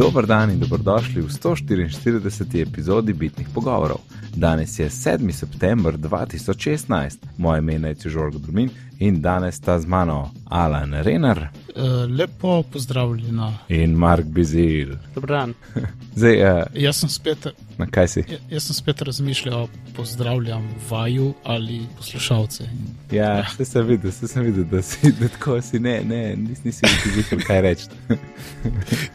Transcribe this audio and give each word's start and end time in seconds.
Dober 0.00 0.26
dan 0.26 0.50
in 0.50 0.58
dobrodošli 0.58 1.20
v 1.20 1.28
144. 1.28 2.62
epizodi 2.62 3.12
Bitnih 3.12 3.48
pogovorov. 3.54 4.00
Danes 4.34 4.78
je 4.78 4.88
7. 4.90 5.32
september 5.32 5.98
2016, 5.98 7.18
moje 7.36 7.58
ime 7.58 7.88
je 7.88 8.08
Žorg 8.08 8.34
Drumin 8.34 8.70
in 9.00 9.22
danes 9.22 9.54
sta 9.54 9.78
z 9.80 9.86
mano 9.86 10.30
Alan 10.44 10.94
Renar. 10.94 11.48
Uh, 11.76 12.16
lepo 12.16 12.62
pozdravljena. 12.62 13.58
In 13.68 13.94
Mark 13.94 14.24
Bizil. 14.24 14.96
Dobrodan. 15.14 15.54
Zdaj, 16.18 16.42
uh, 16.42 16.62
jaz 16.74 16.96
sem 16.96 17.08
spet. 17.08 17.46
Na 17.78 17.86
kaj 17.86 18.08
si? 18.08 18.24
Ja, 18.28 18.38
jaz 18.50 18.66
sem 18.68 18.74
spet 18.74 19.02
razmišljal, 19.02 19.68
pozdravljam 19.96 20.68
vaju 20.90 21.34
ali 21.44 21.80
poslušalce. 21.96 22.64
Ja, 23.10 23.36
ja. 23.36 23.46
se 23.56 23.64
sem 23.64 23.86
videl, 23.86 24.12
se 24.12 24.28
sem 24.28 24.44
videl, 24.44 24.64
da 24.64 24.82
si 24.82 25.12
da 25.12 25.28
tako 25.28 25.60
si 25.62 25.80
ne, 25.80 26.00
ne, 26.04 26.36
nis, 26.36 26.64
nisi 26.64 26.86
videl, 27.16 27.46
kaj 27.46 27.60
reči. 27.60 27.88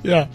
ja. 0.04 0.28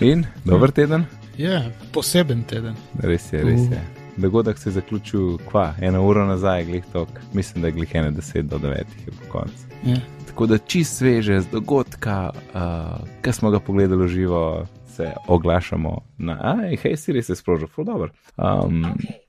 In 0.00 0.26
dober 0.44 0.70
teden? 0.70 1.06
Ja, 1.38 1.62
poseben 1.92 2.42
teden. 2.42 2.74
Res 2.98 3.32
je, 3.32 3.44
res 3.44 3.70
je. 3.70 3.76
Uh 3.76 3.95
dogodek 4.16 4.58
se 4.58 4.68
je 4.68 4.72
zaključil, 4.72 5.38
kva, 5.50 5.74
eno 5.80 6.06
uro 6.06 6.26
nazaj, 6.26 6.64
glih 6.64 6.84
tok, 6.92 7.08
mislim, 7.32 7.62
da 7.62 7.68
je 7.68 7.72
glih 7.72 7.94
ene 7.94 8.10
deset 8.10 8.46
do 8.46 8.58
devetih 8.58 9.06
je 9.06 9.12
po 9.12 9.38
koncu. 9.38 9.66
Yeah. 9.84 10.00
Tako 10.26 10.46
da 10.46 10.58
čist 10.58 10.98
sveže 10.98 11.40
z 11.40 11.46
dogodka, 11.52 12.30
uh, 12.54 13.08
ki 13.22 13.32
smo 13.32 13.50
ga 13.50 13.60
pogledali 13.60 14.08
živo, 14.08 14.66
se 14.86 15.12
oglašamo 15.26 16.00
na, 16.18 16.38
aj, 16.42 16.76
hej, 16.82 16.96
si 16.96 17.12
res 17.12 17.28
je 17.28 17.36
sprožil, 17.36 17.68
ful 17.68 17.84
dobro. 17.84 18.10
Um, 18.36 18.84
okay. 18.84 19.20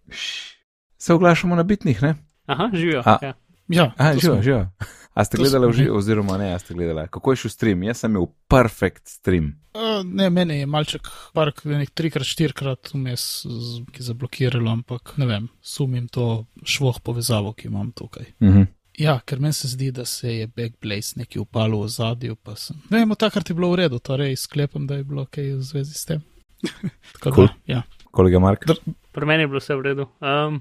Se 0.98 1.14
oglašamo 1.14 1.56
na 1.56 1.64
bitnih, 1.64 2.02
ne? 2.02 2.16
Aha, 2.46 2.70
živijo. 2.74 3.04
Ja, 3.06 3.34
ja 4.00 4.14
živijo, 4.14 4.42
živijo. 4.42 4.68
A 5.18 5.26
ste 5.26 5.38
gledali 5.38 5.74
živo, 5.74 5.98
oziroma 5.98 6.38
ne, 6.38 6.52
a 6.54 6.60
ste 6.60 6.74
gledali? 6.74 7.08
Kako 7.10 7.32
je 7.32 7.36
šel 7.42 7.52
stream? 7.52 7.84
Jaz 7.84 8.04
sem 8.04 8.12
imel 8.12 8.28
perfekt 8.48 9.08
stream. 9.10 9.48
Uh, 9.74 10.06
ne, 10.06 10.30
meni 10.30 10.60
je 10.60 10.68
malček, 10.70 11.10
park, 11.34 11.64
nekaj 11.66 11.94
trikrat, 11.98 12.28
štirikrat 12.30 12.92
vmes, 12.94 13.24
ki 13.90 14.04
je 14.04 14.06
zablokiralo, 14.12 14.70
ampak 14.72 15.16
ne 15.18 15.26
vem, 15.26 15.48
sumim 15.62 16.06
to 16.08 16.46
švoh 16.62 17.00
povezavo, 17.02 17.56
ki 17.58 17.72
imam 17.72 17.90
tukaj. 17.92 18.30
Uh 18.40 18.48
mhm. 18.48 18.58
-huh. 18.58 18.68
Ja, 18.98 19.20
ker 19.26 19.40
meni 19.40 19.54
se 19.54 19.68
zdi, 19.68 19.92
da 19.92 20.06
se 20.06 20.36
je 20.36 20.48
Backblaze 20.48 21.14
nekaj 21.16 21.42
upalo 21.42 21.82
v 21.82 21.88
zadju, 21.88 22.36
pa 22.36 22.56
sem. 22.56 22.78
Ne 22.90 22.98
vem, 22.98 23.16
takrat 23.16 23.50
je 23.50 23.56
bilo 23.56 23.72
v 23.72 23.76
redu, 23.76 24.00
torej 24.00 24.36
sklepam, 24.36 24.88
da 24.88 24.96
je 24.96 25.04
bilo 25.04 25.26
kaj 25.26 25.54
v 25.54 25.62
zvezi 25.62 25.94
s 25.94 26.06
tem. 26.06 26.22
Tako 27.14 27.32
cool. 27.32 27.48
da, 27.48 27.54
ja. 27.66 27.82
Kolega 28.18 28.42
Mark? 28.42 28.66
Pri 29.14 29.26
meni 29.30 29.46
je 29.46 29.52
bilo 29.52 29.62
vse 29.62 29.78
v 29.78 29.86
redu. 29.86 30.08
Um, 30.22 30.60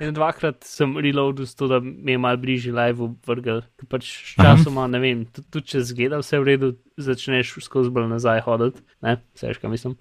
in 0.00 0.12
dvakrat 0.16 0.60
sem 0.68 0.92
reloadil, 1.00 1.48
zato 1.48 1.68
da 1.72 1.80
mi 1.80 2.12
je 2.12 2.20
mal 2.20 2.36
bližje 2.40 2.72
live 2.72 3.10
vrgel. 3.28 3.62
Pač 3.88 4.10
časoma, 4.36 4.86
ne 4.92 5.00
vem, 5.02 5.24
tudi 5.38 5.64
če 5.72 5.82
zgleda 5.88 6.20
vse 6.20 6.40
v 6.40 6.48
redu, 6.48 6.70
začneš 7.00 7.56
skozi 7.64 7.92
bolj 7.94 8.10
nazaj 8.12 8.44
hoditi. 8.46 8.84
Ne, 9.04 9.18
veš, 9.40 9.60
kaj 9.60 9.72
mislim. 9.72 9.96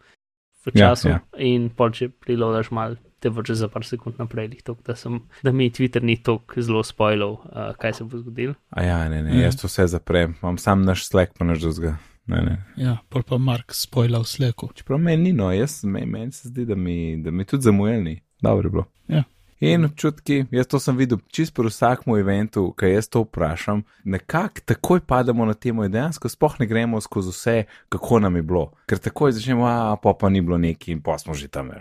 V 0.68 0.76
ja, 0.76 0.92
času. 0.92 1.12
Ja, 1.14 1.20
ja. 1.20 1.44
In 1.48 1.70
pol 1.72 1.96
če 1.96 2.10
reloadaš 2.28 2.74
mal, 2.76 2.98
te 3.24 3.32
vrče 3.32 3.56
za 3.56 3.70
par 3.72 3.88
sekund 3.88 4.20
naprej, 4.20 4.52
tok, 4.68 4.84
da, 4.86 4.96
sem, 5.00 5.22
da 5.44 5.52
mi 5.56 5.72
Twitter 5.72 6.04
ni 6.04 6.18
tako 6.22 6.62
zelo 6.62 6.84
spoilal, 6.86 7.40
uh, 7.40 7.72
kaj 7.80 8.00
se 8.00 8.08
bo 8.08 8.20
zgodilo. 8.20 8.58
A 8.70 8.84
ja, 8.84 9.00
ne, 9.10 9.24
ne, 9.24 9.32
mm. 9.32 9.42
jaz 9.46 9.58
to 9.60 9.72
vse 9.72 9.88
zaprem, 9.96 10.36
imam 10.42 10.60
sam 10.62 10.84
naš 10.86 11.08
slek, 11.08 11.34
pa 11.38 11.48
naš 11.48 11.64
drugega. 11.64 11.96
Ne, 12.28 12.42
ne. 12.44 12.58
Ja, 12.76 12.98
pol 13.10 13.24
pa 13.24 13.38
Mark 13.40 13.72
spojla 13.76 14.20
v 14.20 14.28
sleku. 14.28 14.70
Čeprav 14.76 15.00
meni 15.00 15.30
ni, 15.30 15.34
no, 15.34 15.48
jaz, 15.56 15.80
meni, 15.88 16.06
meni 16.06 16.32
se 16.36 16.50
zdi, 16.50 16.66
da 16.68 16.76
mi, 16.76 17.18
da 17.24 17.32
mi 17.32 17.46
tudi 17.46 17.64
zamujelni. 17.64 18.20
Dobro 18.42 18.68
je 18.68 18.72
bilo. 18.72 18.86
Ja. 19.08 19.24
In 19.60 19.86
občutki, 19.86 20.46
jaz 20.52 20.68
to 20.70 20.78
sem 20.80 20.98
videl 20.98 21.18
čist 21.34 21.56
pri 21.58 21.72
vsakem 21.72 22.14
eventu, 22.20 22.68
ki 22.78 22.92
jaz 22.92 23.08
to 23.10 23.24
vprašam, 23.24 23.82
nekako 24.06 24.62
takoj 24.70 25.02
pademo 25.02 25.48
na 25.50 25.56
temo 25.58 25.86
in 25.86 25.92
dejansko 25.92 26.30
spoh 26.30 26.60
ne 26.60 26.68
gremo 26.70 27.02
skozi 27.02 27.34
vse, 27.34 27.56
kako 27.90 28.20
nam 28.20 28.38
je 28.38 28.44
bilo. 28.46 28.68
Ker 28.86 29.02
takoj 29.02 29.34
začnemo, 29.34 29.66
a 29.66 29.96
pa 30.04 30.14
pa 30.14 30.30
ni 30.30 30.44
bilo 30.46 30.62
neki 30.62 30.92
in 30.94 31.02
pa 31.02 31.18
smo 31.18 31.34
že 31.34 31.48
tam. 31.48 31.72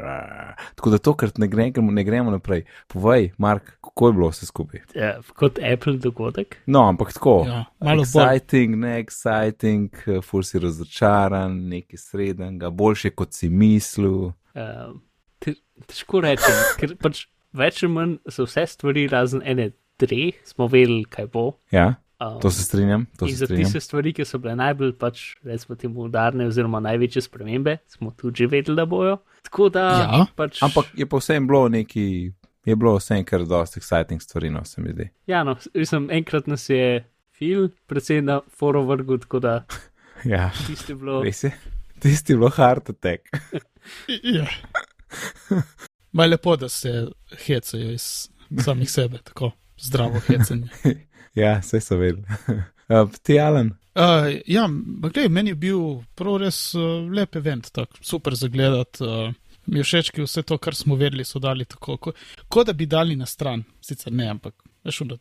Tako 0.74 0.94
da 0.94 0.98
tokrat 0.98 1.36
ne, 1.38 1.50
gre, 1.52 1.68
ne 1.76 2.04
gremo 2.04 2.32
naprej. 2.32 2.64
Povej, 2.88 3.34
Mark, 3.38 3.76
kako 3.84 4.08
je 4.08 4.12
bilo 4.12 4.32
vse 4.32 4.48
skupaj? 4.48 4.84
Ja, 4.96 5.12
kot 5.36 5.60
Apple 5.60 5.98
dogodek. 6.00 6.56
No, 6.66 6.88
ampak 6.88 7.12
tako. 7.12 7.42
Ja, 7.44 7.64
malo 7.84 8.08
exciting, 8.08 8.72
bolj. 8.72 8.86
ne 8.88 9.04
exciting, 9.04 10.22
fur 10.24 10.48
si 10.48 10.58
razočaran, 10.58 11.60
nekaj 11.68 12.00
srednjega, 12.08 12.72
boljše 12.72 13.12
kot 13.12 13.36
si 13.36 13.52
mislil. 13.52 14.32
Uh, 14.56 14.96
težko 15.84 16.24
rečem, 16.24 16.62
ker 16.80 16.96
pač 16.96 17.26
več 17.56 17.82
ali 17.84 17.92
manj 17.92 18.16
so 18.32 18.46
vse 18.46 18.66
stvari 18.70 19.06
razen 19.10 19.42
ene, 19.44 19.70
tri, 19.96 20.32
smo 20.44 20.68
vedeli, 20.68 21.04
kaj 21.10 21.28
bo. 21.32 21.46
Ja, 21.72 21.94
um, 22.20 22.38
to 22.42 22.50
se 22.50 22.64
strinjam. 22.64 23.06
To 23.18 23.26
in 23.26 23.36
se 23.36 23.46
za 23.46 23.56
tiste 23.56 23.80
stvari, 23.80 24.12
ki 24.16 24.26
so 24.28 24.40
bile 24.42 24.56
najbolj, 24.58 24.92
pač, 25.00 25.24
recimo, 25.46 25.76
temu 25.80 26.06
udarne, 26.08 26.48
oziroma 26.50 26.80
največje 26.84 27.26
spremembe, 27.26 27.78
smo 27.90 28.12
tudi 28.16 28.44
že 28.44 28.50
vedeli, 28.52 28.76
da 28.76 28.86
bojo. 28.86 29.18
Da, 29.72 29.86
ja, 30.02 30.24
pač... 30.36 30.58
ampak 30.62 30.90
je 30.98 31.06
povsem 31.06 31.46
bilo 31.46 31.68
neki. 31.72 32.32
Je 32.66 32.74
bilo 32.74 32.96
vse 32.96 33.20
kar 33.22 33.44
dosti 33.46 33.78
exciting 33.78 34.18
stvari, 34.18 34.50
no 34.50 34.64
se 34.66 34.82
mi 34.82 34.90
zdi. 34.90 35.04
Ja, 35.30 35.44
no, 35.46 35.54
sem 35.62 36.08
enkrat 36.10 36.48
nas 36.50 36.64
je 36.66 37.04
fil, 37.38 37.68
predvsem 37.86 38.24
na 38.26 38.40
forum 38.58 38.88
vrgu, 38.90 39.20
tako 39.22 39.38
da. 39.44 39.60
ja, 40.32 40.50
tisti 40.66 40.92
je 40.92 40.96
bilo. 40.98 41.20
Res 41.22 41.44
je, 41.44 41.52
tisti 42.02 42.34
je 42.34 42.40
bilo 42.40 42.50
hard 42.50 42.90
attack. 42.90 43.30
ja. 44.34 44.48
Maj 46.16 46.28
lepo, 46.28 46.56
da 46.56 46.68
se 46.68 47.06
hecajo 47.46 47.90
iz 47.92 48.28
samih 48.64 48.90
sebe, 48.90 49.18
tako 49.24 49.50
zdravo 49.80 50.20
hecanje. 50.26 50.68
ja, 51.34 51.58
vse 51.58 51.80
so 51.80 51.96
vedeli. 51.96 52.24
Uh, 52.88 53.10
ti, 53.22 53.40
Alan? 53.40 53.66
Uh, 53.94 54.02
ja, 54.46 54.68
gledaj, 55.00 55.28
meni 55.28 55.50
je 55.50 55.54
bil 55.58 55.80
prav 56.14 56.36
res 56.38 56.74
uh, 56.78 56.82
lep 57.10 57.34
event, 57.36 57.66
tako 57.74 57.98
super 58.00 58.34
zagledati. 58.38 59.02
Uh, 59.02 59.32
mi 59.66 59.80
je 59.80 59.84
všeč, 59.88 60.10
ki 60.14 60.22
vse 60.22 60.44
to, 60.46 60.54
kar 60.62 60.74
smo 60.78 60.94
vedeli, 60.94 61.24
so 61.26 61.42
dali 61.42 61.66
tako, 61.66 61.96
kot 61.96 62.20
ko 62.48 62.64
da 62.64 62.72
bi 62.72 62.86
dali 62.86 63.16
na 63.18 63.26
stran. 63.26 63.64
Sicer 63.82 64.14
ne, 64.14 64.28
ampak 64.30 64.54
veš, 64.86 65.00
da 65.10 65.18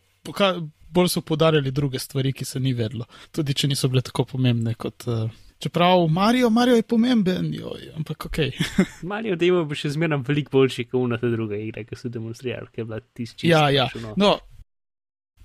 bolj 0.94 1.10
so 1.16 1.24
podarjali 1.26 1.74
druge 1.74 1.98
stvari, 1.98 2.32
ki 2.32 2.46
se 2.46 2.62
ni 2.62 2.70
vedlo, 2.72 3.08
tudi 3.34 3.54
če 3.54 3.72
niso 3.74 3.90
bile 3.90 4.06
tako 4.06 4.28
pomembne 4.36 4.76
kot. 4.78 5.08
Uh, 5.10 5.26
Čeprav 5.58 6.08
Marijo, 6.08 6.50
Marijo 6.50 6.76
je 6.76 6.82
pomemben, 6.82 7.54
joj, 7.54 7.92
ampak 7.96 8.26
ok. 8.26 8.38
Marijo 9.12 9.36
Demo 9.40 9.64
bo 9.64 9.76
še 9.78 9.94
zmeraj 9.94 10.20
veliko 10.26 10.52
boljši 10.58 10.84
kot 10.90 11.00
una 11.00 11.16
ta 11.20 11.30
druga 11.32 11.56
igra, 11.56 11.84
ki 11.84 11.96
so 11.96 12.12
demonstrirali, 12.12 12.68
ki 12.72 12.82
je 12.82 12.84
bila 12.84 13.00
tisti. 13.00 13.48
Ja, 13.48 13.70
ja. 13.72 13.88
No, 14.20 14.34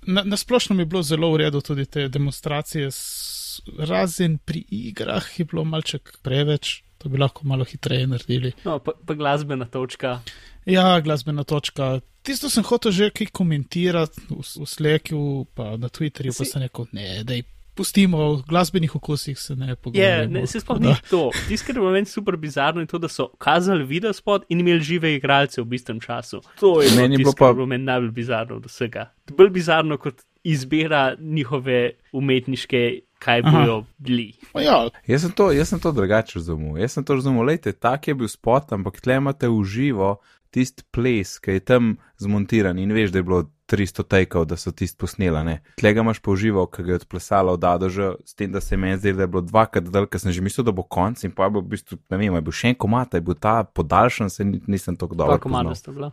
na, 0.06 0.24
na 0.24 0.36
splošno 0.36 0.76
mi 0.76 0.82
je 0.82 0.90
bilo 0.92 1.02
zelo 1.02 1.32
v 1.32 1.36
redu 1.46 1.60
tudi 1.60 1.86
te 1.86 2.08
demonstracije, 2.08 2.90
s, 2.90 3.62
razen 3.78 4.38
pri 4.38 4.64
igrah 4.68 5.40
je 5.40 5.44
bilo 5.44 5.64
malček 5.64 6.18
preveč, 6.22 6.82
to 6.98 7.08
bi 7.08 7.18
lahko 7.18 7.48
malo 7.48 7.64
hitreje 7.64 8.06
naredili. 8.06 8.52
No, 8.64 8.78
pa, 8.78 8.92
pa 9.06 9.14
glasbena 9.14 9.64
točka. 9.64 10.20
Ja, 10.66 11.00
glasbena 11.00 11.44
točka. 11.44 12.00
Tisto 12.22 12.50
sem 12.50 12.62
hotel 12.62 12.92
že 12.92 13.10
kaj 13.10 13.32
komentirati 13.34 14.28
v, 14.30 14.44
v 14.44 14.66
Slacku, 14.68 15.46
pa 15.54 15.74
na 15.76 15.88
Twitterju, 15.88 16.36
si... 16.36 16.38
pa 16.38 16.44
sem 16.44 16.62
rekel, 16.62 16.86
ne, 16.92 17.24
da 17.24 17.34
je 17.34 17.48
pustimo 17.74 18.34
v 18.34 18.42
glasbenih 18.48 18.96
okusih, 18.96 19.38
se 19.38 19.56
ne 19.56 19.76
pogovarjamo. 19.76 20.38
Yeah, 20.38 20.46
se 20.46 20.60
sploh 20.60 20.80
ni 20.80 20.94
to. 21.10 21.30
Tisti, 21.48 21.66
kar 21.66 21.76
je 21.76 21.92
meni 21.92 22.06
super 22.06 22.36
bizarno, 22.36 22.80
je 22.80 22.86
to, 22.86 22.98
da 22.98 23.08
so 23.08 23.28
kazali 23.38 23.84
video 23.84 24.12
spot 24.12 24.44
in 24.48 24.60
imeli 24.60 24.80
žive 24.80 25.14
igralce 25.16 25.62
v 25.62 25.64
bistvem 25.64 26.00
času. 26.00 26.42
To 26.60 26.82
je 26.82 26.90
meni 26.96 27.16
bilo 27.16 27.32
pa 27.38 27.52
meni 27.52 27.84
najbolj 27.84 28.10
bizarno 28.10 28.56
od 28.56 28.66
vsega. 28.66 29.10
Bolj 29.36 29.50
bizarno 29.50 29.96
kot 29.98 30.22
izbira 30.44 31.14
njihove 31.18 31.90
umetniške. 32.12 33.00
Kaj 33.22 33.42
bojo 33.42 33.84
bili? 34.02 34.32
Ja. 34.58 34.88
Jaz, 35.06 35.22
sem 35.22 35.30
to, 35.30 35.52
jaz 35.54 35.68
sem 35.70 35.78
to 35.80 35.92
drugače 35.94 36.40
razumel. 36.40 36.80
Jaz 36.82 36.96
sem 36.96 37.04
to 37.06 37.14
razumel, 37.14 37.44
lejte, 37.46 37.70
tak 37.72 38.08
je 38.08 38.16
bil 38.18 38.26
spot, 38.28 38.72
ampak 38.74 38.98
tle 39.00 39.20
imate 39.20 39.46
v 39.46 39.60
živo 39.62 40.16
tisti 40.52 40.84
ples, 40.92 41.38
ki 41.42 41.56
je 41.56 41.64
tam 41.72 41.96
zmontiran 42.20 42.78
in 42.78 42.92
veš, 42.92 43.12
da 43.12 43.20
je 43.20 43.26
bilo 43.26 43.42
300 43.72 44.04
tekov, 44.08 44.44
da 44.50 44.56
so 44.60 44.72
tisti 44.72 44.98
posneli. 45.00 45.56
Tlega 45.80 46.04
imaš 46.04 46.20
požival, 46.20 46.66
ki 46.68 46.84
ga 46.84 46.92
je 46.92 47.00
odplesalo 47.00 47.54
od 47.56 47.64
Adoža, 47.64 48.14
s 48.24 48.36
tem, 48.36 48.52
da 48.52 48.60
se 48.60 48.76
meni 48.76 48.98
zdi, 49.00 49.14
da 49.16 49.24
je 49.24 49.32
bilo 49.32 49.42
dvakrat 49.42 49.88
dal, 49.88 50.06
ker 50.06 50.20
sem 50.20 50.32
že 50.32 50.44
mislil, 50.44 50.66
da 50.68 50.74
bo 50.76 50.84
konc 50.84 51.24
in 51.24 51.32
pa 51.32 51.48
je 51.48 51.54
bil 51.56 51.64
v 51.64 51.72
bistvu, 51.72 51.98
ne 52.12 52.20
vem, 52.20 52.34
je 52.36 52.44
bil 52.44 52.58
še 52.58 52.74
en 52.74 52.76
komat, 52.84 53.16
je 53.16 53.24
bil 53.24 53.38
ta 53.40 53.62
podaljšan, 53.64 54.30
se 54.30 54.44
nisem 54.44 54.98
tako 55.00 55.16
dobro. 55.16 55.38
Dva 55.38 55.42
komada 55.42 55.74
sta 55.78 55.94
bila. 55.94 56.12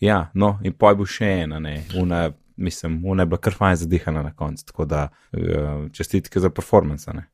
Ja, 0.00 0.30
no, 0.34 0.54
in 0.64 0.72
pa 0.72 0.94
je 0.94 1.00
bil 1.02 1.10
še 1.10 1.32
ena, 1.42 1.58
ne, 1.60 1.80
una, 1.98 2.28
mislim, 2.56 3.02
una 3.04 3.26
je 3.26 3.32
bila 3.34 3.42
kar 3.42 3.58
fajn 3.58 3.82
zadihana 3.82 4.22
na 4.22 4.32
koncu, 4.36 4.64
tako 4.70 4.86
da 4.88 5.08
uh, 5.10 5.90
čestitke 5.92 6.40
za 6.40 6.52
performance, 6.54 7.10
ne. 7.12 7.26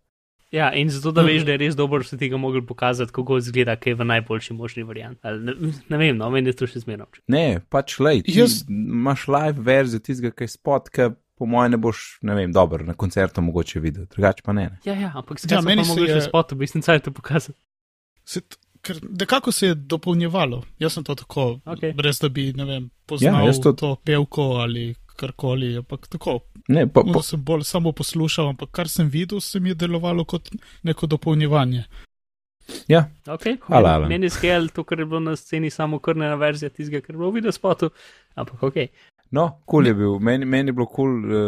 Ja, 0.55 0.71
in 0.75 0.91
zato, 0.91 1.11
da 1.13 1.25
veš, 1.27 1.43
da 1.43 1.57
je 1.57 1.59
res 1.65 1.77
dobro, 1.77 1.99
da 1.99 2.07
si 2.07 2.19
tega 2.19 2.39
mogel 2.39 2.63
pokazati, 2.67 3.13
kako 3.13 3.41
izgleda, 3.43 3.75
kaj 3.77 3.93
je 3.93 3.99
v 3.99 4.07
najboljši 4.13 4.55
možni 4.55 4.85
varianti. 4.87 5.21
Ne, 5.43 5.55
ne 5.89 5.99
vem, 5.99 6.17
no, 6.17 6.31
meni 6.31 6.53
je 6.53 6.59
to 6.61 6.69
še 6.71 6.85
zmerno. 6.85 7.09
Ne, 7.33 7.61
pač 7.73 7.99
le, 7.99 8.21
ti 8.23 8.39
Jaz... 8.39 8.61
imaš 8.71 9.27
live 9.33 9.65
verzijo 9.67 10.05
tistega, 10.07 10.31
kaj 10.39 10.53
spot, 10.55 10.93
ki 10.95 11.09
po 11.37 11.49
mojem 11.51 11.75
ne 11.75 11.81
boš, 11.83 12.05
ne 12.25 12.37
vem, 12.39 12.53
dober 12.55 12.87
na 12.87 12.95
koncertu 12.95 13.43
mogoče 13.45 13.83
videti, 13.83 14.09
drugače 14.15 14.47
pa 14.47 14.55
ne. 14.57 14.69
ne. 14.71 14.79
Ja, 14.87 14.95
ja, 14.95 15.11
ampak 15.19 15.43
se 15.43 15.51
ja, 15.51 15.61
meni 15.67 15.85
mogoče 15.85 16.15
je... 16.15 16.23
spot, 16.29 16.55
v 16.55 16.63
bistvu 16.63 16.85
caj 16.87 17.03
to 17.05 17.13
pokazati. 17.17 17.59
Se 18.27 18.41
ker 18.87 19.01
nekako 19.03 19.53
se 19.53 19.67
je 19.67 19.75
dopolnjevalo. 19.75 20.63
Jaz 20.79 20.95
sem 20.95 21.05
to 21.05 21.15
tako, 21.15 21.59
okay. 21.65 21.95
brez 21.97 22.21
da 22.23 22.29
bi, 22.29 22.53
ne 22.57 22.65
vem, 22.65 22.91
poznal 23.07 23.49
ja, 23.49 23.55
to... 23.63 23.73
to 23.73 23.97
pevko 24.05 24.43
ali 24.63 24.95
karkoli, 25.17 25.75
ampak 25.81 26.07
tako. 26.13 26.41
Ne, 26.69 26.87
pa, 26.87 27.05
pa. 27.07 27.23
sem 27.23 27.41
bolj 27.45 27.65
samo 27.69 27.93
poslušal, 27.97 28.53
ampak 28.55 28.73
kar 28.75 28.91
sem 28.91 29.09
videl, 29.09 29.41
se 29.41 29.61
mi 29.61 29.73
je 29.73 29.81
delovalo 29.87 30.25
kot 30.25 30.51
neko 30.87 31.07
dopolnjevanje. 31.07 31.87
Ja, 32.89 33.07
Okay. 33.27 33.57
Hvala, 33.67 33.95
Alan. 33.95 34.09
Meni 34.09 34.27
je 34.27 34.31
skel 34.31 34.69
to, 34.75 34.85
kar 34.85 34.99
je 34.99 35.07
bilo 35.07 35.21
na 35.21 35.37
sceni, 35.37 35.71
samo 35.71 35.99
krnena 35.99 36.35
verzija 36.35 36.71
tistega, 36.71 37.01
kar 37.01 37.15
je 37.15 37.19
bilo 37.19 37.31
v 37.31 37.41
videospotu. 37.41 37.91
Ampak 38.35 38.63
ok. 38.63 38.77
no, 39.31 39.47
kul 39.65 39.83
cool 39.83 39.87
je 39.87 39.95
bil, 39.95 40.19
meni, 40.19 40.47
meni 40.47 40.71
je 40.71 40.73
bilo 40.73 40.87
kul, 40.87 41.15
cool, 41.23 41.39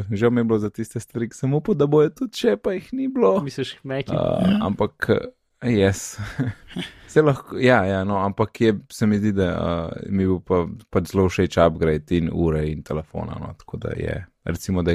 uh, 0.00 0.04
žal 0.10 0.30
mi 0.30 0.40
je 0.40 0.44
bilo 0.44 0.58
za 0.58 0.70
tiste 0.70 1.00
stvari, 1.00 1.28
sem 1.34 1.54
upal, 1.54 1.74
da 1.74 1.86
bojo 1.86 2.10
tudi 2.10 2.38
še, 2.38 2.56
pa 2.56 2.76
jih 2.76 2.92
ni 2.92 3.08
bilo. 3.08 3.40
Misliš, 3.42 3.76
meki? 3.82 4.14
Uh, 4.14 4.58
ampak, 4.66 5.10
uh, 5.10 5.26
jaz. 5.70 6.16
Se 7.06 7.22
lahko, 7.22 7.56
ja, 7.58 7.84
ja, 7.84 8.04
no, 8.04 8.18
ampak 8.18 8.60
je, 8.60 8.74
se 8.92 9.06
mi 9.06 9.16
zdi, 9.18 9.32
da 9.32 9.46
uh, 9.56 9.92
mi 10.12 10.26
bo 10.26 10.40
pa, 10.44 10.58
pač 10.90 11.14
zelo 11.14 11.30
všeč 11.30 11.56
upgrade 11.62 12.12
in 12.18 12.28
ure 12.28 12.66
in 12.68 12.82
telefona. 12.84 13.38
No, 13.40 13.54
tako 13.56 13.78
da 13.80 13.94
je, 13.96 14.18
recimo, 14.44 14.82
da 14.84 14.92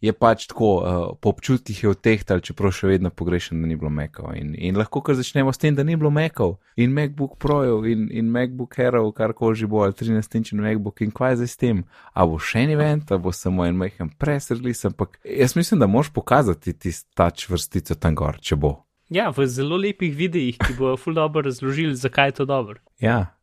je, 0.00 0.14
pač 0.16 0.46
tako, 0.48 0.70
uh, 0.78 0.96
po 1.20 1.34
občutkih 1.34 1.82
je 1.82 1.90
odtehtal, 1.90 2.40
čeprav 2.40 2.72
še 2.72 2.88
vedno 2.88 3.10
pogrešam, 3.10 3.60
da 3.60 3.68
ni 3.68 3.76
bilo 3.76 3.92
mekov. 3.92 4.30
In, 4.38 4.54
in 4.56 4.80
lahko 4.80 5.02
kar 5.04 5.18
začnemo 5.18 5.52
s 5.52 5.60
tem, 5.60 5.76
da 5.76 5.84
ni 5.84 5.98
bilo 5.98 6.14
mekov 6.14 6.56
in 6.80 6.96
MacBook 6.96 7.36
Projev 7.36 7.84
in, 7.92 8.08
in 8.16 8.32
MacBook 8.32 8.80
Airov, 8.80 9.12
kar 9.18 9.36
koli 9.36 9.60
že 9.60 9.68
bo, 9.68 9.84
ali 9.84 9.98
13-inčni 9.98 10.64
MacBook 10.64 11.04
in 11.04 11.12
kaj 11.12 11.42
zdaj 11.42 11.52
s 11.52 11.60
tem. 11.60 11.84
A 12.16 12.24
bo 12.24 12.40
še 12.40 12.64
en 12.64 12.76
event, 12.78 13.12
a 13.12 13.20
bo 13.20 13.34
samo 13.34 13.68
en 13.68 13.76
majhen 13.76 14.14
presrlis, 14.16 14.86
ampak 14.88 15.20
jaz 15.20 15.58
mislim, 15.58 15.84
da 15.84 15.90
moš 15.90 16.14
pokazati 16.16 16.78
tisto 16.80 17.28
vrstico 17.52 18.00
tam 18.00 18.16
gor, 18.16 18.40
če 18.40 18.56
bo. 18.56 18.78
Ja, 19.08 19.30
v 19.32 19.46
zelo 19.48 19.76
lepih 19.80 20.12
videih, 20.16 20.58
ki 20.60 20.76
bojo 20.76 20.96
ful 21.00 21.16
dobro 21.16 21.42
razložili, 21.42 21.96
zakaj 21.96 22.28
je 22.28 22.32
to 22.40 22.44
dobro. 22.44 22.80
Ja. 23.00 23.34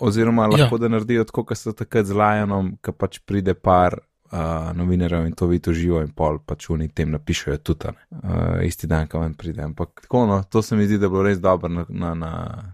Oziroma, 0.00 0.46
lahko 0.46 0.76
ja. 0.76 0.78
da 0.78 0.88
naredijo 0.88 1.24
tako, 1.24 1.44
kot 1.44 1.58
so 1.58 1.72
takrat 1.72 2.06
z 2.06 2.14
Lionom, 2.18 2.74
ki 2.82 2.94
pač 2.98 3.20
pride 3.26 3.54
par 3.54 3.98
uh, 4.34 4.72
novinarjev 4.74 5.26
in 5.26 5.34
to 5.38 5.46
vidi 5.46 5.74
živo 5.74 6.02
in 6.02 6.10
pol, 6.14 6.38
pač 6.46 6.68
oni 6.70 6.88
tem 6.88 7.10
napišejo 7.14 7.58
tudi, 7.62 7.94
ne, 7.94 8.20
uh, 8.22 8.58
isti 8.66 8.90
dan, 8.90 9.06
ko 9.10 9.22
ven 9.22 9.34
pride. 9.38 9.62
Ampak 9.62 10.04
tako, 10.06 10.26
no, 10.30 10.42
to 10.50 10.62
se 10.62 10.76
mi 10.76 10.86
zdi, 10.86 10.98
da 10.98 11.10
bilo 11.10 11.22
res 11.26 11.40
dobro 11.42 11.70
na, 11.70 11.86
na, 11.88 12.14
na, 12.14 12.32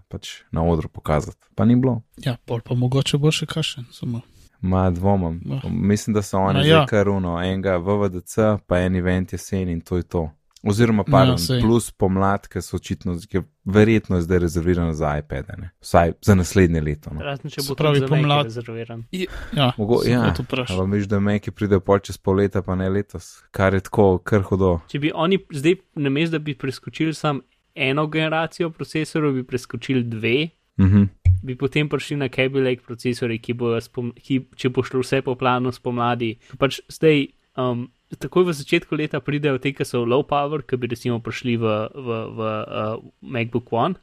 pač 0.09 0.41
na 0.51 0.65
odru 0.65 0.89
pokazati. 0.89 1.53
Pa 1.55 1.65
ni 1.65 1.77
bilo. 1.77 2.01
Ja, 2.25 2.37
pol 2.45 2.65
pa 2.65 2.77
mogoče 2.77 3.21
bo 3.21 3.33
še 3.33 3.49
kašen. 3.49 3.89
Samo. 3.93 4.25
Ma 4.61 4.89
dvomam. 4.93 5.39
Ma. 5.45 5.61
Mislim, 5.69 6.13
da 6.13 6.21
so 6.21 6.37
oni 6.37 6.63
že 6.63 6.69
ja. 6.69 6.85
kar 6.85 7.09
uno, 7.09 7.39
enega 7.41 7.77
VVDC, 7.81 8.61
pa 8.67 8.81
en 8.85 8.95
event 8.95 9.33
jesen 9.33 9.69
in 9.69 9.81
to 9.81 9.97
je 9.97 10.03
to. 10.03 10.29
Oziroma, 10.63 11.03
pardon, 11.03 11.33
Ja, 11.33 11.37
sej. 11.39 11.61
plus 11.61 11.91
pomlad, 11.91 12.47
ki 12.47 12.61
so 12.61 12.75
očitno, 12.75 13.15
ki 13.19 13.37
je 13.37 13.43
verjetno 13.65 14.19
zdaj 14.19 14.39
rezervirano 14.39 14.93
za 14.93 15.17
iPad, 15.17 15.45
ne? 15.57 15.71
vsaj 15.79 16.13
za 16.21 16.35
naslednje 16.35 16.81
leto. 16.81 17.09
No. 17.09 17.21
Razen 17.21 17.49
če 17.49 17.61
bo 17.63 17.75
pravi, 17.75 18.01
pomlad- 18.03 18.43
rezerviran. 18.45 19.03
Ja, 19.51 19.71
Mogo, 19.77 20.01
ja, 20.03 20.33
ali 20.69 20.87
misliš, 20.87 21.07
da 21.07 21.19
meki 21.19 21.51
pridejo 21.51 21.79
pol 21.79 21.99
čez 21.99 22.17
pol 22.17 22.35
leta, 22.35 22.61
pa 22.61 22.75
ne 22.75 22.89
letos, 22.89 23.41
kar 23.51 23.73
je 23.73 23.81
tako, 23.81 24.19
kar 24.19 24.41
hodo. 24.43 24.79
Če 24.87 24.99
bi 24.99 25.11
oni 25.11 25.39
zdaj, 25.51 25.75
namesto 25.97 26.31
da 26.31 26.39
bi 26.39 26.53
preskočili 26.55 27.13
sam 27.13 27.41
eno 27.75 28.07
generacijo 28.07 28.69
procesorjev, 28.69 29.33
bi 29.33 29.43
preskočili 29.43 30.03
dve, 30.05 30.49
Mhm. 30.77 31.03
bi 31.43 31.55
potem 31.55 31.89
prišli 31.89 32.17
na 32.17 32.27
Kaby 32.27 32.61
Lake 32.61 32.81
procesore, 32.83 33.37
ki 33.37 33.53
bojo, 33.55 33.81
spom, 33.81 34.13
ki, 34.15 34.45
če 34.55 34.69
bo 34.69 34.83
šlo 34.83 34.99
vse 34.99 35.21
po 35.21 35.35
planu 35.35 35.71
spomladi. 35.71 36.35
Pač 36.57 36.79
zdaj, 36.87 37.27
um, 37.57 37.87
takoj 38.19 38.49
v 38.49 38.55
začetku 38.55 38.95
leta 38.95 39.21
pridejo 39.23 39.59
te, 39.61 39.73
ki 39.75 39.87
so 39.87 40.03
low 40.03 40.23
power, 40.27 40.63
ki 40.63 40.77
bi 40.77 40.91
recimo 40.91 41.19
prišli 41.23 41.57
v, 41.57 41.65
v, 41.95 42.21
v 42.35 42.39
uh, 42.39 42.99
MacBook 43.21 43.71
One. 43.71 43.95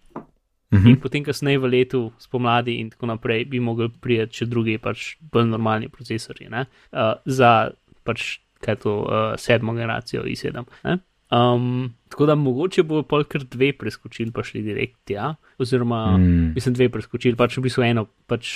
Mhm. 0.68 0.84
In 0.84 0.96
potem, 1.00 1.24
kasneje 1.24 1.58
v 1.58 1.70
letu, 1.72 2.00
spomladi 2.20 2.76
in 2.80 2.92
tako 2.92 3.08
naprej, 3.08 3.48
bi 3.48 3.60
mogli 3.60 3.88
priti 3.88 4.42
še 4.42 4.48
drugi, 4.48 4.76
pač 4.76 5.16
bolj 5.32 5.48
normalni 5.48 5.88
procesori, 5.88 6.50
ne? 6.52 6.68
uh, 6.92 7.16
za 7.24 7.72
pač 8.04 8.40
kaj 8.60 8.76
to 8.82 8.92
uh, 9.04 9.32
sedmo 9.38 9.72
generacijo 9.72 10.26
i7. 10.26 10.66
Ne? 10.84 10.98
Um, 11.30 11.64
tako 12.08 12.26
da 12.26 12.34
mogoče 12.34 12.82
bo 12.82 13.02
pol 13.02 13.24
kar 13.24 13.42
dve 13.44 13.72
preskočili, 13.72 14.30
pa 14.30 14.42
šli 14.42 14.62
direkt 14.62 14.96
tja, 15.04 15.26
oziroma 15.58 16.16
Mm. 16.16 16.54
mislim, 16.54 16.74
dve 16.74 16.88
preskočili, 16.88 17.36
pač 17.36 17.56
v 17.56 17.62
bistvu 17.62 17.82
eno, 17.82 18.06
pač 18.26 18.48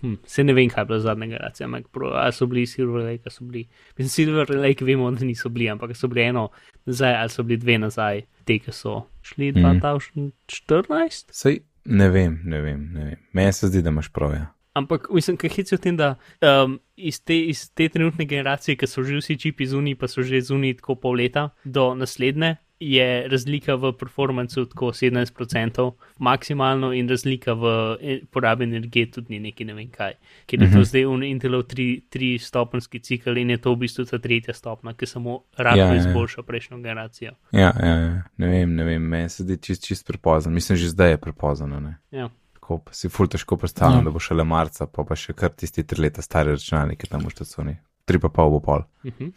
hm, 0.00 0.14
se 0.24 0.44
ne 0.44 0.52
vem, 0.52 0.68
kaj 0.68 0.82
je 0.82 0.86
bila 0.86 0.98
zadnja 1.00 1.26
generacija, 1.26 1.68
Pro, 1.92 2.08
ali 2.08 2.32
so 2.32 2.46
bili 2.46 2.66
Silver 2.66 3.02
Lake, 3.02 3.22
ali 3.24 3.30
so 3.30 3.44
bili, 3.44 3.64
mislim, 3.96 4.08
Silver 4.08 4.50
Lake 4.58 4.84
vemo, 4.84 5.10
da 5.10 5.24
niso 5.24 5.48
bili, 5.48 5.70
ampak 5.70 5.96
so 5.96 6.08
bili 6.08 6.22
eno 6.22 6.48
nazaj, 6.84 7.14
ali 7.14 7.28
so 7.28 7.42
bili 7.42 7.56
dve 7.56 7.78
nazaj, 7.78 8.22
te, 8.44 8.58
ki 8.58 8.72
so 8.72 9.02
šli 9.22 9.52
Mhm. 9.52 9.80
2014. 9.80 11.32
Sej, 11.32 11.58
ne 11.84 12.08
vem, 12.08 12.40
ne 12.44 12.60
vem, 12.60 12.90
ne 12.92 13.04
vem. 13.04 13.16
Meni 13.32 13.52
se 13.52 13.66
zdi, 13.68 13.82
da 13.82 13.90
imaš 13.90 14.08
prav. 14.08 14.32
Ja. 14.32 14.46
Ampak, 14.74 15.10
mislim, 15.10 15.36
kaj 15.36 15.50
hici 15.50 15.76
v 15.76 15.80
tem, 15.80 15.96
da 15.96 16.14
um, 16.40 16.78
iz, 16.96 17.20
te, 17.20 17.36
iz 17.38 17.70
te 17.70 17.88
trenutne 17.88 18.24
generacije, 18.24 18.76
ki 18.76 18.86
so 18.86 19.02
že 19.02 19.16
vsi 19.16 19.36
čipi 19.38 19.66
zunaj, 19.66 19.94
pa 19.94 20.08
so 20.08 20.22
že 20.22 20.40
zunaj 20.40 20.74
tako 20.74 20.94
pol 20.96 21.16
leta, 21.16 21.50
do 21.64 21.94
naslednje, 21.94 22.56
je 22.80 23.28
razlika 23.28 23.74
v 23.74 23.92
performancu 23.94 24.64
tako 24.66 24.88
17% 24.90 25.84
maksimalno 26.18 26.92
in 26.92 27.08
razlika 27.08 27.52
v 27.52 27.64
e- 28.00 28.20
porabi 28.26 28.64
energije 28.64 29.10
tudi 29.10 29.26
ni 29.30 29.40
neki 29.40 29.64
ne 29.64 29.74
vem 29.74 29.88
kaj. 29.88 30.12
Ker 30.46 30.62
je 30.62 30.66
to 30.66 30.76
Mhm. 30.76 30.84
zdaj 30.84 31.04
un 31.04 31.22
Intelov 31.22 31.62
3 31.62 32.02
stopenski 32.38 32.98
cikl 32.98 33.36
in 33.38 33.50
je 33.50 33.58
to 33.58 33.72
v 33.72 33.76
bistvu 33.76 34.04
ta 34.04 34.18
tretja 34.18 34.54
stopna, 34.54 34.94
ki 34.94 35.06
samo 35.06 35.40
rado 35.56 35.78
Ja, 35.78 35.86
ja, 35.86 35.94
ja. 35.94 36.00
izboljša 36.00 36.42
prejšnjo 36.42 36.78
generacijo. 36.78 37.32
Ja, 37.52 37.72
ja, 37.78 37.94
ja, 37.96 38.22
ne 38.36 38.46
vem, 38.48 38.74
ne 38.74 38.84
vem, 38.84 39.02
meni 39.02 39.28
se 39.28 39.42
zdi 39.42 39.56
čist, 39.58 39.86
čist 39.86 40.06
prepozno. 40.06 40.50
Mislim, 40.50 40.76
že 40.76 40.88
zdaj 40.88 41.10
je 41.10 41.16
prepozno. 41.18 41.94
Ja. 42.10 42.30
Pa 42.62 42.92
si 42.92 43.08
ful 43.08 43.26
težko 43.26 43.56
predstavljam, 43.56 43.98
Ja. 43.98 44.04
da 44.04 44.10
bo 44.10 44.18
šele 44.18 44.44
marca, 44.44 44.86
pa 44.86 45.04
pa 45.04 45.14
še 45.14 45.32
kar 45.32 45.50
tisti 45.50 45.82
tri 45.82 46.00
leta 46.00 46.22
stari 46.22 46.50
računalniki 46.50 47.06
tam 47.06 47.20
v 47.20 47.30
štacuni. 47.30 47.76
Tri 48.04 48.18
pa 48.18 48.28
pol 48.30 48.50
bo 48.50 48.60
pol. 48.60 48.84
Mhm. 49.04 49.32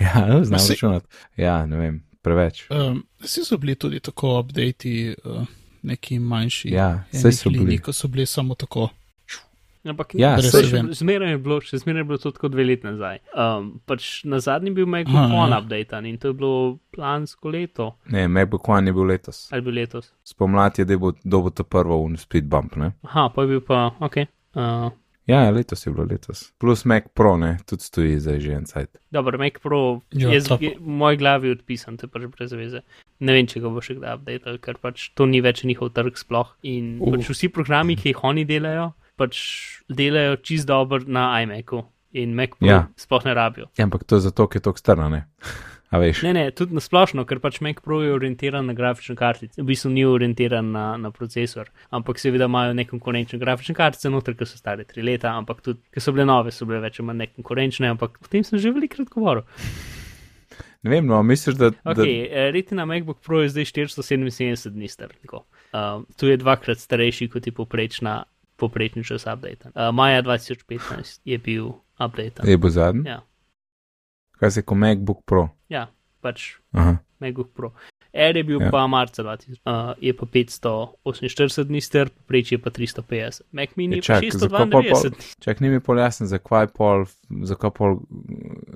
Ja, 0.00 0.26
no, 0.26 0.44
znam 0.44 0.58
si- 0.58 0.72
računati. 0.72 1.06
Ja, 1.36 1.66
ne 1.66 1.76
vem, 1.76 1.96
preveč. 2.22 2.64
Um, 2.70 3.02
vsi 3.20 3.44
so 3.44 3.58
bili 3.58 3.74
tudi 3.74 4.00
tako 4.00 4.38
updati, 4.40 4.92
uh, 5.24 5.44
neki 5.82 6.18
manjši. 6.18 6.70
Ja, 6.70 7.04
saj 7.12 7.32
so 7.34 7.50
bili. 7.50 7.78
Ko 7.78 7.92
so 7.92 8.08
bili 8.08 8.26
samo 8.26 8.54
tako. 8.54 8.88
Ampak 9.82 10.14
Ja. 10.14 10.36
Zmeraj 10.92 11.30
je 11.30 11.38
bilo, 11.38 11.60
še 11.60 11.78
zmeraj 11.78 12.00
je 12.00 12.04
bilo 12.04 12.18
to 12.18 12.30
tako 12.30 12.48
dve 12.48 12.64
leti 12.64 12.84
nazaj. 12.84 13.18
Um, 13.32 13.80
pač 13.82 14.24
na 14.24 14.36
zadnji 14.38 14.70
bil 14.70 14.86
MacBook 14.86 15.16
Aha, 15.16 15.34
One 15.36 15.50
ja. 15.50 15.58
update 15.58 16.02
in 16.04 16.18
to 16.18 16.28
je 16.28 16.34
bilo 16.34 16.52
plansko 16.90 17.48
leto 17.48 17.96
Ne, 18.06 18.28
MacBook 18.28 18.68
One 18.68 18.86
je 18.86 18.92
bil 18.92 19.04
letos. 19.04 19.48
ali 19.52 19.62
bil 19.62 19.74
letos. 19.74 20.12
Spomladi 20.22 20.82
je, 20.82 20.86
da 20.86 20.98
bo 20.98 21.12
dobo 21.24 21.50
to 21.50 21.64
prvo 21.64 21.96
un 21.98 22.16
speed 22.16 22.44
bump, 22.44 22.76
ne? 22.76 22.92
Aha, 23.02 23.28
pa 23.28 23.42
je 23.42 23.48
bil 23.48 23.60
pa, 23.62 23.90
ok. 24.00 24.16
Uh, 24.54 24.90
Ja, 25.26 25.48
letos 25.48 25.86
je 25.86 25.92
bilo 25.92 26.04
letos. 26.04 26.52
Plus 26.58 26.84
Mac 26.84 27.04
Pro, 27.14 27.36
ne, 27.36 27.58
tudi 27.64 27.82
stoji 27.82 28.18
zdaj 28.18 28.40
že 28.40 28.52
en 28.52 28.66
sajt. 28.66 28.98
dobro, 29.10 29.38
Mac 29.38 29.60
Pro 29.62 30.02
Ja, 30.10 30.28
je, 30.28 30.40
v 30.40 30.80
moji 30.80 31.16
glavi 31.16 31.50
odpisan, 31.50 31.96
to 31.96 32.04
je 32.04 32.10
pač 32.10 32.22
brez 32.26 32.52
veze. 32.52 32.80
Ne 33.20 33.32
vem, 33.32 33.46
če 33.46 33.60
ga 33.60 33.68
bo 33.68 33.80
še 33.80 33.94
kdaj 33.94 34.14
update, 34.14 34.58
ker 34.58 34.74
pač 34.76 35.10
to 35.14 35.26
ni 35.26 35.40
več 35.40 35.62
njihov 35.62 35.92
trg 35.94 36.18
sploh. 36.18 36.50
In 36.62 36.98
Uh. 36.98 37.12
pač 37.14 37.30
vsi 37.30 37.48
programi, 37.48 37.94
ki 37.94 38.10
jih 38.10 38.24
oni 38.24 38.44
delajo, 38.44 38.90
pač 39.20 39.40
delajo 39.88 40.38
čist 40.46 40.68
dobro 40.70 41.04
na 41.06 41.28
iMacu 41.44 41.84
in 42.16 42.32
Mac 42.34 42.56
Pro 42.58 42.68
Ja. 42.68 42.80
sploh 42.98 43.26
ne 43.28 43.34
rabijo. 43.36 43.68
Ja, 43.78 43.84
ampak 43.86 44.04
to 44.08 44.18
je 44.18 44.26
zato, 44.30 44.48
ker 44.50 44.58
je 44.58 44.66
to 44.66 44.74
strna, 44.80 45.10
ne? 45.12 45.26
A 45.90 45.98
veš? 45.98 46.20
Ne, 46.22 46.30
ne, 46.36 46.42
tudi 46.54 46.76
na 46.76 46.78
splošno, 46.82 47.24
ker 47.26 47.40
pač 47.42 47.56
Mac 47.66 47.80
Pro 47.82 47.96
je 48.04 48.12
orientiran 48.14 48.62
na 48.70 48.76
grafične 48.78 49.16
kartice, 49.18 49.58
v 49.58 49.66
bistvu 49.72 49.90
ni 49.90 50.04
orientiran 50.06 50.68
na, 50.70 50.84
na 51.02 51.10
procesor, 51.10 51.66
ampak 51.90 52.20
seveda 52.22 52.46
imajo 52.46 52.76
nekonkurenčne 52.78 53.40
grafične 53.42 53.74
kartice, 53.74 54.06
noter, 54.14 54.36
ki 54.38 54.46
so 54.46 54.60
stare 54.60 54.86
tri 54.86 55.02
leta, 55.02 55.32
ampak 55.34 55.64
tudi, 55.66 55.82
ki 55.90 56.02
so 56.02 56.14
bile 56.14 56.28
nove, 56.30 56.54
so 56.54 56.68
bile 56.68 56.78
več 56.84 57.00
ali 57.02 57.08
manj 57.10 57.24
nekonkurenčne, 57.24 57.90
ampak 57.96 58.20
o 58.22 58.30
tem 58.30 58.46
sem 58.46 58.62
že 58.62 58.70
velikrat 58.76 59.10
govoril. 59.10 59.42
Ne 60.86 60.94
vem, 60.94 61.10
no, 61.10 61.18
misliš, 61.26 61.58
da. 61.58 61.72
Okay, 61.82 62.22
da... 62.30 62.46
Retina 62.54 62.86
MacBook 62.86 63.18
Pro 63.26 63.42
je 63.42 63.50
zdaj 63.52 63.66
477 63.74 64.70
dni 64.70 64.88
star. 64.88 65.10
tako. 65.26 65.42
Um, 65.74 66.06
tu 66.16 66.30
je 66.30 66.38
dvakrat 66.38 66.78
starejši 66.78 67.28
kot 67.34 67.50
je 67.50 67.52
poprečna, 67.52 68.22
poprečni 68.60 69.00
čas 69.02 69.24
update. 69.24 69.68
Uh, 69.68 69.88
maja 69.90 70.20
2015 70.22 71.20
je 71.24 71.38
bil 71.40 71.72
update. 71.96 72.36
da 72.38 72.48
je 72.48 72.58
bo 72.58 72.68
zadnji? 72.70 73.06
Ja, 73.06 73.22
Kaj 74.32 74.50
se 74.50 74.60
je 74.60 74.64
kot 74.64 74.78
MacBook 74.78 75.24
Pro? 75.24 75.48
ja, 75.68 75.86
pač 76.20 76.54
Aha. 76.72 76.96
MacBook 77.18 77.50
Pro. 77.52 77.72
Air 78.12 78.36
je 78.36 78.44
bil 78.44 78.58
Ja. 78.58 78.70
pa 78.70 78.86
marca 78.86 79.22
2000, 79.22 79.60
uh, 79.62 79.94
je 79.96 80.12
pa 80.12 80.26
548 80.26 81.64
dni 81.64 81.80
star, 81.80 82.08
preč 82.26 82.50
je 82.50 82.58
pa 82.58 82.70
350. 82.70 83.42
Mac 83.52 83.76
mini 83.76 83.96
je 83.96 84.02
pa 84.02 84.06
čak, 84.16 84.32
zakaj 84.34 84.66
pol- 84.66 84.82
692 84.82 85.10
dni. 85.10 85.26
Čak 85.40 85.60
ni 85.60 85.68
mi 85.68 85.80
pol 85.80 85.98
jasno, 85.98 86.26
zakaj 86.26 86.66
pol, 86.68 87.04
zakaj 87.44 87.70
pol, 87.70 88.00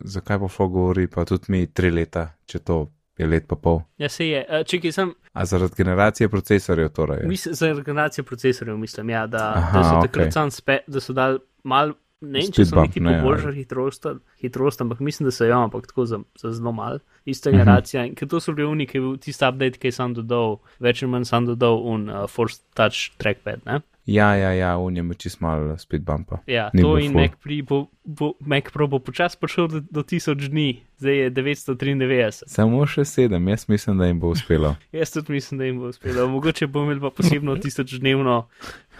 zakaj 0.06 0.38
pol 0.38 0.48
fo 0.48 0.68
govori, 0.68 1.06
pa 1.08 1.24
tudi 1.24 1.44
mi 1.48 1.66
tri 1.66 1.90
leta, 1.90 2.28
če 2.46 2.58
to 2.60 2.76
je 3.18 3.26
let 3.26 3.46
pa 3.48 3.56
pol. 3.56 3.80
Ja, 3.98 4.08
se 4.08 4.26
je. 4.28 4.44
Uh, 4.50 4.62
Če 4.64 4.92
sem, 4.92 5.14
A 5.32 5.44
zaradi 5.44 5.74
generacije 5.76 6.28
procesorjev 6.28 6.88
torej? 6.88 7.26
mislim, 7.26 7.54
za 7.54 7.72
generacijo 7.74 8.24
procesorjev 8.24 8.76
mislim, 8.76 9.10
ja, 9.10 9.26
da, 9.26 9.52
Aha, 9.56 9.78
da 9.78 9.84
so 9.84 10.00
takrat 10.02 10.32
sam 10.32 10.50
spe, 10.50 10.78
da 10.86 11.00
so 11.00 11.12
dal 11.12 11.38
mal. 11.64 11.94
Ne 12.20 12.40
vem, 12.40 12.52
če 12.52 12.64
so 12.64 12.80
neki 12.80 13.00
ne, 13.00 13.18
poboljšali 13.20 13.54
hitrost, 13.56 14.06
hitrost, 14.40 14.80
ampak 14.80 15.00
mislim, 15.00 15.26
da 15.26 15.30
so 15.30 15.44
jo, 15.44 15.58
ampak 15.60 15.86
tako 15.86 16.06
za, 16.06 16.18
za 16.40 16.52
zelo 16.52 16.72
mal. 16.72 16.98
Ista 17.24 17.50
Mhm. 17.50 17.58
generacija. 17.58 18.04
In 18.04 18.14
ker 18.14 18.28
to 18.28 18.40
so 18.40 18.52
bili 18.52 18.68
uniki, 18.68 18.98
tisti 19.20 19.44
update, 19.44 19.78
ki 19.78 19.88
je 19.88 19.92
sam 19.92 20.14
dodal, 20.14 20.58
več 20.80 21.02
ali 21.02 21.10
manj 21.12 21.24
sam 21.24 21.46
dodal 21.46 21.82
un 21.84 22.08
uh, 22.08 22.24
Force 22.26 22.62
Touch 22.74 23.10
trackpad. 23.18 23.60
Ne? 23.66 23.80
Ja, 24.06 24.34
ja, 24.36 24.52
ja, 24.52 24.76
njem 24.90 25.10
je 25.10 25.14
čist 25.14 25.40
malo 25.40 25.78
speed 25.78 26.02
bumpa. 26.04 26.38
Ja, 26.46 26.70
Ni 26.72 26.82
to 26.82 26.98
in 26.98 27.12
ful. 27.12 27.20
Mac, 27.20 27.30
Pre 27.42 27.62
bo, 27.62 27.86
bo, 28.04 28.32
Mac 28.40 28.68
Pro 28.72 28.86
bo 28.86 28.98
počasi 28.98 29.38
prišel 29.40 29.68
do, 29.68 29.80
do 29.80 30.02
1000 30.02 30.48
dni, 30.48 30.82
zdaj 31.00 31.16
je 31.16 31.30
993. 31.30 32.44
Samo 32.46 32.84
še 32.86 33.04
sedem, 33.08 33.48
jaz 33.48 33.64
mislim, 33.68 33.98
da 33.98 34.10
jim 34.10 34.20
bo 34.20 34.34
uspelo. 34.34 34.74
Jaz 34.92 35.14
tudi 35.16 35.32
mislim, 35.32 35.58
da 35.58 35.64
jim 35.64 35.80
bo 35.80 35.88
uspelo. 35.88 36.28
Mogoče 36.28 36.66
bo 36.66 36.84
imel 36.84 37.00
pa 37.00 37.10
posebno 37.16 37.56
1000 37.56 37.98
dnevno 37.98 38.44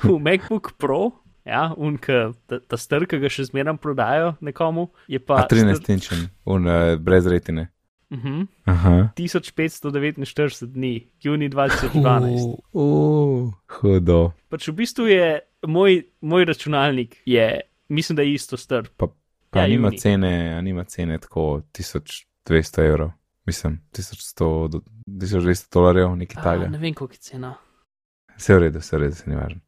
v 0.02 0.16
MacBook 0.18 0.72
Pro. 0.80 1.10
Ja, 1.44 1.74
unka, 1.76 2.32
ta, 2.48 2.56
ta 2.64 2.76
star, 2.80 3.04
ki 3.04 3.20
ga 3.20 3.28
še 3.28 3.44
zmeraj 3.50 3.76
prodajo 3.76 4.32
nekomu, 4.40 4.88
je 5.12 5.20
pa 5.20 5.42
A 5.42 5.48
13 5.50 5.90
inčen, 5.92 6.22
un, 6.48 6.64
uh, 6.64 6.96
brez 6.96 7.28
retine. 7.28 7.68
Uh 8.14 8.20
-huh, 8.20 8.46
Aha. 8.64 9.08
1549 9.16 10.66
dni, 10.66 11.06
juni 11.20 11.48
2012. 11.48 12.44
Uh, 12.44 12.58
Uh, 12.72 13.52
hudo. 13.68 14.32
Pač 14.48 14.68
v 14.68 14.72
bistvu 14.72 15.06
je 15.06 15.40
moj, 15.62 16.02
moj 16.20 16.44
računalnik, 16.44 17.16
je, 17.26 17.60
mislim, 17.88 18.16
da 18.16 18.22
je 18.22 18.34
isto 18.34 18.56
star. 18.56 18.88
Pa 18.96 19.06
Ja, 19.54 19.62
ja, 19.62 19.68
nima 19.68 19.88
juni. 19.88 19.98
cene, 19.98 20.62
nima 20.62 20.84
cene 20.84 21.18
tako 21.18 21.62
1200 21.72 22.82
evrov. 22.82 23.10
Mislim, 23.46 23.80
1100, 23.92 24.68
do 24.68 24.80
1200 25.06 25.72
dolarjev, 25.72 26.16
nekaj 26.16 26.42
takega. 26.42 26.68
ne 26.68 26.78
vem, 26.78 26.94
koliko 26.94 27.14
je 27.14 27.18
cena. 27.18 27.54
Vse 28.36 28.54
v 28.54 28.58
redu, 28.58 28.78
vse 28.78 28.96
v 28.96 29.00
redu, 29.00 29.14
se 29.14 29.30
ni 29.30 29.36
važno. 29.36 29.60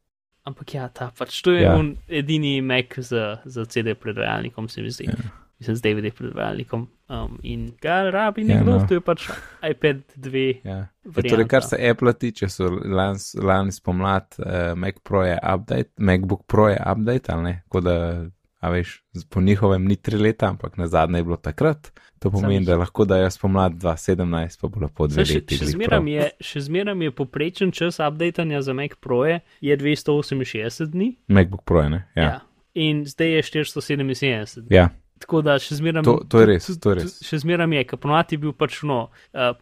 Ampak 0.43 0.73
ja, 0.73 0.87
ta 0.87 1.11
pač 1.17 1.41
to 1.41 1.51
je 1.51 1.61
Ja. 1.61 1.83
edini 2.09 2.61
Mac 2.61 2.99
za, 2.99 3.37
za 3.45 3.65
CD 3.65 3.93
predvajalnikom, 3.93 4.69
se 4.69 4.81
mi 4.81 4.91
zdi. 4.91 5.03
Ja. 5.03 5.13
Ja. 5.57 5.59
Mislim, 5.59 5.75
z 5.75 5.81
DVD 5.81 6.11
predvajalnikom. 6.13 6.87
Um, 7.09 7.39
in 7.43 7.71
ga 7.81 8.09
rabi 8.11 8.41
Ja, 8.41 8.47
nekdo, 8.47 8.71
no. 8.77 8.85
to 8.87 8.93
je 8.93 9.01
pač 9.01 9.29
iPad 9.71 9.97
2. 10.15 10.59
Ja. 10.63 10.71
Ja, 10.71 10.87
varianta. 11.05 11.29
torej, 11.29 11.47
kar 11.47 11.63
se 11.63 11.77
Apple 11.89 12.13
tiče, 12.13 12.49
so 12.49 12.67
lani, 12.69 13.19
lani 13.43 13.71
spomlad, 13.71 14.35
uh, 14.39 14.77
Mac 14.77 14.95
Pro 15.03 15.23
je 15.23 15.37
update, 15.53 15.89
MacBook 15.97 16.43
Pro 16.47 16.67
je 16.69 16.77
update, 16.91 17.31
ali 17.33 17.43
ne? 17.43 17.61
Tako 17.63 17.81
da, 17.81 17.95
a 18.59 18.69
veš, 18.69 19.03
po 19.29 19.41
njihovem 19.41 19.85
ni 19.85 19.95
tri 19.95 20.17
leta, 20.17 20.49
ampak 20.49 20.77
na 20.77 20.87
zadnje 20.87 21.19
je 21.19 21.23
bilo 21.23 21.37
takrat. 21.37 21.91
To 22.19 22.31
pomeni, 22.31 22.65
da 22.65 22.77
lahko 22.77 23.05
da 23.05 23.17
jaz 23.17 23.33
spomlad 23.37 23.73
2017, 23.73 24.61
pa 24.61 24.67
bo 24.67 24.79
lepo 24.85 25.07
dve 25.07 25.25
Še, 25.25 25.33
leti. 25.33 25.57
še 25.57 25.65
zmeraj 25.65 25.99
prav. 25.99 26.07
je, 26.07 26.29
še 26.41 26.61
zmeraj 26.61 27.03
je 27.03 27.11
poprečen 27.11 27.71
čas 27.71 27.99
updatanja 27.99 28.61
za 28.61 28.73
Mac 28.73 28.95
Pro 28.99 29.23
je, 29.25 29.39
je 29.61 29.77
268 29.77 30.85
dni. 30.91 31.15
MacBook 31.27 31.63
Pro 31.63 31.81
je, 31.81 31.89
ne? 31.89 32.03
Ja. 32.15 32.23
ja. 32.23 32.39
In 32.73 33.05
zdaj 33.09 33.31
je 33.31 33.41
477. 33.41 34.67
ja. 34.69 34.89
Tako 35.19 35.41
da 35.41 35.57
še 35.59 35.79
zmeraj. 35.79 36.03
To- 36.03 36.23
to 36.29 36.39
je 36.43 36.45
res, 36.45 36.67
to 36.79 36.91
je 36.93 36.95
res. 37.01 37.15
Še 37.25 37.39
zmeraj 37.43 37.69
je, 37.79 37.83
ker 37.89 37.99
ponovadi 37.99 38.35
je 38.37 38.43
bil 38.45 38.53
pač 38.53 38.83
no. 38.83 39.09
Uh, 39.33 39.55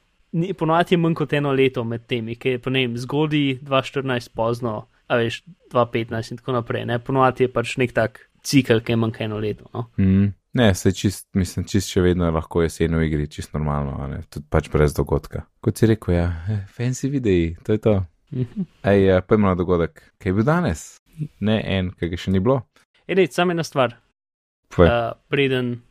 Ponovadi 0.58 0.94
je 0.94 1.00
manj 1.00 1.14
kot 1.16 1.34
eno 1.34 1.54
leto 1.56 1.84
med 1.88 2.08
temi, 2.12 2.36
ki 2.36 2.58
je 2.58 2.60
pa 2.60 2.70
ne 2.70 2.82
vem, 2.84 2.98
zgodaj 3.00 3.62
2014, 3.64 4.34
pozno, 4.36 4.88
a 5.08 5.16
veš, 5.22 5.38
2015 5.72 6.32
in 6.34 6.38
tako 6.42 6.52
naprej. 6.58 6.86
Ne? 6.90 6.98
Ponovadi 7.00 7.46
je 7.46 7.52
pač 7.54 7.78
nek 7.80 7.94
tak 7.96 8.20
cikl, 8.44 8.82
ki 8.84 8.92
je 8.92 8.98
manj 9.00 9.14
kot 9.16 9.22
eno 9.22 9.40
leto. 9.40 9.70
No? 9.72 9.86
Mm. 9.98 10.34
Ne, 10.56 10.74
se 10.76 10.92
čist, 10.92 11.28
mislim, 11.36 11.66
čist 11.68 11.92
še 11.92 12.02
vedno 12.04 12.28
lahko 12.32 12.62
jesen 12.64 12.96
v 12.96 13.08
igri, 13.10 13.28
čist 13.32 13.52
normalno, 13.56 14.08
tudi 14.32 14.46
pač 14.50 14.70
brez 14.72 14.94
dogodka. 14.96 15.46
Kot 15.64 15.78
si 15.80 15.88
rekel, 15.88 16.16
ja, 16.16 16.28
eh, 16.52 16.62
fancy 16.72 17.10
videi, 17.12 17.56
to 17.64 17.76
je 17.76 17.82
to. 17.84 17.96
Mhm. 18.36 18.68
Ej, 18.84 19.10
uh, 19.18 19.22
pojmo 19.24 19.48
na 19.52 19.56
dogodek, 19.56 20.00
kaj 20.20 20.32
je 20.32 20.34
bil 20.34 20.48
danes? 20.48 20.86
Ne 21.40 21.62
en, 21.64 21.92
ki 21.96 22.10
ga 22.12 22.20
še 22.20 22.32
ni 22.32 22.40
bilo. 22.44 22.62
Edej, 23.08 23.32
samo 23.32 23.52
ena 23.56 23.64
stvar. 23.64 23.96
Povej. 24.70 24.90
Uh, 24.90 25.12
preden. 25.30 25.82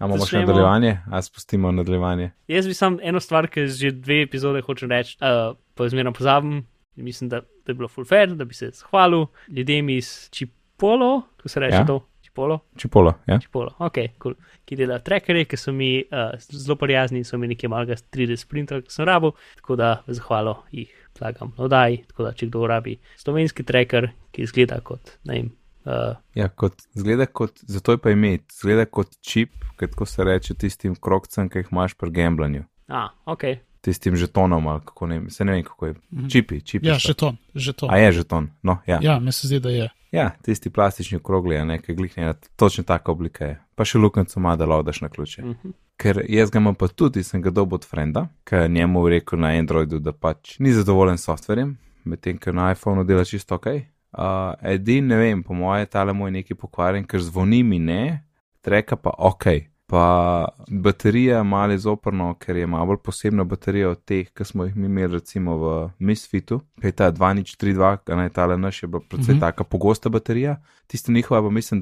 A 0.00 0.06
imamo 0.08 0.24
še 0.26 0.40
nadaljevanje, 0.40 0.94
a 1.12 1.20
spustimo 1.22 1.72
nadaljevanje. 1.72 2.30
Jaz 2.48 2.66
bi 2.66 2.74
sam 2.74 2.96
eno 3.04 3.20
stvar, 3.20 3.48
ki 3.52 3.66
že 3.68 3.90
dve 3.92 4.22
epizode 4.24 4.62
hočem 4.64 4.88
reči, 4.90 5.18
uh, 5.20 5.56
pa 5.76 5.88
zmerno 5.88 6.12
pozabim. 6.16 6.62
Mislim, 6.96 7.28
da, 7.32 7.40
da 7.40 7.72
je 7.72 7.74
bilo 7.74 7.88
full 7.88 8.04
fair, 8.04 8.32
da 8.36 8.44
bi 8.44 8.54
se 8.54 8.70
zahvalil 8.76 9.26
ljudem 9.48 9.88
iz 9.88 10.28
Čipolo, 10.30 11.22
ko 11.42 11.48
se 11.48 11.60
reče 11.60 11.76
Ja. 11.76 11.86
to. 11.86 12.06
Čipolo, 12.22 12.60
Čipolo, 12.76 13.14
ja? 13.26 13.38
Čipolo, 13.42 13.72
ok, 13.78 13.96
cool. 14.22 14.34
ki 14.64 14.76
dela 14.76 14.98
trackerje, 15.02 15.44
ki 15.50 15.56
so 15.56 15.72
mi 15.72 16.04
uh, 16.04 16.36
zelo 16.38 16.76
prijazni 16.78 17.18
in 17.18 17.24
so 17.24 17.38
mi 17.38 17.48
nekaj 17.50 17.68
malega 17.68 17.96
3D 17.96 18.36
sprinta, 18.38 18.78
ki 18.80 18.92
sem 18.92 19.04
rabo, 19.08 19.32
tako 19.58 19.76
da 19.76 19.88
zahvalo 20.06 20.60
jih 20.70 20.92
plagam 21.18 21.50
na 21.58 21.64
oddaji, 21.64 22.04
tako 22.06 22.22
da 22.28 22.32
če 22.32 22.46
kdo 22.46 22.66
rabi 22.70 22.98
slovenski 23.18 23.64
tracker, 23.66 24.10
ki 24.30 24.42
izgleda 24.46 24.78
kot, 24.80 25.16
ne 25.24 25.34
vem, 25.40 25.48
uh, 25.84 26.16
Ja, 26.34 26.48
kot, 26.48 26.82
zgleda 26.94 27.26
kot, 27.26 27.60
zato 27.62 27.92
je 27.92 27.98
pa 27.98 28.10
ime, 28.10 28.38
zgleda 28.60 28.84
kot 28.86 29.16
čip, 29.20 29.52
kot 29.78 29.94
ko 29.94 30.06
se 30.06 30.24
reče 30.24 30.54
tistim 30.54 30.94
krokcem, 30.94 31.48
ki 31.48 31.58
jih 31.58 31.72
imaš 31.72 31.94
pri 31.94 32.10
gamblanju. 32.10 32.64
a, 32.88 33.08
ok, 33.24 33.44
Tistim 33.80 34.16
žetonom 34.16 34.66
ali 34.66 34.80
kako 34.84 35.06
ne, 35.06 35.22
se 35.30 35.44
ne 35.44 35.52
vem 35.52 35.62
kako 35.64 35.86
je. 35.86 35.94
Mhm. 36.12 36.28
Čipi, 36.28 36.60
čipi. 36.60 36.86
ja, 36.86 36.98
so. 36.98 37.08
že 37.08 37.14
to, 37.14 37.34
že 37.54 37.72
to. 37.72 37.86
A 37.90 37.96
je 37.96 38.12
žeton, 38.12 38.50
no, 38.62 38.78
ja. 38.86 38.98
Ja, 39.02 39.20
mi 39.20 39.32
se 39.32 39.46
zdi, 39.46 39.60
da 39.60 39.70
je. 39.70 39.88
Ja, 40.12 40.30
tisti 40.42 40.70
plastični 40.70 41.16
okrogli, 41.16 41.56
a 41.56 41.64
ne, 41.64 41.78
ki 41.82 41.94
gliknejo, 41.94 42.34
točno 42.56 42.84
taka 42.84 43.12
oblika 43.12 43.44
je. 43.44 43.60
Pa 43.74 43.84
še 43.84 43.98
luknjico 43.98 44.40
ima, 44.40 44.56
da 44.56 44.66
laudaš 44.66 45.00
na 45.00 45.08
ključe. 45.08 45.42
mhm. 45.42 45.70
Ker 45.96 46.22
jaz 46.28 46.50
ga 46.50 46.58
imam 46.58 46.74
pa 46.74 46.88
tudi, 46.88 47.22
sem 47.22 47.42
ga 47.42 47.50
dobil 47.50 47.74
od 47.74 47.84
frenda, 47.84 48.28
ker 48.44 48.70
njemu 48.70 49.08
rekel 49.08 49.38
na 49.38 49.48
Androidu, 49.48 49.98
da 49.98 50.12
pač 50.12 50.58
ni 50.58 50.72
zadovoljen 50.72 51.18
s 51.18 51.24
softverjem, 51.28 51.76
medtem 52.04 52.38
ko 52.38 52.52
na 52.52 52.70
iPhonu 52.72 53.04
dela 53.04 53.24
čisto 53.24 53.54
ok. 53.54 53.66
Uh, 54.12 54.54
edin, 54.62 55.06
ne 55.06 55.16
vem, 55.16 55.42
po 55.42 55.54
moje, 55.54 55.86
tale 55.86 56.12
moj 56.12 56.30
neki 56.30 56.54
pokvarjen, 56.54 57.04
ker 57.06 57.20
zvoni 57.22 57.62
mi 57.62 57.78
ne, 57.78 58.24
treka 58.60 58.96
pa 58.96 59.12
ok. 59.18 59.44
Pa 59.86 60.48
baterija 60.70 61.42
malo 61.42 61.72
izoprno, 61.74 62.34
ker 62.38 62.56
je 62.56 62.66
malo 62.66 62.86
bolj 62.86 62.96
posebna 63.04 63.44
baterija 63.44 63.88
od 63.90 64.04
teh, 64.04 64.28
ki 64.30 64.44
smo 64.44 64.64
jih 64.64 64.76
mi 64.76 64.86
imeli 64.86 65.12
recimo 65.12 65.56
v 65.58 65.90
Misfitu, 65.98 66.60
ki 66.80 66.86
je 66.86 66.92
ta 66.92 67.12
2032, 67.12 67.98
a 68.06 68.16
ne 68.16 68.28
tale 68.28 68.58
naš 68.58 68.82
je 68.82 68.88
bila 68.88 69.02
predvsej 69.08 69.34
Mhm. 69.34 69.40
taka 69.40 69.64
pogosta 69.64 70.08
baterija, 70.08 70.60
tista 70.86 71.12
njihova 71.12 71.42
pa 71.42 71.50
mislim 71.50 71.80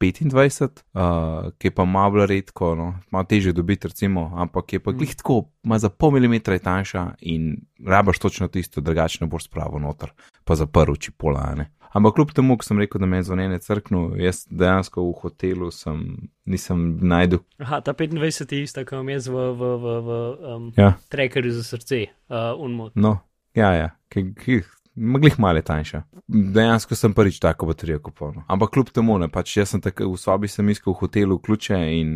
2025, 0.00 0.82
uh, 0.94 1.52
ki 1.58 1.66
je 1.66 1.70
pa 1.70 1.84
malo 1.84 2.26
redko, 2.26 2.74
no, 2.74 2.94
malo 3.10 3.24
težje 3.24 3.52
dobiti 3.52 3.88
recimo, 3.88 4.32
ampak 4.36 4.72
je 4.72 4.80
pa 4.80 4.90
Mhm. 4.90 4.98
glih 4.98 5.16
tako, 5.16 5.44
ima 5.64 5.78
za 5.78 5.88
pol 5.88 6.10
milimetra 6.10 6.58
tanjša 6.58 7.14
in 7.20 7.56
rabaš 7.86 8.18
točno 8.18 8.48
tisto, 8.48 8.80
drugače 8.80 9.18
ne 9.20 9.26
boš 9.26 9.44
spravo 9.44 9.78
noter, 9.78 10.10
pa 10.44 10.54
zaprl 10.54 10.94
čipola, 10.94 11.40
a 11.42 11.54
ne. 11.54 11.70
Ampak 11.92 12.14
kljub 12.14 12.32
temu, 12.32 12.56
ko 12.58 12.64
sem 12.64 12.78
rekel, 12.78 12.98
da 12.98 13.06
me 13.06 13.16
je 13.16 13.22
zvonjenje 13.22 13.58
crknil, 13.58 14.16
jaz 14.18 14.46
dejansko 14.50 15.02
v 15.02 15.12
hotelu 15.14 15.70
sem, 15.70 16.00
nisem 16.44 16.98
najdel. 17.00 17.38
Aha, 17.58 17.80
ta 17.80 17.94
25 17.94 18.52
je 18.52 18.62
ista, 18.62 18.82
imam 18.92 19.08
jaz 19.08 19.28
v, 19.28 19.34
v, 19.54 19.62
v, 19.78 20.00
v 20.00 20.10
um, 20.56 20.72
Ja, 20.76 20.94
trackerju 21.08 21.52
za 21.52 21.62
srce, 21.62 22.00
uh, 22.28 22.58
unmod. 22.58 22.92
no, 22.96 23.18
ja, 23.54 23.70
ja, 23.72 23.90
ki, 24.08 24.34
ki, 24.34 24.62
Maglih 24.96 25.40
malo 25.40 25.58
je 25.58 25.62
tanjša. 25.62 26.02
Dejansko 26.28 26.94
sem 26.94 27.14
prvič 27.14 27.38
tako 27.42 27.66
baterijo 27.66 27.98
kupil. 27.98 28.32
no. 28.34 28.42
Ampak 28.46 28.70
kljub 28.70 28.90
temu, 28.94 29.18
ne, 29.18 29.28
pač 29.28 29.56
jaz 29.56 29.74
sem 29.74 29.80
tako 29.80 30.12
v 30.12 30.18
sobi 30.18 30.48
sem 30.48 30.68
iskal 30.68 30.94
v 30.94 31.00
hotelu 31.00 31.38
ključe 31.38 31.78
in 31.98 32.12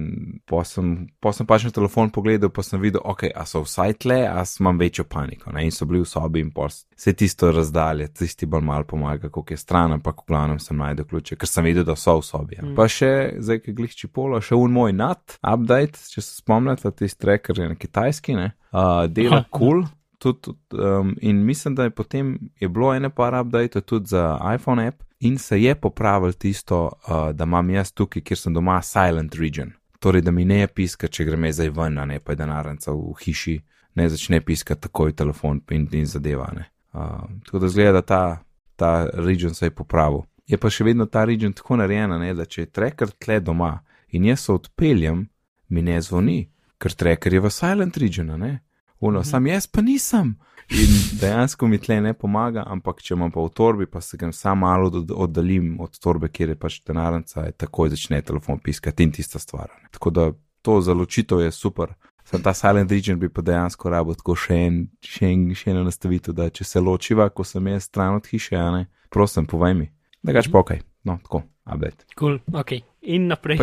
pa 0.46 0.62
sem, 0.64 1.08
pa 1.20 1.32
sem 1.32 1.46
pač 1.46 1.66
na 1.66 1.70
telefon 1.74 2.10
pogledal, 2.14 2.50
pa 2.54 2.62
sem 2.62 2.80
videl, 2.80 3.02
ok, 3.04 3.26
a 3.34 3.44
so 3.46 3.64
vsaj 3.66 3.98
tle, 4.04 4.20
a 4.30 4.44
imam 4.60 4.78
večjo 4.78 5.04
paniko. 5.04 5.52
Ne, 5.52 5.64
in 5.66 5.74
so 5.74 5.86
bili 5.90 6.04
v 6.04 6.08
sobi 6.08 6.44
in 6.44 6.52
pol 6.54 6.70
se 6.70 7.12
tisto 7.12 7.50
razdalje, 7.52 8.08
tisti 8.14 8.46
bolj 8.46 8.64
mal 8.64 8.84
pomaga, 8.84 9.28
koliko 9.28 9.54
je 9.54 9.60
stran, 9.60 9.98
ampak 9.98 10.22
v 10.22 10.30
glavnem 10.32 10.62
sem 10.62 10.78
najdel 10.78 11.08
ključe, 11.10 11.36
ker 11.36 11.50
sem 11.50 11.66
videl, 11.66 11.84
da 11.84 11.96
so 11.98 12.18
v 12.20 12.26
sobi. 12.30 12.58
Ja. 12.58 12.64
Mm. 12.64 12.76
Pa 12.78 12.86
še, 12.90 13.12
zdaj, 13.42 13.62
ki 13.66 13.74
glih 13.74 13.94
čipolo, 13.98 14.40
še 14.40 14.54
un 14.58 14.74
moj 14.74 14.94
nat, 14.94 15.38
update, 15.42 15.98
če 16.14 16.22
se 16.22 16.40
spomnite, 16.40 16.94
tisti 16.94 17.26
tracker 17.26 17.58
je 17.58 17.70
na 17.74 17.78
kitajski, 17.78 18.38
ne, 18.38 18.52
uh, 18.70 19.06
dela 19.10 19.42
kul. 19.50 19.58
Cool, 19.58 19.86
Tudi, 20.18 20.50
um, 20.72 21.16
in 21.20 21.44
mislim, 21.44 21.74
da 21.74 21.84
je 21.86 21.90
potem 21.90 22.38
je 22.60 22.68
bilo 22.68 22.94
ene 22.94 23.10
par 23.10 23.34
update 23.40 23.80
tudi 23.80 24.06
za 24.06 24.38
iPhone 24.54 24.86
app 24.88 25.02
in 25.20 25.38
se 25.38 25.62
je 25.62 25.74
popravil 25.74 26.32
tisto, 26.32 26.84
uh, 26.84 27.30
da 27.32 27.44
imam 27.44 27.70
jaz 27.70 27.92
tukaj, 27.92 28.22
kjer 28.22 28.38
sem 28.38 28.54
doma, 28.54 28.82
silent 28.82 29.34
region. 29.34 29.72
Torej, 29.98 30.22
da 30.22 30.30
mi 30.30 30.44
ne 30.44 30.66
piska, 30.66 31.08
če 31.08 31.24
grem 31.24 31.46
zdaj 31.52 31.70
ven, 31.70 31.94
ne 31.94 32.18
pa 32.20 32.32
je 32.32 32.36
denarnica 32.36 32.92
v 32.92 33.14
hiši, 33.24 33.60
ne 33.94 34.08
začne 34.08 34.40
piskati 34.40 34.80
takoj 34.80 35.12
telefon 35.12 35.60
in, 35.70 35.88
in 35.92 36.06
zadeva. 36.06 36.50
ne. 36.54 36.68
Uh, 36.92 37.26
tako 37.44 37.58
da 37.58 37.68
zgleda, 37.68 37.92
da 37.92 38.02
ta, 38.02 38.38
ta 38.76 39.06
region 39.14 39.54
se 39.54 39.66
je 39.66 39.70
popravil. 39.70 40.22
Je 40.46 40.56
pa 40.56 40.70
še 40.70 40.84
vedno 40.84 41.06
ta 41.06 41.24
region 41.24 41.52
tako 41.52 41.76
narejena, 41.76 42.18
ne, 42.18 42.32
da 42.34 42.46
če 42.46 42.62
je 42.62 42.70
tracker 42.72 43.10
tle 43.20 43.40
doma 43.40 43.78
in 44.16 44.24
jaz 44.24 44.46
se 44.46 44.52
odpeljem, 44.52 45.26
mi 45.68 45.82
ne 45.82 46.00
zvoni, 46.00 46.48
ker 46.78 46.94
tracker 46.94 47.34
je 47.34 47.42
v 47.44 47.50
silent 47.52 47.98
region, 48.00 48.30
a 48.30 48.38
ne. 48.40 48.52
Uno, 49.00 49.24
sam 49.24 49.46
jaz 49.46 49.66
pa 49.66 49.80
nisem. 49.80 50.36
In 50.70 50.90
dejansko 51.14 51.66
mi 51.66 51.78
tle 51.78 52.00
ne 52.00 52.12
pomaga, 52.12 52.64
ampak 52.66 53.00
če 53.00 53.14
imam 53.14 53.30
pa 53.30 53.40
v 53.40 53.48
torbi, 53.48 53.86
pa 53.86 54.00
se 54.00 54.16
ga 54.16 54.32
sam 54.32 54.58
malo 54.58 54.86
od- 54.88 55.10
oddaljim 55.10 55.80
od 55.80 55.98
torbe, 55.98 56.28
kjer 56.28 56.48
je 56.48 56.54
pač 56.56 56.80
denarnica, 56.82 57.40
je 57.40 57.52
takoj 57.52 57.88
začne 57.88 58.22
telefon 58.22 58.58
piskati 58.58 59.02
in 59.02 59.12
tista 59.12 59.38
stvar. 59.38 59.68
ne. 59.74 59.88
Tako 59.90 60.10
da 60.10 60.32
to 60.62 60.80
za 60.80 60.92
ločitev 60.92 61.40
je 61.40 61.50
super. 61.50 61.94
Sam 62.24 62.42
ta 62.42 62.54
silent 62.54 62.90
region 62.90 63.18
bi 63.18 63.28
pa 63.28 63.40
dejansko 63.42 63.88
rabo 63.88 64.14
tako 64.14 64.34
še, 64.36 64.54
en, 64.56 64.88
še, 65.02 65.26
en, 65.26 65.54
še 65.54 65.70
eno 65.70 65.84
nastavitev, 65.84 66.34
da 66.34 66.50
če 66.50 66.64
se 66.64 66.80
ločiva, 66.80 67.28
ko 67.30 67.44
sem 67.44 67.66
jaz 67.66 67.84
stran 67.84 68.14
od 68.14 68.26
hiše, 68.26 68.56
a 68.56 68.70
ne, 68.70 68.82
prosim, 69.08 69.46
povej 69.46 69.74
mi. 69.74 69.88
Da 70.22 70.32
gač 70.32 70.50
pa 70.52 70.58
ok, 70.58 70.70
no, 71.04 71.16
tako, 71.22 71.42
update. 71.64 72.04
Cool, 72.18 72.38
ok. 72.52 72.72
In 73.02 73.26
naprej. 73.28 73.56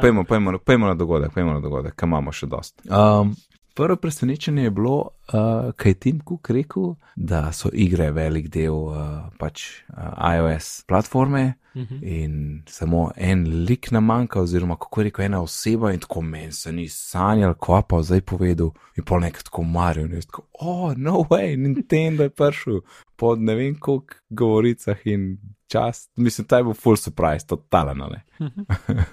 Pejmo, 0.00 0.24
pejmo, 0.24 0.58
pejmo 0.58 0.86
na 0.86 0.94
dogodek, 0.94 1.34
pejmo 1.34 1.52
na 1.52 1.60
dogodek, 1.60 1.92
kam 1.94 2.08
imamo 2.08 2.32
še 2.32 2.46
dost. 2.46 2.80
Um, 2.88 3.34
Prvo 3.74 3.96
presenečenje 3.96 4.62
je 4.62 4.70
bilo, 4.70 4.96
uh, 5.32 5.72
kaj 5.76 5.90
je 5.90 5.94
Tim 5.94 6.20
Cook 6.28 6.50
rekel, 6.50 6.94
da 7.16 7.52
so 7.52 7.70
igre 7.72 8.10
velik 8.10 8.48
del 8.48 8.74
uh, 8.74 9.30
pač 9.38 9.82
uh, 9.88 10.34
iOS 10.36 10.84
platforme 10.88 11.60
Mhm. 11.74 11.98
in 12.02 12.62
samo 12.66 13.10
en 13.16 13.64
lik 13.64 13.90
nam 13.90 14.04
manjka, 14.04 14.40
oziroma 14.40 14.76
kako 14.76 15.00
je 15.00 15.04
rekel, 15.04 15.24
ena 15.24 15.42
oseba 15.42 15.92
in 15.92 16.00
tako 16.00 16.20
meni 16.20 16.52
se 16.52 16.72
ni 16.72 16.88
sanjal, 16.88 17.54
ko 17.54 17.82
pa 17.88 18.02
zdaj 18.02 18.20
povedal 18.20 18.70
in 18.96 19.04
pol 19.04 19.20
nekaj 19.20 19.42
tako 19.42 19.62
Mario 19.62 20.04
in 20.04 20.14
jaz 20.14 20.26
tako, 20.26 20.42
oh, 20.52 20.96
no 20.96 21.24
way, 21.30 21.56
Nintendo 21.56 22.22
je 22.22 22.30
prišel 22.30 22.80
po 23.16 23.36
ne 23.36 23.54
vem 23.54 23.78
koliko 23.78 24.14
govoricah 24.30 24.98
in 25.04 25.38
čas, 25.70 26.08
mislim, 26.18 26.46
ta 26.46 26.58
je 26.58 26.64
bil 26.66 26.74
full 26.74 26.96
surprise, 26.98 27.46
totalno 27.46 28.08
ne. 28.10 28.20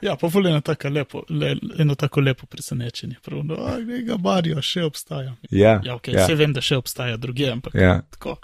Ja, 0.02 0.16
pa 0.16 0.28
vole 0.28 0.50
eno 0.50 0.62
tako 0.62 0.90
lepo, 0.90 1.22
le, 1.30 1.52
eno 1.80 1.96
tako 1.96 2.22
lepo 2.22 2.46
presenečenje. 2.50 3.20
Prav, 3.24 3.44
no, 3.46 3.56
glej 3.86 4.04
ga, 4.04 4.18
Mario 4.18 4.62
še 4.62 4.84
obstaja. 4.84 5.36
Ja, 5.52 5.78
Ja, 5.84 5.96
ok, 5.96 6.08
ja. 6.08 6.20
ja, 6.20 6.26
vse 6.26 6.36
vem, 6.36 6.54
da 6.54 6.62
še 6.62 6.80
obstaja 6.80 7.18
druge, 7.18 7.52
ampak 7.52 7.76
ja. 7.78 8.00
tako. 8.16 8.38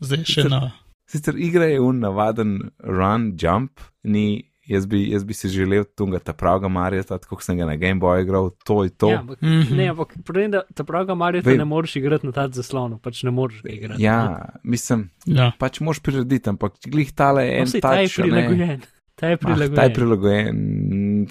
Zdaj 0.00 0.24
še 0.24 0.40
Sicer- 0.42 0.50
na. 0.50 0.62
Sicer 1.06 1.36
igra 1.38 1.68
je 1.70 1.78
un 1.80 2.00
navaden 2.02 2.56
run, 2.82 3.28
jump, 3.38 3.80
ni, 4.02 4.24
jaz 4.66 4.86
bi, 4.86 5.10
jaz 5.10 5.24
bi 5.24 5.34
si 5.34 5.48
želel 5.48 5.84
tunga 5.86 6.18
ta 6.18 6.32
pravega 6.32 6.68
Marija, 6.68 7.02
tako 7.04 7.28
kot 7.30 7.42
sem 7.42 7.56
ga 7.56 7.64
na 7.64 7.76
Game 7.76 8.00
Boy 8.00 8.22
igral, 8.22 8.50
to 8.64 8.84
je 8.84 8.90
to. 8.90 9.10
Ja, 9.10 9.20
ampak, 9.20 9.38
Mhm. 9.40 9.76
ne, 9.76 9.88
ampak 9.88 10.14
problem, 10.24 10.50
da 10.50 10.62
ta 10.70 10.84
praga 10.84 11.14
Mario 11.14 11.42
Vem. 11.42 11.58
ne 11.58 11.64
moreš 11.66 11.96
igrati 11.96 12.26
na 12.26 12.32
ta 12.32 12.48
zaslonu, 12.48 12.98
pač 12.98 13.22
ne 13.22 13.30
moreš 13.30 13.62
ga 13.62 13.70
igrati. 13.70 14.02
Ja, 14.02 14.18
mislim, 14.64 15.10
Ja, 15.26 15.52
pač 15.58 15.80
moš 15.80 16.00
prirediti, 16.00 16.48
ampak 16.48 16.72
glih 16.84 17.12
tale 17.12 17.42
je 17.42 17.52
no, 17.52 17.60
en 17.60 17.66
saj 17.68 17.80
ta 17.80 17.94
je 17.94 18.02
ne. 18.02 18.12
prilagojen. 18.18 18.80
Ta 19.14 19.26
je 19.26 19.32
Ah, 19.32 19.36
prilagojen. 19.38 19.74
ta 19.74 19.82
je 19.82 19.94
prilagojen. 19.94 20.56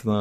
No, 0.03 0.19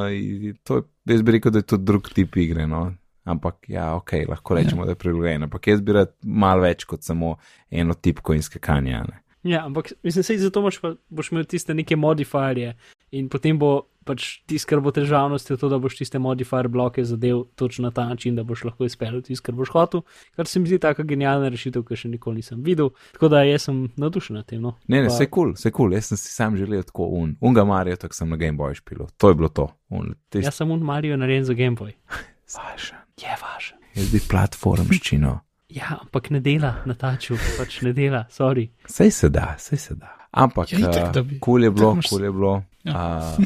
to 0.64 0.76
je, 0.76 0.83
jaz 1.06 1.23
bi 1.23 1.33
rekel, 1.33 1.50
da 1.50 1.59
je 1.59 1.62
to 1.64 1.76
drug 1.78 2.09
tip 2.09 2.37
igre. 2.37 2.66
No. 2.66 2.92
Ampak 3.25 3.54
ja, 3.68 3.94
ok, 3.94 4.12
lahko 4.28 4.54
rečemo, 4.54 4.83
ja. 4.83 4.85
da 4.85 4.90
je 4.90 4.97
prilagojen. 4.97 5.42
Ampak 5.42 5.66
jaz 5.66 5.80
bi 5.80 5.92
rad 5.92 6.12
malo 6.23 6.61
več 6.61 6.85
kot 6.85 7.02
samo 7.02 7.37
eno 7.71 7.94
tipko 7.94 8.35
in 8.35 8.42
skakanje. 8.42 8.94
a 8.94 9.02
ne. 9.02 9.21
Ja, 9.44 9.64
ampak 9.64 9.92
mislim, 10.02 10.25
sej 10.25 10.38
zato 10.38 10.62
boš, 10.62 10.78
pa, 10.78 10.94
boš 11.09 11.33
imel 11.33 11.44
tiste 11.44 11.75
neke 11.75 11.97
modifierje 11.97 12.75
in 13.14 13.28
potem 13.30 13.59
bo 13.59 13.85
pač 14.04 14.42
tisto, 14.44 14.68
kar 14.68 14.83
bo 14.85 14.90
težavnost, 14.92 15.49
je 15.49 15.56
to, 15.56 15.68
da 15.73 15.78
boš 15.80 15.94
tiste 15.97 16.18
modifier 16.21 16.66
bloke 16.68 17.00
zadev 17.09 17.47
točno 17.56 17.87
na 17.87 17.90
ta 17.90 18.04
način, 18.04 18.35
da 18.37 18.42
boš 18.44 18.66
lahko 18.68 18.85
izpeljal 18.85 19.23
tisto, 19.25 19.47
kar 19.47 19.54
boš 19.56 19.71
hotel, 19.73 20.02
kar 20.37 20.50
se 20.50 20.61
mi 20.61 20.68
zdi 20.68 20.76
taka 20.83 21.06
genialna 21.09 21.49
rešitev, 21.49 21.87
ki 21.88 21.97
še 21.97 22.11
nikoli 22.12 22.42
nisem 22.42 22.61
videl. 22.66 22.90
Tako 23.16 23.30
da 23.33 23.40
jaz 23.49 23.64
sem 23.71 23.78
navdušen 23.97 24.37
nad 24.37 24.44
tem. 24.50 24.61
No. 24.61 24.75
Ne, 24.92 25.00
ne, 25.00 25.09
vse 25.09 25.25
kul, 25.33 25.54
vse 25.56 25.73
kul. 25.73 25.97
Jaz 25.97 26.11
sem 26.12 26.21
si 26.21 26.35
sam 26.35 26.59
želel 26.61 26.85
tako 26.85 27.09
un. 27.16 27.33
Unga 27.40 27.64
Marijo, 27.64 27.97
tako 28.04 28.18
sem 28.18 28.28
na 28.28 28.37
Game 28.37 28.59
Boy 28.61 28.76
špil. 28.76 29.06
To 29.16 29.33
je 29.33 29.38
bilo 29.40 29.49
to. 29.49 29.71
Un, 29.88 30.12
tist, 30.28 30.44
Jaz 30.50 30.61
sem 30.61 30.71
un 30.71 30.85
Mario 30.85 31.16
narejen 31.16 31.49
za 31.49 31.56
Game 31.56 31.78
Boy. 31.80 31.97
Važen. 32.59 33.00
Je 33.16 33.30
važen. 33.40 33.78
Jaz 33.94 34.12
bi 34.12 34.21
platformščino. 34.28 35.33
Ja, 35.75 35.97
ampak 36.02 36.28
ne 36.30 36.42
dela 36.44 36.75
na 36.87 36.94
taču, 36.94 37.38
pač 37.56 37.80
ne 37.83 37.94
dela, 37.97 38.26
sorry. 38.30 38.68
Sej 38.90 39.11
se 39.11 39.28
da, 39.33 39.54
sej 39.59 39.78
se 39.78 39.94
da. 39.97 40.12
Ampak 40.30 40.73
Ja, 40.73 41.23
bi. 41.23 41.38
kul 41.40 41.64
je 41.64 41.71
bilo, 41.71 41.97
kul 42.11 42.25
je 42.25 42.30
bilo. 42.33 42.52
Ja. 42.85 43.37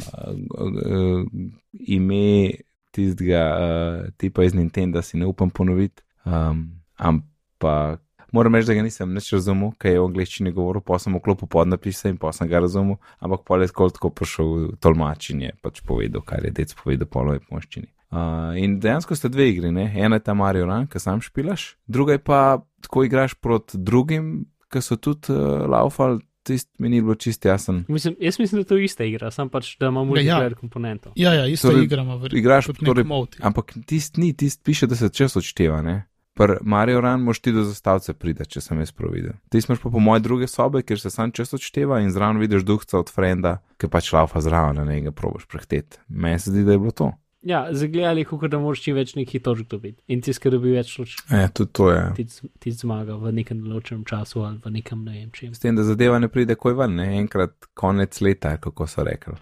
Uh, 0.51 1.23
ime 1.71 2.51
tistega 2.91 3.43
uh, 3.55 4.11
tipa 4.17 4.43
iz 4.43 4.53
Nintendo 4.53 5.01
si 5.01 5.17
ne 5.17 5.25
upam 5.25 5.49
ponoviti. 5.49 6.03
Um, 6.25 6.81
ampak 6.97 8.01
moram 8.31 8.55
reči, 8.55 8.67
da 8.67 8.73
ga 8.73 8.83
nisem 8.85 9.13
nič 9.13 9.31
razumel, 9.33 9.71
kaj 9.81 9.95
je 9.95 10.01
v 10.01 10.07
angleščini 10.09 10.53
govoril, 10.53 10.83
pa 10.85 10.99
sem 11.01 11.15
vklopil 11.17 11.49
podnapise 11.49 12.11
in 12.11 12.19
pa 12.21 12.33
sem 12.35 12.49
ga 12.49 12.61
razumel, 12.63 12.99
ampak 13.23 13.45
pol 13.47 13.63
je 13.63 13.71
tako 13.71 14.11
prišel 14.13 14.75
tolmač 14.83 15.31
in 15.33 15.47
je 15.47 15.55
pač 15.63 15.81
povedal, 15.85 16.25
kar 16.25 16.45
je 16.45 16.53
dec 16.61 16.75
povedal 16.77 17.09
polovi 17.09 17.41
pomoščini. 17.47 17.89
Uh, 18.09 18.55
in 18.57 18.79
dejansko 18.81 19.15
sta 19.15 19.29
dve 19.29 19.51
igri, 19.51 19.69
ne? 19.71 19.85
ena 19.93 20.17
je 20.17 20.25
ta 20.25 20.33
Mario 20.33 20.65
Run, 20.65 20.87
ki 20.89 21.01
sam 21.01 21.21
špilaš, 21.21 21.75
druga 21.85 22.17
je 22.17 22.23
pa 22.25 22.39
tako 22.81 23.05
igraš 23.05 23.35
proti 23.37 23.77
drugim, 23.77 24.47
ki 24.69 24.81
so 24.81 24.97
tudi 24.97 25.33
uh, 25.33 25.65
laufali, 25.69 26.21
tist 26.49 26.69
mi 26.77 26.89
ni 26.89 26.99
bilo 26.99 27.15
čist 27.15 27.45
jasen. 27.45 27.83
Mislim, 27.87 28.15
jaz 28.19 28.39
mislim, 28.39 28.61
da 28.61 28.67
to 28.67 28.77
je 28.77 28.85
ista 28.85 29.05
igra, 29.05 29.31
sam 29.31 29.49
pač, 29.49 29.75
da 29.77 29.87
ima 29.87 29.99
Ja, 29.99 30.03
ja. 30.03 30.09
multiplayer 30.35 30.55
komponento. 30.55 31.13
ja, 31.15 31.33
ja 31.33 31.45
isto 31.47 31.67
Torej, 31.67 31.75
torej, 31.75 31.85
igramo, 31.85 32.17
verjetno. 32.17 32.39
igraš, 32.39 32.67
kot 32.67 32.81
torej, 32.81 33.03
moti. 33.05 33.37
Ampak 33.41 33.73
tist 33.85 34.17
ni, 34.17 34.33
tist 34.33 34.63
piše, 34.63 34.87
da 34.87 34.95
se 34.95 35.09
čas 35.11 35.35
odšteva, 35.35 35.81
ne? 35.81 35.99
Pri 36.33 36.55
Mario 36.63 37.01
Run 37.01 37.19
moš 37.19 37.39
ti 37.39 37.51
do 37.51 37.63
zastavce 37.63 38.13
priti, 38.13 38.45
če 38.47 38.61
sem 38.61 38.79
jaz 38.79 38.91
prav 38.91 39.11
videl. 39.11 39.33
Ti 39.49 39.59
smo 39.61 39.75
pa 39.75 39.89
po 39.89 39.99
moje 39.99 40.21
druge 40.21 40.47
sobe, 40.47 40.81
kjer 40.81 40.99
se 40.99 41.09
sam 41.09 41.31
čas 41.31 41.51
odšteva 41.53 41.99
in 41.99 42.11
zraven 42.11 42.39
vidiš 42.39 42.63
duhca 42.63 42.95
od 42.97 43.11
frenda, 43.11 43.57
ki 43.77 43.87
pač 43.87 44.13
laufa 44.13 44.39
zraven, 44.39 44.79
ne 44.87 45.01
ga 45.01 45.11
probaš 45.11 45.43
prehteti. 45.45 45.99
Meni 46.07 46.39
se 46.39 46.51
zdi, 46.51 46.63
da 46.63 46.71
je 46.71 46.79
bilo 46.79 46.91
to. 46.93 47.09
Ja, 47.41 47.67
zagledali, 47.71 48.25
kako 48.25 48.47
da 48.47 48.59
moraš 48.59 48.81
čim 48.81 48.95
več 48.95 49.15
nekih 49.15 49.41
točk 49.41 49.63
dobiti. 49.65 50.01
In 50.07 50.21
tisti, 50.21 50.41
ki 50.41 50.49
dobi 50.49 50.71
več 50.71 50.91
točk, 50.91 51.21
E, 51.31 51.47
tudi 51.49 51.71
to 51.71 51.91
je. 51.91 52.01
ti, 52.17 52.25
ti 52.59 52.71
zmaga 52.73 53.15
v 53.15 53.31
nekem 53.31 53.61
določenem 53.61 54.03
času 54.03 54.41
ali 54.41 54.59
v 54.59 54.71
nekem 54.71 55.03
ne 55.03 55.11
vem 55.13 55.29
čem. 55.31 55.53
S 55.53 55.59
tem, 55.59 55.73
da 55.73 55.83
zadeva 55.83 56.19
ne 56.19 56.27
pride 56.27 56.55
koj 56.55 56.73
ven, 56.75 56.95
ne 56.95 57.17
enkrat 57.17 57.55
konec 57.73 58.19
leta, 58.19 58.57
kako 58.57 58.85
so 58.85 59.03
rekli. 59.03 59.37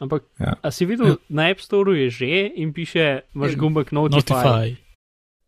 Ampak, 0.00 0.24
Ja. 0.40 0.54
a 0.60 0.70
si 0.70 0.84
videl, 0.84 1.06
Ja. 1.06 1.16
na 1.30 1.42
App 1.44 1.60
Store 1.60 1.94
je 1.94 2.10
že 2.10 2.26
in 2.56 2.72
piše, 2.72 3.06
imaš 3.30 3.50
Ja, 3.50 3.56
gumbek 3.56 3.92
Notify, 3.92 4.34
Notify. 4.34 4.76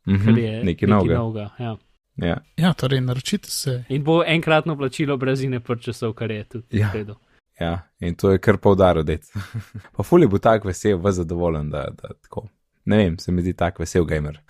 Mhm, 0.07 0.39
je 0.39 0.65
nekaj 0.65 0.89
novega. 0.89 1.15
novega. 1.17 1.51
Ja. 1.59 1.77
Ja. 2.19 2.37
Ja, 2.57 2.73
torej 2.75 3.01
naročite 3.01 3.51
se. 3.51 3.85
In 3.89 4.05
bo 4.05 4.23
enkratno 4.25 4.73
plačilo 4.75 5.17
brez 5.17 5.43
ine 5.43 5.59
prčasov, 5.61 6.15
kar 6.15 6.31
je 6.31 6.45
tudi 6.47 6.79
Ja. 6.79 6.89
v 6.89 6.95
redu. 6.95 7.17
Ja, 7.61 7.87
in 8.01 8.15
to 8.15 8.31
je 8.31 8.39
kar 8.39 8.59
poudaril, 8.59 9.05
dec. 9.05 9.31
pa 9.97 10.03
fulje 10.03 10.29
bo 10.29 10.39
tak 10.39 10.65
vesel, 10.65 10.99
v 10.99 11.13
zadovoljen, 11.13 11.71
da, 11.71 11.87
da 11.97 12.15
tako. 12.23 12.49
Ne 12.85 12.97
vem, 12.97 13.19
se 13.19 13.33
mi 13.33 13.43
zdi 13.43 13.53
tak 13.53 13.79
vesel 13.79 14.05
gamer. 14.05 14.41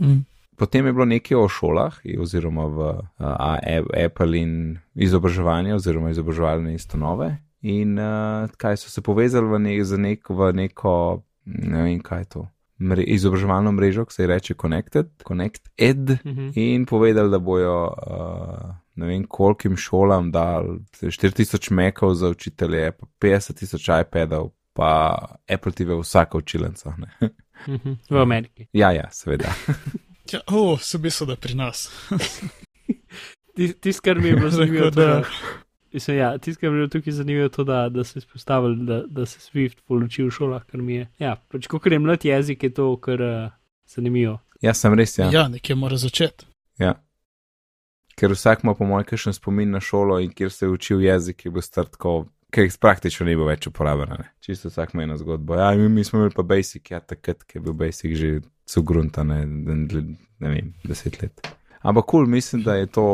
Mm. 0.00 0.22
Potem 0.56 0.86
je 0.86 0.92
bilo 0.92 1.04
nekaj 1.04 1.34
o 1.36 1.48
šolah, 1.50 1.96
oziroma 2.20 2.64
v 2.70 2.84
a, 3.18 3.30
a, 3.58 3.80
Apple 4.04 4.38
in 4.38 4.52
izobraževanje, 4.94 5.74
oziroma 5.74 6.12
izobraževalne 6.14 6.74
ustanove. 6.78 7.32
In 7.66 7.98
uh, 7.98 8.46
kaj 8.56 8.76
so 8.76 8.90
se 8.90 9.02
povezali 9.02 9.48
v, 9.50 9.58
ne, 9.58 9.74
nek, 9.98 10.30
v 10.30 10.52
neko, 10.54 11.22
ne 11.44 11.82
vem 11.82 11.98
kaj 12.00 12.20
je 12.20 12.28
to, 12.36 12.42
mre, 12.78 13.02
izobraževalno 13.02 13.72
mrežo, 13.72 14.04
ki 14.04 14.14
se 14.14 14.22
ji 14.22 14.26
reče 14.30 14.54
Connected, 14.60 15.10
Connect 15.26 15.68
Ed, 15.76 16.18
Mhm. 16.24 16.52
in 16.54 16.86
povedali, 16.86 17.30
da 17.30 17.38
bojo 17.38 17.88
uh, 17.90 18.70
ne 18.94 19.06
vem 19.06 19.24
kolikim 19.24 19.76
šolam 19.76 20.30
dal 20.30 20.64
4000 20.92 21.72
mekov 21.72 22.14
za 22.14 22.28
učitelje, 22.28 22.92
pa 22.92 23.06
50 23.20 23.54
tisoč 23.54 23.88
iPadov, 24.00 24.50
pa 24.72 25.14
Apple 25.48 25.72
TV 25.72 26.00
vsaka 26.00 26.38
učilnica. 26.38 26.94
ne. 26.98 27.28
Mhm. 27.68 27.92
V 28.10 28.16
Ameriki. 28.16 28.66
ja, 28.72 28.92
ja, 28.92 29.10
seveda. 29.10 29.52
Ja, 30.32 30.40
o, 30.48 30.78
se 30.78 30.98
bi 30.98 31.10
se 31.10 31.26
da 31.26 31.36
pri 31.36 31.54
nas. 31.54 31.90
Tis- 33.56 33.74
Tisto, 33.74 34.02
kar 34.02 34.18
mi 34.18 34.28
je 34.28 34.36
bilo 34.36 34.50
zanimivo, 34.58 34.90
da- 34.90 35.22
mislim, 35.92 36.16
ja, 36.16 36.38
tisto, 36.38 36.60
kar 36.60 36.70
mi 36.70 36.76
je 36.76 36.78
bilo 36.78 36.88
tukaj 36.88 37.12
zanimivo, 37.12 37.48
to, 37.48 37.64
da, 37.64 37.88
da 37.88 38.04
so 38.04 38.18
izpostavili, 38.18 38.86
da, 38.86 39.02
da 39.02 39.26
se 39.26 39.38
Swift 39.40 39.76
poluči 39.86 40.22
v 40.22 40.30
šolah, 40.30 40.64
kar 40.64 40.80
mi 40.80 40.94
je. 40.94 41.08
Ja, 41.18 41.36
pač 41.48 41.66
ko 41.66 41.80
je 41.84 41.98
mlad 41.98 42.24
jezik, 42.24 42.62
je 42.62 42.70
to 42.70 42.96
kar 42.96 43.22
uh, 43.22 43.50
zanimivo. 43.86 44.38
Ja, 44.60 44.74
sem 44.74 44.94
res, 44.94 45.18
ja. 45.18 45.24
Ja, 45.24 45.30
ja 45.32 45.48
nekje 45.48 45.74
mora 45.76 45.96
začeti. 45.96 46.46
Ja. 46.78 46.94
Ker 48.14 48.30
vsak 48.30 48.62
ima, 48.64 48.74
po 48.74 48.86
mojem, 48.86 49.06
kakšen 49.10 49.34
spomin 49.34 49.70
na 49.74 49.80
šolo 49.80 50.20
in 50.22 50.30
kjer 50.30 50.52
se 50.52 50.66
je 50.66 50.70
učil 50.70 51.02
jezik, 51.02 51.44
je 51.44 51.50
bil 51.50 51.62
star 51.62 51.88
tako, 51.90 52.26
ker 52.54 52.68
praktično 52.80 53.26
ni 53.26 53.34
bil 53.36 53.48
več 53.48 53.66
uporaben. 53.66 54.14
ne. 54.18 54.28
Čisto 54.40 54.70
vsak 54.70 54.94
ima 54.94 55.02
eno 55.02 55.16
zgodbo. 55.16 55.56
Ja, 55.58 55.72
mi, 55.76 55.88
mi 55.88 56.04
smo 56.04 56.20
imeli 56.20 56.34
pa 56.36 56.42
basic, 56.42 56.90
ja, 56.90 57.00
takrat, 57.00 57.42
ker 57.42 57.60
je 57.60 57.64
bil 57.64 57.74
basic 57.78 58.14
že 58.18 58.30
sugrunta, 58.66 59.24
ne, 59.26 59.42
ne, 59.46 60.04
ne 60.38 60.52
vem, 60.52 60.72
deset 60.84 61.20
let. 61.22 61.48
Ampak 61.82 62.06
kul, 62.06 62.24
cool, 62.24 62.30
mislim, 62.30 62.62
da 62.64 62.78
je 62.78 62.86
to 62.86 63.06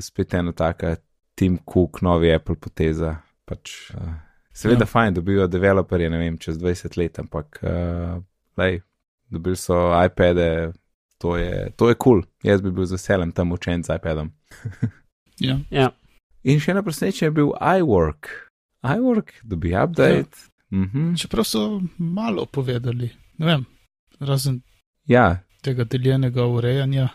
spet 0.00 0.34
ena 0.34 0.52
taka 0.52 0.96
Tim 1.34 1.58
Cook, 1.72 2.02
novi 2.02 2.30
Apple 2.34 2.54
poteza. 2.54 3.16
Pač, 3.44 3.90
uh, 3.96 4.12
seveda. 4.54 4.84
Ja. 4.84 4.90
fajn, 4.92 5.14
dobijo 5.14 5.48
developerje, 5.50 6.10
ne 6.10 6.20
vem, 6.20 6.38
čez 6.38 6.60
20 6.60 6.98
let, 7.00 7.18
ampak, 7.18 7.58
uh, 7.64 8.20
lej, 8.60 8.82
dobili 9.32 9.56
so 9.56 9.88
iPade, 10.04 10.72
to 11.22 11.36
je 11.36 11.48
kul. 11.52 11.72
To 11.76 11.88
je 11.88 11.94
cool. 11.96 12.20
Jaz 12.42 12.60
bi 12.60 12.70
bil 12.70 12.84
z 12.84 12.92
veseljem 12.92 13.30
tam 13.32 13.52
učen 13.52 13.82
z 13.82 13.94
iPadom. 13.94 14.32
Ja. 15.40 15.56
Ja, 15.70 15.88
In 16.44 16.58
še 16.58 16.70
ena 16.70 16.82
presenečenja 16.82 17.28
je 17.28 17.34
bil 17.34 17.50
iWork. 17.54 18.28
iWork 18.84 19.32
dobi 19.44 19.72
update. 19.74 20.34
Ja. 20.70 20.78
Mhm. 20.78 21.14
Čeprav 21.14 21.44
so 21.44 21.62
malo 21.98 22.46
povedali, 22.46 23.10
ne 23.38 23.46
vem, 23.46 23.64
razen 24.20 24.60
Ja, 25.06 25.42
tega 25.60 25.84
deljenega 25.84 26.46
urejanja. 26.46 27.08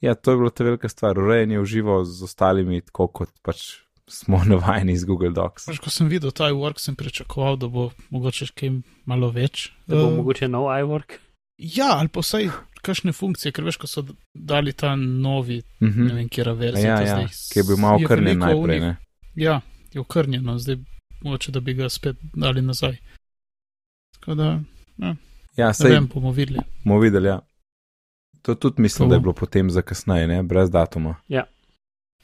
ja, 0.00 0.14
to 0.14 0.30
je 0.30 0.36
bila 0.36 0.50
ta 0.50 0.64
velika 0.64 0.88
stvar. 0.88 1.18
Urejanje 1.18 1.58
v 1.58 1.64
živo 1.66 2.04
z 2.04 2.22
ostalimi, 2.22 2.80
tako 2.80 3.08
kot 3.08 3.30
pač 3.42 3.64
smo 4.06 4.38
navajeni 4.46 4.92
iz 4.92 5.04
Google 5.04 5.30
Docs. 5.30 5.66
Pač, 5.66 5.78
ko 5.78 5.90
sem 5.90 6.08
videl 6.08 6.30
ta 6.30 6.50
work, 6.50 6.78
sem 6.78 6.94
pričakoval, 6.94 7.56
da 7.56 7.68
bo 7.68 7.90
mogoče 8.10 8.52
kaj 8.54 8.70
malo 9.04 9.30
več. 9.30 9.72
da 9.86 9.96
bo 9.96 10.08
Eh, 10.08 10.16
mogoče 10.16 10.48
nov 10.48 10.70
iWork. 10.70 11.18
Ja, 11.58 11.96
ali 11.98 12.08
pa 12.08 12.20
vsaj 12.20 12.50
kakšne 12.84 13.12
funkcije, 13.12 13.52
ker 13.52 13.64
veš, 13.64 13.76
ko 13.76 13.86
so 13.86 14.04
dali 14.34 14.72
ta 14.74 14.94
novi, 14.96 15.62
Mhm. 15.80 16.02
ne 16.02 16.14
vem, 16.14 16.28
kera 16.28 16.52
verzija. 16.54 16.90
Ja, 16.92 16.98
to 16.98 17.22
ja, 17.22 17.28
ki 17.50 17.58
je 17.58 17.64
bil 17.64 17.76
malo 17.78 17.98
je 17.98 18.06
krnjen 18.06 18.26
veliko 18.36 18.46
najprej. 18.60 18.80
Ne? 18.80 18.96
Ja, 19.36 19.60
je 19.92 20.00
okrnjeno, 20.00 20.58
zdaj 20.58 20.76
mogoče, 21.20 21.52
da 21.52 21.60
bi 21.60 21.74
ga 21.74 21.88
spet 21.88 22.16
dali 22.34 22.62
nazaj. 22.62 22.96
Tako 24.12 24.34
da, 24.34 24.60
Ja, 25.56 25.66
ne 25.66 25.74
sej 25.74 25.90
vem, 25.90 26.06
bomo 26.06 26.32
videli. 26.32 26.60
bomo 26.84 27.00
videli. 27.00 27.28
Ja. 27.28 27.40
To 28.42 28.54
tudi 28.54 28.82
mislim, 28.82 29.08
da 29.08 29.14
je 29.14 29.20
bilo 29.20 29.32
potem 29.34 29.70
za 29.70 29.82
kasneje, 29.82 30.26
ne? 30.26 30.42
brez 30.42 30.70
datuma. 30.70 31.16
Ja, 31.28 31.44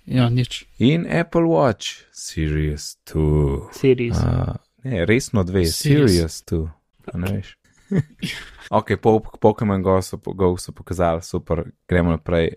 Ja, 0.07 0.29
nič. 0.29 0.65
In 0.79 1.07
Apple 1.13 1.43
Watch, 1.43 2.03
Series 2.13 2.97
2. 3.07 3.69
series. 3.73 4.17
Uh, 4.17 4.55
ne, 4.83 5.05
resno 5.07 5.45
dve, 5.45 5.65
Serious. 5.67 6.11
Serious 6.11 6.45
2. 6.45 6.71
A 7.07 7.19
Ne 7.19 7.33
veš. 7.33 7.55
ok, 8.79 8.97
po, 9.03 9.21
Pokemon 9.41 9.83
Go 9.83 10.03
so, 10.03 10.17
Go 10.17 10.57
so 10.57 10.73
pokazali, 10.73 11.23
super, 11.23 11.65
gremo 11.89 12.11
naprej. 12.11 12.55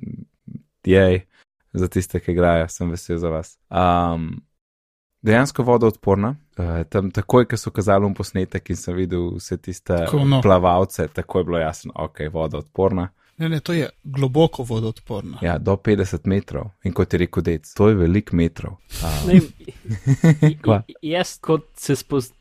Jej, 0.86 1.20
za 1.72 1.88
tiste, 1.88 2.20
ki 2.20 2.32
igrajo, 2.32 2.68
sem 2.68 2.90
vesel 2.90 3.18
za 3.18 3.28
vas. 3.28 3.58
Um, 3.70 4.42
dejansko 5.22 5.62
voda 5.62 5.86
odporna. 5.86 6.36
Uh, 6.58 6.84
tam 6.88 7.10
takoj, 7.10 7.48
ko 7.50 7.56
so 7.56 7.70
kazali 7.70 8.06
um 8.06 8.14
posnetek 8.14 8.70
in 8.70 8.78
sem 8.78 8.94
videl 8.96 9.34
vse 9.36 9.58
tiste 9.58 9.96
Tako, 10.06 10.24
no. 10.24 10.40
plavalce, 10.42 11.08
takoj 11.08 11.40
je 11.40 11.44
bilo 11.44 11.58
jasno, 11.58 11.92
ok, 11.94 12.28
voda 12.32 12.58
odporna. 12.58 13.10
Ne, 13.38 13.48
ne, 13.48 13.60
to 13.60 13.72
je 13.72 13.88
globoko 14.04 14.62
vodoodporno. 14.62 15.38
Ja, 15.42 15.58
do 15.58 15.76
50 15.76 16.18
metrov. 16.24 16.70
In 16.84 16.92
kot 16.92 17.12
je 17.12 17.18
rekel 17.18 17.42
Dec, 17.42 17.74
to 17.74 17.88
je 17.88 17.94
velik 17.94 18.32
metrov. 18.32 18.78
Um, 19.04 19.28
Ne 20.64 20.80
jaz, 21.02 21.36
kot 21.40 21.68
se 21.76 21.96
spoznam. 21.96 22.35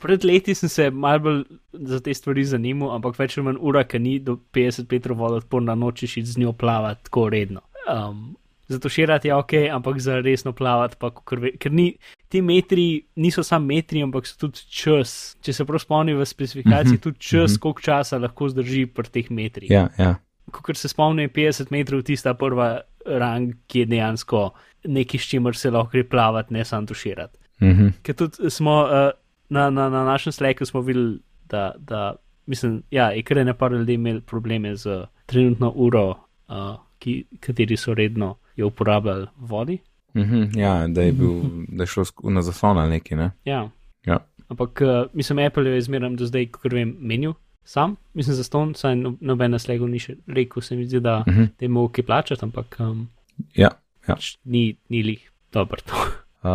Pred 0.00 0.24
leti 0.24 0.54
sem 0.54 0.68
se 0.68 0.90
malo 0.90 1.18
bolj 1.18 1.44
za 1.72 2.00
te 2.00 2.14
stvari 2.14 2.44
zanimal, 2.44 2.92
ampak 2.94 3.18
več 3.18 3.38
ali 3.38 3.44
manj 3.48 3.56
ura, 3.60 3.84
ki 3.84 3.98
ni 3.98 4.18
do 4.18 4.36
50 4.54 4.86
metrov 4.92 5.18
voda 5.18 5.40
odporna, 5.42 5.74
nočeš 5.74 6.16
iti 6.20 6.30
z 6.30 6.38
njo 6.44 6.52
plavati 6.52 7.04
tako 7.08 7.28
redno. 7.28 7.60
Um, 7.88 8.36
zato 8.68 8.88
širati 8.88 9.28
je 9.28 9.34
ok, 9.34 9.52
ampak 9.72 9.98
za 10.00 10.20
resno 10.20 10.52
plavati, 10.52 10.96
pa 11.00 11.10
kakor 11.10 11.40
ve, 11.40 11.50
ker 11.56 11.72
ni, 11.72 11.96
ti 12.28 12.42
metri 12.42 13.02
niso 13.16 13.42
samo 13.42 13.66
metri, 13.66 14.02
ampak 14.04 14.26
so 14.26 14.36
tudi 14.46 14.58
čas. 14.70 15.36
Če 15.42 15.52
se 15.52 15.64
prav 15.64 15.80
spomnim 15.80 16.18
v 16.20 16.26
specifikaciji, 16.28 16.98
Mhm, 16.98 17.02
tudi 17.02 17.18
čas, 17.18 17.52
mhm. 17.56 17.60
koliko 17.60 17.80
časa 17.80 18.18
lahko 18.18 18.48
zdrži 18.48 18.86
pri 18.86 19.08
teh 19.08 19.30
metrih. 19.30 19.70
ja, 19.70 19.88
ja. 19.98 20.14
Kot 20.50 20.76
se 20.76 20.88
spomnim, 20.88 21.28
je 21.28 21.32
50 21.52 21.70
metrov 21.70 22.02
tista 22.02 22.32
prva 22.34 22.80
rang, 23.06 23.52
ki 23.66 23.80
je 23.80 23.86
dejansko 23.86 24.50
nekaj, 24.84 25.20
s 25.20 25.28
čimer 25.28 25.56
se 25.56 25.70
lahko 25.70 25.90
gre 25.92 26.04
plavati, 26.04 26.54
ne 26.54 26.64
samo 26.64 26.86
tuširati. 26.86 27.38
Mhm. 27.62 27.88
Ker 28.02 28.14
tudi 28.14 28.50
smo 28.50 28.82
uh, 28.84 29.10
na, 29.48 29.70
na, 29.70 29.88
na 29.88 30.04
našem 30.04 30.32
slajku 30.32 30.64
smo 30.64 30.80
videli, 30.80 31.18
da, 31.44 31.74
da 31.78 32.14
mislim, 32.46 32.82
ja, 32.90 33.10
je 33.10 33.22
kar 33.22 33.36
nekaj 33.36 33.72
ljudi 33.72 33.92
imeli 33.92 34.20
probleme 34.20 34.76
z 34.76 35.04
trenutno 35.26 35.70
uro, 35.70 36.08
uh, 36.48 36.54
ki, 36.98 37.24
kateri 37.40 37.76
so 37.76 37.94
redno 37.94 38.36
jo 38.56 38.66
uporabljali 38.66 39.26
v 39.36 39.46
vodi. 39.46 39.78
Mhm, 40.16 40.58
ja, 40.58 40.86
da 40.88 41.02
je, 41.02 41.12
bil, 41.12 41.34
da 41.76 41.82
je 41.82 41.86
šlo 41.86 42.04
na 42.24 42.42
zaslon 42.42 42.78
ali 42.78 42.90
nekaj. 42.90 43.18
Ne? 43.18 43.30
Ja. 43.44 43.68
Ja. 44.06 44.18
Ampak 44.48 44.80
uh, 44.80 44.88
mislim, 45.12 45.38
Apple 45.38 45.70
je 45.70 45.80
zmeraj 45.82 46.16
do 46.16 46.26
zdaj, 46.26 46.46
kot 46.46 46.72
vem, 46.72 46.96
menil 47.00 47.32
sam, 47.64 47.96
mislim, 48.14 48.34
za 48.34 48.44
ston, 48.44 48.74
saj 48.74 48.96
no, 48.96 49.16
noben 49.20 49.50
na 49.50 49.58
slegu 49.58 49.86
ni 49.86 49.98
še 49.98 50.14
rekel, 50.26 50.62
se 50.62 50.76
mi 50.76 50.86
zdi, 50.86 51.00
da, 51.00 51.24
Mhm. 51.26 51.42
da 51.42 51.60
je 51.60 51.68
mogel 51.68 51.92
kaj 51.92 52.04
plačati, 52.04 52.44
ampak 52.44 52.76
um, 52.80 53.08
Ja, 53.54 53.68
ja. 54.08 54.14
pač 54.14 54.36
ni, 54.44 54.76
ni 54.88 55.02
lih 55.02 55.30
dobro 55.52 55.76
to. 55.84 55.94
Uh, 56.38 56.50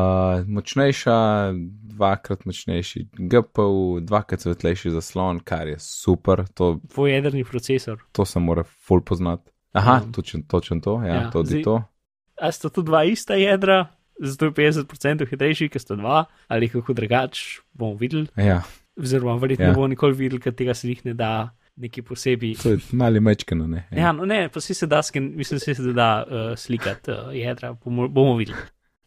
močnejša, 0.48 1.16
dvakrat 1.86 2.46
močnejši 2.46 3.02
GPU, 3.14 3.74
dvakrat 4.00 4.40
svetlejši 4.40 4.92
zaslon, 4.92 5.40
kar 5.40 5.68
je 5.68 5.76
super, 5.78 6.46
to, 6.48 6.80
Dvojedrni 6.86 7.44
procesor. 7.44 8.00
to 8.12 8.26
se 8.26 8.40
mora 8.40 8.64
full 8.64 9.02
poznati. 9.02 9.52
Aha, 9.74 10.02
Um, 10.06 10.12
točen, 10.14 10.44
točen 10.44 10.82
to, 10.82 11.02
ja, 11.02 11.08
ja, 11.08 11.16
ja 11.16 11.30
tudi 11.32 11.50
zdaj- 11.50 11.64
to. 11.64 11.84
A 12.42 12.52
sta 12.52 12.70
tu 12.70 12.82
dva 12.82 13.04
ista 13.04 13.34
jedra, 13.34 13.88
zato 14.20 14.46
je 14.46 14.52
50% 14.52 15.26
hitrejši, 15.26 15.70
ker 15.70 15.82
sta 15.82 15.96
dva, 15.96 16.26
ali 16.48 16.70
kako 16.70 16.94
drugače 16.94 17.42
bomo 17.74 17.96
videli, 17.96 18.28
Ja, 18.38 18.62
oziroma 18.96 19.36
verjetno 19.36 19.66
Ja. 19.66 19.70
ja. 19.70 19.76
bomo 19.76 19.88
nikoli 19.88 20.14
videli, 20.16 20.42
ker 20.42 20.54
tega 20.54 20.74
se 20.74 20.90
jih 20.90 21.06
ne 21.06 21.14
da 21.14 21.50
neki 21.76 22.02
posebej. 22.02 22.56
to 22.56 22.70
je 22.70 22.78
mali 22.92 23.20
mečkano, 23.20 23.68
ne. 23.68 23.88
Ja, 23.92 24.12
no 24.12 24.26
ne, 24.26 24.50
pa 24.50 24.62
si 24.62 24.74
se 24.74 24.88
da, 24.88 25.02
mislim, 25.16 25.60
si 25.60 25.76
se 25.76 25.94
da 25.94 26.24
uh, 26.24 26.34
slikati 26.56 27.12
uh, 27.12 27.18
jedra, 27.32 27.74
bomo, 27.76 28.08
bomo 28.08 28.36
videli. 28.36 28.58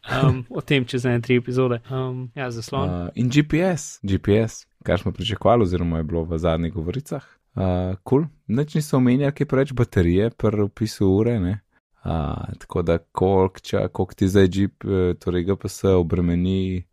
Um, 0.07 0.45
o 0.49 0.61
tem 0.61 0.85
čez 0.85 1.05
ene 1.05 1.21
tri 1.21 1.35
epizode. 1.35 1.81
Um, 1.91 2.31
ja, 2.35 2.51
zaslon. 2.51 2.89
Uh, 2.89 3.07
Uh, 3.07 3.09
in 3.15 3.29
GPS, 3.29 3.99
GPS, 4.03 4.65
kar 4.83 4.99
smo 4.99 5.11
pričakovali, 5.11 5.63
oziroma 5.63 5.97
je 5.97 6.03
bilo 6.03 6.23
v 6.23 6.37
zadnjih 6.37 6.73
govoricah. 6.73 7.23
Kul, 7.53 7.63
uh, 7.63 7.95
cool. 8.09 8.25
nič 8.47 8.75
niso 8.75 8.97
omenjali, 8.97 9.33
kaj 9.33 9.45
preveč 9.45 9.73
baterije 9.73 10.29
pri 10.29 10.61
opisu 10.61 11.09
ure. 11.09 11.39
Ne? 11.39 11.59
Uh, 12.05 12.53
tako 12.59 12.81
da, 12.81 12.97
koliko 13.11 14.13
ti 14.15 14.27
zdaj 14.27 14.47
GP, 14.47 14.85
eh, 14.85 15.13
torej 15.19 15.43
GPS 15.43 15.83
obremeni 15.83 16.83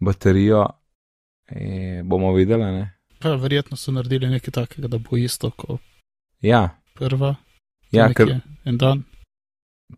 baterijo, 0.00 0.66
e, 1.48 2.02
bomo 2.04 2.32
videli. 2.34 2.62
Ne? 2.64 2.92
Pa 3.18 3.34
verjetno 3.34 3.76
so 3.76 3.92
naredili 3.92 4.28
nekaj 4.28 4.52
takega, 4.52 4.88
da 4.88 4.98
bo 4.98 5.16
isto 5.16 5.50
kot 5.50 5.80
Ja, 6.42 6.68
prva. 6.94 7.34
ja 7.90 8.12
ker 8.14 8.40
En 8.64 8.76
dan. 8.78 9.02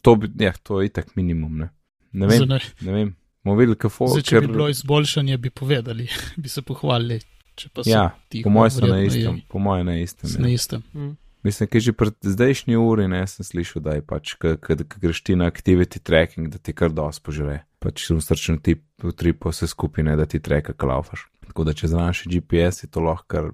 to, 0.03 0.15
bi, 0.17 0.29
ja, 0.45 0.53
to 0.63 0.81
je 0.81 0.87
itak 0.87 1.17
minimum. 1.17 1.59
Ne, 1.59 1.69
ne 2.13 2.27
Zdaj 2.27 2.39
vem, 2.39 2.49
ne- 2.49 2.61
ne 2.83 2.93
vem. 2.93 3.15
Bomo 3.45 3.57
videli, 3.57 3.77
kako 3.77 4.09
Zdaj, 4.09 4.23
če 4.23 4.41
bi 4.41 4.47
bilo 4.49 4.69
izboljšanje, 4.69 5.39
bi 5.39 5.51
povedali, 5.51 6.09
bi 6.37 6.49
se 6.49 6.63
pohvalili. 6.63 7.21
Če 7.55 7.69
pa 7.69 7.83
so 7.83 7.91
Ja, 7.91 8.11
tiho, 8.29 8.45
po 8.45 8.51
mojem 8.51 8.71
so 8.71 8.87
na 8.87 9.01
istem, 9.01 9.37
je- 9.37 9.43
po 9.49 9.59
mojem 9.59 9.87
na 9.87 9.97
istem. 9.97 10.31
ja. 10.31 10.39
Na 10.39 10.49
istem. 10.49 10.83
mm. 10.95 11.17
Mislim, 11.43 11.69
da 11.73 11.81
že 11.81 11.93
pred 11.93 12.15
zdajšnji 12.21 12.77
uri 12.77 13.09
ne 13.09 13.27
sem 13.27 13.45
slišal, 13.45 13.83
da 13.83 13.93
je 13.93 14.03
pač, 14.03 14.35
ko 14.35 14.57
greš 14.99 15.23
ti 15.23 15.37
na 15.37 15.47
activity 15.47 15.99
tracking, 15.99 16.49
da 16.49 16.59
ti 16.59 16.73
kar 16.73 16.91
dosti 16.91 17.23
požre. 17.23 17.63
Pač 17.79 18.07
sem 18.07 18.19
srčen 18.21 18.59
tip 18.59 18.83
v 18.99 19.13
tripo 19.13 19.49
vse 19.49 19.67
skupine, 19.67 20.17
da 20.17 20.27
ti 20.27 20.41
treka 20.41 20.73
klaufaš. 20.73 21.29
Tako 21.47 21.65
da 21.65 21.73
če 21.73 21.89
znaš 21.89 22.25
GPS, 22.27 22.83
je 22.83 22.91
to 22.91 23.01
lahko 23.01 23.25
kar 23.27 23.45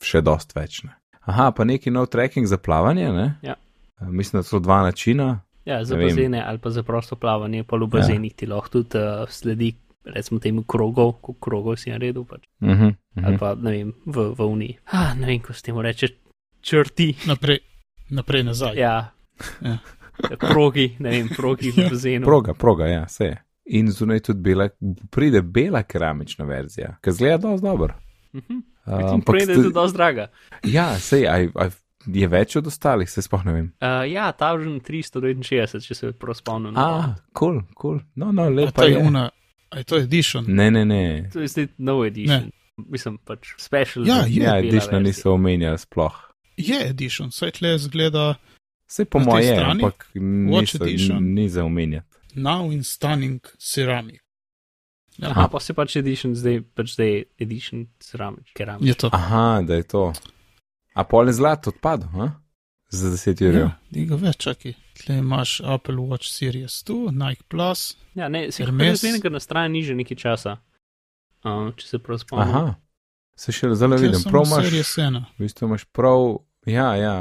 še 0.00 0.22
dosti 0.22 0.54
več. 0.54 0.84
Ne? 0.84 0.94
Aha, 1.20 1.50
pa 1.50 1.64
neki 1.64 1.90
nov 1.90 2.06
tracking 2.06 2.46
za 2.46 2.56
plavanje, 2.56 3.10
ne? 3.10 3.34
Ja. 3.42 3.54
Eh, 4.00 4.06
Mislim, 4.06 4.38
da 4.38 4.44
so 4.44 4.58
dva 4.58 4.82
načina. 4.82 5.42
Ja, 5.64 5.84
za 5.84 5.96
bazene 5.96 6.42
ali 6.46 6.58
pa 6.58 6.70
za 6.70 6.82
prosto 6.82 7.16
plavanje, 7.16 7.64
pa 7.64 7.76
v 7.76 7.86
bazenih 7.86 8.34
ti 8.34 8.46
lahko 8.46 8.68
tudi 8.68 8.98
uh, 8.98 9.28
sledi, 9.28 9.74
recimo 10.04 10.40
temu 10.40 10.62
krogov, 10.62 11.12
koliko 11.12 11.40
krogov 11.40 11.76
si 11.76 11.90
naredil. 11.90 12.24
Pač. 12.24 12.46
Uh 12.60 12.68
-huh, 12.68 12.88
uh 12.88 13.24
ali 13.26 13.36
-huh. 13.36 13.38
pa 13.38 13.54
ne 13.54 13.70
vem, 13.70 13.92
v, 14.06 14.34
v 14.38 14.40
Uniji. 14.40 14.78
Ah, 14.86 15.14
ne 15.14 15.26
vem, 15.26 15.40
ko 15.40 15.52
se 15.52 15.62
temu 15.62 15.82
reče, 15.82 16.08
črti. 16.60 17.14
Naprej, 17.26 17.58
naprej 18.10 18.42
nazaj. 18.42 18.76
Ja. 18.76 19.10
Ja. 19.60 19.68
ja. 19.68 19.78
Progi, 20.38 20.96
ne 20.98 21.10
vem, 21.10 21.28
progi 21.36 21.70
v 21.70 21.78
Ja. 21.82 21.88
bazenu. 21.88 22.24
Proga, 22.24 22.54
proga, 22.54 22.86
ja, 22.86 23.04
vse 23.04 23.24
je. 23.24 23.42
In 23.64 23.90
zunaj 23.90 24.20
tudi 24.20 24.40
bela, 24.40 24.68
pride 25.10 25.42
bela 25.42 25.82
keramična 25.82 26.44
verzija, 26.44 26.96
ki 27.00 27.12
zgleda 27.12 27.38
dosti 27.38 27.66
dobro. 27.66 27.94
Mhm. 28.34 28.58
Uh, 28.86 29.12
Ampak 29.12 29.40
je 29.40 29.54
tudi 29.54 29.72
dosti 29.72 29.96
draga. 29.96 30.26
Ja, 30.64 30.98
sej, 30.98 31.26
aj, 31.28 31.48
aj, 31.54 31.70
je 32.06 32.28
več 32.28 32.56
od 32.56 32.66
ostalih, 32.66 33.10
se 33.10 33.22
sploh 33.22 33.44
ne 33.44 33.52
vem. 33.52 33.66
Uh, 33.78 34.02
ja, 34.04 34.32
ta 34.32 34.58
že 34.58 34.68
369, 34.80 35.80
če 35.80 35.94
se 35.94 36.12
prav 36.12 36.34
spomnim. 36.34 36.76
A, 36.76 37.14
kul, 37.32 37.62
kul, 37.64 37.74
cool. 37.74 38.00
no, 38.14 38.32
no, 38.32 38.42
A 38.42 38.48
lepa 38.50 38.72
to 38.72 38.88
je 38.88 38.92
je. 38.92 38.98
una, 38.98 39.30
a 39.70 39.78
je 39.78 39.84
to 39.84 39.96
edition. 39.96 40.44
Ne, 40.48 40.70
ne, 40.70 40.84
ne. 40.84 41.28
To 41.32 41.40
je 41.40 41.48
zdaj 41.48 41.68
nov 41.78 42.06
edition. 42.06 42.50
Mislim 42.78 43.18
pač 43.18 43.52
special. 43.58 44.06
Ja, 44.06 44.24
je. 44.24 44.42
Ja, 44.42 44.54
verzija. 44.54 44.98
niso 44.98 45.32
omenjali 45.32 45.78
sploh. 45.78 46.16
Je 46.56 46.78
edition, 46.86 47.30
saj 47.30 47.50
tle 47.52 47.78
zgleda 47.78 48.34
Vse 48.86 49.04
po 49.04 49.18
moje, 49.18 49.56
ampak 49.56 50.08
niso, 50.14 50.76
edition. 50.84 51.22
ni 51.24 51.48
za 51.48 51.64
omenjati. 51.64 52.06
now 52.34 52.70
in 52.70 52.82
stunning 52.82 53.40
ceramic. 53.58 54.20
Ja, 55.18 55.28
Aha, 55.30 55.48
pa 55.48 55.60
se 55.60 55.74
pač 55.74 55.96
edition, 55.96 56.34
zdaj 56.34 56.62
pač 56.74 56.94
zdaj 56.94 57.24
edition 57.38 57.86
ceramič, 58.00 58.52
keramič. 58.54 58.88
je 58.88 58.94
to. 58.94 59.10
Aha, 59.12 59.62
da 59.62 59.74
je 59.74 59.82
to. 59.82 60.12
A 60.94 61.04
pol 61.04 61.26
je 61.26 61.32
zlato 61.32 61.70
odpadlo, 61.70 62.08
ha? 62.12 62.30
Za 62.90 63.08
10 63.08 63.40
ur. 63.48 63.54
Ja, 63.54 63.68
Diga 63.90 64.16
več, 64.16 64.36
čakaj. 64.38 64.74
Tle 64.98 65.14
imaš 65.16 65.60
Apple 65.64 65.96
Watch 65.96 66.28
Series 66.28 66.84
2, 66.84 67.10
Nike 67.12 67.42
Plus. 67.48 67.96
Ja, 68.14 68.28
ne, 68.28 68.50
se 68.52 68.64
Hermes. 68.64 69.00
Hermes... 69.00 69.16
nekaj 69.16 69.30
na 69.30 69.40
strani 69.40 69.72
ni 69.72 69.82
že 69.82 69.94
nekaj 69.94 70.16
časa. 70.16 70.58
Uh, 71.42 71.70
če 71.72 71.86
se 71.86 71.98
prav 71.98 72.18
spomnim. 72.20 72.52
Aha, 72.54 72.74
se 73.34 73.50
še 73.50 73.72
zelo 73.74 73.96
vidim. 73.96 74.20
Prav 74.22 74.44
imaš, 74.44 74.66
Series 74.66 74.92
1. 74.98 75.22
v 75.32 75.42
bistvu 75.42 75.66
imaš 75.66 75.84
prav, 75.86 76.26
ja, 76.66 76.90
ja. 76.96 77.14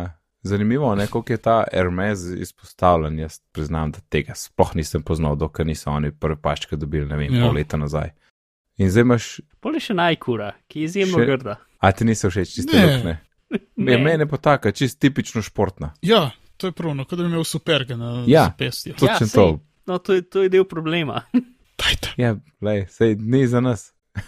Zanimivo 0.43 0.89
je, 0.97 1.07
koliko 1.07 1.33
je 1.33 1.37
ta 1.39 1.63
Hermes 1.71 2.19
izpostavljen. 2.35 3.19
Jaz 3.19 3.39
priznam, 3.53 3.91
da 3.91 3.99
tega 4.09 4.33
sploh 4.35 4.75
nisem 4.75 5.01
poznal, 5.01 5.35
dokler 5.37 5.67
niso 5.67 5.91
oni 5.91 6.11
prve 6.11 6.35
paščke 6.35 6.75
dobili, 6.75 7.05
ne 7.05 7.17
vem, 7.17 7.33
Ja. 7.33 7.45
pol 7.45 7.55
leta 7.55 7.77
nazaj. 7.77 8.11
In 8.77 8.89
zdaj 8.89 9.01
imaš, 9.01 9.25
Pol 9.61 9.73
je 9.73 9.79
še 9.79 9.93
najkura, 9.93 10.51
ki 10.67 10.81
je 10.81 10.85
izjemno 10.85 11.19
Še- 11.21 11.25
grda. 11.27 11.55
a 11.79 11.91
ti 11.91 12.05
niso 12.05 12.29
všeč 12.29 12.55
tiste 12.55 13.21
Ne. 13.51 13.59
Ne. 13.87 13.97
Mene 13.99 14.27
pa 14.27 14.37
taka, 14.37 14.71
čist 14.71 14.99
tipično 14.99 15.41
športna. 15.41 15.93
Ja, 16.01 16.29
to 16.57 16.67
je 16.67 16.71
pravno, 16.71 17.05
kot 17.05 17.17
da 17.17 17.23
bi 17.23 17.29
imel 17.29 17.43
superge 17.43 17.95
na 17.95 18.23
Ja. 18.27 18.45
zapestju. 18.45 18.93
To- 18.93 18.99
Točno 19.01 19.27
to. 19.27 19.47
sej, 19.49 19.57
No, 19.85 19.97
to 19.97 20.13
je, 20.13 20.21
to 20.21 20.43
je 20.43 20.49
del 20.49 20.63
problema. 20.63 21.21
Dajte. 21.79 22.13
Ja, 22.17 22.35
lej, 22.61 22.85
sej 22.87 23.15
ni 23.15 23.47
za 23.47 23.59
nas. 23.59 23.93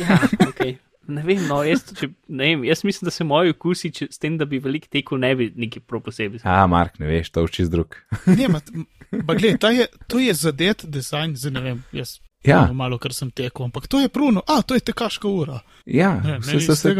ja, 0.00 0.18
okay. 0.40 0.76
Ne 1.06 1.22
vem, 1.22 1.40
no, 1.48 1.58
jaz, 1.62 1.82
če, 1.92 2.08
ne 2.28 2.44
vem, 2.46 2.62
jaz 2.64 2.80
mislim, 2.84 3.06
da 3.06 3.10
se 3.10 3.24
moji 3.24 3.50
okusi, 3.50 3.90
če, 3.92 4.06
s 4.10 4.18
tem, 4.18 4.38
da 4.38 4.44
bi 4.44 4.56
veliko 4.58 4.88
tekel, 4.90 5.18
ne 5.18 5.34
bi 5.36 5.50
neki 5.56 5.80
prav 5.80 6.00
posebej. 6.00 6.40
A, 6.44 6.62
Mark, 6.66 6.98
ne 6.98 7.06
veš, 7.06 7.28
to 7.30 7.40
je 7.40 7.48
čist 7.48 7.72
drug. 7.72 7.96
Ne, 8.26 8.48
ma, 8.48 8.60
ma 9.24 9.34
gled, 9.34 9.58
ta 9.60 9.68
je, 9.70 9.84
to 10.08 10.18
je 10.18 10.32
zadet 10.34 10.84
dizajn, 10.88 11.34
zdaj 11.36 11.52
ne 11.52 11.60
vem, 11.60 11.82
jaz 11.92 12.14
Ja, 12.44 12.62
malo, 12.72 12.96
kar 13.00 13.12
sem 13.16 13.30
tekel, 13.32 13.64
ampak 13.64 13.86
to 13.88 14.00
je 14.00 14.08
pruno, 14.08 14.40
a, 14.48 14.62
to 14.62 14.76
je 14.76 14.84
tekaška 14.84 15.28
ura. 15.28 15.60
ja, 15.86 16.14
Ne, 16.20 16.38
vse 16.38 16.50
meni 16.52 16.60
se 16.60 16.72
iz 16.72 16.80
se. 16.80 16.94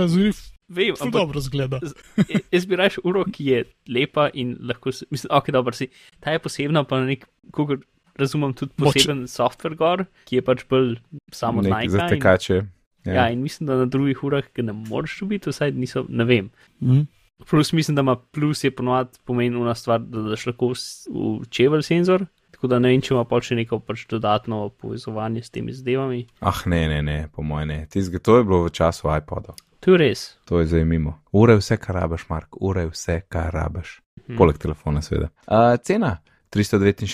Vem, 0.69 0.95
ampak 0.97 1.13
dobro 1.15 1.41
zgleda. 1.41 1.81
j- 2.19 2.41
jaz 2.51 2.67
bi 2.67 2.77
raje 2.77 2.97
uro, 3.05 3.25
ki 3.27 3.45
je 3.45 3.59
lepa 3.87 4.31
in 4.35 4.57
lahko, 4.63 4.93
se- 4.93 5.07
mislim, 5.11 5.29
ok, 5.31 5.51
dobro 5.51 5.73
si. 5.73 5.89
Ta 6.21 6.31
je 6.31 6.39
posebna, 6.39 6.85
pa 6.85 7.01
na 7.01 7.07
nek, 7.07 7.25
kako 7.51 7.77
razumem, 8.17 8.55
tudi 8.55 8.73
Moč- 8.75 8.93
poseben 8.95 9.25
software 9.25 9.77
gor, 9.77 10.05
ki 10.25 10.37
je 10.37 10.43
pač 10.43 10.65
bolj 10.65 10.97
samo 11.31 11.63
Nike. 11.63 11.89
za 11.91 12.09
tekače. 12.09 12.63
ja, 13.07 13.29
in 13.29 13.43
mislim, 13.43 13.67
da 13.67 13.77
na 13.77 13.87
drugih 13.87 14.25
urah 14.25 14.45
ga 14.51 14.63
ne 14.63 14.73
moreš 14.73 15.21
dobiti, 15.21 15.51
vsaj 15.51 15.73
niso, 15.73 16.07
ne 16.09 16.25
vem. 16.25 16.51
Mm. 16.81 17.05
Plus 17.45 17.73
mislim, 17.73 17.95
da 17.95 18.01
ima 18.01 18.17
plus 18.17 18.65
je 18.65 18.71
ponovadi 18.71 19.19
pomeni 19.25 19.57
una 19.57 19.75
stvar, 19.75 20.01
da 20.01 20.23
daš 20.23 20.47
lahko 20.47 20.71
s- 20.73 21.09
v 21.09 21.45
čevelj 21.47 21.83
senzor. 21.83 22.25
Tako 22.51 22.67
da 22.69 22.79
ne 22.79 22.89
vem, 22.89 23.01
če 23.01 23.13
ima 23.13 23.25
pa 23.25 23.37
še 23.39 23.55
neko 23.55 23.81
pač 23.81 24.07
dodatno 24.07 24.69
povezovanje 24.71 25.43
s 25.43 25.51
temi 25.51 25.73
zadevami. 25.73 26.27
Ah, 26.41 26.63
ne, 26.67 26.89
ne, 26.89 27.03
ne, 27.03 27.29
po 27.29 27.43
mojem 27.43 27.69
ne. 27.69 27.87
Tizga, 27.87 28.19
to 28.19 28.39
je 28.39 28.45
bilo 28.45 28.63
v 28.63 28.71
času 28.71 29.11
iPoda. 29.13 29.53
To 29.85 29.93
je 29.93 29.99
res. 29.99 30.21
To 30.45 30.61
je 30.61 30.67
zdaj 30.67 30.85
mimo. 30.85 31.19
Ura 31.33 31.53
je 31.53 31.59
vse, 31.59 31.77
kar 31.77 31.95
rabiš, 31.95 32.29
Mark, 32.29 32.57
ura 32.61 32.81
je 32.81 32.89
vse, 32.89 33.21
kar 33.29 33.53
rabiš. 33.53 34.01
Hm. 34.27 34.37
Poleg 34.37 34.59
telefona, 34.59 35.03
seveda. 35.03 35.29
Uh, 35.45 35.77
cena 35.79 36.15
369, 36.51 37.11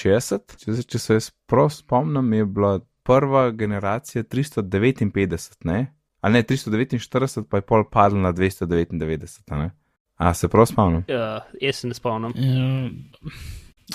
če 0.56 0.74
se, 0.74 0.82
če 0.84 0.98
se 0.98 1.14
jaz 1.14 1.30
prav 1.46 1.70
spomnim, 1.72 2.32
je 2.32 2.44
bila 2.46 2.76
prva 3.02 3.50
generacija 3.50 4.22
359, 4.24 5.56
ne? 5.64 5.80
Ali 6.20 6.32
ne 6.34 6.42
349, 6.44 7.46
pa 7.48 7.58
je 7.58 7.62
pol 7.62 7.84
padla 7.84 8.20
na 8.20 8.32
299, 8.32 9.40
a 9.50 9.56
ne? 9.56 9.70
A 10.16 10.34
se 10.34 10.48
prav 10.48 10.66
spomnim? 10.66 11.02
Uh, 11.08 11.40
jaz 11.60 11.76
se 11.76 11.88
ne 11.88 11.94
spomnim. 11.94 12.34
Ja, 12.36 12.90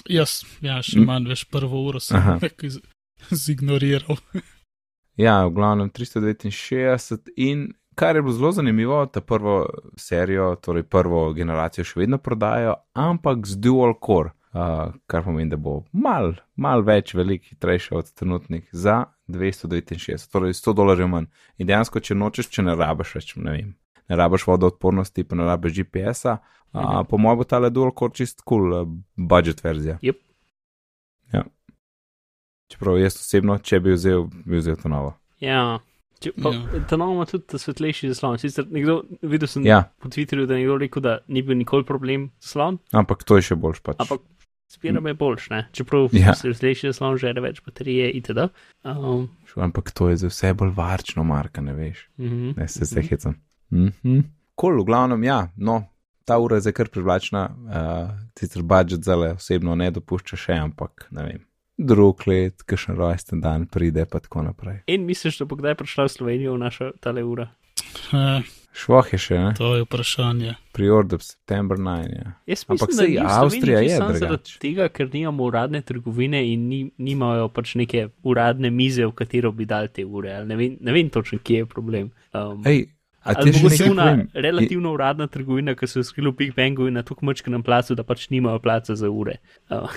jaz, 0.09 0.41
ja, 0.61 0.81
še 0.81 0.99
Mm. 0.99 1.05
manj, 1.05 1.29
veš, 1.29 1.45
prvo 1.45 1.85
uro 1.85 1.99
sem 1.99 2.17
Aha. 2.17 2.39
nekaj 2.41 2.69
z- 2.69 2.81
zignoriral. 3.31 4.17
Ja, 5.15 5.45
v 5.45 5.53
glavnem 5.53 5.89
369 5.89 7.29
in 7.37 7.69
kar 7.95 8.15
je 8.15 8.21
bilo 8.21 8.33
zelo 8.33 8.51
zanimivo, 8.51 9.05
ta 9.05 9.21
prvo 9.21 9.65
serijo, 9.97 10.55
torej 10.55 10.83
prvo 10.83 11.33
generacijo 11.33 11.85
še 11.85 11.99
vedno 11.99 12.17
prodajo, 12.17 12.75
ampak 12.93 13.45
z 13.47 13.59
dual 13.63 13.93
core, 14.05 14.31
uh, 14.53 14.91
kar 15.07 15.23
pomeni, 15.23 15.49
da 15.49 15.57
bo 15.57 15.83
mal, 15.91 16.33
mal 16.55 16.83
več, 16.87 17.13
veliko 17.15 17.49
hitrejša 17.53 17.95
od 17.97 18.11
trenutnih 18.13 18.67
za 18.71 19.05
269, 19.27 20.27
torej 20.31 20.53
100 20.53 20.73
dolarjev 20.73 21.07
manj. 21.11 21.29
In 21.57 21.67
dejansko, 21.67 21.99
če 21.99 22.15
nočeš, 22.15 22.49
če 22.49 22.67
ne 22.67 22.75
rabiš 22.75 23.15
več, 23.15 23.33
ne 23.37 23.55
vem, 23.55 23.71
ne 24.09 24.19
rabiš 24.19 24.47
vodoodpornosti, 24.47 25.23
pa 25.23 25.35
ne 25.35 25.47
rabiš 25.49 25.79
GPS-a, 25.79 26.37
uh, 26.37 26.51
Mhm. 26.75 27.05
po 27.09 27.17
mojem 27.17 27.37
bo 27.37 27.43
tale 27.43 27.69
dual 27.69 27.91
core 27.95 28.11
čist 28.13 28.41
kul 28.41 28.59
cool, 28.59 28.73
uh, 28.81 28.87
budget 29.15 29.63
verzija. 29.63 29.97
Yep. 30.03 30.17
Ja. 31.33 31.43
Čeprav 32.67 32.97
jaz 32.99 33.15
osebno, 33.15 33.57
če 33.57 33.79
bi 33.79 33.93
vzel, 33.93 34.25
bi 34.45 34.57
vzel 34.59 34.75
to 34.75 34.89
novo. 34.89 35.13
Ja. 35.39 35.79
Če, 36.19 36.31
pa, 36.33 36.49
Ja. 36.49 36.81
Ta 36.87 36.97
nov 36.97 37.11
ima 37.11 37.25
tudi 37.25 37.59
svetlejši 37.59 38.09
zaslon. 38.09 38.37
Sicer 38.39 38.65
nekdo, 38.71 39.01
videl 39.21 39.47
sem 39.47 39.65
Ja, 39.65 39.83
po 39.99 40.09
Twitterju, 40.09 40.47
da 40.47 40.55
je 40.55 40.63
nekdo 40.63 40.77
rekel, 40.77 41.01
da 41.01 41.17
ni 41.27 41.41
bil 41.41 41.57
nikoli 41.57 41.83
problem 41.83 42.31
zaslon, 42.39 42.79
ampak 42.93 43.23
to 43.23 43.35
je 43.35 43.41
še 43.41 43.55
boljš 43.55 43.81
pač. 43.81 43.99
ampak 43.99 44.21
spira 44.71 44.99
me 44.99 45.13
boljš, 45.13 45.49
ne? 45.49 45.59
Čeprav 45.71 46.09
Ja. 46.13 46.33
svetlejši 46.33 46.89
zaslon 46.89 47.17
žere 47.17 47.41
več 47.41 47.61
baterije 47.61 48.11
itd. 48.13 48.47
Um, 48.83 49.27
ampak 49.57 49.91
to 49.91 50.09
je 50.09 50.17
za 50.17 50.27
vse 50.27 50.53
bolj 50.53 50.71
varčno, 50.71 51.23
marka, 51.23 51.61
ne 51.61 51.73
veš. 51.73 52.07
mhm. 52.17 52.55
Ne, 52.57 52.67
se 52.67 52.83
vse 52.83 53.01
hecam. 53.01 53.35
Mhm. 53.71 54.19
Kol, 54.55 54.79
v 54.81 54.85
glavnem, 54.85 55.23
ja, 55.23 55.49
no, 55.57 55.83
ta 56.25 56.37
ura 56.39 56.55
je 56.55 56.61
zdaj 56.61 56.73
kar 56.73 56.87
privlačna, 56.89 57.41
uh, 57.45 58.09
sicer 58.39 58.63
budžet 58.63 59.03
zale 59.03 59.33
osebno 59.35 59.75
ne 59.75 59.91
dopušča 59.91 60.37
še, 60.37 60.53
ampak 60.55 61.07
ne 61.11 61.23
vem. 61.23 61.41
Drug 61.77 62.27
let, 62.27 62.63
kakšen 62.63 62.95
rojsten 62.95 63.41
dan 63.43 63.65
pride, 63.67 64.05
pa 64.07 64.19
tako 64.23 64.45
naprej. 64.47 64.83
In 64.87 65.03
misliš, 65.05 65.41
da 65.41 65.45
bo 65.49 65.57
kdaj 65.59 65.75
prišla 65.75 66.07
v 66.07 66.11
Slovenijo 66.13 66.53
v 66.55 66.63
naša 66.63 66.91
tale 67.03 67.23
ura? 67.23 67.49
Eh, 68.13 68.41
Švoh 68.75 69.07
je 69.13 69.19
še, 69.19 69.37
ne? 69.39 69.51
to 69.55 69.71
je 69.75 69.83
vprašanje. 69.85 70.55
Priorder 70.75 71.19
September 71.23 71.79
9. 71.79 72.09
Ja. 72.11 72.33
Jaz 72.47 72.65
Ampak 72.67 72.89
mislim, 72.91 72.95
da 72.95 73.03
saj 73.03 73.09
ni 73.09 73.15
v 73.15 73.35
Avstrija 73.35 73.79
je 73.83 73.97
samo 73.97 74.17
zaradi 74.19 74.57
tega, 74.59 74.89
ker 74.91 75.07
nimamo 75.13 75.47
uradne 75.47 75.79
trgovine 75.81 76.41
in 76.51 76.65
ni, 76.71 76.81
nimajo 76.97 77.47
pač 77.55 77.75
neke 77.79 78.09
uradne 78.23 78.71
mize, 78.71 79.05
v 79.07 79.15
katero 79.15 79.51
bi 79.55 79.67
dal 79.67 79.87
te 79.87 80.03
ure. 80.03 80.35
ali 80.35 80.51
Ne 80.51 80.59
vem, 80.59 80.75
ne 80.79 80.95
vem 80.95 81.09
točno, 81.11 81.39
kje 81.39 81.63
je 81.63 81.69
problem. 81.71 82.11
Um, 82.35 82.59
Ej, 82.67 82.87
a 83.23 83.33
Ali 83.35 83.51
ti 83.51 83.59
že 83.59 83.71
nekaj 83.71 83.89
una 83.89 84.09
relativno 84.33 84.91
uradna 84.93 85.27
trgovina, 85.27 85.75
ki 85.75 85.87
so 85.87 86.03
jo 86.03 86.07
skrili 86.07 86.29
v 86.31 86.37
Big 86.43 86.55
Bangu 86.55 86.87
in 86.87 86.99
na 86.99 87.03
tako 87.03 87.31
močkem 87.31 87.63
placu, 87.63 87.95
da 87.95 88.03
pač 88.03 88.27
nimajo 88.29 88.59
placa 88.59 88.95
za 88.95 89.09
ure. 89.09 89.39
Uh, 89.71 89.87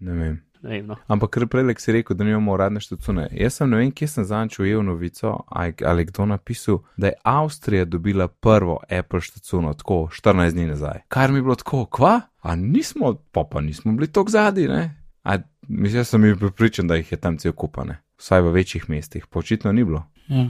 Ne 0.00 0.12
vem. 0.12 0.34
Ne 0.62 0.70
vem, 0.70 0.86
no. 0.86 0.96
Ampak 1.06 1.30
kar 1.30 1.46
prej 1.46 1.74
si 1.78 1.92
rekel, 1.92 2.16
da 2.16 2.24
nimamo 2.24 2.52
uradne 2.52 2.80
štacune. 2.80 3.28
Jaz 3.32 3.54
sem 3.54 3.70
ne 3.70 3.76
vem, 3.76 3.90
kje 3.90 4.08
sem 4.08 4.24
zanč 4.24 4.58
ujel 4.58 4.82
novico, 4.82 5.44
ali 5.46 5.74
ali 5.84 6.04
kdo 6.04 6.26
napisal, 6.26 6.78
da 6.96 7.06
je 7.06 7.12
Avstrija 7.22 7.84
dobila 7.84 8.28
prvo 8.28 8.78
Apple 8.90 9.20
štacuno 9.20 9.74
tako 9.74 9.94
14 10.12 10.52
dni 10.52 10.66
nazaj. 10.66 11.00
Kar 11.08 11.32
mi 11.32 11.38
je 11.38 11.42
bilo 11.42 11.54
tako, 11.54 11.84
kva? 11.86 12.20
A 12.40 12.56
nismo, 12.56 13.14
pa 13.32 13.44
pa 13.44 13.60
nismo 13.60 13.92
bili 13.92 14.06
tako 14.06 14.30
zadnji, 14.30 14.68
ne? 14.68 15.02
A 15.24 15.36
mislim, 15.68 15.98
jaz 15.98 16.08
sem 16.08 16.24
jih 16.24 16.36
pripričan, 16.38 16.86
da 16.86 16.94
jih 16.94 17.12
je 17.12 17.16
tam 17.18 17.38
cel 17.38 17.52
kupane. 17.52 17.98
Vsaj 18.18 18.40
v 18.42 18.52
večjih 18.52 18.90
mestih, 18.90 19.26
pa 19.26 19.38
očitno 19.38 19.72
ni 19.72 19.84
bilo. 19.84 20.04
Ja. 20.28 20.46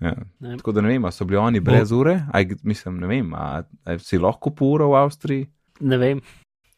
Ja. 0.00 0.14
Ne. 0.40 0.56
Tako 0.56 0.72
da 0.72 0.80
ne 0.80 0.88
vem, 0.88 1.04
a 1.04 1.10
so 1.10 1.24
bili 1.24 1.36
oni 1.36 1.60
brez 1.60 1.92
ure, 1.92 2.20
a 2.32 2.40
je- 2.40 2.56
mislim, 2.62 2.96
ne 2.96 3.06
vem, 3.06 3.34
a, 3.34 3.62
a 3.84 3.98
si 3.98 4.18
lahko 4.18 4.50
po 4.50 4.64
uro 4.66 4.88
v 4.88 4.94
Avstriji, 4.96 5.46
ne 5.80 5.96
vem. 5.96 6.20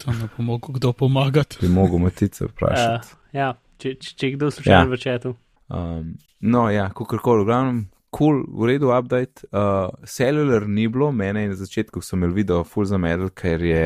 To 0.05 0.13
ne 0.13 0.29
bo 0.37 0.43
mogel 0.43 0.75
kdo 0.75 0.93
pomagati. 0.93 1.59
bi 1.61 1.69
mogel 1.69 1.99
matice 1.99 2.45
Uh, 2.45 2.51
vprašati. 2.51 3.15
ja, 3.33 3.55
če, 3.79 3.95
če, 4.01 4.15
če 4.17 4.31
kdo 4.37 4.51
slučajno 4.51 4.91
Ja. 4.91 4.97
v 4.97 4.99
četu. 4.99 5.35
Um, 5.69 6.15
no, 6.41 6.71
ja, 6.71 6.89
kakorkoli, 6.91 7.43
v 7.45 7.47
glavnem, 7.47 7.81
cool, 8.11 8.41
v 8.49 8.67
redu, 8.67 8.89
update. 8.91 9.45
Uh, 9.53 9.93
cellular 10.05 10.65
ni 10.69 10.89
bilo, 10.89 11.13
mene 11.13 11.43
je 11.45 11.49
na 11.53 11.55
začetku 11.55 12.01
sem 12.03 12.19
imel 12.19 12.33
video 12.35 12.65
full 12.65 12.89
za 12.89 12.99
medal, 12.99 13.31
ker 13.31 13.63
je, 13.63 13.85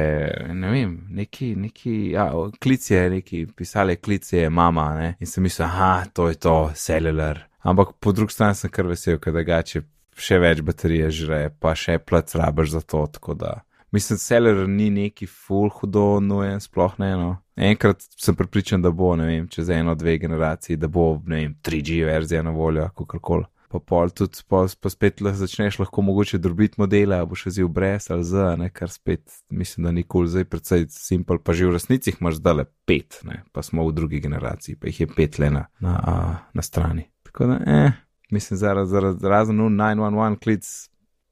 ne 0.54 0.70
vem, 0.72 0.94
neki, 1.10 1.50
neki, 1.60 1.96
ja, 2.14 2.30
o, 2.32 2.46
klic 2.62 2.86
je, 2.90 3.02
neki, 3.18 3.42
pisali 3.52 3.96
klic 4.00 4.32
je 4.32 4.48
mama, 4.50 4.86
ne, 4.96 5.10
in 5.20 5.26
sem 5.28 5.42
mislil, 5.44 5.66
aha, 5.66 6.06
to 6.14 6.28
je 6.30 6.38
to, 6.40 6.70
cellular. 6.74 7.42
Ampak 7.64 7.92
po 8.00 8.12
drugi 8.12 8.32
strani 8.32 8.54
sem 8.56 8.70
kar 8.72 8.86
vesel, 8.88 9.18
ker 9.18 9.32
drugače 9.36 9.82
še 10.16 10.38
več 10.38 10.60
baterije 10.64 11.10
žre, 11.10 11.42
pa 11.60 11.74
še 11.74 11.98
plac 11.98 12.32
rabaš 12.38 12.78
za 12.78 12.80
to, 12.80 13.04
tako 13.12 13.34
da. 13.34 13.54
Mislim, 13.94 14.18
cellular 14.18 14.68
ni 14.68 14.90
neki 14.90 15.26
full 15.26 15.68
hudo 15.70 16.20
nujen, 16.20 16.60
sploh 16.60 16.96
ne 16.98 17.10
eno. 17.14 17.28
Enkrat 17.56 18.02
sem 18.18 18.34
pripričan, 18.34 18.82
da 18.82 18.90
bo, 18.90 19.12
ne 19.16 19.28
vem, 19.28 19.44
čez 19.48 19.70
eno, 19.70 19.94
dve 19.94 20.16
generaciji, 20.18 20.76
da 20.82 20.88
bo, 20.90 21.20
ne 21.30 21.36
vem, 21.36 21.52
3G 21.62 22.00
verzija 22.08 22.42
na 22.42 22.50
voljo, 22.50 22.88
kako 22.98 23.18
koli. 23.18 23.46
Pa 23.70 23.78
pol 23.78 24.10
tudi, 24.10 24.42
pa, 24.50 24.64
pa 24.80 24.90
spet 24.90 25.22
lahko 25.22 25.44
začneš 25.44 25.78
lahko 25.78 26.02
mogoče 26.02 26.38
drobiti 26.42 26.80
modele, 26.82 27.20
a 27.22 27.26
bo 27.26 27.38
še 27.38 27.52
zil 27.54 27.70
brez 27.70 28.08
ali 28.10 28.26
z, 28.26 28.48
ne, 28.58 28.68
kar 28.74 28.90
spet 28.90 29.38
mislim, 29.50 29.86
da 29.86 29.92
ni 29.94 30.02
kul, 30.02 30.24
cool. 30.24 30.32
zdaj 30.32 30.48
predvsej 30.50 30.88
simpel, 30.94 31.38
pa 31.38 31.54
že 31.54 31.70
v 31.70 31.76
resnici 31.76 32.10
jih 32.10 32.18
imaš 32.22 32.40
zdaj 32.42 32.58
le 32.58 32.66
pet, 32.86 33.20
ne, 33.30 33.40
pa 33.54 33.62
smo 33.62 33.86
v 33.86 33.94
drugi 33.94 34.22
generaciji, 34.26 34.78
pa 34.78 34.90
jih 34.90 35.04
je 35.04 35.10
pet 35.14 35.38
le 35.42 35.52
na, 35.54 35.64
na, 35.82 35.94
na 36.50 36.66
strani. 36.66 37.06
Tako 37.30 37.50
da, 37.50 37.60
eh, 37.62 38.02
mislim, 38.34 38.58
zaradi 38.58 38.90
zarad, 38.90 39.22
razen 39.22 39.62
911 39.62 40.42
klic 40.42 40.74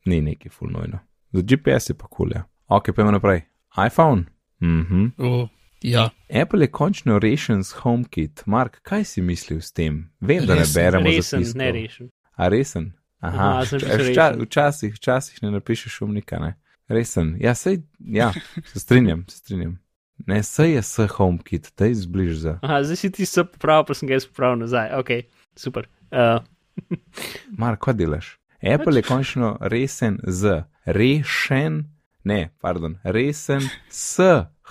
ni 0.06 0.22
neki 0.30 0.50
full 0.50 0.70
nujno. 0.70 1.02
Za 1.32 1.42
GPS 1.42 1.90
je 1.90 1.98
pa 1.98 2.06
kul, 2.06 2.30
cool, 2.30 2.38
ja. 2.38 2.46
Ok, 2.72 2.92
pojmo 2.92 3.10
naprej. 3.10 3.42
iPhone. 3.78 4.24
Mhm. 4.60 5.06
O, 5.18 5.48
ja, 5.82 6.10
Apple 6.32 6.60
je 6.60 6.70
končno 6.70 7.18
rešen 7.18 7.64
s 7.64 7.72
HomeKit. 7.72 8.42
Mark, 8.46 8.80
kaj 8.82 9.04
si 9.04 9.22
mislil 9.22 9.60
s 9.60 9.72
tem? 9.72 10.10
Vem, 10.20 10.46
da 10.46 10.54
ne 10.54 10.60
Resen, 10.60 10.74
beremo 10.74 11.04
Resen, 11.06 11.22
zapiskov. 11.38 11.58
ne 11.58 11.72
rešen. 11.72 12.08
A 12.36 12.48
resen? 12.48 12.92
Aha, 13.20 13.62
vča- 13.62 14.42
včasih, 14.42 14.94
včasih 14.94 15.42
ne 15.42 15.50
napišeš 15.50 16.00
umnika, 16.00 16.38
ne. 16.38 16.54
Resen. 16.88 17.36
Ja, 17.40 17.54
sej, 17.54 17.78
ja, 18.00 18.32
se 18.64 18.80
strinjam, 18.80 19.24
se 19.28 19.38
strinjam. 19.38 19.78
Ne, 20.26 20.42
sej 20.42 20.72
je 20.72 20.82
s 20.82 21.06
HomeKit, 21.08 21.72
da 21.78 21.86
izbliž 21.86 22.32
za. 22.36 22.58
Aha, 22.62 22.82
zdaj 22.82 22.96
si 22.96 23.10
ti 23.10 23.26
se 23.26 23.44
popravil, 23.44 23.84
pa 23.84 23.94
sem 23.94 24.08
ga 24.08 24.14
jaz 24.14 24.26
popravil 24.26 24.58
nazaj. 24.58 24.90
Ok, 24.94 25.10
super. 25.56 25.86
Uh, 26.10 26.40
Mark, 27.58 27.80
kaj 27.80 27.94
delaš? 27.94 28.38
Apple 28.64 28.96
je 28.96 29.02
končno 29.02 29.58
resen 29.60 30.18
z, 30.22 30.62
rešen, 30.84 31.91
ne, 32.24 32.50
pardon, 32.60 32.96
resen 33.04 33.60
s 33.88 34.18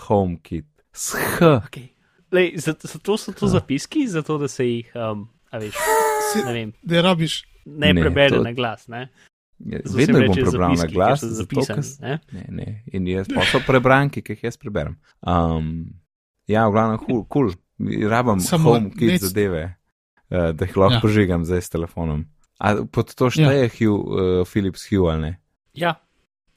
HomeKit. 0.07 0.65
S 0.93 1.15
H. 1.15 1.45
okay. 1.65 1.87
Lej, 2.31 2.53
zato, 2.57 2.87
zato 2.87 3.17
so 3.17 3.31
to 3.31 3.47
zapiski, 3.47 4.07
zato 4.07 4.37
da 4.37 4.47
se 4.47 4.65
jih, 4.65 4.91
um, 4.95 5.27
a 5.51 5.57
veš, 5.59 5.75
ne 6.45 6.53
vem, 6.53 6.73
da 6.83 7.01
rabiš. 7.01 7.43
ne, 7.65 7.93
Ne, 7.93 8.01
prebere 8.01 8.37
to- 8.37 8.43
na 8.43 8.51
glas. 8.53 8.87
Ne? 8.87 9.09
Zato 9.59 9.97
Vedno 9.97 10.19
bom 10.25 10.35
prebral 10.35 10.73
na 10.73 10.85
glas, 10.87 11.19
ker 11.21 11.29
so 11.29 11.35
zato, 11.35 11.61
ker 11.61 11.77
ne? 12.01 12.19
Ne, 12.31 12.45
ne. 12.49 12.83
In 12.93 13.05
jaz 13.07 13.27
pa 13.29 13.43
so 13.45 13.59
prebranki, 13.61 14.21
ki 14.21 14.33
jih 14.33 14.43
jaz 14.43 14.57
preberem. 14.57 14.95
Um, 15.21 15.85
ja, 16.47 16.65
v 16.67 16.71
glavnem, 16.71 16.97
kul, 16.97 17.25
cool, 17.29 17.51
cool. 17.77 18.09
rabam 18.09 18.39
Samo 18.39 18.73
HomeKit 18.73 19.11
nec- 19.11 19.21
zadeve, 19.21 19.75
uh, 20.31 20.49
da 20.55 20.65
jih 20.65 20.77
lahko 20.77 20.93
Ja. 20.93 20.97
ja. 20.97 21.01
požigam 21.01 21.45
zdaj 21.45 21.61
s 21.61 21.69
telefonom. 21.69 22.25
A 22.59 22.75
pod 22.85 23.13
to 23.13 23.29
šteje 23.29 23.61
ja. 23.61 23.69
Hugh, 23.69 24.01
uh, 24.01 24.47
Philips 24.47 24.87
Hue 24.89 25.05
ali 25.11 25.21
ne? 25.21 25.31
Ja, 25.73 25.93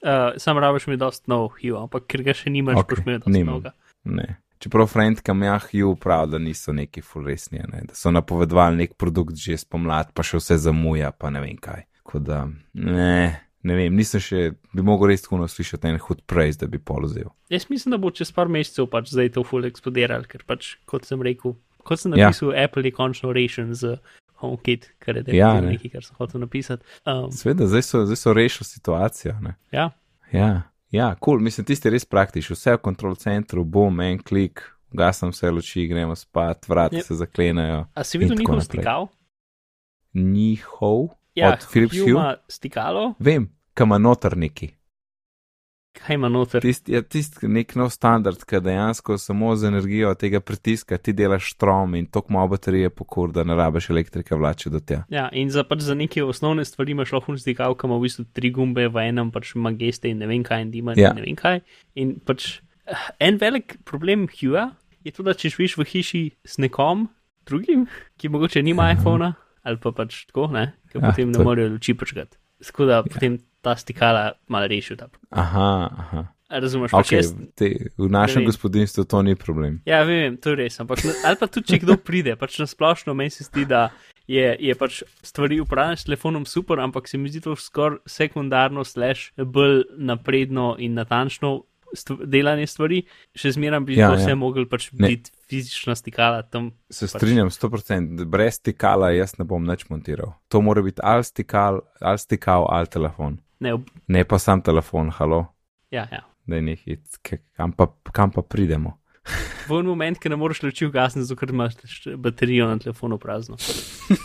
uh, 0.05 0.37
sam 0.37 0.59
rabiš 0.59 0.87
mi 0.87 0.97
dost 1.01 1.27
nov 1.27 1.49
Hue, 1.57 1.75
ampak 1.81 2.07
ker 2.07 2.23
ga 2.23 2.35
še 2.37 2.53
nimaš, 2.53 2.83
Ok, 2.83 2.87
okay, 2.87 2.97
boš 2.97 3.07
imel 3.07 3.19
dost 3.23 3.33
nimam. 3.35 3.55
novega. 3.59 3.73
Ne. 4.05 4.29
Čeprav 4.63 4.89
Frendka 4.89 5.35
mi 5.35 5.47
je 5.47 5.59
Hugh 5.67 5.99
prav, 6.01 6.29
da 6.33 6.39
niso 6.39 6.73
neki 6.73 7.03
full 7.05 7.27
resni, 7.29 7.59
ne? 7.59 7.83
da 7.89 7.97
so 7.97 8.13
napovedovali 8.15 8.85
nek 8.85 8.95
produkt 9.01 9.37
že 9.37 9.59
spomlad, 9.61 10.13
pa 10.15 10.25
še 10.25 10.41
vse 10.41 10.57
zamuja, 10.69 11.11
pa 11.13 11.31
ne 11.31 11.43
vem 11.45 11.57
kaj. 11.61 11.85
Tako 12.05 12.21
da, 12.25 12.39
ne, 12.73 13.41
ne 13.65 13.77
vem, 13.77 13.97
nisem 13.97 14.21
še, 14.21 14.55
bi 14.73 14.85
mogel 14.85 15.13
res 15.13 15.25
tako 15.25 15.49
slišati 15.49 15.91
en 15.91 16.01
hud 16.01 16.23
praise, 16.29 16.61
da 16.61 16.69
bi 16.71 16.79
polozel. 16.79 17.33
Jaz 17.53 17.69
mislim, 17.69 17.97
da 17.97 18.01
bo 18.01 18.13
čez 18.13 18.33
par 18.33 18.49
mesecev 18.49 18.89
pač 18.93 19.13
zdaj 19.13 19.35
to 19.37 19.45
full 19.45 19.65
eksplodiral, 19.69 20.25
ker 20.29 20.45
pač, 20.47 20.77
kot 20.89 21.05
sem 21.09 21.21
rekel, 21.25 21.57
kot 21.85 22.01
sem 22.01 22.15
napisal, 22.15 22.55
ja. 22.55 22.65
Apple 22.65 22.85
je 22.89 22.95
končno 22.97 23.33
rešen 23.37 23.75
z 23.77 23.99
HomeKit, 24.35 24.95
kar 24.99 25.17
je 25.17 25.25
Ja, 25.29 25.49
ja, 25.49 25.61
ne. 25.61 25.71
nekaj, 25.71 25.91
kar 25.91 26.05
sem 26.05 26.17
hotel 26.17 26.41
napisati. 26.41 26.85
Um, 27.07 27.31
Sveda, 27.33 27.67
zdaj 27.67 27.83
so, 27.83 28.05
zdaj 28.05 28.17
so 28.17 28.33
rešili 28.33 28.65
situacijo. 28.67 29.35
Ne? 29.41 29.55
ja, 29.73 29.91
Ja, 30.33 30.63
ja, 30.91 31.15
kul, 31.15 31.33
cool. 31.33 31.41
mislim, 31.41 31.65
tisti 31.65 31.91
res 31.91 32.05
praktični, 32.05 32.55
vse 32.55 32.73
v 32.73 32.79
kontrol 32.79 33.15
centru, 33.15 33.65
bom, 33.65 34.01
en 34.01 34.19
klik, 34.19 34.61
gasam 34.91 35.31
vse 35.31 35.51
luči, 35.51 35.87
gremo 35.87 36.15
spat, 36.15 36.69
vrati 36.69 36.97
Yep. 36.97 37.03
se 37.03 37.15
zaklenejo. 37.15 37.87
a 37.95 38.05
si 38.05 38.19
videl 38.19 38.37
njihov 38.37 38.61
stikal? 38.61 39.07
Njihov, 40.15 41.09
Ja, 41.35 41.49
od 41.49 41.67
Philips 41.73 41.97
Hue, 41.97 42.37
stikalo, 42.49 43.15
vem, 43.19 43.49
kam 43.75 43.89
ima 43.89 43.99
noter 43.99 44.37
neki. 44.37 44.69
Kaj 45.95 46.15
ima 46.19 46.29
noter. 46.29 46.61
Tisti 46.65 46.93
je 46.93 47.03
tisti 47.03 47.49
nek 47.49 47.75
nov 47.79 47.91
standard, 47.95 48.43
ki 48.45 48.61
dejansko 48.61 49.17
samo 49.19 49.55
z 49.57 49.69
energijo 49.71 50.11
tega 50.19 50.41
pritiska 50.41 50.99
ti 50.99 51.13
delaš 51.17 51.53
strom 51.55 51.95
in 51.95 52.07
tok 52.07 52.29
malo 52.35 52.49
baterije 52.55 52.91
pokur, 52.91 53.33
da 53.33 53.45
ne 53.45 53.55
rabiš 53.55 53.91
elektrike 53.91 54.35
vlači 54.35 54.71
do 54.71 54.81
tja. 54.81 55.05
Ja, 55.11 55.29
in 55.33 55.51
za, 55.51 55.65
pač 55.65 55.85
za 55.87 55.95
neke 55.95 56.25
osnovne 56.25 56.65
stvari 56.65 56.93
imaš 56.93 57.13
lahko 57.13 57.37
stikal, 57.39 57.77
ki 57.79 57.87
ima 57.87 57.97
v 57.99 58.07
bistvu 58.09 58.25
tri 58.33 58.51
gumbe 58.51 58.89
v 58.89 59.07
enem, 59.09 59.31
pač 59.35 59.55
ima 59.55 59.73
geste 59.73 60.11
in 60.11 60.19
ne 60.19 60.27
vem 60.31 60.43
kaj, 60.45 60.63
in 60.67 60.71
dima 60.75 60.95
Ja. 60.97 61.11
in 61.15 61.23
ne 61.23 61.27
vem 61.29 61.37
kaj. 61.37 61.61
In 61.95 62.19
pač 62.21 62.61
eh, 62.87 63.07
en 63.21 63.39
velik 63.41 63.79
problem 63.85 64.27
Hua 64.29 64.71
je 65.05 65.13
to, 65.13 65.23
da 65.23 65.35
če 65.35 65.51
živiš 65.55 65.77
v 65.79 65.85
hiši 65.85 66.23
s 66.45 66.59
nekom 66.59 67.09
drugim, 67.47 67.87
ki 68.19 68.29
mogoče 68.29 68.63
nima 68.63 68.91
iPhona 68.93 69.35
ali 69.65 69.79
pa 69.81 69.93
pač 69.97 70.27
tako, 70.29 70.51
ne, 70.53 70.75
ker 70.93 71.01
Ja, 71.01 71.09
potem 71.11 71.31
ne 71.33 71.41
morejo 71.41 71.71
luči 71.73 71.95
počkati. 71.97 72.37
Tako 72.65 72.85
da 72.85 73.03
potem 73.03 73.39
ta 73.65 73.75
stikala 73.75 74.37
malo 74.47 74.69
rešijo. 74.69 74.97
ta. 74.99 75.09
Aha, 75.33 75.69
aha. 75.99 76.23
Razumeš, 76.51 76.93
pač 76.93 77.09
Okay, 77.09 77.17
jaz 77.17 77.33
te, 77.57 77.69
v 77.97 78.07
našem 78.07 78.45
gospodinstvu 78.45 79.05
to 79.05 79.23
ni 79.23 79.33
problem. 79.35 79.81
Ja, 79.83 80.05
vem, 80.05 80.37
to 80.37 80.53
je 80.53 80.61
res. 80.61 80.77
Ampak, 80.79 81.01
ali 81.03 81.37
pa 81.37 81.49
tudi, 81.49 81.67
če 81.67 81.81
kdo 81.81 81.97
pride, 81.97 82.37
pač 82.37 82.61
na 82.61 82.69
splošno 82.69 83.15
meni 83.17 83.33
se 83.33 83.43
zdi, 83.43 83.65
da 83.65 83.89
je, 84.27 84.53
je 84.61 84.75
pač 84.75 85.01
stvari 85.21 85.59
upravljati 85.61 86.05
s 86.05 86.05
telefonom 86.05 86.45
super, 86.47 86.79
ampak 86.79 87.09
se 87.09 87.19
mi 87.19 87.33
zdi 87.33 87.41
to 87.41 87.57
skoraj 87.57 88.05
sekundarno, 88.07 88.85
slash 88.85 89.33
bolj 89.37 89.89
napredno 89.99 90.77
in 90.79 90.95
natančno 90.95 91.65
stv 91.93 92.27
delanje 92.27 92.67
stvari. 92.67 93.03
Še 93.35 93.55
zmeraj 93.55 93.81
bi 93.81 93.97
Ja, 93.97 94.13
vse 94.13 94.31
ja. 94.31 94.39
mogli 94.39 94.67
pač 94.67 94.91
biti 94.93 95.33
fizična 95.49 95.95
stikala 95.95 96.43
tam. 96.43 96.73
Se 96.91 97.07
Pač- 97.07 97.17
strinjam 97.17 97.51
100%, 97.51 98.25
brez 98.27 98.61
stikala 98.61 99.11
jaz 99.11 99.37
ne 99.39 99.45
bom 99.45 99.65
nič 99.65 99.89
montiral. 99.89 100.37
To 100.49 100.61
mora 100.61 100.83
biti 100.83 101.03
ali 101.03 101.25
stikal, 101.25 101.83
ali 102.01 102.19
stikal, 102.19 102.69
ali 102.69 102.87
telefon. 102.87 103.41
Ne, 103.65 103.75
ob, 103.75 103.89
Ne 104.13 104.25
pa 104.29 104.39
sam 104.39 104.61
telefon, 104.63 105.09
halo, 105.17 105.47
ja, 105.91 106.05
ja. 106.13 106.21
da 106.47 106.57
je 106.59 106.63
nekaj, 106.63 106.99
kam 107.57 107.73
pa, 107.73 107.87
kam 108.13 108.31
pa 108.35 108.43
pridemo. 108.43 108.99
V 109.69 109.79
en 109.81 109.87
moment, 109.89 110.19
ki 110.21 110.29
ne 110.29 110.37
moreš 110.37 110.61
luči 110.67 110.85
ugasniti, 110.87 111.25
zato 111.25 111.39
ker 111.41 111.49
imaš 111.55 111.79
baterijo 112.21 112.67
na 112.69 112.77
telefonu 112.79 113.17
prazno. 113.19 113.57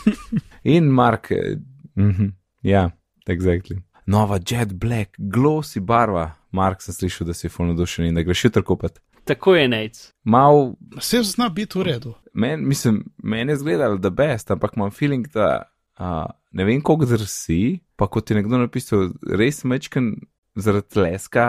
In 0.76 0.90
Mark, 0.92 1.30
eh, 1.32 1.56
mhm, 1.96 2.34
ja, 2.62 2.90
exactly. 3.26 3.80
Nova 4.06 4.38
Jet 4.46 4.72
Black, 4.74 5.16
glossy 5.18 5.80
barva. 5.80 6.34
Mark, 6.52 6.82
sem 6.82 6.94
slišal, 6.94 7.26
da 7.30 7.34
si 7.34 7.48
fulno 7.48 7.74
dušen 7.78 8.10
in 8.10 8.14
da 8.14 8.22
greš 8.26 8.44
jutro 8.44 8.62
kupiti. 8.62 9.00
Tako 9.24 9.54
je 9.54 9.68
nec. 9.68 10.12
Mal, 10.24 10.74
Vse 10.96 11.22
zna 11.22 11.48
biti 11.48 11.78
v 11.78 11.82
redu. 11.82 12.14
men, 12.34 12.68
mislim, 12.68 13.04
meni 13.22 13.52
je 13.52 13.56
zgledal, 13.56 13.98
da 13.98 14.10
best, 14.10 14.50
ampak 14.50 14.76
imam 14.76 14.90
feeling, 14.90 15.28
da 15.28 15.69
uh, 16.00 16.26
ne 16.56 16.64
vem, 16.64 16.80
koliko 16.82 17.06
drsi, 17.12 17.78
pa 17.96 18.08
kot 18.08 18.30
je 18.30 18.38
nekdo 18.40 18.58
napisal, 18.58 19.10
res 19.22 19.62
mečken 19.64 20.14
zaradi 20.56 21.00
leska, 21.00 21.46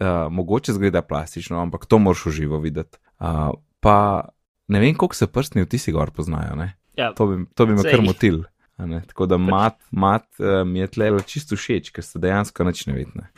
uh, 0.00 0.26
mogoče 0.32 0.74
zgleda 0.76 1.02
plastično, 1.06 1.60
ampak 1.62 1.86
to 1.86 2.00
moraš 2.02 2.26
v 2.26 2.36
živo 2.42 2.60
videti. 2.60 2.98
Uh, 3.20 3.52
pa 3.80 4.28
ne 4.68 4.80
vem, 4.80 4.94
koliko 4.94 5.14
se 5.14 5.26
prstni 5.30 5.64
vtisi 5.66 5.92
gor 5.92 6.10
poznajo, 6.10 6.56
ne? 6.56 6.72
Ja, 6.96 7.12
To 7.16 7.26
bi, 7.26 7.44
to 7.54 7.66
bi 7.66 7.76
me 7.78 7.84
kar 7.86 8.02
motil. 8.02 8.42
a 8.76 8.86
ne. 8.86 9.02
Tako 9.06 9.26
da 9.26 9.36
mat, 9.36 9.76
mat 9.90 10.26
uh, 10.40 10.64
mi 10.68 10.80
je 10.80 10.86
tle 10.86 11.10
čisto 11.26 11.56
všeč, 11.56 11.92
ker 11.92 12.04
se 12.04 12.18
dejansko 12.18 12.64
nič 12.64 12.86
ne 12.88 12.94
vidne. 12.96 13.28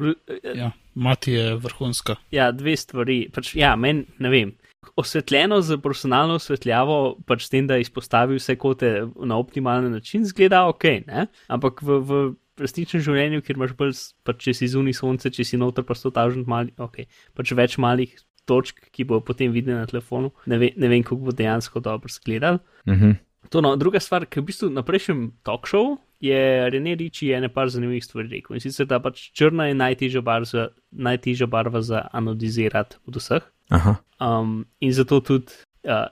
Ja, 0.54 0.70
mati 0.94 1.32
je 1.32 1.56
vrhunska. 1.56 2.16
Ja, 2.30 2.52
dve 2.52 2.76
stvari. 2.76 3.26
Pač, 3.34 3.54
ja, 3.58 3.74
meni 3.76 4.06
ne 4.18 4.30
vem. 4.30 4.52
Osvetljeno 4.96 5.60
z 5.62 5.78
profesionalno 5.78 6.34
osvetljavo, 6.40 6.96
pač 7.26 7.46
s 7.46 7.52
tem, 7.52 7.66
da 7.70 7.78
izpostavi 7.78 8.36
vse 8.36 8.56
kote 8.60 8.90
na 9.16 9.38
optimalen 9.38 9.92
način, 9.92 10.26
zgleda 10.26 10.66
ok, 10.68 10.84
ne? 11.06 11.26
ampak 11.48 11.82
v, 11.86 11.98
v 12.02 12.20
resničnem 12.60 13.02
življenju, 13.04 13.44
kjer 13.46 13.58
imaš 13.58 13.72
bolj, 13.78 13.94
pač 14.26 14.44
če 14.48 14.56
si 14.58 14.68
zunaj 14.74 14.98
sonce, 14.98 15.32
če 15.32 15.46
si 15.46 15.60
noter 15.60 15.86
pa 15.86 15.96
100 15.96 16.12
tažen 16.18 16.46
mali, 16.50 16.74
ok, 16.82 17.04
pač 17.38 17.54
več 17.56 17.78
malih 17.80 18.14
točk, 18.48 18.88
ki 18.92 19.06
bo 19.08 19.20
potem 19.24 19.54
videl 19.54 19.78
na 19.78 19.88
telefonu, 19.88 20.32
ne, 20.50 20.58
ve, 20.58 20.72
ne 20.76 20.90
vem, 20.90 21.04
kako 21.06 21.30
bo 21.30 21.36
dejansko 21.36 21.82
dobro 21.84 22.10
izgledal. 22.10 22.60
Mhm. 22.88 23.20
To 23.50 23.60
no, 23.60 23.74
druga 23.76 24.00
stvar, 24.00 24.24
ki 24.30 24.40
v 24.40 24.48
bistvu 24.48 24.70
na 24.72 24.84
prejšnjem 24.86 25.26
talk 25.44 25.66
show 25.68 25.96
je 26.22 26.70
René 26.70 26.94
Riči 26.94 27.32
ene 27.34 27.50
par 27.52 27.68
zanimivih 27.68 28.04
stvari 28.04 28.30
rekel. 28.30 28.56
In 28.56 28.62
sicer, 28.62 28.86
da 28.86 29.00
pač 29.02 29.24
črna 29.36 29.66
je 29.68 29.74
najtežja 29.74 30.22
barva 30.24 30.68
najtežja 30.92 31.48
barva 31.50 31.82
za 31.82 32.04
anodizirati 32.14 33.00
od 33.10 33.18
vseh. 33.18 33.48
Aha. 33.72 33.96
Um, 34.22 34.64
in 34.80 34.92
zato 34.94 35.20
tudi 35.24 35.56
uh, 35.88 36.06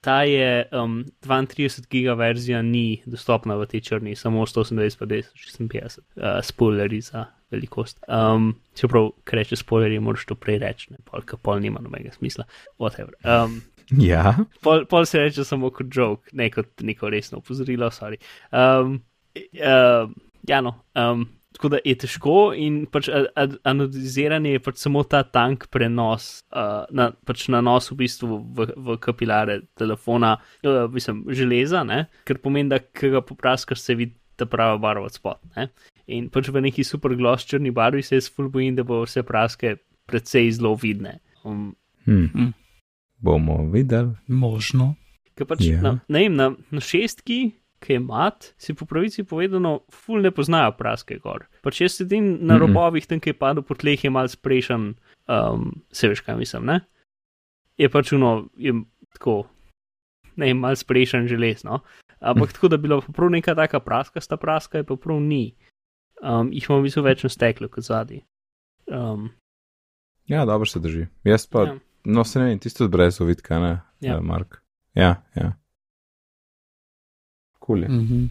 ta 0.00 0.22
je 0.28 0.68
um, 0.72 1.04
32 1.26 1.88
giga 1.90 2.14
verzija 2.14 2.62
ni 2.62 3.02
dostopna 3.06 3.56
v 3.56 3.66
tej 3.66 3.80
črni, 3.80 4.16
samo 4.16 4.46
128 4.46 4.98
pa 5.00 5.08
256 5.08 5.98
uh, 5.98 6.38
spoilerji 6.44 7.00
za 7.00 7.24
velikost. 7.50 7.98
Um, 8.08 8.54
čeprav, 8.78 9.10
ker 9.24 9.40
reče 9.40 9.56
spoilerji, 9.56 10.00
moraš 10.00 10.28
to 10.30 10.36
prej 10.38 10.60
reči, 10.62 10.92
ne 10.94 11.00
pol, 11.04 11.24
ker 11.26 11.40
pol 11.42 11.60
nima 11.60 11.82
nobenega 11.82 12.14
smisla. 12.14 12.46
Whatever. 12.78 13.16
Um, 13.24 13.60
Ja, 13.98 14.36
pol, 14.62 14.84
pol 14.86 15.02
se 15.02 15.18
reče 15.18 15.42
samo 15.44 15.72
kot 15.74 15.88
joke, 15.90 16.30
ne 16.32 16.46
kot 16.54 16.82
neko 16.86 17.10
resno 17.10 17.40
opozorilo. 17.40 17.88
sorry. 17.90 18.20
Um, 18.54 19.00
uh, 19.34 20.10
ja, 20.46 20.60
no. 20.60 20.74
Um, 20.94 21.26
tako 21.60 21.68
da 21.68 21.78
je 21.84 21.92
težko 22.00 22.34
in 22.56 22.86
pač 22.88 23.10
anodiziranje 23.68 24.54
je 24.54 24.60
pač 24.64 24.78
samo 24.80 25.02
ta 25.04 25.20
tank 25.28 25.66
prenos, 25.68 26.40
uh, 26.56 26.86
na, 26.88 27.10
pač 27.28 27.50
nanos 27.52 27.90
v 27.92 27.98
bistvu 28.00 28.38
v, 28.56 28.66
v 28.76 28.96
kapilare 28.96 29.58
telefona, 29.76 30.38
uh, 30.64 30.86
mislim, 30.88 31.26
železa, 31.36 31.82
ne? 31.84 32.06
ker 32.24 32.40
pomeni, 32.40 32.72
da 32.72 32.78
ki 32.80 33.12
ga 33.12 33.20
popraskaš, 33.20 33.82
se 33.84 33.98
vidi 33.98 34.16
ta 34.40 34.48
prava 34.48 34.78
barva 34.80 35.04
od 35.04 35.18
spod. 35.20 35.36
Ne? 35.58 35.68
In 36.08 36.30
pač 36.32 36.48
v 36.48 36.64
neki 36.64 36.84
super 36.86 37.12
gloss 37.12 37.44
črni 37.44 37.74
barvi 37.76 38.00
se 38.02 38.16
jaz 38.16 38.30
ful 38.32 38.48
bojim, 38.48 38.78
da 38.78 38.86
bo 38.88 39.02
vse 39.04 39.20
praske 39.28 39.76
precej 40.08 40.48
zelo 40.56 40.72
vidne. 40.80 41.18
Um, 41.44 41.74
hm. 42.08 42.24
Hm. 42.32 42.50
bomo 43.20 43.60
videli. 43.68 44.16
Možno. 44.32 44.94
Ker 45.36 45.44
pač 45.44 45.68
Ja. 45.68 45.76
yeah. 45.76 45.82
na, 45.84 45.92
ne 46.08 46.24
vem, 46.24 46.40
na, 46.40 46.54
na 46.72 46.80
šestki, 46.80 47.42
ki 47.80 47.92
je 47.96 48.00
mat, 48.04 48.50
si 48.60 48.74
po 48.76 48.86
pravici 48.86 49.24
povedano, 49.24 49.80
ful 49.90 50.20
ne 50.20 50.30
poznajo 50.30 50.74
praske 50.78 51.18
gor. 51.22 51.46
Pač 51.64 51.80
jaz 51.80 51.96
sedim 52.00 52.38
na 52.40 52.54
Mm-mm. 52.54 52.60
robovih, 52.66 53.06
tam, 53.08 53.20
ki 53.20 53.32
je 53.32 53.38
padel 53.40 53.64
po 53.66 53.74
tleh, 53.74 54.04
je 54.04 54.10
mal 54.12 54.28
sprešen, 54.28 54.94
um, 55.28 55.70
se 55.92 56.10
veš, 56.12 56.20
kaj 56.26 56.36
mislim, 56.36 56.68
ne? 56.68 56.80
Je 57.80 57.88
pač 57.88 58.12
uno, 58.12 58.50
je 58.60 58.74
tako, 59.16 59.46
ne 60.36 60.50
vem, 60.50 60.60
mal 60.60 60.76
sprešen 60.76 61.28
železno. 61.28 61.80
Ampak 62.20 62.52
tako, 62.52 62.68
da 62.68 62.76
bi 62.76 62.88
bila 62.88 63.00
pa 63.00 63.12
prav 63.16 63.30
neka 63.32 63.54
taka 63.56 63.80
praska, 63.80 64.20
sta 64.20 64.36
praska, 64.36 64.82
je 64.82 64.84
pa 64.84 64.96
prav 65.00 65.20
ni. 65.24 65.54
Um, 66.20 66.52
jih 66.52 66.66
imamo 66.68 66.82
v 66.82 66.90
bistvu 66.90 67.02
več 67.06 67.24
na 67.24 67.32
steklu 67.32 67.68
kot 67.72 67.84
zadnji. 67.88 68.24
Um, 68.92 69.30
Ja, 70.30 70.44
dobro 70.46 70.66
se 70.66 70.78
drži. 70.78 71.06
Jaz 71.24 71.46
pa, 71.50 71.62
ja. 71.66 71.78
no 72.04 72.22
se 72.24 72.38
ne 72.38 72.44
vem, 72.52 72.58
tisto 72.62 72.86
brez 72.88 73.20
ovitka, 73.20 73.58
ne, 73.58 73.80
Ja. 74.00 74.12
ja. 74.14 74.20
Mark. 74.20 74.60
Ja, 74.94 75.22
ja. 75.34 75.52
Kul 77.70 77.86
je. 77.86 77.90
Mhm. 77.94 78.26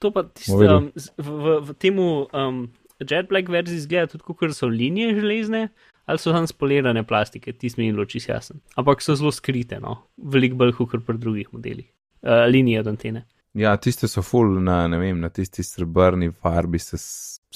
To 0.00 0.10
pa 0.12 0.24
tisto, 0.24 0.56
um, 0.56 0.86
v, 0.96 1.56
v, 1.60 1.74
temu 1.76 2.24
um, 2.32 2.62
Jet 3.00 3.28
Black 3.28 3.48
verziji 3.52 3.82
izgleda 3.82 4.08
tudi, 4.08 4.24
kot 4.24 4.54
so 4.56 4.68
linije 4.68 5.14
železne, 5.18 5.66
ali 6.08 6.18
so 6.18 6.32
tam 6.32 6.46
spolirane 6.48 7.02
plastike, 7.06 7.52
tisti 7.52 7.90
bilo 7.92 8.04
čisto 8.08 8.32
jasen. 8.32 8.62
Ampak 8.80 9.04
so 9.04 9.14
zelo 9.16 9.32
skrite, 9.32 9.80
no, 9.80 9.98
veliko 10.16 10.56
bolj 10.56 10.72
kot 10.78 11.04
pri 11.06 11.18
drugih 11.20 11.52
modelih. 11.52 11.88
Uh, 12.22 12.46
linije 12.48 12.80
od 12.80 12.88
antene. 12.94 13.26
Ja, 13.54 13.76
tiste 13.76 14.08
so 14.08 14.22
full 14.22 14.60
na, 14.62 14.86
ne 14.88 14.98
vem, 15.00 15.20
na 15.20 15.28
tisti 15.28 15.64
srebrni 15.66 16.30
farbi 16.32 16.78
se 16.78 16.96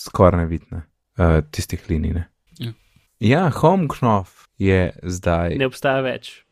skoraj 0.00 0.40
ne 0.42 0.46
vidne, 0.50 0.84
uh, 1.18 1.40
tistih 1.50 1.84
linij. 1.88 2.12
Ne. 2.12 2.24
Ja. 2.58 2.72
ja, 3.20 3.50
home 3.50 3.88
knof 3.88 4.44
je 4.58 4.90
zdaj. 5.02 5.56
Ne 5.60 5.68
obstaja 5.68 6.04
več. 6.04 6.43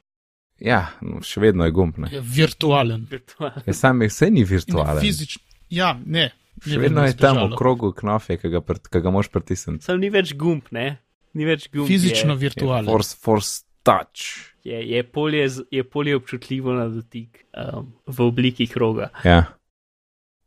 Ja, 0.62 0.82
no, 1.02 1.18
še 1.26 1.42
vedno 1.42 1.66
je 1.66 1.74
gumb. 1.74 1.98
Ne. 1.98 2.12
Je 2.12 2.20
virtualen. 2.22 3.06
Virtualno. 3.10 3.64
Ja, 3.66 3.74
sam 3.74 4.02
je 4.04 4.08
vse 4.12 4.30
ni 4.30 4.44
Ne, 4.44 4.46
virtualen. 4.46 5.02
Fizičen. 5.02 5.42
Ja, 5.72 5.96
ne. 6.06 6.30
Še 6.62 6.78
vedno 6.78 7.02
je 7.08 7.16
tam 7.18 7.40
v 7.48 7.56
krogu 7.58 7.90
knofe, 7.96 8.36
ki 8.38 8.52
ga, 8.52 8.60
ga 9.02 9.10
moš 9.10 9.32
pritisniti. 9.32 9.82
Sam 9.88 9.98
ni 10.02 10.12
več 10.12 10.36
gumb, 10.38 10.68
ne? 10.70 11.00
Ni 11.34 11.48
več 11.48 11.66
gumb. 11.72 11.88
Fizično 11.90 12.36
je, 12.36 12.42
virtualen. 12.44 12.86
Force, 12.86 13.16
force 13.18 13.64
touch. 13.82 14.52
je, 14.62 14.78
je, 14.90 15.02
polje, 15.02 15.48
je 15.70 15.84
polje 15.84 16.16
občutljivo 16.16 16.72
na 16.72 16.86
dotik 16.88 17.44
um, 17.56 17.92
v 18.06 18.20
obliki 18.22 18.66
kroga. 18.70 19.10
Ja. 19.24 19.44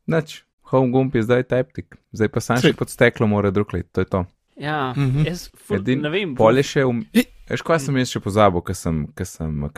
Nač, 0.07 0.43
home 0.71 0.91
gumb 0.91 1.15
je 1.15 1.25
zdaj 1.25 1.43
taptik, 1.51 1.97
zdaj 2.15 2.31
pa 2.31 2.43
sam 2.43 2.61
še 2.61 2.71
pod 2.77 2.93
steklo 2.93 3.27
mora 3.27 3.51
druklet, 3.51 3.89
to 3.91 4.05
je 4.05 4.09
to. 4.09 4.23
Ja, 4.57 4.93
Mhm. 4.97 5.25
jaz 5.27 5.49
ful, 5.57 5.77
Edin, 5.77 6.01
ne 6.01 6.09
vem. 6.09 6.35
Pol 6.35 6.55
je 6.57 6.63
še, 6.63 6.85
um, 6.85 7.05
Ej. 7.13 7.25
veš, 7.49 7.61
kaj 7.61 7.79
sem 7.79 7.97
jaz 7.97 8.09
še 8.09 8.19
pozabil, 8.23 8.61
ker 8.61 8.75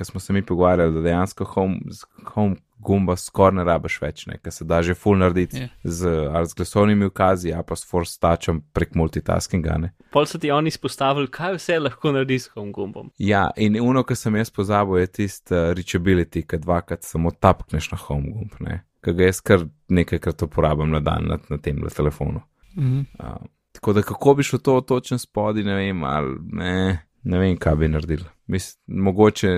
smo 0.06 0.20
se 0.20 0.34
mi 0.34 0.42
pogovarjali, 0.42 0.94
da 0.94 1.02
dejansko 1.02 1.46
home, 1.46 1.80
z 1.90 2.06
home 2.26 2.56
gumba 2.80 3.16
skoraj 3.18 3.56
ne 3.58 3.64
rabiš 3.66 3.96
več, 4.02 4.28
ne, 4.28 4.38
ker 4.38 4.54
se 4.54 4.64
da 4.64 4.82
že 4.86 4.94
full 4.94 5.18
narediti 5.18 5.58
Je. 5.58 5.70
z, 5.84 6.06
ali 6.30 6.46
z 6.46 6.54
glasovnimi 6.54 7.06
ukazi, 7.10 7.54
ali 7.54 7.64
pa 7.68 7.76
s 7.76 7.84
force 7.90 8.20
touchom 8.22 8.62
prek 8.74 8.94
multitaskinga, 8.96 9.78
ne. 9.78 9.90
Pol 10.14 10.26
so 10.26 10.38
ti 10.38 10.52
oni 10.52 10.68
izpostavili, 10.70 11.28
kaj 11.28 11.58
vse 11.58 11.80
lahko 11.80 12.12
narediš 12.14 12.42
s 12.42 12.48
home 12.54 12.72
gumbom. 12.72 13.10
Ja, 13.18 13.50
in 13.58 13.82
uno, 13.82 14.04
kar 14.04 14.16
sem 14.16 14.36
jaz 14.36 14.50
pozabil, 14.54 15.00
je 15.02 15.08
tisti 15.08 15.54
uh, 15.58 15.74
reachability, 15.74 16.46
ki 16.46 16.58
dvakrat 16.60 17.04
samo 17.04 17.32
tapkneš 17.34 17.92
na 17.92 17.98
home 17.98 18.30
gumb, 18.32 18.54
ne, 18.62 18.84
ki 19.04 19.12
ga 19.14 19.24
jaz 19.26 19.42
kar 19.42 19.66
nekajkrat 19.90 20.42
uporabljam 20.46 20.92
na 20.92 21.00
dan 21.00 21.26
na, 21.28 21.40
na 21.50 21.58
tem 21.58 21.82
telefonu. 21.90 22.42
Mhm. 22.78 23.06
Uh, 23.20 23.42
tako 23.78 23.94
da 23.94 24.02
kako 24.02 24.34
bi 24.34 24.44
šlo 24.44 24.60
to 24.60 24.82
točen 24.82 25.20
spodi, 25.20 25.64
ne 25.64 25.76
vem, 25.76 26.04
ali 26.04 26.38
ne, 26.52 27.00
ne 27.24 27.40
vem, 27.40 27.58
kaj 27.58 27.76
bi 27.76 27.88
naredil. 27.88 28.24
Mis, 28.50 28.72
mogoče, 28.88 29.50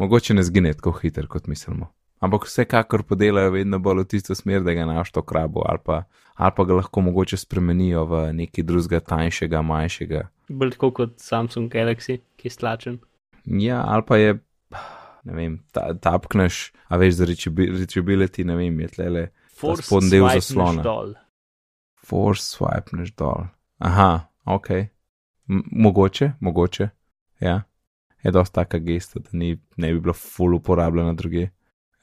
mogoče 0.00 0.34
ne 0.34 0.42
zgine 0.42 0.72
tako 0.72 0.92
hitro, 0.96 1.26
kot 1.28 1.46
mislimo. 1.46 1.90
Ampak 2.24 2.46
vsekakor 2.48 3.02
podelajo 3.02 3.50
vedno 3.50 3.78
bolj 3.78 4.06
v 4.06 4.08
tisto 4.14 4.34
smer, 4.34 4.62
da 4.64 4.72
ga 4.72 4.86
naš 4.88 5.12
to 5.12 5.20
krabo, 5.22 5.66
ali 5.68 5.82
pa, 5.84 6.04
ali 6.34 6.56
pa 6.56 6.64
ga 6.64 6.78
lahko 6.80 7.04
mogoče 7.04 7.36
spremenijo 7.36 8.06
v 8.08 8.22
nekaj 8.40 8.64
drugega, 8.64 9.00
tanjšega, 9.04 9.62
manjšega. 9.62 10.22
Bolj 10.48 10.72
tako 10.78 10.90
kot 11.00 11.18
Samsung 11.20 11.68
Galaxy, 11.72 12.22
ki 12.40 12.48
je 12.48 12.54
stlačen. 12.56 12.98
Ja, 13.44 13.82
ali 13.84 14.06
pa 14.08 14.16
je, 14.16 14.38
ne 15.28 15.36
vem, 15.36 15.58
ta, 15.76 15.90
tapkneš, 15.92 16.70
a 16.88 16.96
veš 17.02 17.20
za 17.20 17.28
reachability, 17.28 18.48
ne 18.48 18.56
vem, 18.56 18.80
je 18.86 18.94
tlele 18.96 19.26
spodnji 19.52 20.16
del 20.16 20.30
zaslona. 20.38 20.86
dol. 20.86 21.12
Force 22.06 22.42
swipneš 22.56 23.14
dol. 23.16 23.46
Aha, 23.78 24.28
ok. 24.44 24.70
M 25.48 25.62
mogoče, 25.72 26.32
mogoče, 26.40 26.88
ja. 27.40 27.62
Je 28.22 28.30
dosta 28.30 28.62
taka 28.64 28.78
gesta, 28.78 29.20
da 29.20 29.28
ni, 29.32 29.58
ne 29.76 29.92
bi 29.92 30.00
bila 30.00 30.14
full 30.14 30.54
uporabljena 30.54 31.12
druge. 31.12 31.48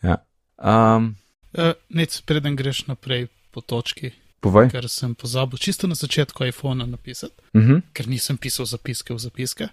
Ja. 0.04 0.18
Um, 0.58 1.16
Uh, 1.54 1.72
Nec, 1.90 2.22
preden 2.22 2.56
greš 2.56 2.88
naprej 2.88 3.28
po 3.52 3.62
točki, 3.62 4.12
povej. 4.40 4.70
ker 4.70 4.86
sem 4.90 5.16
pozabil 5.16 5.58
čisto 5.58 5.88
na 5.88 5.96
začetku 5.96 6.46
iPhona 6.46 6.86
napisati, 6.86 7.34
Uh 7.54 7.62
-huh. 7.62 7.82
ker 7.94 8.08
nisem 8.08 8.38
pisal 8.38 8.66
zapiske 8.66 9.14
v 9.14 9.18
zapiske. 9.20 9.68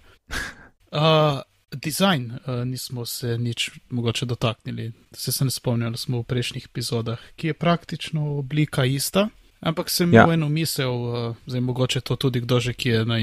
Uh, 0.91 1.41
Design, 1.71 2.31
uh, 2.31 2.65
nismo 2.65 3.05
se 3.05 3.37
nič 3.37 3.71
mogoče 3.89 4.25
dotaknili, 4.25 4.91
se, 5.11 5.31
se 5.31 5.45
ne 5.45 5.51
spomnim, 5.51 5.91
da 5.91 5.97
smo 5.97 6.19
v 6.19 6.23
prejšnjih 6.23 6.65
epizodah, 6.65 7.19
ki 7.35 7.47
je 7.47 7.53
praktično 7.53 8.37
oblika 8.37 8.85
ista, 8.85 9.29
ampak 9.61 9.89
sem 9.89 10.13
Ja. 10.13 10.23
imel 10.23 10.33
eno 10.33 10.49
misel, 10.49 10.91
uh, 10.91 11.35
zdaj 11.45 11.61
mogoče 11.61 12.01
to 12.01 12.15
tudi 12.15 12.39
kdo 12.41 12.59
že, 12.59 12.73
ki 12.73 12.89
je 12.89 13.05
na, 13.05 13.17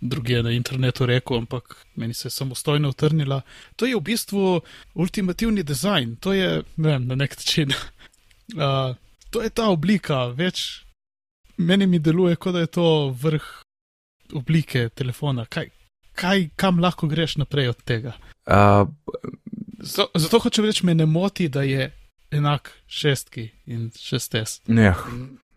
druge 0.00 0.42
na 0.42 0.50
internetu 0.50 1.06
rekel, 1.06 1.36
ampak 1.36 1.76
meni 1.96 2.14
se 2.14 2.26
je 2.26 2.30
samostojno 2.30 2.88
utrnila. 2.88 3.42
To 3.76 3.86
je 3.86 3.96
v 3.96 4.00
bistvu 4.00 4.60
ultimativni 4.94 5.62
dizajn, 5.62 6.16
to 6.16 6.32
je, 6.32 6.62
ne 6.76 6.88
vem, 6.88 7.06
na 7.06 7.14
nek 7.14 7.36
način. 7.36 7.72
Uh, 8.54 8.96
to 9.30 9.42
je 9.42 9.50
ta 9.50 9.68
oblika, 9.68 10.26
več 10.26 10.84
meni 11.56 11.86
mi 11.86 11.98
deluje, 11.98 12.36
kot 12.36 12.52
da 12.54 12.60
je 12.60 12.66
to 12.66 13.14
vrh 13.22 13.44
oblike 14.34 14.88
telefona. 14.88 15.44
Kaj, 15.46 15.68
kaj, 16.14 16.48
kam 16.56 16.78
lahko 16.78 17.06
greš 17.06 17.36
naprej 17.36 17.68
od 17.68 17.82
tega? 17.84 18.12
Uh, 18.46 18.88
Zato, 19.84 20.08
zato 20.18 20.38
hočem 20.40 20.64
reči, 20.64 20.86
me 20.86 20.94
ne 20.94 21.04
moti, 21.06 21.48
da 21.48 21.60
je 21.62 21.90
enak 22.32 22.70
šestki 22.88 23.50
in 23.66 23.90
šestes. 24.00 24.60
ne, 24.66 24.94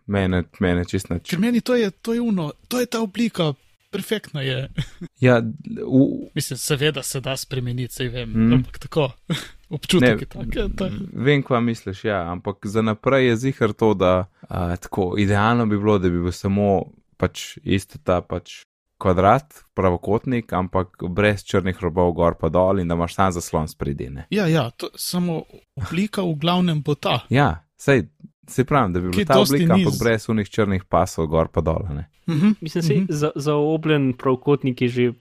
mene, 0.08 0.44
mene 0.60 0.84
čist 0.84 1.10
nič. 1.10 1.28
Ker 1.30 1.38
meni 1.38 1.60
to 1.60 1.76
je, 1.76 1.90
to 1.92 2.14
je 2.14 2.20
uno, 2.20 2.52
to 2.68 2.80
je 2.80 2.86
ta 2.86 3.00
oblika, 3.00 3.52
perfektna 3.90 4.42
je. 4.42 4.68
Ja, 5.20 5.40
v, 5.40 6.30
Mislim, 6.34 6.58
seveda 6.58 7.02
se 7.02 7.20
da 7.20 7.36
spremeniti, 7.36 7.94
sej 7.94 8.08
vem, 8.08 8.30
Mm. 8.30 8.52
ampak 8.52 8.78
tako, 8.78 9.08
občutek 9.76 10.14
Ne, 10.14 10.22
je 10.22 10.26
tak. 10.26 10.56
je 10.56 10.68
tak. 10.76 10.92
Vem, 11.12 11.42
kva 11.42 11.60
misliš, 11.60 12.04
ja, 12.04 12.22
ampak 12.30 12.66
za 12.66 12.82
naprej 12.82 13.26
je 13.28 13.36
zihar 13.36 13.72
to, 13.72 13.94
da 13.94 14.12
uh, 14.42 14.76
tako 14.76 15.14
idealno 15.18 15.66
bi 15.66 15.78
bilo, 15.78 15.98
da 15.98 16.08
bi 16.08 16.20
bil 16.22 16.32
samo 16.32 16.84
pač 17.18 17.58
isto 17.66 17.98
ta 17.98 18.20
pač 18.22 18.62
kvadrat, 18.98 19.54
pravokotnik, 19.74 20.52
ampak 20.52 21.02
brez 21.10 21.42
črnih 21.46 21.78
robov 21.82 22.12
gor 22.12 22.34
pa 22.34 22.48
dol 22.50 22.78
in 22.82 22.88
da 22.88 22.94
imaš 22.94 23.14
sam 23.14 23.32
zaslon 23.32 23.68
spredine. 23.68 24.26
Ja, 24.30 24.46
ja, 24.46 24.70
to, 24.70 24.90
samo 24.98 25.42
oblika 25.78 26.22
v 26.22 26.34
glavnem 26.34 26.82
bo 26.82 26.94
ta. 26.94 27.20
Ja, 27.30 27.62
sej, 27.78 28.08
se 28.48 28.64
pravim, 28.64 28.92
da 28.92 29.00
bi 29.00 29.08
bila 29.08 29.24
ta 29.26 29.40
oblika, 29.40 29.74
ampak 29.74 29.92
z- 29.92 29.98
brez 29.98 30.28
unih 30.28 30.48
črnih 30.48 30.84
pasov 30.84 31.26
gor 31.26 31.48
pa 31.48 31.60
dol. 31.60 31.84
Ne? 31.90 32.08
Mhm. 32.26 32.48
Mislim, 32.60 32.82
da 32.82 32.94
Mhm. 32.94 33.00
je 33.02 33.06
za, 33.10 33.30
zaobljen 33.36 34.12
pravokotnik 34.12 34.80
je 34.80 34.88
že 34.88 35.12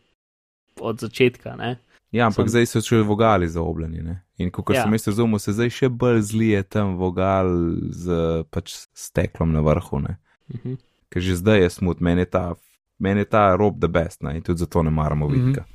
od 0.77 0.97
začetka. 0.97 1.55
Ne? 1.55 1.77
Ja, 2.11 2.25
ampak 2.25 2.45
Sam- 2.45 2.49
zdaj 2.49 2.65
so 2.65 2.79
še 2.81 3.01
vogali 3.01 3.47
zaobljeni. 3.47 4.01
Ne? 4.01 4.15
In 4.37 4.49
kot 4.49 4.69
Ja. 4.69 4.83
sem 4.83 4.93
jaz 4.93 5.07
razumel, 5.07 5.39
se 5.39 5.51
zdaj 5.51 5.69
še 5.71 5.89
bolj 5.89 6.21
zlije 6.23 6.63
tam 6.65 6.95
vogal 6.95 7.47
z 7.89 8.05
pač 8.45 8.73
steklom 8.93 9.51
na 9.51 9.61
vrhu. 9.61 9.99
Ne? 9.99 10.17
Mhm. 10.49 10.73
ker 11.09 11.21
že 11.21 11.35
zdaj 11.35 11.59
je 11.59 11.69
smut, 11.71 11.99
meni 11.99 12.21
je 12.21 12.25
ta, 12.27 12.55
meni 12.99 13.19
je 13.19 13.25
ta 13.25 13.55
rob 13.55 13.79
the 13.79 13.87
best 13.87 14.23
ne? 14.23 14.35
in 14.35 14.41
tudi 14.41 14.57
zato 14.57 14.83
ne 14.83 14.89
maramo 14.89 15.27
Mhm. 15.27 15.35
vidika. 15.35 15.65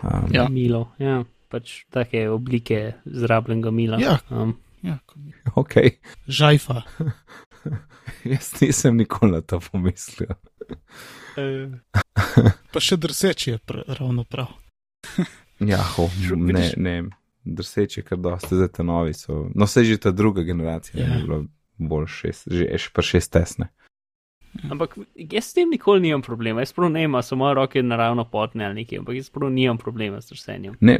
Um, 0.00 0.30
Ja. 0.30 0.48
Milo, 0.48 0.88
ja, 0.98 1.24
pač 1.48 1.84
take 1.90 2.28
oblike 2.28 2.94
zrabljenega 3.04 3.70
mila. 3.70 3.98
Ja. 3.98 4.18
Um, 4.30 4.54
Ja, 4.82 4.98
ko 5.06 5.18
mi- 5.18 5.34
Ok, 5.54 5.74
žajfa. 6.28 6.82
jaz 8.24 8.60
nisem 8.60 8.96
nikoli 8.96 9.32
na 9.32 9.40
to 9.40 9.60
pomislil. 9.62 10.30
uh, 11.36 11.74
Pa 12.72 12.80
še 12.80 12.96
drseč 12.96 13.46
je 13.46 13.58
pr 13.58 13.82
ravno 13.88 14.24
prav. 14.24 14.52
Ja, 15.60 15.82
ho, 15.82 16.04
ne, 16.36 16.68
ne, 16.76 16.92
drseče, 17.44 18.04
ker 18.04 18.14
dosti 18.16 18.54
zdaj 18.54 18.68
te 18.70 18.84
novi 18.84 19.10
so. 19.12 19.48
No, 19.52 19.66
se 19.66 19.82
že 19.82 19.96
ta 19.98 20.12
druga 20.12 20.42
generacija 20.42 21.02
Ja. 21.02 21.08
je 21.10 21.24
bila 21.24 21.38
bolj 21.80 22.06
šest, 22.08 22.46
že 22.46 22.62
je 22.64 22.78
še 22.78 22.90
pa 22.92 23.02
šest 23.02 23.32
tesne. 23.32 23.66
ampak 24.64 24.94
jaz 25.16 25.44
s 25.44 25.52
tem 25.52 25.66
nikoli 25.68 26.00
nimam 26.00 26.22
problema. 26.22 26.60
Jaz 26.60 26.70
prav 26.72 26.90
ne 26.90 27.02
imam, 27.02 27.22
so 27.22 27.34
moje 27.34 27.54
roke 27.54 27.82
naravno 27.82 28.22
potne 28.24 28.64
ali 28.64 28.74
nekaj, 28.76 28.98
ampak 28.98 29.14
jaz 29.16 29.30
prav 29.30 29.50
nimam 29.50 29.78
problema 29.78 30.20
s 30.20 30.30
drsenjem. 30.30 30.76
Ne, 30.80 30.98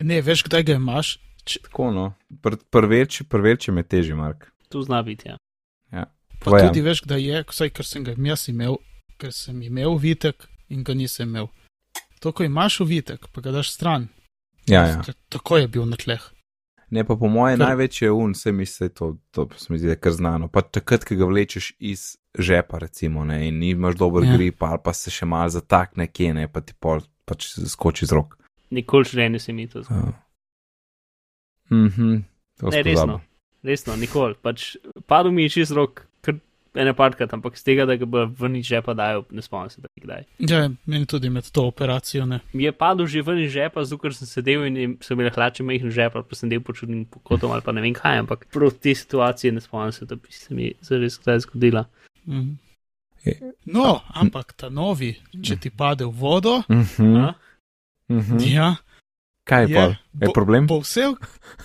Ne, 0.00 0.20
veš, 0.22 0.42
kdaj 0.42 0.62
ga 0.62 0.74
imaš? 0.74 1.18
Tako 1.64 1.90
no, 1.90 2.06
Pr 2.42 2.58
prveč, 2.70 3.22
prveč 3.28 3.68
je 3.68 3.82
teži, 3.82 4.14
Mark. 4.14 4.50
Tu 4.68 4.82
zna 4.82 5.02
biti, 5.02 5.28
ja. 5.28 5.38
Pa 6.38 6.50
Tvoj, 6.50 6.60
ja. 6.60 6.68
tudi 6.68 6.82
veš, 6.86 7.02
kdaj 7.02 7.22
je, 7.22 7.44
vsaj 7.50 7.70
ker 7.74 7.86
sem 7.86 8.04
ga 8.06 8.14
jaz 8.14 8.48
imel, 8.48 8.78
ker 9.18 9.32
sem 9.34 9.58
imel 9.62 9.98
vitek 9.98 10.46
in 10.70 10.84
ga 10.86 10.94
nisem 10.94 11.28
imel. 11.28 11.48
To, 12.22 12.32
ko 12.32 12.46
imaš 12.46 12.80
vitek, 12.86 13.26
pa 13.34 13.42
ga 13.42 13.54
daš 13.54 13.72
stran. 13.74 14.08
Ja, 14.70 14.86
ja. 14.86 15.14
Tako 15.32 15.58
je 15.58 15.68
bil 15.68 15.86
na 15.88 15.96
tleh. 15.98 16.22
Ne, 16.90 17.04
pa 17.04 17.16
po 17.16 17.28
moje 17.28 17.56
Kar- 17.56 17.66
največje 17.66 18.10
un, 18.10 18.34
se 18.34 18.52
mi 18.52 18.66
se 18.66 18.88
to, 18.88 19.16
to 19.30 19.48
se 19.56 19.72
mi 19.72 19.78
zdi, 19.78 19.90
da 19.90 19.96
kar 19.96 20.12
znano. 20.12 20.48
Pa 20.48 20.62
takrat, 20.62 21.04
ko 21.04 21.18
ga 21.18 21.26
vlečeš 21.28 21.72
iz 21.78 22.16
žepa, 22.38 22.78
recimo, 22.78 23.24
ne, 23.24 23.48
in 23.48 23.62
imaš 23.62 23.98
dober 23.98 24.24
Ja. 24.24 24.30
ja. 24.30 24.36
grip, 24.36 24.62
ali 24.62 24.78
pa 24.84 24.92
se 24.92 25.10
še 25.10 25.26
mal 25.26 25.48
zatakne 25.48 26.06
kje, 26.06 26.34
ne, 26.34 26.48
pa 26.48 26.60
ti 26.60 26.72
pol 26.78 27.02
pač 27.24 27.50
skoči 27.68 28.06
z 28.06 28.16
rok. 28.16 28.38
Nikoli 28.70 29.04
v 29.04 29.10
življenju 29.10 29.40
se 29.40 29.52
mi 29.52 29.68
to 29.68 29.82
zgodi. 29.82 30.14
Uh. 30.14 30.27
Mhm, 31.70 32.22
to 32.60 32.66
Ne, 32.66 32.72
sem 32.72 32.82
resno. 32.84 33.20
Resno, 33.62 33.96
nikoli. 33.96 34.34
Pač 34.34 34.76
padel 35.06 35.32
mi 35.32 35.42
je 35.42 35.48
čez 35.50 35.70
rok, 35.70 36.06
kar 36.20 36.34
ene 36.74 36.94
parkrat, 36.94 37.32
ampak 37.32 37.56
z 37.58 37.64
tega, 37.64 37.86
da 37.86 37.96
ga 37.96 38.06
bo 38.06 38.26
ven 38.28 38.56
iz 38.56 38.66
žepa 38.66 38.94
dajo, 38.94 39.24
ne 39.30 39.42
spomnim 39.42 39.70
se, 39.70 39.80
da 39.80 39.88
bi 39.90 40.00
kdaj. 40.00 40.24
Ja, 40.40 40.70
meni 40.86 41.06
tudi 41.06 41.28
med 41.28 41.50
to 41.50 41.66
operacijo 41.66 42.26
ne. 42.26 42.38
Mi 42.52 42.62
je 42.62 42.72
padel 42.72 43.06
že 43.06 43.22
ven 43.22 43.38
iz 43.38 43.50
žepa, 43.50 43.84
zato 43.84 43.98
ker 43.98 44.14
sem 44.14 44.26
sedel 44.26 44.64
in 44.64 44.76
je- 44.76 44.96
so 45.00 45.16
bile 45.16 45.30
hlače 45.30 45.62
majhne 45.62 45.90
žepa, 45.90 46.22
pa 46.22 46.34
sem 46.34 46.48
del 46.48 46.60
pod 46.60 46.76
čudnim 46.76 47.04
kotom 47.22 47.50
ali 47.50 47.62
pa 47.62 47.72
ne 47.72 47.80
vem 47.80 47.94
kaj, 47.94 48.18
ampak 48.18 48.46
prav 48.48 48.70
te 48.72 48.94
situacije 48.94 49.52
ne 49.52 49.60
spomnim 49.60 49.92
se, 49.92 50.06
da 50.06 50.14
bi 50.14 50.28
se 50.30 50.54
mi 50.54 50.72
zares 50.80 51.18
kdaj 51.18 51.40
zgodila. 51.40 51.84
Mhm. 52.26 52.54
Je- 53.24 53.40
No, 53.66 54.00
ampak 54.14 54.52
ta 54.52 54.68
novi, 54.68 55.16
če 55.42 55.56
ti 55.56 55.70
pade 55.70 56.04
v 56.04 56.10
vodo, 56.10 56.62
Mhm, 56.68 57.16
A? 57.16 57.34
mhm. 58.08 58.38
ja, 58.46 58.76
Kaj 59.44 59.64
je, 59.64 59.74
pa? 59.74 59.80
Je 59.80 59.96
bo- 60.26 60.32
problem? 60.32 60.66
bo 60.66 60.80
vse, 60.80 61.00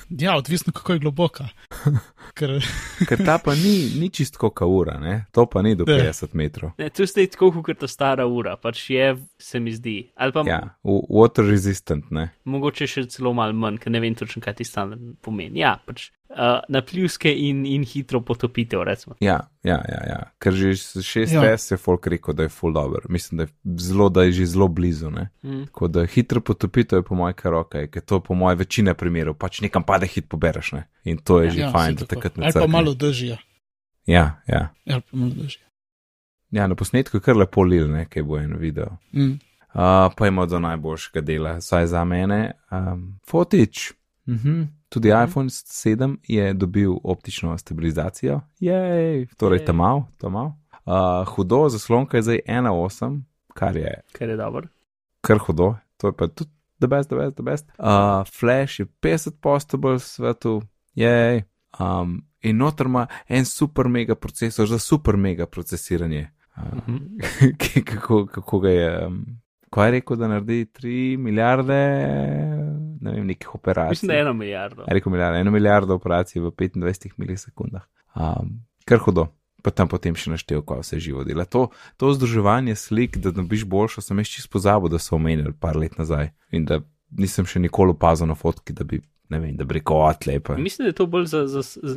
ja, 0.09 0.37
odvisno 0.37 0.73
kako 0.73 0.93
je 0.93 0.99
globoka. 0.99 1.47
Ker, 2.37 2.65
Ker 3.07 3.25
ta 3.25 3.37
pa 3.37 3.55
ni, 3.55 3.91
ni 3.99 4.09
čistko 4.09 4.49
kaura, 4.49 4.99
ne? 4.99 5.25
to 5.31 5.45
pa 5.45 5.61
ni 5.61 5.75
do 5.75 5.85
Ne. 5.87 5.99
50 6.09 6.33
metrov. 6.33 6.71
Ne, 6.77 6.89
to 6.89 7.03
je 7.03 7.07
zdaj 7.07 7.27
tako, 7.35 7.51
kot 7.63 7.79
ta 7.79 7.87
stara 7.87 8.25
ura, 8.25 8.55
pač 8.57 8.89
je, 8.89 9.13
se 9.37 9.59
mi 9.59 9.73
zdi. 9.73 9.97
Ali 10.15 10.33
pa 10.33 10.43
ja. 10.47 10.61
Water 10.83 11.45
resistant, 11.49 12.11
ne. 12.11 12.29
mogoče 12.43 12.87
še 12.87 13.05
celo 13.13 13.33
malo 13.33 13.53
manj, 13.53 13.77
ker 13.83 13.93
ne 13.93 14.01
vem 14.03 14.15
točno, 14.15 14.41
kaj 14.41 14.61
ti 14.61 14.67
standard 14.67 15.15
pomeni. 15.21 15.61
Ja, 15.61 15.77
pač 15.85 16.09
uh, 16.33 16.59
na 16.69 16.81
pljuske 16.81 17.33
in, 17.33 17.65
in 17.65 17.83
hitro 17.83 18.21
potopitev, 18.21 18.83
recimo. 18.83 19.15
Ja, 19.19 19.39
ja, 19.63 19.79
ja, 19.89 20.01
ja. 20.07 20.19
ker 20.39 20.53
že 20.53 20.75
s 20.75 20.97
6 20.97 21.33
Ja. 21.33 21.43
Je 21.53 21.77
folk 21.77 22.07
rekel, 22.07 22.33
da 22.33 22.43
je 22.43 22.49
full 22.49 22.73
dobro. 22.73 23.01
Mislim, 23.09 23.37
da 23.37 23.43
je, 23.43 23.49
zelo, 23.77 24.09
da 24.09 24.23
je 24.23 24.31
že 24.31 24.45
zelo 24.45 24.67
blizu. 24.67 25.09
Ne? 25.11 25.29
Mm. 25.43 25.65
Tako 25.65 25.87
da 25.87 26.05
hitro 26.05 26.41
potopitev 26.41 26.99
je 26.99 27.03
po 27.03 27.15
mojem 27.15 27.35
kar 27.35 27.53
ok, 27.53 27.75
ker 27.91 28.01
to 28.01 28.19
po 28.19 28.33
mojem 28.33 28.42
večina 28.55 28.93
primerov 28.93 29.33
pač 29.39 29.61
nekam 29.61 29.83
pade 29.83 30.07
hit 30.07 30.27
pobereš. 30.29 30.71
Ne? 30.71 30.83
In 31.03 31.17
to 31.17 31.41
je 31.41 31.49
že 31.51 31.59
ja, 31.59 31.71
fajn, 31.71 31.95
da 31.95 32.05
takrat 32.05 32.37
ne 32.37 32.45
Ali 32.45 32.53
pa 32.53 32.67
malo 32.67 32.93
držja. 32.93 33.37
Ja, 34.05 34.41
ja. 34.47 34.73
Ja, 34.85 34.99
pa 34.99 35.17
malo 35.17 35.31
drži. 35.31 35.59
Ja, 36.51 36.67
na 36.67 36.75
posnetku 36.75 37.17
je 37.17 37.21
kar 37.21 37.37
lepo 37.37 37.63
lil, 37.63 37.87
nekaj 37.91 38.23
bo 38.23 38.37
en 38.37 38.57
video. 38.57 38.97
Mm. 39.13 39.39
Uh, 39.73 40.11
pa 40.17 40.27
ima 40.27 40.45
do 40.45 40.59
najboljšega 40.59 41.21
dela, 41.21 41.61
saj 41.61 41.87
za 41.87 42.03
mene. 42.05 42.51
Um, 42.71 43.19
Fotič. 43.25 43.93
Mhm. 44.29 44.61
Tudi 44.89 45.09
Mhm. 45.09 45.23
iPhone 45.23 45.49
7 45.49 46.17
je 46.27 46.53
dobil 46.53 46.91
optično 47.03 47.57
stabilizacijo, 47.57 48.41
jej, 48.59 49.27
torej 49.37 49.59
Jej. 49.59 49.65
tam 49.65 49.75
mal, 49.75 50.03
tam 50.17 50.31
mal. 50.31 50.51
Uh, 50.85 51.25
hudo, 51.35 51.69
zaslonka 51.69 52.17
je 52.17 52.21
zdaj 52.23 52.39
1.8, 52.47 53.21
kar 53.53 53.75
je 53.77 54.01
Ker 54.11 54.29
je 54.29 54.37
dobro. 54.37 54.67
kar 55.21 55.37
hudo, 55.37 55.75
to 55.97 56.07
je 56.07 56.13
pa 56.13 56.27
tudi 56.27 56.51
the 56.84 56.91
best, 56.91 57.09
the 57.09 57.15
best, 57.15 57.36
the 57.36 57.43
best. 57.43 57.65
Uh, 57.79 58.23
Flash 58.27 58.79
je 58.79 58.86
50 59.01 59.39
postable 59.41 59.95
v 59.97 60.03
svetu, 60.03 60.61
jej. 60.95 61.43
Um, 61.79 62.19
in 62.41 62.57
noter 62.59 62.86
ima 62.86 63.07
en 63.27 63.45
super 63.45 63.88
mega 63.89 64.15
procesor 64.15 64.67
za 64.67 64.79
super 64.79 65.17
mega 65.17 65.45
procesiranje. 65.45 66.27
Uh, 66.57 66.63
Mhm. 66.88 66.97
kako, 67.89 68.25
kako 68.25 68.59
ga 68.59 68.69
je. 68.69 69.05
Um, 69.07 69.23
Kaj 69.73 69.88
je 69.88 69.91
rekel, 69.91 70.17
da 70.17 70.27
naredi 70.27 70.65
3 70.65 71.17
milijarde, 71.17 71.79
ne 73.01 73.11
vem, 73.11 73.25
nekih 73.27 73.55
operacij? 73.55 73.89
Mislim, 73.89 74.07
da 74.07 74.13
je 74.13 74.21
eno 74.21 74.34
milijardo. 74.34 74.81
Je 74.88 74.93
rekel 74.93 75.11
milijardo, 75.11 75.38
eno 75.39 75.51
milijardo 75.51 75.95
operacij 75.95 76.41
v 76.41 76.51
25 76.51 77.09
milisekundah. 77.17 77.81
Um, 78.15 78.49
kar 78.86 78.99
hudo. 78.99 79.27
Pa 79.64 79.72
tam 79.72 79.88
potem 79.88 80.16
še 80.20 80.34
naštel, 80.34 80.59
kaj 80.68 80.82
vse 80.84 80.99
živo 80.99 81.24
dela. 81.24 81.45
To, 81.55 81.70
to 81.95 82.11
združevanje 82.11 82.76
slik, 82.76 83.16
da 83.24 83.32
dobiš 83.32 83.64
boljšo, 83.72 84.03
sem 84.03 84.20
jaz 84.20 84.32
čisto 84.34 84.51
pozabil, 84.51 84.91
da 84.91 84.99
so 84.99 85.16
omenili 85.16 85.53
par 85.55 85.80
let 85.80 85.95
nazaj. 85.95 86.34
In 86.51 86.68
da 86.68 86.82
nisem 87.18 87.47
še 87.47 87.61
nikoli 87.64 87.93
opazil 87.95 88.28
na 88.30 88.36
fotki, 88.36 88.76
da 88.76 88.86
bi, 88.88 88.99
ne 89.32 89.39
vem, 89.39 89.53
da 89.57 89.68
bi 89.68 89.78
rekel, 89.80 90.01
atlepa. 90.07 90.57
Mislim, 90.59 90.88
da 90.88 90.93
je 90.93 90.97
to 90.99 91.07
bolj 91.09 91.30
za, 91.32 91.45
za, 91.47 91.64
za 91.64 91.95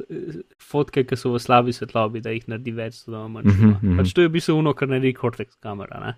fotke, 0.62 1.04
ki 1.08 1.18
so 1.18 1.32
v 1.34 1.42
slabi 1.42 1.74
svetlobi, 1.74 2.22
da 2.24 2.34
jih 2.34 2.46
naredi 2.52 2.74
več, 2.76 3.02
da 3.10 3.26
manj. 3.26 3.50
Mm 3.50 3.72
mhm. 3.72 3.98
pač 4.00 4.14
to 4.14 4.24
je 4.24 4.30
v 4.30 4.36
bistvu 4.38 4.58
ono, 4.60 4.74
kar 4.76 4.90
naredi 4.92 5.16
Cortex 5.18 5.58
kamera. 5.62 6.00
Ne? 6.04 6.14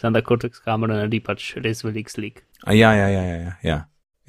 Sam 0.00 0.16
da 0.16 0.24
Cortex 0.24 0.62
kamera 0.64 1.02
naredi 1.02 1.20
pač 1.24 1.52
res 1.60 1.84
velik 1.84 2.12
slik. 2.12 2.44
A 2.64 2.76
ja, 2.76 2.94
ja, 2.96 3.08
ja, 3.12 3.24
ja. 3.26 3.36
ja, 3.36 3.56
ja, 3.62 3.78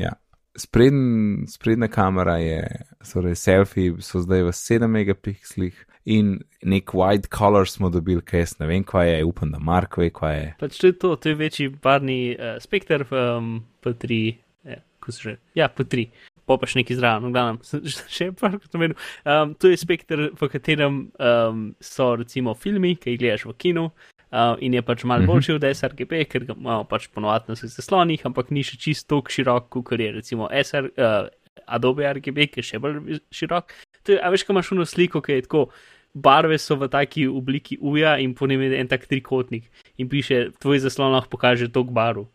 ja. 0.04 0.18
Spredn, 0.60 1.46
sprednja 1.48 1.88
kamera 1.88 2.36
je, 2.44 2.60
torej 3.08 3.38
selfie 3.40 3.94
so 4.04 4.20
zdaj 4.20 4.50
v 4.50 4.56
7 4.58 4.92
megapikslih 4.92 5.78
in 6.06 6.40
nek 6.66 6.94
wide 6.98 7.30
color 7.30 7.68
smo 7.70 7.90
dobili, 7.90 8.22
kaj 8.22 8.40
jaz 8.40 8.56
ne 8.60 8.68
vem, 8.68 8.84
kaj 8.84 9.10
je, 9.12 9.24
upam, 9.26 9.52
da 9.52 9.60
Mark 9.60 9.98
ve, 9.98 10.10
kaj 10.10 10.36
je. 10.40 10.50
Pač 10.60 10.78
to 10.82 10.88
je 10.88 10.98
to, 10.98 11.16
to 11.16 11.30
je 11.30 11.36
večji 11.36 11.70
barni 11.70 12.36
uh, 12.36 12.58
spektr, 12.64 13.06
um, 13.14 13.64
P3, 13.84 14.36
ja, 14.66 14.80
ko 15.00 15.12
se 15.12 15.22
že, 15.30 15.36
ja, 15.56 15.70
P3. 15.70 16.08
Pa 16.50 16.58
pač 16.58 16.74
neki 16.76 16.96
zraven, 16.98 17.30
v 17.30 17.36
glavnem, 17.36 17.60
sem 17.64 17.84
še 18.18 18.32
par 18.34 18.58
kot 18.58 18.74
omenil. 18.76 18.98
Um, 19.26 19.54
to 19.56 19.70
je 19.70 19.78
spektr, 19.78 20.32
v 20.34 20.50
katerem 20.50 21.04
um, 21.22 21.68
so 21.80 22.16
recimo 22.18 22.56
filmi, 22.58 22.96
ki 22.98 23.14
jih 23.14 23.22
gledaš 23.22 23.46
v 23.46 23.58
kinu. 23.62 23.92
Uh, 24.32 24.56
in 24.64 24.74
je 24.74 24.82
pač 24.82 25.04
malo 25.04 25.26
Mhm. 25.26 25.28
boljši 25.28 25.54
od 25.58 25.66
SRGB, 25.68 26.24
ker 26.32 26.46
ga 26.48 26.56
imamo 26.56 26.86
pač 26.88 27.10
ponovadi 27.12 27.52
na 27.52 27.56
svojih 27.60 27.74
zaslonih, 27.76 28.22
ampak 28.26 28.50
ni 28.50 28.64
še 28.64 28.78
čisto 28.80 29.20
tako 29.20 29.30
širok, 29.36 29.70
kot 29.84 30.00
je 30.00 30.12
recimo 30.16 30.48
SR, 30.50 30.88
uh, 30.96 31.28
Adobe 31.68 32.08
RGB, 32.08 32.48
ki 32.48 32.62
je 32.64 32.64
še 32.64 32.80
bolj 32.80 33.20
širok. 33.36 33.76
To 34.04 34.16
je, 34.16 34.20
a 34.22 34.30
veš, 34.34 34.46
kaj 34.48 34.54
imaš 34.54 34.72
uno 34.72 34.86
sliko, 34.86 35.22
ki 35.22 35.40
je 35.40 35.48
tako, 35.48 35.66
barve 36.14 36.58
so 36.60 36.76
v 36.76 36.90
taki 36.92 37.28
obliki 37.28 37.78
uja 37.82 38.18
in 38.20 38.34
po 38.36 38.48
njem 38.48 38.62
je 38.62 38.80
en 38.80 38.88
tak 38.88 39.06
trikotnik 39.08 39.70
in 39.98 40.10
piše, 40.10 40.50
tvoj 40.60 40.82
zaslon 40.84 41.14
lahko 41.14 41.38
pokaže 41.38 41.72
tok 41.72 41.92
baru. 41.92 42.28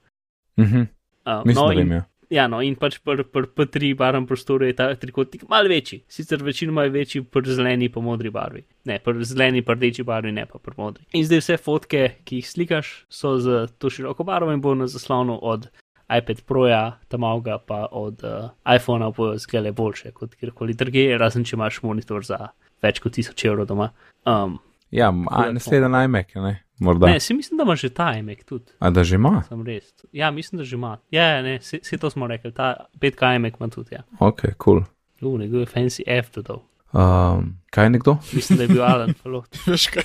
Mhm, 0.57 0.93
Uh, 1.27 1.47
mislim, 1.47 1.65
no, 1.65 1.69
da 1.69 1.75
vem, 1.75 1.87
in, 1.87 1.93
ja. 1.93 2.03
ja, 2.31 2.43
no, 2.47 2.61
in 2.63 2.77
pač 2.79 3.01
pri 3.03 3.25
pr, 3.27 3.49
pr 3.51 3.67
P3 3.67 3.97
barvnem 3.99 4.29
prostoru 4.31 4.69
je 4.69 4.77
ta 4.79 4.93
trikotnik 4.95 5.43
malo 5.51 5.67
večji, 5.69 6.05
sicer 6.07 6.43
večinoma 6.47 6.85
je 6.87 6.93
večji 6.95 7.23
pri 7.25 7.51
zeleni 7.51 7.89
pa 7.91 8.01
modri 8.01 8.31
barvi. 8.31 8.63
Ne, 8.87 9.01
pri 9.03 9.27
zeleni 9.27 9.65
pa 9.67 9.75
rdeči 9.75 10.05
barvi, 10.07 10.31
ne 10.33 10.45
pa 10.47 10.63
pri 10.63 10.79
modri. 10.79 11.03
In 11.19 11.27
zdaj 11.27 11.43
vse 11.43 11.57
fotke, 11.59 12.05
ki 12.23 12.39
jih 12.39 12.51
slikaš, 12.51 12.93
so 13.11 13.35
z 13.43 13.67
to 13.83 13.91
široko 13.91 14.23
barvo 14.25 14.55
in 14.55 14.63
bo 14.63 14.77
na 14.79 14.87
zaslonu 14.87 15.41
od 15.43 15.67
iPad 16.07 16.43
Proja, 16.47 16.99
tamavga 17.09 17.59
pa 17.59 17.87
od 17.91 18.23
uh, 18.25 18.51
iPhona 18.77 19.11
bojo 19.11 19.39
zglede 19.39 19.73
boljše 19.73 20.11
kot 20.11 20.35
kjerkoli 20.35 20.75
drugje, 20.75 21.19
razen 21.19 21.45
če 21.45 21.57
imaš 21.57 21.83
monitor 21.83 22.25
za 22.25 22.49
več 22.83 23.01
kot 23.03 23.19
1000 23.19 23.47
evrov 23.49 23.67
doma. 23.67 23.91
Um, 24.25 24.59
Ja, 24.91 25.11
naslednji 25.53 26.05
iMac, 26.05 26.35
ne? 26.35 26.63
Morda. 26.79 27.07
ne, 27.07 27.21
si 27.21 27.35
mislim, 27.35 27.57
da 27.57 27.63
ima 27.63 27.77
že 27.77 27.89
ta 27.89 28.13
iMac 28.19 28.45
tudi. 28.45 28.73
A 28.79 28.91
da 28.91 29.05
že 29.05 29.15
ima? 29.15 29.43
Sem 29.49 29.67
res. 29.67 29.85
Ja, 30.13 30.31
mislim, 30.31 30.59
da 30.59 30.65
že 30.65 30.77
ima. 30.77 30.99
Ja, 31.11 31.25
ja 31.25 31.43
ne, 31.43 31.59
vse 31.59 31.99
to 31.99 32.11
smo 32.11 32.27
rekli, 32.27 32.53
ta 32.53 32.87
5K 33.01 33.37
iMac 33.37 33.55
ima 33.61 33.69
tudi. 33.69 33.95
Ja. 33.95 34.03
Ok, 34.21 34.41
cool. 34.65 34.83
Uh, 35.21 35.39
nekdo 35.39 35.59
je 35.59 35.67
fancy 35.67 36.03
F 36.07 36.31
dodal. 36.35 36.63
Um, 36.93 37.57
kaj 37.71 37.85
je 37.85 37.91
nekdo? 37.91 38.17
Mislim, 38.33 38.57
da 38.57 38.63
je 38.63 38.69
bil 38.69 38.85
Alan 38.85 39.15
Falot. 39.23 39.57
Veš 39.67 39.87
kaj, 39.87 40.05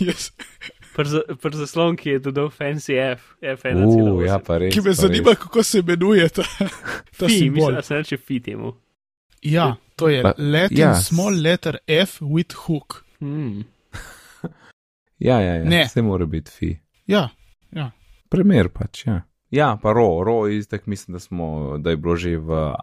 jaz, 0.00 0.30
Pri 0.92 1.04
za- 1.06 1.22
pri 1.36 1.56
zaslonki 1.56 2.08
je 2.08 2.18
dodal 2.20 2.50
fancy 2.50 2.92
F, 3.12 3.22
F1. 3.40 3.84
Uh, 3.86 4.26
ja, 4.26 4.38
pa 4.38 4.58
res. 4.58 4.74
ki 4.74 4.80
me 4.80 4.92
zanima, 4.92 5.28
res. 5.28 5.38
kako 5.38 5.62
se 5.62 5.78
imenuje 5.78 6.28
ta, 6.30 6.42
ta 7.18 7.26
Fi, 7.26 7.28
simbol. 7.30 7.54
mislim, 7.56 7.74
da 7.74 7.82
se 7.82 7.94
reče 7.94 8.16
fi 8.18 8.40
temu. 8.40 8.72
Ja, 9.42 9.66
to 9.96 10.08
je 10.08 10.22
Pa- 10.22 10.34
Latin 10.38 10.78
ja. 10.78 10.94
small 10.96 11.34
letter 11.36 11.78
F 11.88 12.20
with 12.22 12.54
hook. 12.56 13.04
Hmm. 13.20 13.64
Ja, 15.18 15.40
ja, 15.40 15.54
ja. 15.54 15.64
Ne. 15.64 15.84
Vse 15.84 16.02
mora 16.02 16.26
biti 16.26 16.50
fi. 16.50 16.78
Ja, 17.06 17.28
Primer 18.28 18.68
pač, 18.68 19.06
ja. 19.06 19.22
Ja, 19.50 19.78
pa 19.82 19.92
ro, 19.92 20.22
ro 20.24 20.48
iztek, 20.48 20.86
mislim, 20.86 21.12
da, 21.12 21.18
smo, 21.18 21.46
da 21.78 21.90
je 21.90 21.96
bilo 21.96 22.16
že 22.16 22.36
v 22.38 22.50
uh, 22.50 22.74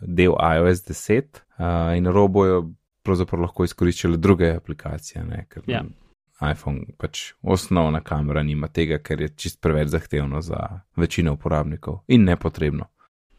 del 0.00 0.32
iOS 0.32 0.80
10 0.80 1.22
uh, 1.58 1.64
in 1.94 2.06
ro 2.06 2.28
bojo 2.28 2.70
pravzaprav 3.02 3.42
lahko 3.42 3.64
izkoriščali 3.64 4.16
druge 4.18 4.50
aplikacije, 4.52 5.24
ne, 5.24 5.46
ker 5.46 5.62
Ja. 5.66 5.82
iPhone 6.40 6.84
pač 6.98 7.32
osnovna 7.42 8.00
kamera 8.00 8.42
nima 8.42 8.68
tega, 8.68 8.98
ker 8.98 9.20
je 9.20 9.28
čist 9.28 9.60
preveč 9.62 9.88
zahtevno 9.88 10.40
za 10.42 10.80
večino 10.96 11.32
uporabnikov 11.32 12.02
in 12.08 12.24
nepotrebno. 12.24 12.84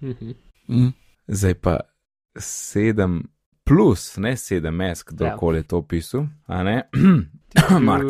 Mhm. 0.02 0.32
mm. 0.68 0.94
Zdaj 1.28 1.54
pa 1.54 1.80
7 2.36 3.24
plus, 3.66 4.18
ne 4.18 4.32
7S, 4.32 5.04
kdorkoli 5.08 5.58
je 5.58 5.64
to 5.64 5.78
opisal, 5.78 6.28
a 6.48 6.64
ne? 6.64 6.90
Mark. 7.88 8.06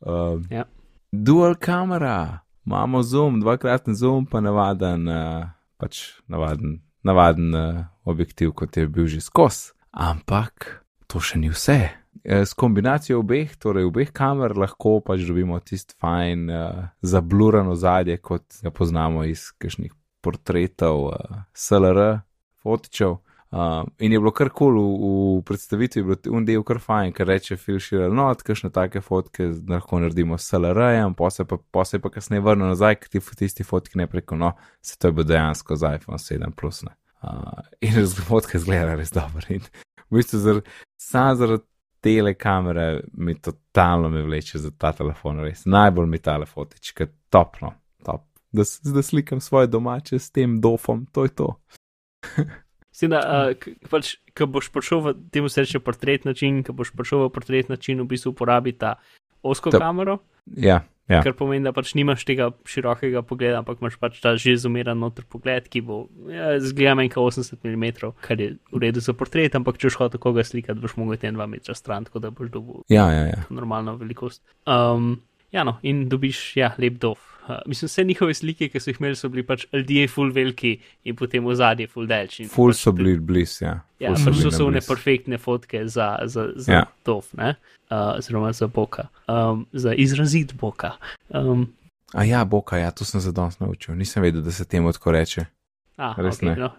Uh, 0.00 0.42
Ja. 0.50 0.64
Dual 1.12 1.54
kamera, 1.54 2.38
imamo 2.66 3.02
zoom, 3.02 3.40
dvakratni 3.40 3.94
zoom, 3.94 4.26
pa 4.26 4.40
navaden, 4.40 5.08
uh, 5.08 5.46
pač 5.76 6.12
navaden, 6.26 6.80
navaden 7.02 7.54
uh, 7.54 7.84
objektiv, 8.04 8.52
kot 8.52 8.76
je 8.76 8.86
bil 8.88 9.06
že 9.06 9.20
skos. 9.20 9.72
Ampak 9.90 10.84
to 11.06 11.20
še 11.20 11.38
ni 11.38 11.50
vse. 11.50 11.99
Eh, 12.24 12.44
S 12.44 12.52
kombinacijo 12.54 13.18
obeh, 13.18 13.56
torej 13.56 13.86
obeh 13.88 14.12
kamer, 14.12 14.52
lahko 14.58 14.98
pač 15.00 15.24
dobimo 15.24 15.56
tisti 15.60 15.96
fajn, 16.00 16.50
uh, 16.50 16.82
zablurano 17.00 17.74
zadje, 17.74 18.18
kot 18.20 18.60
ga 18.62 18.70
poznamo 18.70 19.24
iz 19.24 19.46
kakšnih 19.56 19.94
portretov 20.20 21.06
uh, 21.14 21.40
SLR, 21.56 22.20
fotičev. 22.60 23.16
Uh, 23.50 23.88
in 23.98 24.12
je 24.12 24.20
bilo 24.20 24.30
kar 24.36 24.50
kul 24.52 24.76
cool, 24.76 24.76
v, 24.78 25.38
v 25.40 25.44
predstavitvi, 25.48 26.02
je 26.02 26.06
bil 26.06 26.36
un 26.36 26.44
del 26.46 26.62
kar 26.62 26.78
fajn, 26.78 27.14
ker 27.16 27.26
reče 27.26 27.56
Schiller, 27.56 28.12
no, 28.12 28.28
kakšne 28.36 28.70
take 28.70 29.00
fotke 29.00 29.48
lahko 29.68 29.98
naredimo 29.98 30.38
s 30.38 30.52
SLR-jem, 30.52 31.16
pa 31.16 31.30
se 31.32 31.48
pa, 31.48 32.10
kasneje 32.12 32.44
vrne 32.44 32.68
nazaj, 32.68 33.00
k 33.00 33.16
ti 33.16 33.24
tisti 33.40 33.64
fotki 33.64 33.98
ne 33.98 34.06
preko, 34.06 34.36
no, 34.36 34.52
se 34.84 34.98
to 34.98 35.08
je 35.08 35.16
bilo 35.16 35.26
dejansko 35.26 35.76
z 35.76 35.96
iPhone 35.96 36.20
7 36.20 36.52
plus. 36.52 36.84
Uh, 37.24 37.64
in 37.80 37.96
z 37.96 38.22
fotke 38.28 38.60
zgleda 38.60 38.94
res 39.00 39.10
dobro. 39.10 39.42
In 39.48 39.64
v 40.10 40.20
bistvu 40.20 40.38
zar, 40.44 40.62
sam 41.00 41.34
zaradi 41.40 41.69
tele 42.00 42.34
kamere 42.34 43.00
mi 43.12 43.34
totalno 43.34 44.08
me 44.08 44.22
vleče 44.22 44.58
za 44.58 44.70
ta 44.70 44.92
telefon, 44.92 45.40
res 45.44 45.64
najbolj 45.66 46.06
mi 46.06 46.18
tale 46.18 46.46
fotička, 46.46 47.06
topno, 47.30 47.74
top. 48.04 48.26
Da, 48.52 48.64
da 48.94 49.02
slikam 49.02 49.40
svoje 49.40 49.66
domače 49.70 50.18
s 50.18 50.30
tem 50.30 50.60
dofom, 50.60 51.06
to 51.12 51.24
je 51.24 51.34
to. 51.34 51.52
Sina, 53.00 53.20
uh, 53.22 53.74
pač, 53.90 54.16
ko 54.36 54.48
boš 54.50 54.72
prišel 54.74 55.00
v 55.00 55.12
temu 55.32 55.48
se 55.48 55.62
reče 55.62 55.80
portret 55.80 56.24
način, 56.26 56.64
ko 56.66 56.74
boš 56.76 56.90
prišel 56.96 57.28
v 57.28 57.32
portret 57.32 57.70
način, 57.70 58.00
v 58.02 58.10
bistvu 58.10 58.34
uporabi 58.34 58.72
ta 58.72 58.96
osko 59.42 59.70
Ta- 59.70 59.78
kamero, 59.78 60.18
Ja, 60.56 60.80
ja. 61.10 61.20
kar 61.24 61.34
pomeni, 61.38 61.64
da 61.66 61.72
pač 61.76 61.92
nimaš 61.98 62.24
tega 62.28 62.50
širokega 62.68 63.22
pogleda, 63.26 63.60
ampak 63.60 63.82
imaš 63.82 63.98
pač 64.00 64.20
ta 64.22 64.34
že 64.40 64.56
zoomiran 64.62 64.98
noter 65.00 65.26
pogled, 65.30 65.66
ki 65.70 65.82
bo, 65.86 66.02
ja, 66.30 66.54
zgleda 66.62 66.96
manj 66.98 67.12
kot 67.14 67.34
80 67.34 67.64
mm, 67.66 68.12
kar 68.24 68.40
je 68.40 68.52
v 68.70 68.82
redu 68.84 69.02
za 69.04 69.14
portret, 69.16 69.56
ampak 69.58 69.80
če 69.80 69.90
boš 69.90 69.98
hotel 70.02 70.22
koga 70.22 70.46
slikati, 70.46 70.80
boš 70.82 70.96
mogel 71.00 71.18
iti 71.18 71.30
en 71.30 71.38
dva 71.38 71.48
metra 71.50 71.76
stran, 71.78 72.06
tako 72.08 72.22
da 72.22 72.32
boš 72.34 72.52
dobil 72.54 72.84
Ja, 72.92 73.10
ja, 73.12 73.26
ja. 73.32 73.42
normalno 73.50 73.96
velikost. 74.00 74.42
Um, 74.66 75.18
ja, 75.54 75.66
no, 75.66 75.78
in 75.82 76.06
dobiš, 76.10 76.44
ja, 76.60 76.74
lep 76.80 77.00
dov. 77.02 77.29
Uh, 77.50 77.56
mislim, 77.66 77.88
vse 77.88 78.04
njihove 78.04 78.34
slike, 78.34 78.68
ki 78.70 78.80
so 78.80 78.90
jih 78.92 79.00
imeli, 79.00 79.16
so 79.18 79.28
bili 79.28 79.42
pač 79.46 79.64
ljudje 79.72 80.06
full 80.08 80.30
veliki 80.32 80.76
in 81.04 81.16
potem 81.18 81.42
v 81.46 81.54
zadnji 81.58 81.86
full 81.90 82.06
delči. 82.06 82.44
Ful 82.52 82.70
so 82.76 82.92
bili 82.94 83.16
blizu, 83.18 83.64
ja. 83.64 83.72
Ja, 83.98 84.12
Ful 84.14 84.24
pač 84.28 84.36
bili 84.36 84.44
to 84.44 84.50
so 84.54 84.62
na 84.62 84.66
one 84.68 84.78
blizu. 84.78 84.88
perfektne 84.92 85.38
fotke 85.38 85.82
za, 85.88 86.08
za, 86.30 86.46
za 86.56 86.72
Ja. 86.72 86.84
dov, 87.04 87.26
ne? 87.34 87.54
Uh, 87.90 88.14
oziroma 88.20 88.52
za 88.54 88.68
boka, 88.70 89.08
um, 89.26 89.66
za 89.72 89.94
izrazit 89.94 90.54
boka. 90.54 90.92
Um, 91.28 91.66
A 92.14 92.24
ja, 92.24 92.44
boka, 92.44 92.78
ja, 92.78 92.90
to 92.90 93.04
sem 93.04 93.20
se 93.20 93.32
danes 93.32 93.58
naučil. 93.60 93.94
Nisem 93.94 94.22
vedel, 94.22 94.42
da 94.42 94.52
se 94.52 94.64
temu 94.64 94.92
tako 94.92 95.12
reče. 95.12 95.44
a, 95.96 96.14
Res 96.18 96.38
okay, 96.40 96.48
ne. 96.48 96.56
no. 96.56 96.70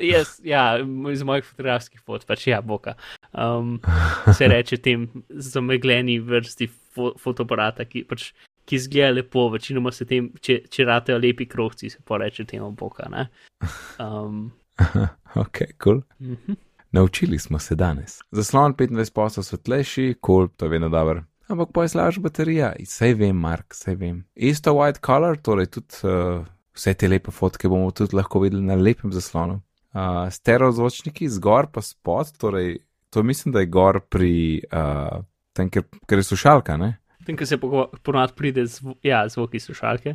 Jaz, 0.00 0.40
ja, 0.46 0.78
iz 1.12 1.22
mojih 1.22 1.44
fotografskih 1.44 2.00
fot, 2.06 2.22
pač 2.26 2.46
ja, 2.46 2.60
boka. 2.62 2.94
Um, 3.34 3.80
se 4.38 4.46
reče 4.48 4.76
tem 4.76 5.08
zamegljeni 5.30 6.18
vrsti 6.22 6.68
fo 6.94 7.12
fotoaparata, 7.18 7.84
ki, 7.84 8.04
pač, 8.06 8.30
ki 8.66 8.78
zgleda 8.82 9.14
lepo, 9.14 9.48
večinoma 9.54 9.92
se 9.94 10.04
tem, 10.08 10.28
če, 10.42 10.60
če 10.70 10.84
ratejo 10.84 11.18
lepi 11.22 11.46
krokci, 11.48 11.90
se 11.90 12.02
pa 12.04 12.18
reče 12.22 12.44
temu 12.50 12.72
boka. 12.76 13.08
Um, 14.02 14.50
ok, 15.44 15.58
kul. 15.58 15.76
Cool. 15.82 16.02
mm 16.20 16.36
-hmm. 16.36 16.56
Naučili 16.92 17.38
smo 17.38 17.58
se 17.58 17.74
danes. 17.74 18.18
Zaslon 18.30 18.74
25 18.74 19.12
posel 19.12 19.42
svetlejši, 19.42 20.14
kul, 20.20 20.36
cool, 20.36 20.48
to 20.56 20.64
je 20.64 20.68
vedno 20.68 20.88
dobro. 20.88 21.24
Ampak 21.48 21.68
pa 21.72 21.82
je 21.82 21.88
slabša 21.88 22.20
baterija, 22.20 22.72
sej 22.84 23.14
vem, 23.14 23.36
Mark, 23.36 23.74
sej 23.74 23.94
vem. 23.94 24.24
Isto 24.34 24.72
white 24.74 24.98
color, 25.06 25.36
torej 25.38 25.66
tudi 25.66 26.02
uh, 26.02 26.46
vse 26.74 26.94
te 26.94 27.08
lepe 27.08 27.30
fotke 27.30 27.68
bomo 27.68 27.90
tudi 27.90 28.16
lahko 28.16 28.40
videli 28.42 28.64
na 28.66 28.74
lepem 28.74 29.12
zaslonu. 29.12 29.60
Uh, 29.94 30.26
stereo 30.30 30.72
zvočniki 30.72 31.28
zgor 31.28 31.70
pa 31.72 31.82
spod, 31.82 32.32
torej 32.38 32.78
to 33.10 33.22
mislim, 33.22 33.52
da 33.52 33.60
je 33.60 33.66
gor 33.66 34.00
pri 34.00 34.62
uh, 34.72 35.22
tem, 35.52 35.70
ker, 35.70 35.86
ker 36.06 36.18
je 36.18 36.24
slušalka, 36.32 36.76
ne? 36.76 36.96
Tem, 37.26 37.36
ker 37.36 37.48
se 37.48 37.58
ponovadi 37.58 38.36
pride 38.36 38.66
zv 38.70 38.94
ja, 39.02 39.24
zvoki 39.28 39.60
slušalke. 39.60 40.14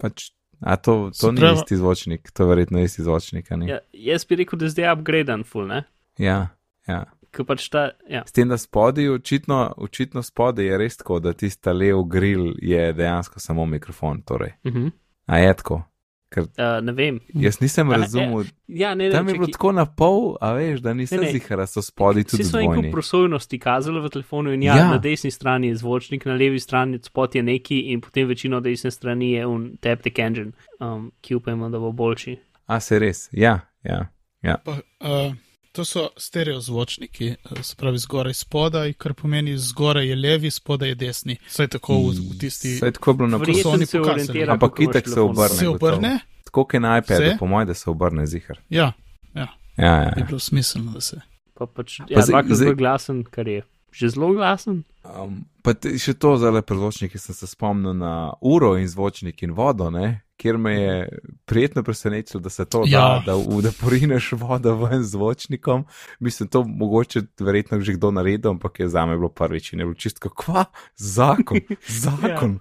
Pač, 0.00 0.30
a 0.60 0.76
to, 0.76 1.10
to 1.16 1.32
ni 1.32 1.40
isti 1.54 1.76
zvočnik, 1.80 2.30
to 2.36 2.44
je 2.44 2.48
verjetno 2.48 2.82
isti 2.84 3.04
zvočnik? 3.06 3.48
Ja, 3.66 3.80
jaz 3.92 4.26
bi 4.28 4.42
rekel, 4.42 4.60
da 4.60 4.68
je 4.68 4.74
zdaj 4.76 4.92
upgraden 4.92 5.44
full, 5.48 5.70
ne? 5.70 5.84
Ja, 6.20 6.50
ja. 6.88 7.04
Pač 7.46 7.68
ta, 7.70 7.90
ja. 8.10 8.24
S 8.26 8.34
tem, 8.34 8.50
da 8.50 8.58
spodaj, 8.58 9.08
očitno, 9.14 9.60
očitno 9.78 10.22
spodaj 10.26 10.66
je 10.66 10.78
res 10.82 10.98
tako, 10.98 11.20
da 11.22 11.32
tista 11.32 11.72
lev 11.72 12.02
grill 12.10 12.56
je 12.58 12.90
dejansko 12.92 13.40
samo 13.40 13.66
mikrofon. 13.70 14.22
Torej. 14.26 14.56
Uh 14.64 14.72
-huh. 14.72 14.90
A 15.26 15.38
je 15.38 15.54
tako? 15.54 15.82
Ker, 16.30 16.44
uh, 16.46 16.78
ne 16.82 16.92
vem. 16.94 17.18
Jaz 17.34 17.58
nisem 17.60 17.90
razumel. 17.90 18.44
Ja, 18.68 18.94
ne, 18.94 19.08
ne, 19.08 19.10
tam 19.10 19.28
je 19.28 19.34
bilo 19.34 19.48
tako 19.50 19.72
na 19.74 19.84
pol, 19.86 20.36
a 20.40 20.52
veš, 20.54 20.78
da 20.84 20.94
nisem 20.94 21.24
zihar, 21.26 21.64
so 21.66 21.82
spodaj 21.82 22.28
tudi. 22.30 22.44
Vsi 22.44 22.52
so 22.52 22.62
neko 22.62 22.84
prosojnosti 22.92 23.58
kazali 23.58 23.98
v 24.00 24.12
telefonu 24.14 24.54
in 24.54 24.62
ja, 24.62 24.76
ja, 24.78 24.86
na 24.92 25.00
desni 25.02 25.32
strani 25.34 25.72
je 25.72 25.80
zvočnik, 25.82 26.28
na 26.30 26.38
levi 26.38 26.62
strani 26.62 27.00
spod 27.02 27.34
je 27.34 27.42
neki 27.42 27.80
in 27.90 28.00
potem 28.00 28.30
večino 28.30 28.60
desne 28.62 28.94
strani 28.94 29.32
je 29.32 29.46
un 29.46 29.66
taptic 29.82 30.22
engine, 30.22 30.52
um, 30.78 31.10
ki 31.20 31.40
upajmo, 31.40 31.70
da 31.70 31.82
bo 31.82 31.90
boljši. 31.92 32.36
A 32.70 32.80
se 32.80 32.98
res, 33.02 33.26
ja, 33.32 33.58
ja. 33.82 34.04
ja. 34.46 34.60
Pa, 34.64 34.78
uh... 35.02 35.34
To 35.72 35.84
so 35.84 36.08
stereo 36.16 36.60
zvočniki, 36.60 37.34
se 37.62 37.76
pravi 37.76 37.98
zgoraj 37.98 38.34
spodaj, 38.34 38.92
kar 38.92 39.14
pomeni 39.14 39.58
zgoraj 39.58 40.08
je 40.08 40.16
levi, 40.16 40.50
spodaj 40.50 40.88
je 40.88 40.94
desni. 40.94 41.36
Vse 41.46 41.68
tako 41.68 41.94
v, 41.94 42.14
v 42.32 42.38
tisti. 42.40 42.74
Vse 42.74 42.90
tako 42.92 43.12
bilo 43.12 43.28
na 43.28 43.38
prostorni 43.38 43.86
pokazani. 43.86 44.42
Ampak 44.48 44.80
itek 44.80 45.08
se 45.08 45.20
obrne. 45.20 45.56
Se 45.56 45.68
obrne? 45.68 46.18
Tako, 46.44 46.64
kot 46.64 46.82
na 46.82 46.98
iPadu, 46.98 47.36
po 47.38 47.46
mojem, 47.46 47.68
da 47.68 47.74
se 47.74 47.90
obrne 47.90 48.26
zihar. 48.26 48.58
Ja, 48.68 48.92
ja. 49.34 49.46
ja, 49.76 49.94
ja. 49.94 50.12
Je 50.16 50.24
bilo 50.24 50.38
smiselno, 50.38 50.92
da 50.92 51.00
se. 51.00 51.20
Pa 51.54 51.66
pač, 51.66 52.00
ja, 52.00 52.06
pa 52.14 52.26
dvakrat 52.26 52.56
zelo 52.56 52.74
glasen, 52.74 53.22
kar 53.24 53.48
je 53.48 53.62
že 53.90 54.08
zelo 54.08 54.32
glasen. 54.32 54.84
Um, 55.02 55.44
pa 55.62 55.74
te, 55.74 55.92
še 55.98 56.14
to 56.14 56.36
za 56.38 56.50
lepe 56.54 56.74
zvočnike 56.78 57.18
sem 57.18 57.34
se 57.34 57.46
spomnil 57.50 57.94
na 57.98 58.32
uro 58.40 58.76
in 58.78 58.88
zvočnik 58.88 59.42
in 59.42 59.54
vodo, 59.56 59.90
ne? 59.90 60.22
Kjer 60.40 60.58
me 60.58 60.72
je 60.74 61.18
prijetno 61.44 61.82
presenetilo, 61.82 62.40
da 62.40 62.50
se 62.50 62.64
to 62.64 62.82
ja. 62.86 63.22
da, 63.26 63.32
da, 63.32 63.60
da 63.62 63.70
porineš 63.80 64.32
vodo 64.32 64.74
ven 64.74 65.02
z 65.02 65.10
zvočnikom. 65.10 65.84
Mislim, 66.20 66.48
to 66.48 66.64
mogoče 66.64 67.20
verjetno 67.40 67.80
že 67.80 67.92
kdo 67.92 68.10
naredil, 68.10 68.50
ampak 68.50 68.80
je 68.80 68.88
za 68.88 69.06
me 69.06 69.16
bilo 69.16 69.28
prvič 69.28 69.72
in 69.72 69.80
je 69.80 69.86
bilo 69.86 69.94
čisto, 69.94 70.30
kva, 70.30 70.64
zakon, 70.96 71.60
zakon. 72.04 72.58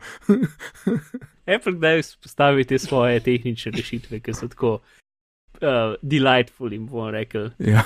Apple 1.45 1.73
kdaj 1.73 2.01
vzpostavi 2.01 2.65
te 2.65 2.79
svoje 2.79 3.19
tehnične 3.19 3.71
rešitve, 3.71 4.19
ki 4.19 4.33
so 4.33 4.51
tako 4.51 4.73
uh, 4.75 5.95
delightful, 6.01 6.73
jim 6.73 6.85
bom 6.87 7.09
rekel. 7.15 7.51
Ja. 7.59 7.83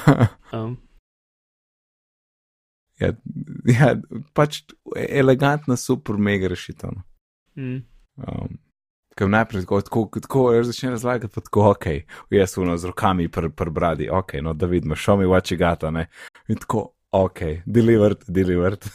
Um, 0.51 0.77
Ja, 3.01 3.09
ja, 3.65 3.95
pač 4.37 4.61
elegantna, 4.95 5.75
super, 5.75 6.15
mega 6.17 6.47
rešitev. 6.47 6.93
mm. 7.57 7.81
Um, 8.17 8.59
Ker 9.17 9.29
najprej 9.29 9.65
tako, 9.65 9.81
tako, 9.81 10.19
tako 10.21 10.63
začne 10.63 10.95
razlagati, 10.95 11.33
pa 11.35 11.41
tako, 11.41 11.67
ok, 11.71 11.85
jaz 12.33 12.57
uno 12.57 12.77
z 12.77 12.89
rokami 12.89 13.27
prebradi, 13.29 14.07
pr 14.09 14.15
ok, 14.17 14.33
no 14.41 14.53
da 14.53 14.65
vidimo, 14.65 14.95
show 14.95 15.17
me 15.19 15.25
what 15.29 15.51
you 15.51 15.57
got, 15.57 15.85
ne. 15.93 16.07
In 16.47 16.57
tako, 16.57 16.87
ok, 17.11 17.39
delivered, 17.65 18.25
delivered. 18.27 18.85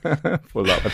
Podobno. 0.52 0.90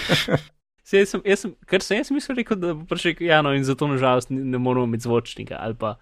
Jaz 0.91 1.13
sem, 1.13 1.21
jaz 1.25 1.45
sem, 1.45 1.53
kar 1.71 1.85
sem 1.85 2.01
jaz 2.01 2.11
mislil, 2.11 2.41
rekel, 2.41 2.59
da 2.59 2.73
bo 2.75 2.87
prišel, 2.89 3.21
ja, 3.23 3.43
no 3.47 3.53
in 3.55 3.65
zato 3.65 3.87
nažalost 3.87 4.33
ne 4.33 4.59
moramo 4.59 4.89
imeti 4.89 5.07
zvočnika 5.07 5.61
ali 5.61 5.77
pa. 5.79 5.99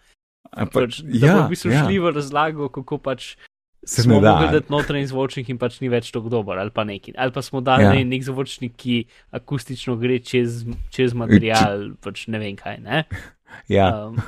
Pa, 0.48 0.64
pač, 0.72 1.02
ja, 1.04 1.20
da 1.20 1.32
bomo 1.34 1.46
v 1.46 1.52
bistvu 1.52 1.72
ja. 1.74 1.82
šli 1.84 1.98
v 2.00 2.12
razlago, 2.14 2.70
kako 2.72 2.96
pač 3.04 3.34
Se 3.88 4.02
smo 4.02 4.20
da. 4.20 4.32
mogli 4.32 4.52
dati 4.52 4.72
notranji 4.72 5.06
zvočnik 5.08 5.48
in 5.48 5.58
pač 5.58 5.78
ni 5.80 5.88
več 5.88 6.10
tako 6.12 6.28
dober 6.28 6.58
ali 6.60 6.70
pa 6.74 6.84
neki. 6.84 7.14
Ali 7.16 7.32
pa 7.32 7.42
smo 7.42 7.62
dali 7.64 7.84
Ja. 7.84 8.04
nek 8.04 8.24
zvočnik, 8.24 8.76
ki 8.76 9.04
akustično 9.32 9.96
gre 9.96 10.18
čez, 10.20 10.66
čez 10.92 11.14
material, 11.16 11.94
pač 12.04 12.26
ne 12.28 12.38
vem 12.38 12.56
kaj, 12.56 12.82
ne. 12.84 13.06
Ja, 13.68 13.88
Um, 14.08 14.20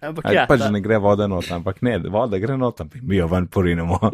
ampak 0.00 0.24
Ali 0.24 0.36
ja, 0.36 0.46
pač 0.48 0.64
ta, 0.64 0.70
ne 0.72 0.80
gre 0.80 0.96
voda 0.98 1.26
not, 1.28 1.44
ampak 1.52 1.82
ne, 1.84 1.98
voda 2.08 2.40
gre 2.40 2.56
not, 2.56 2.80
ampak 2.80 3.02
mi 3.04 3.20
jo 3.20 3.28
ven 3.28 3.46
porinemo. 3.52 4.00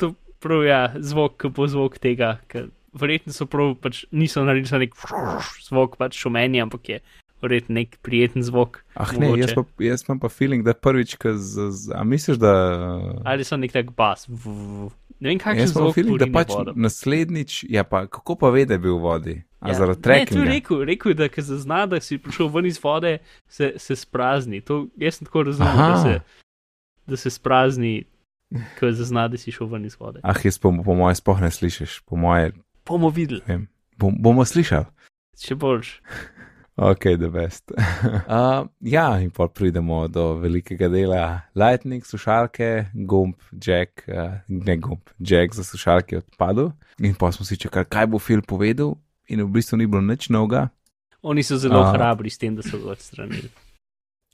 To 0.00 0.14
prav 0.40 0.64
ja, 0.64 0.80
zvok, 0.96 1.36
ki 1.40 1.48
bo 1.52 1.68
zvok 1.68 1.98
tega, 2.00 2.38
ker 2.48 2.68
verjetno 2.96 3.32
so 3.32 3.46
prav, 3.48 3.74
pač 3.80 4.04
niso 4.12 4.42
naredili 4.44 4.84
nek 4.86 4.96
zvok, 5.68 5.96
pač 6.00 6.16
šumenje, 6.16 6.64
ampak 6.64 6.88
je 6.88 6.98
verjetno 7.40 7.74
nek 7.74 7.98
prijeten 7.98 8.42
zvok. 8.42 8.80
Ah, 8.94 9.12
ne, 9.12 9.26
jaz, 9.28 9.50
mogoče. 9.50 9.54
pa, 9.56 9.84
jaz 9.84 10.04
imam 10.04 10.18
pa 10.18 10.28
feeling, 10.28 10.64
da 10.64 10.74
prvič, 10.74 11.16
z, 11.16 11.70
z, 11.70 11.92
a 11.92 12.04
misliš, 12.04 12.36
da. 12.36 12.52
Ali 13.24 13.44
so 13.44 13.56
nek 13.56 13.72
tak 13.72 13.90
bas. 13.92 14.26
V, 14.28 14.34
v, 14.34 14.90
ne 15.20 15.28
vem, 15.28 15.38
kakšen 15.38 15.60
Jaz 15.60 15.70
imam 15.70 15.84
zvok 15.84 15.94
feeling, 15.94 16.18
da 16.18 16.26
pač 16.28 16.50
vodo. 16.50 16.72
naslednjič, 16.76 17.64
ja 17.64 17.84
pa 17.84 18.06
kako 18.06 18.36
pa 18.36 18.50
ve, 18.50 18.64
da 18.64 18.74
je 18.74 18.78
bil 18.80 18.94
v 18.94 19.02
vodi? 19.02 19.36
A 19.60 19.68
Ja. 19.68 19.74
zaradi 19.74 19.98
Ne, 19.98 20.02
to 20.02 20.10
je 20.10 20.16
trekkinga? 20.16 20.44
rekel, 20.48 20.84
rekel, 20.84 21.14
da 21.14 21.28
ko 21.28 21.42
zazna, 21.42 21.86
da 21.86 22.00
si 22.00 22.18
prišel 22.18 22.48
ven 22.48 22.66
iz 22.66 22.78
vode, 22.78 23.18
se, 23.48 23.72
se 23.76 23.96
sprazni. 23.96 24.60
To, 24.60 24.86
jaz 24.96 25.14
sem 25.14 25.26
tako 25.26 25.42
razumel, 25.44 25.72
Aha. 25.72 25.88
da 25.88 25.96
se, 25.98 26.20
da 27.06 27.16
se 27.16 27.30
sprazni, 27.30 28.04
ko 28.78 28.92
zazna, 28.92 29.28
da 29.28 29.36
si 29.36 29.50
šel 29.50 29.66
ven 29.66 29.84
iz 29.84 29.96
vode. 29.96 30.20
Ah, 30.22 30.38
jaz 30.38 30.58
po, 30.58 30.70
po 30.78 30.94
moje 30.94 31.14
spoh 31.14 31.40
ne 31.40 31.50
slišiš, 31.50 32.00
po 32.00 32.16
moje, 32.16 32.52
Bomo 32.86 33.10
videli, 33.10 33.42
vem, 33.44 33.66
bom, 33.96 34.14
bomo 34.16 34.44
slišali. 34.44 34.86
še 35.36 35.54
boljš. 35.54 36.00
Ok, 36.80 37.00
the 37.00 37.28
best. 37.28 37.72
uh, 37.74 38.66
ja, 38.80 39.18
in 39.18 39.30
pa 39.30 39.48
pridemo 39.48 40.06
do 40.08 40.34
velikega 40.38 40.88
dela. 40.88 41.40
Lightning, 41.54 42.06
slušalke, 42.06 42.84
gumb, 42.94 43.34
jack, 43.66 44.04
uh, 44.06 44.38
ne 44.48 44.76
gumb, 44.76 45.00
jack 45.18 45.54
za 45.54 45.64
slušalke 45.64 46.14
je 46.14 46.18
odpadel. 46.18 46.70
In 47.02 47.14
pa 47.18 47.32
smo 47.32 47.46
si 47.46 47.58
čakali, 47.58 47.84
kaj 47.90 48.06
bo 48.06 48.18
Phil 48.22 48.42
povedal, 48.46 48.94
in 49.26 49.42
v 49.42 49.50
bistvu 49.58 49.76
ni 49.76 49.86
bilo 49.90 50.02
nič 50.06 50.28
novega. 50.30 50.68
Oni 51.22 51.42
so 51.42 51.58
zelo 51.58 51.82
A. 51.82 51.90
hrabri 51.90 52.30
s 52.30 52.38
tem, 52.38 52.54
da 52.54 52.62
so 52.62 52.78
ga 52.78 52.94
odstranili. 52.94 53.50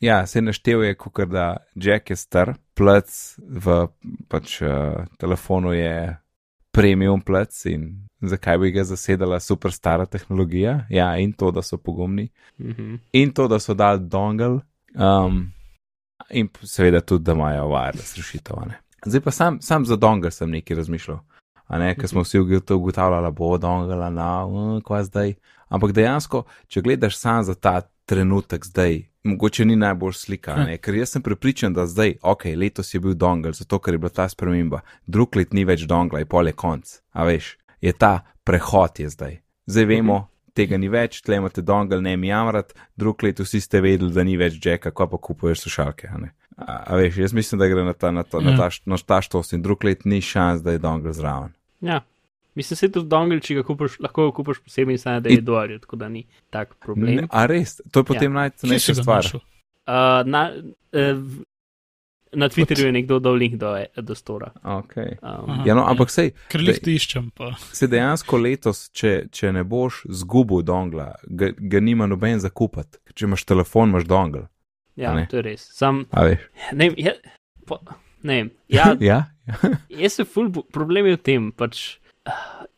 Ja, 0.04 0.26
se 0.26 0.42
naštel 0.42 0.84
je, 0.84 0.94
kot 1.00 1.24
da 1.32 1.64
Jack 1.74 2.10
je 2.10 2.16
star, 2.16 2.58
plec 2.76 3.38
v 3.40 3.86
pač, 4.28 4.60
uh, 4.60 5.08
telefonu 5.16 5.72
je 5.72 6.12
premium 6.74 7.24
plec 7.24 7.56
in 7.72 8.04
zakaj 8.20 8.58
bi 8.58 8.70
ga 8.70 8.84
zasedala 8.84 9.40
super 9.40 9.72
stara 9.72 10.06
tehnologija. 10.06 10.86
Ja, 10.90 11.16
in 11.16 11.32
to, 11.32 11.50
da 11.50 11.62
so 11.62 11.76
pogumni. 11.76 12.28
Mhm. 12.58 12.94
in 13.12 13.32
to, 13.32 13.48
da 13.48 13.58
so 13.58 13.74
dali 13.74 14.00
dongle, 14.00 14.60
um, 14.94 15.52
in 16.30 16.48
seveda 16.62 17.00
tudi, 17.00 17.24
da 17.24 17.32
imajo 17.32 17.68
wireless 17.68 18.16
rešitev. 18.16 18.56
a 18.58 18.64
ne. 18.64 18.80
Zdaj 19.06 19.20
pa 19.20 19.30
sam, 19.30 19.60
sam 19.60 19.84
za 19.84 19.96
dongle 19.96 20.30
sem 20.30 20.50
nekaj 20.50 20.76
razmišljal. 20.76 21.18
A 21.66 21.78
ne, 21.78 21.94
ker 21.94 22.08
smo 22.08 22.22
vsi 22.22 22.38
ugotavljali, 22.38 23.32
bo 23.32 23.58
dongle, 23.58 24.10
na, 24.10 24.46
uh, 24.46 24.82
kva 24.82 25.04
zdaj. 25.04 25.34
Ampak 25.68 25.92
dejansko, 25.92 26.44
če 26.68 26.80
gledaš 26.80 27.16
sam 27.16 27.44
za 27.44 27.54
ta 27.54 27.80
trenutek 28.06 28.64
zdaj, 28.64 29.02
mogoče 29.24 29.64
ni 29.64 29.76
najbolj 29.76 30.12
slika, 30.12 30.56
ne, 30.56 30.76
ker 30.78 30.94
jaz 30.94 31.14
sem 31.16 31.22
prepričan, 31.22 31.74
da 31.74 31.86
zdaj, 31.86 32.18
ok, 32.22 32.44
letos 32.56 32.94
je 32.94 33.00
bil 33.00 33.14
dongle, 33.14 33.52
zato 33.52 33.78
ker 33.78 33.94
je 33.94 33.98
bila 33.98 34.12
ta 34.12 34.28
sprememba, 34.28 34.82
drug 35.06 35.36
let 35.36 35.52
ni 35.56 35.64
več 35.64 35.86
dongle, 35.88 36.20
je 36.20 36.28
pol 36.28 36.50
je 36.50 36.52
konc, 36.52 36.92
a 37.12 37.24
veš, 37.24 37.54
je 37.80 37.92
ta 37.92 38.20
prehod 38.44 39.00
je 39.00 39.08
zdaj. 39.08 39.40
Zdaj 39.66 39.84
vemo, 39.84 40.28
tega 40.54 40.76
ni 40.78 40.88
več, 40.88 41.22
tle 41.22 41.36
imate 41.40 41.62
dongle, 41.62 42.00
ne 42.00 42.16
mi 42.16 42.28
jamrat, 42.28 42.74
drug 42.96 43.22
let 43.22 43.40
vsi 43.40 43.60
ste 43.60 43.80
vedeli, 43.80 44.12
da 44.12 44.22
ni 44.24 44.36
več 44.36 44.60
jacka, 44.66 44.90
ko 44.90 45.06
pa 45.08 45.16
kupuješ 45.18 45.64
slušalke. 45.66 46.08
A, 46.14 46.18
ne. 46.18 46.30
a, 46.56 46.82
a 46.86 46.96
veš, 46.96 47.16
jaz 47.18 47.32
mislim, 47.32 47.58
da 47.58 47.66
gre 47.68 47.84
na 47.84 47.92
ta, 47.92 48.10
na 48.10 48.22
ta, 48.22 48.40
na 48.40 48.50
Ja. 48.50 48.56
ta, 48.56 48.66
š- 48.70 48.82
na 48.86 48.96
ta 48.96 49.20
štos 49.22 49.52
in 49.52 49.62
drug 49.62 49.84
let 49.84 50.04
ni 50.04 50.20
šans, 50.20 50.62
da 50.62 50.72
je 50.72 50.78
dongle 50.78 51.12
zraven. 51.12 51.52
Ja. 51.80 52.02
Mislim, 52.54 52.76
se 52.76 52.88
tudi 52.92 53.08
dongle, 53.10 53.40
če 53.40 53.54
ga 53.54 53.62
kupiš, 53.66 53.96
lahko 53.98 54.28
ga 54.28 54.36
kupiš 54.36 54.60
posebej, 54.62 54.98
samo 54.98 55.20
da 55.20 55.28
je 55.32 55.40
dolarjev, 55.42 55.80
tako 55.80 55.96
da 55.96 56.08
ni 56.08 56.26
tak 56.54 56.74
problem. 56.78 57.14
Ne, 57.16 57.26
a 57.30 57.46
res, 57.50 57.80
to 57.90 58.04
je 58.04 58.04
potem 58.04 58.30
ja. 58.30 58.44
Najcenejša 58.44 58.94
stvar. 59.00 59.26
Uh, 59.34 60.22
na, 60.24 60.52
uh, 60.94 61.24
na 62.34 62.48
Twitterju 62.48 62.86
je 62.86 62.92
nekdo 62.92 63.18
dal 63.22 63.36
link 63.40 63.54
do, 63.60 63.72
do 63.96 64.14
Stora. 64.14 64.52
Okay. 64.62 65.16
Um, 65.22 65.50
Aha. 65.50 65.62
Ja, 65.66 65.74
no, 65.74 65.84
ampak 65.90 66.10
sej, 66.10 66.32
Ker 66.52 66.62
jih 66.64 66.80
ti 66.82 66.94
iščem, 66.98 67.30
pa. 67.36 67.52
se 67.72 67.88
dejansko 67.90 68.38
letos, 68.38 68.88
če, 68.94 69.26
če 69.34 69.52
ne 69.56 69.64
boš 69.64 70.02
zgubil 70.08 70.64
dongla, 70.66 71.14
ga, 71.24 71.52
ga 71.58 71.80
nima 71.80 72.08
noben 72.10 72.40
zakupati. 72.42 73.00
Če 73.14 73.28
imaš 73.28 73.44
telefon, 73.46 73.94
imaš 73.94 74.08
dongle. 74.10 74.48
Ja, 74.98 75.14
to 75.30 75.40
je 75.40 75.42
res. 75.42 75.66
Sam, 75.74 76.04
A 76.14 76.24
veš? 76.28 76.42
ne 76.72 76.90
ja, 76.98 77.14
po, 77.66 77.80
ne. 78.22 78.48
Ja, 78.70 78.92
Ja, 79.00 79.24
jaz 80.02 80.18
se 80.20 80.24
ful, 80.24 80.50
problem 80.72 81.06
je 81.10 81.16
v 81.18 81.22
tem, 81.22 81.48
pač, 81.52 81.98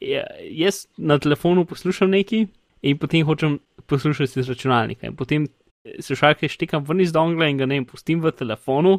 ja, 0.01 0.25
jaz 0.51 0.87
na 0.99 1.19
telefonu 1.23 1.67
poslušam 1.69 2.11
nekaj 2.13 2.47
in 2.87 2.99
potem 2.99 3.27
hočem 3.27 3.59
poslušati 3.87 4.43
z 4.43 4.49
računalnika. 4.49 5.07
In 5.07 5.17
potem 5.17 5.47
eh, 5.85 6.01
slušalke 6.03 6.49
štekam 6.51 6.85
ven 6.89 7.01
iz 7.05 7.13
dongla 7.15 7.49
in 7.51 7.61
ga 7.61 7.67
ne 7.67 7.83
pustim 7.87 8.21
v 8.25 8.33
telefonu 8.35 8.99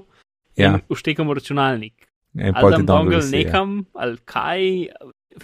ja. 0.58 0.80
uštekam 0.90 1.32
računalnik. 1.32 2.08
En 2.38 2.54
Ali 2.54 2.62
pol 2.62 2.72
da 2.72 2.78
ti 2.78 2.88
dongle 2.88 3.22
visi, 3.22 3.36
ja. 3.36 3.44
nekam, 3.44 3.78
ali 3.94 4.18
kaj. 4.26 4.64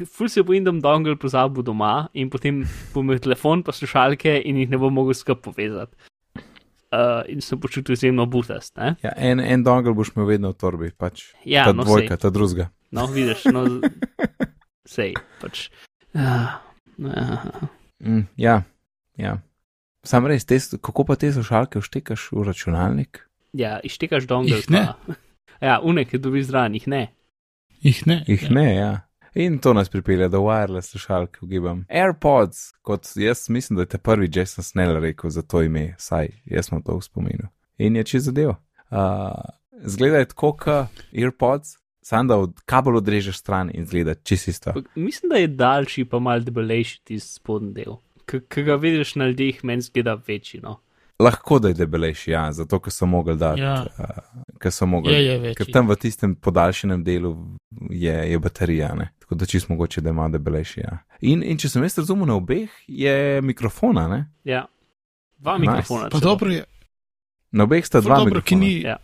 Ful 0.10 0.30
se 0.30 0.42
bojim, 0.44 0.66
da 0.66 0.72
bom 0.74 0.82
dongle 0.82 1.16
pozabil 1.22 1.66
doma 1.66 2.08
in 2.18 2.30
potem 2.34 2.64
bom 2.94 3.06
imel 3.06 3.22
telefon 3.22 3.62
pa 3.64 3.74
slušalke 3.74 4.40
in 4.46 4.58
jih 4.58 4.72
ne 4.72 4.80
bom 4.82 4.94
mogel 4.94 5.14
skupaj 5.18 5.42
povezati. 5.42 5.96
Uh, 6.94 7.24
in 7.30 7.42
sem 7.42 7.58
počutil 7.58 7.94
izjemno 7.94 8.26
butast. 8.30 8.76
Ne? 8.78 8.96
Ja, 9.02 9.16
en, 9.18 9.40
en 9.42 9.64
dongle 9.66 9.96
boš 9.98 10.12
imel 10.14 10.28
vedno 10.36 10.52
v 10.54 10.58
torbi, 10.62 10.92
pač. 10.94 11.32
Ja, 11.46 11.66
ta 11.66 11.74
no, 11.74 11.86
dvojka, 11.88 12.18
sej. 12.18 12.22
ta 12.22 12.30
drugega. 12.34 12.68
No, 12.94 13.08
vidiš, 13.10 13.48
no, 13.50 13.66
sej, 14.96 15.16
pač. 15.42 15.70
Uh, 16.14 16.54
uh, 17.02 17.72
Mm, 18.04 18.28
ja, 18.36 18.64
ja. 19.16 19.38
Sam 20.04 20.28
res, 20.28 20.44
te, 20.46 20.58
kako 20.84 21.06
pa 21.08 21.16
te 21.16 21.32
slušalke 21.32 21.80
vštekaš 21.80 22.28
v 22.36 22.44
računalnik? 22.50 23.22
Ja, 23.54 23.80
ištekaš 23.84 24.28
dongle. 24.28 24.58
Jih 24.58 24.70
ne. 24.70 24.86
Pa, 25.08 25.16
ja, 25.62 25.80
unek, 25.84 26.10
ki 26.12 26.22
dobi 26.22 26.44
zraven, 26.44 26.78
jih 26.80 26.88
ne. 26.88 27.08
Jih 27.84 28.08
ne. 28.08 28.24
Jih 28.28 28.50
ne, 28.52 28.68
ja. 28.76 28.94
In 29.36 29.58
to 29.60 29.74
nas 29.74 29.90
pripelje 29.90 30.28
do 30.30 30.44
wireless 30.46 30.94
slušalk, 30.94 31.38
ugibam. 31.42 31.86
AirPods, 31.90 32.72
kot 32.82 33.08
jaz 33.16 33.50
mislim, 33.50 33.78
da 33.78 33.82
je 33.82 33.90
te 33.96 33.98
prvi 33.98 34.30
Jason 34.34 34.64
Snell 34.64 35.00
rekel 35.00 35.30
za 35.30 35.42
to 35.42 35.62
ime, 35.62 35.96
saj 35.98 36.30
jaz 36.46 36.70
sem 36.70 36.84
to 36.84 36.98
v 36.98 37.02
spominu. 37.02 37.50
In 37.78 37.96
je 37.96 38.04
čez 38.04 38.28
zadev. 38.30 38.50
Uh, 38.50 39.32
zgleda 39.86 40.22
je 40.22 40.30
tako, 40.36 40.52
kot 40.58 41.02
AirPods, 41.18 41.78
sam 42.02 42.28
da 42.28 42.38
od 42.38 42.62
kabel 42.66 42.98
odrežeš 42.98 43.40
stran 43.40 43.72
in 43.74 43.86
zgleda 43.86 44.14
čisto 44.14 44.52
isto. 44.52 44.74
Mislim, 44.96 45.30
da 45.30 45.36
je 45.36 45.48
daljši, 45.48 46.06
pa 46.06 46.20
mal 46.20 46.40
debelejši 46.40 47.02
tisti 47.04 47.40
spodnji 47.40 47.74
del. 47.74 47.98
Ki 48.26 48.64
ga 48.64 48.76
vidiš 48.76 49.16
na 49.16 49.28
ljudeh, 49.28 49.64
meni 49.64 49.82
zgleda 49.82 50.18
večji. 50.28 50.62
Lahko 51.20 51.60
da 51.60 51.68
je 51.68 51.74
debelejši, 51.74 52.32
ja, 52.32 52.52
zato 52.54 52.80
ker 52.80 52.92
so 52.92 53.06
mogli 53.06 53.36
dati. 53.38 53.62
Ja. 53.62 53.86
Uh, 54.00 54.06
ker 54.60 54.72
so 54.72 54.86
mogli. 54.86 55.14
Je, 55.14 55.26
je 55.26 55.40
več. 55.40 55.58
Ker 55.58 55.70
tam 55.72 55.88
v 55.88 55.96
tistem 55.96 56.36
podaljšanem 56.36 57.04
delu 57.04 57.36
je, 57.90 58.16
je 58.32 58.40
baterija, 58.40 58.94
ne? 58.96 59.12
tako 59.20 59.36
da 59.36 59.46
čisto 59.46 59.74
mogoče, 59.74 60.02
da 60.02 60.10
ima 60.10 60.30
debelejši. 60.30 60.80
Ja. 60.80 60.98
In, 61.22 61.44
in 61.44 61.58
če 61.58 61.70
sem 61.70 61.84
jaz 61.84 61.98
razumel, 61.98 62.28
na 62.28 62.36
obeh 62.36 62.70
je 62.88 63.42
mikrofona, 63.42 64.08
ne? 64.08 64.20
Ja, 64.44 64.66
dva 65.38 65.58
Nice. 65.58 65.72
mikrofona. 65.72 66.10
Pa 66.10 66.20
dobro 66.20 66.52
je, 66.52 66.66
na 67.52 67.64
obeh 67.64 67.86
sta 67.86 68.02
ful 68.02 68.10
dva 68.10 68.18
dobro, 68.24 68.42
mikrofona. 68.42 68.62
ni. 68.62 68.82
Ja. 68.82 68.98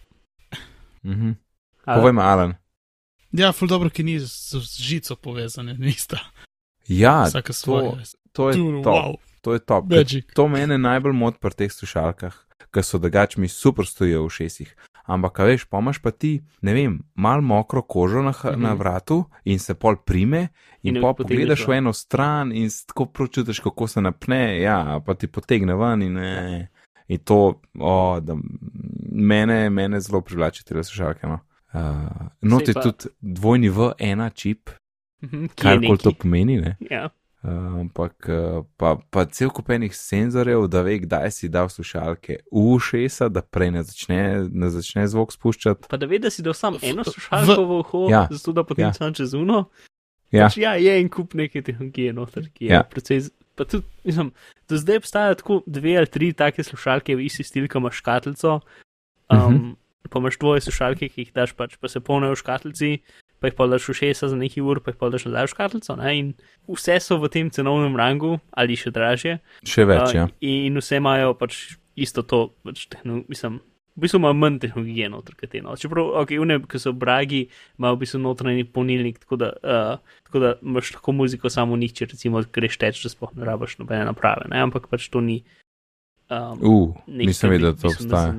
Mhm. 1.06 1.32
Povej 1.86 2.14
mi, 2.14 2.22
Alan. 2.22 2.54
Ja, 3.32 3.52
ful 3.54 3.68
dobro, 3.70 3.90
ki 3.90 4.04
ni 4.04 4.20
z, 4.20 4.58
z 4.60 4.82
žico 4.82 5.16
povezane, 5.16 5.74
nista. 5.78 6.18
Ja, 6.88 7.24
Vsaka 7.30 7.54
to, 7.54 7.54
svoja. 7.54 7.92
to 8.34 8.50
je 8.50 8.56
top. 8.84 8.94
wow, 8.94 9.16
To 9.42 9.54
je 9.54 9.60
top. 9.60 9.86
To 10.34 10.48
mene 10.48 10.78
najbolj 10.78 11.14
moti 11.14 11.38
pri 11.40 11.52
teh 11.54 11.72
slušalkah, 11.72 12.36
ker 12.70 12.84
so 12.84 12.98
drugač 12.98 13.38
mi 13.38 13.48
super 13.48 13.86
stojijo 13.86 14.24
v 14.24 14.30
šesih. 14.32 14.76
Ampak, 15.06 15.40
veš, 15.40 15.66
pomaš 15.66 15.98
pa 15.98 16.12
ti, 16.12 16.32
ne 16.62 16.74
vem, 16.74 17.00
mal 17.16 17.42
mokro 17.42 17.82
kožo 17.82 18.22
na, 18.22 18.30
mm 18.30 18.36
Mhm. 18.36 18.50
-hmm. 18.50 18.62
na 18.62 18.74
vratu 18.74 19.24
in 19.44 19.60
se 19.60 19.74
pol 19.74 19.96
prime 19.98 20.48
in, 20.84 20.96
In 20.96 21.02
pa 21.02 21.14
pogledaš 21.14 21.68
v 21.68 21.72
eno 21.74 21.94
stran 21.94 22.52
in 22.52 22.70
tako 22.88 23.06
pročutiš, 23.08 23.60
kako 23.60 23.88
se 23.88 24.02
napne, 24.02 24.62
ja, 24.62 25.02
pa 25.06 25.14
ti 25.14 25.28
potegne 25.28 25.76
ven 25.76 26.02
in 26.02 26.14
ne. 26.14 26.68
In 27.08 27.18
to, 27.20 27.62
o, 27.76 28.20
da 28.20 28.36
mene, 29.12 29.70
mene 29.70 30.00
zelo 30.00 30.22
privlači 30.22 30.66
te 30.66 30.84
slušalke. 30.84 31.28
No. 31.28 31.40
Uh, 31.74 31.82
Not 32.42 32.68
je 32.68 32.74
pa- 32.74 32.82
tudi 32.82 33.10
dvojni 33.22 33.70
v 33.70 33.92
ena 34.00 34.30
čip, 34.30 34.70
ki 35.22 35.28
je 35.28 35.48
kar 35.56 35.80
koli 35.80 35.98
to 35.98 36.12
pomeni, 36.12 36.58
ne. 36.58 36.78
Ja. 36.82 37.10
Ampak 37.42 38.28
uh, 38.28 38.66
pa, 38.78 38.98
pa 39.10 39.24
cel 39.26 39.48
kupenih 39.50 39.96
senzorjev, 39.96 40.68
da 40.68 40.82
ve, 40.82 40.98
kdaj 41.00 41.32
si 41.32 41.48
dal 41.50 41.70
slušalke 41.70 42.36
v 42.46 42.64
ušesa, 42.76 43.30
da 43.30 43.42
prej 43.42 43.72
ne 43.72 43.84
začne, 43.84 44.20
ne 44.52 44.70
začne 44.70 45.08
zvok 45.08 45.32
spuščati. 45.32 45.88
Pa 45.90 45.98
da 45.98 46.06
ve, 46.06 46.20
da 46.20 46.30
si 46.30 46.44
dal 46.44 46.54
samo 46.54 46.82
eno 46.84 47.04
slušalko 47.04 47.64
v 47.64 47.80
uho, 47.80 48.02
Ja. 48.12 48.28
zato 48.30 48.52
da 48.52 48.64
potem 48.64 48.86
Ja. 48.86 48.94
sam 48.94 49.14
čez 49.14 49.34
uno. 49.34 49.70
Ja. 50.32 50.46
Pač, 50.46 50.58
ja, 50.58 50.74
je 50.76 51.00
en 51.00 51.08
kup 51.10 51.34
neke 51.34 51.62
tehnologije 51.62 52.14
noter, 52.14 52.50
ki 52.54 52.66
je 52.66 52.74
Ja. 52.74 52.84
precej. 52.84 53.30
Pa 53.56 53.64
tudi, 53.66 53.88
mislim, 54.04 54.32
do 54.70 54.78
zdaj 54.78 54.98
obstajajo 54.98 55.36
tako 55.36 55.64
dve 55.66 55.98
ali 55.98 56.08
tri 56.08 56.34
take 56.34 56.64
slušalke 56.64 57.16
v 57.16 57.26
isti 57.26 57.44
stil, 57.44 57.68
ki 57.68 57.78
imaš 57.78 57.96
škatlico. 57.98 58.60
Um, 59.30 59.38
Mhm. 59.38 59.46
uh 59.46 59.62
-huh. 59.62 59.76
Pa 60.10 60.20
imaš 60.20 60.38
dvoje 60.38 60.62
slušalke, 60.62 61.10
ki 61.10 61.22
jih 61.22 61.34
daš 61.34 61.52
pač, 61.54 61.76
pa 61.78 61.88
se 61.88 62.00
polnijo 62.00 62.32
v 62.32 62.36
škatlici, 62.36 62.98
pa 63.40 63.50
jih 63.50 63.56
pa 63.56 63.68
daš 63.72 63.88
v 63.90 63.96
šesa 64.02 64.30
za 64.32 64.38
nekaj 64.38 64.64
ur, 64.64 64.82
pa 64.84 64.92
jih 64.92 65.00
pa 65.00 65.10
daš 65.10 65.26
nazaj 65.30 65.48
v 65.48 65.54
škatlico. 65.54 65.96
Ne? 66.00 66.12
In 66.20 66.28
vse 66.68 67.00
so 67.04 67.18
v 67.20 67.32
tem 67.32 67.50
cenovnem 67.52 67.96
rangu 68.00 68.38
ali 68.52 68.76
še 68.80 68.92
dražje. 68.96 69.40
Še 69.64 69.88
več, 69.88 70.14
ja. 70.16 70.28
Uh, 70.28 70.36
in 70.44 70.80
vse 70.80 71.00
imajo 71.00 71.34
pač 71.40 71.80
isto 72.00 72.24
to, 72.24 72.52
pač 72.64 72.86
tehno, 72.92 73.24
mislim, 73.32 73.60
v 74.00 74.06
bistvu 74.06 74.22
ima 74.22 74.32
manj 74.32 74.62
tehnologije 74.64 75.10
noter, 75.12 75.36
kot 75.36 75.52
te. 75.52 75.60
No. 75.64 75.76
Čeprav, 75.76 76.14
ok, 76.22 76.32
une, 76.40 76.60
ki 76.64 76.80
so 76.80 76.94
bragi, 76.96 77.48
imajo 77.80 77.98
v 77.98 78.02
bistvu 78.06 78.22
notranji 78.24 78.64
polnilnik, 78.64 79.20
tako 79.24 79.40
da, 79.42 79.50
uh, 79.60 80.22
tako 80.30 80.44
da 80.44 80.54
imaš 80.64 80.94
lahko 80.96 81.16
muziko 81.16 81.52
samo 81.52 81.76
v 81.76 81.84
njih, 81.84 81.96
če 81.98 82.12
recimo 82.14 82.44
greš 82.44 82.80
teč, 82.80 83.04
da 83.04 83.12
sploh 83.12 83.36
ne 83.36 83.48
rabaš 83.48 83.80
nobene 83.82 84.08
naprave, 84.08 84.48
ne? 84.52 84.64
ampak 84.64 84.88
pač 84.92 85.10
to 85.12 85.24
ni. 85.24 85.42
Um, 86.30 86.62
Uh, 86.62 86.98
nisem 87.10 87.50
vedel, 87.50 87.74
da 87.74 87.82
to 87.82 87.92
obstaja. 87.92 88.36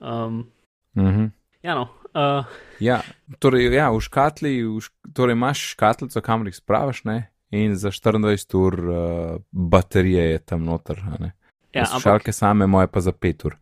Um, 0.00 0.46
Mhm. 0.98 1.37
Ja, 1.68 1.74
no. 1.76 1.88
Uh, 2.16 2.44
Ja, 2.80 3.02
torej, 3.42 3.68
ja, 3.74 3.90
v 3.92 4.00
škatli, 4.00 4.62
v 4.64 4.80
šk 4.80 5.12
torej 5.12 5.36
imaš 5.36 5.60
škatlico, 5.74 6.20
kamor 6.24 6.48
jih 6.48 6.56
spravaš, 6.56 7.04
ne? 7.04 7.28
In 7.50 7.76
za 7.76 7.90
24 7.90 8.56
ur 8.56 8.74
uh, 8.88 8.96
baterije 9.52 10.24
je 10.30 10.38
tam 10.38 10.64
noter. 10.64 10.98
ja, 10.98 11.84
ampak, 11.84 11.88
Slušalke 11.92 12.32
same, 12.32 12.66
moje 12.66 12.86
pa 12.86 13.00
za 13.00 13.12
5 13.12 13.46
ur. 13.46 13.56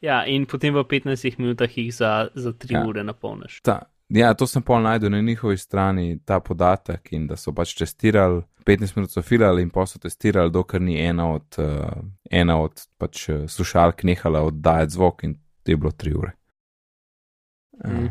ja, 0.00 0.24
in 0.26 0.46
potem 0.46 0.74
v 0.74 0.84
15 0.84 1.38
minutah 1.38 1.78
jih 1.78 1.94
za, 1.94 2.28
za 2.34 2.52
3 2.52 2.72
Ja. 2.74 2.84
ure 2.86 3.02
napolniš. 3.04 3.60
Ta, 3.62 3.88
ja, 4.08 4.34
to 4.34 4.46
sem 4.46 4.62
pol 4.62 4.82
najdel 4.82 5.10
na 5.10 5.20
njihovi 5.20 5.56
strani, 5.56 6.18
ta 6.24 6.40
podatek 6.40 7.12
in 7.12 7.26
da 7.26 7.36
so 7.36 7.52
pač 7.52 7.74
testirali, 7.74 8.42
15 8.66 8.96
minut 8.96 9.10
so 9.10 9.22
filali 9.22 9.62
in 9.62 9.70
pa 9.70 9.86
so 9.86 9.98
testirali, 9.98 10.50
dokler 10.50 10.82
ni 10.82 11.00
ena 11.00 11.32
od, 11.32 11.58
uh, 11.58 12.02
ena 12.30 12.60
od 12.60 12.86
pač, 12.98 13.28
slušalk 13.48 14.04
nehala 14.04 14.42
oddajati 14.42 14.92
zvok 14.92 15.24
in 15.24 15.34
to 15.62 15.70
je 15.72 15.76
bilo 15.76 15.90
3 15.90 16.14
ure. 16.18 16.32
Uh, 17.78 17.90
Mm. 17.90 18.08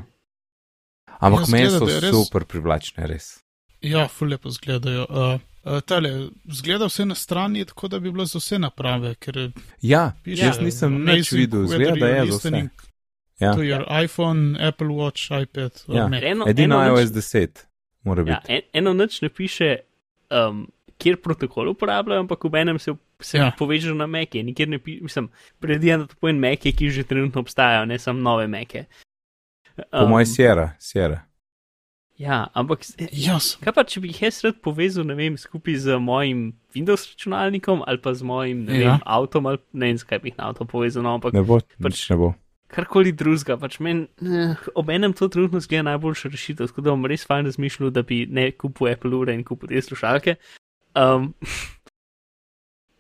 Ampak 1.20 1.42
Ja, 1.42 1.52
meni 1.52 1.70
so 1.70 1.86
je 1.86 2.00
res- 2.00 2.12
super 2.12 2.44
privlačne, 2.44 3.08
res. 3.08 3.40
Ja, 3.82 4.08
ful 4.08 4.28
lepo 4.28 4.50
izgledajo. 4.50 5.06
Uh, 5.06 5.40
uh, 5.64 5.80
tale, 5.82 6.12
zgleda 6.46 6.86
vse 6.86 7.06
na 7.06 7.16
strani, 7.16 7.66
tako 7.66 7.88
da 7.88 8.00
bi 8.00 8.12
bilo 8.12 8.26
za 8.26 8.40
vse 8.40 8.60
naprave, 8.60 9.16
ker 9.16 9.52
Ja, 9.82 10.12
piše, 10.24 10.44
jaz 10.44 10.60
nisem 10.60 10.94
nič 10.96 11.10
amazing 11.10 11.40
videl, 11.40 11.66
zgleda, 11.66 11.96
da 11.96 12.08
je 12.10 12.26
za 12.26 12.38
vse. 12.40 12.70
Ja. 13.40 13.54
To 13.54 13.62
your 13.62 13.84
iPhone, 14.00 14.42
Apple 14.60 14.88
Watch, 14.90 15.32
iPad, 15.34 15.84
or 15.88 15.96
Ja. 15.96 16.06
Eno, 16.22 16.46
Edino 16.48 16.76
eno 16.78 16.88
iOS 16.92 17.10
nič- 17.10 17.16
10 17.16 17.66
mora 18.04 18.22
Ja, 18.22 18.26
biti. 18.38 18.54
en, 18.54 18.62
eno 18.76 18.94
nič 18.96 19.22
ne 19.22 19.30
piše, 19.30 19.76
um, 20.32 20.68
kjer 20.98 21.18
protokol 21.18 21.70
uporabljajo, 21.70 22.20
ampak 22.22 22.44
v 22.44 22.56
enem 22.56 22.80
se, 22.80 22.92
se 23.20 23.38
Ja. 23.38 23.44
ja. 23.46 23.52
poveže 23.52 23.94
na 23.94 24.06
meke. 24.08 24.44
Nikjer 24.44 24.68
ne 24.68 24.80
piše, 24.80 25.04
mislim, 25.04 25.30
predvidevam, 25.60 26.02
da 26.02 26.08
to 26.08 26.16
pomeni 26.16 26.40
meke, 26.42 26.72
ki 26.72 26.90
že 26.90 27.04
trenutno 27.04 27.42
obstajajo, 27.42 27.86
ne 27.86 28.00
samo 28.00 28.20
nove 28.22 28.48
meke. 28.48 28.86
Po 29.92 30.08
mojem 30.08 30.26
Sierra, 30.26 30.76
Sierra. 30.80 31.22
Ja, 32.16 32.48
ampak 32.54 32.80
Jaz. 33.12 33.58
kaj 33.60 33.74
pa, 33.74 33.84
če 33.84 34.00
bi 34.00 34.08
jih 34.08 34.22
jaz 34.22 34.38
rad 34.40 34.62
povezal, 34.64 35.04
ne 35.04 35.16
vem, 35.16 35.36
skupaj 35.36 35.76
z 35.76 35.98
mojim 36.00 36.46
Windows 36.72 37.04
računalnikom 37.06 37.84
ali 37.84 38.00
pa 38.00 38.14
z 38.14 38.24
mojim, 38.24 38.64
ne 38.64 38.80
Ja. 38.80 38.90
vem, 38.90 39.00
avtom 39.06 39.46
ali 39.46 39.60
ne 39.74 39.86
vem, 39.88 39.98
skaj 39.98 40.20
bi 40.20 40.30
jih 40.30 40.38
na 40.38 40.48
avto 40.48 40.64
povezal, 40.66 41.04
no, 41.04 41.14
ampak 41.14 41.34
Ne 41.34 41.44
bo, 41.44 41.60
Pač- 41.82 42.10
ne 42.10 42.16
bo. 42.16 42.34
karkoli 42.68 43.12
drugega. 43.12 43.58
Pač 43.58 43.80
men, 43.80 44.08
eh, 44.22 44.56
ob 44.76 44.90
enem 44.90 45.12
to 45.12 45.28
trenutno 45.28 45.60
zgleda 45.60 45.92
najboljša 45.92 46.30
rešitev, 46.30 46.68
tako 46.68 46.82
da 46.82 46.92
bom 46.92 47.06
res 47.06 47.26
fajn 47.26 47.46
razmišljal, 47.46 47.92
da 47.92 48.02
bi 48.02 48.26
ne 48.26 48.52
kupil 48.52 48.88
Apple 48.88 49.12
ure 49.12 49.34
in 49.34 49.44
kupil 49.44 49.68
te 49.68 49.82
slušalke. 49.82 50.36
Um, 50.96 51.34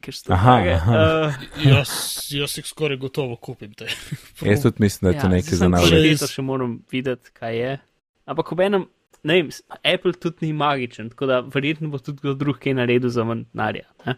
ker 0.05 0.13
so 0.15 0.33
Aha, 0.33 0.55
drage. 0.59 0.75
aha. 0.77 0.99
Uh, 1.01 1.45
Jaz, 1.65 1.93
jaz 2.29 2.57
jih 2.59 2.67
skoraj 2.69 2.99
gotovo 3.01 3.35
kupim. 3.41 3.73
Jaz 4.49 4.63
tudi 4.65 4.85
mislim, 4.85 5.09
da 5.09 5.15
je 5.15 5.21
to 5.23 5.31
nekaj 5.33 5.57
za 5.57 5.65
Ja, 5.65 5.69
zdaj 5.69 5.69
sem 5.69 5.71
nas. 5.73 5.89
kvaliteto 5.89 6.29
še 6.31 6.45
moram 6.45 6.77
videti, 6.93 7.33
kaj 7.33 7.57
je. 7.59 7.73
Ampak 8.29 8.51
ob 8.55 8.63
enem, 8.65 8.87
ne 9.25 9.39
vem, 9.39 9.51
Apple 9.81 10.13
tudi 10.13 10.47
ni 10.47 10.53
magičen, 10.53 11.09
tako 11.13 11.29
da 11.29 11.41
verjetno 11.41 11.89
bo 11.93 12.01
tudi 12.01 12.21
kdo 12.23 12.33
drug 12.37 12.61
kaj 12.61 12.77
naredil 12.77 13.09
za 13.13 13.25
ne. 13.25 14.15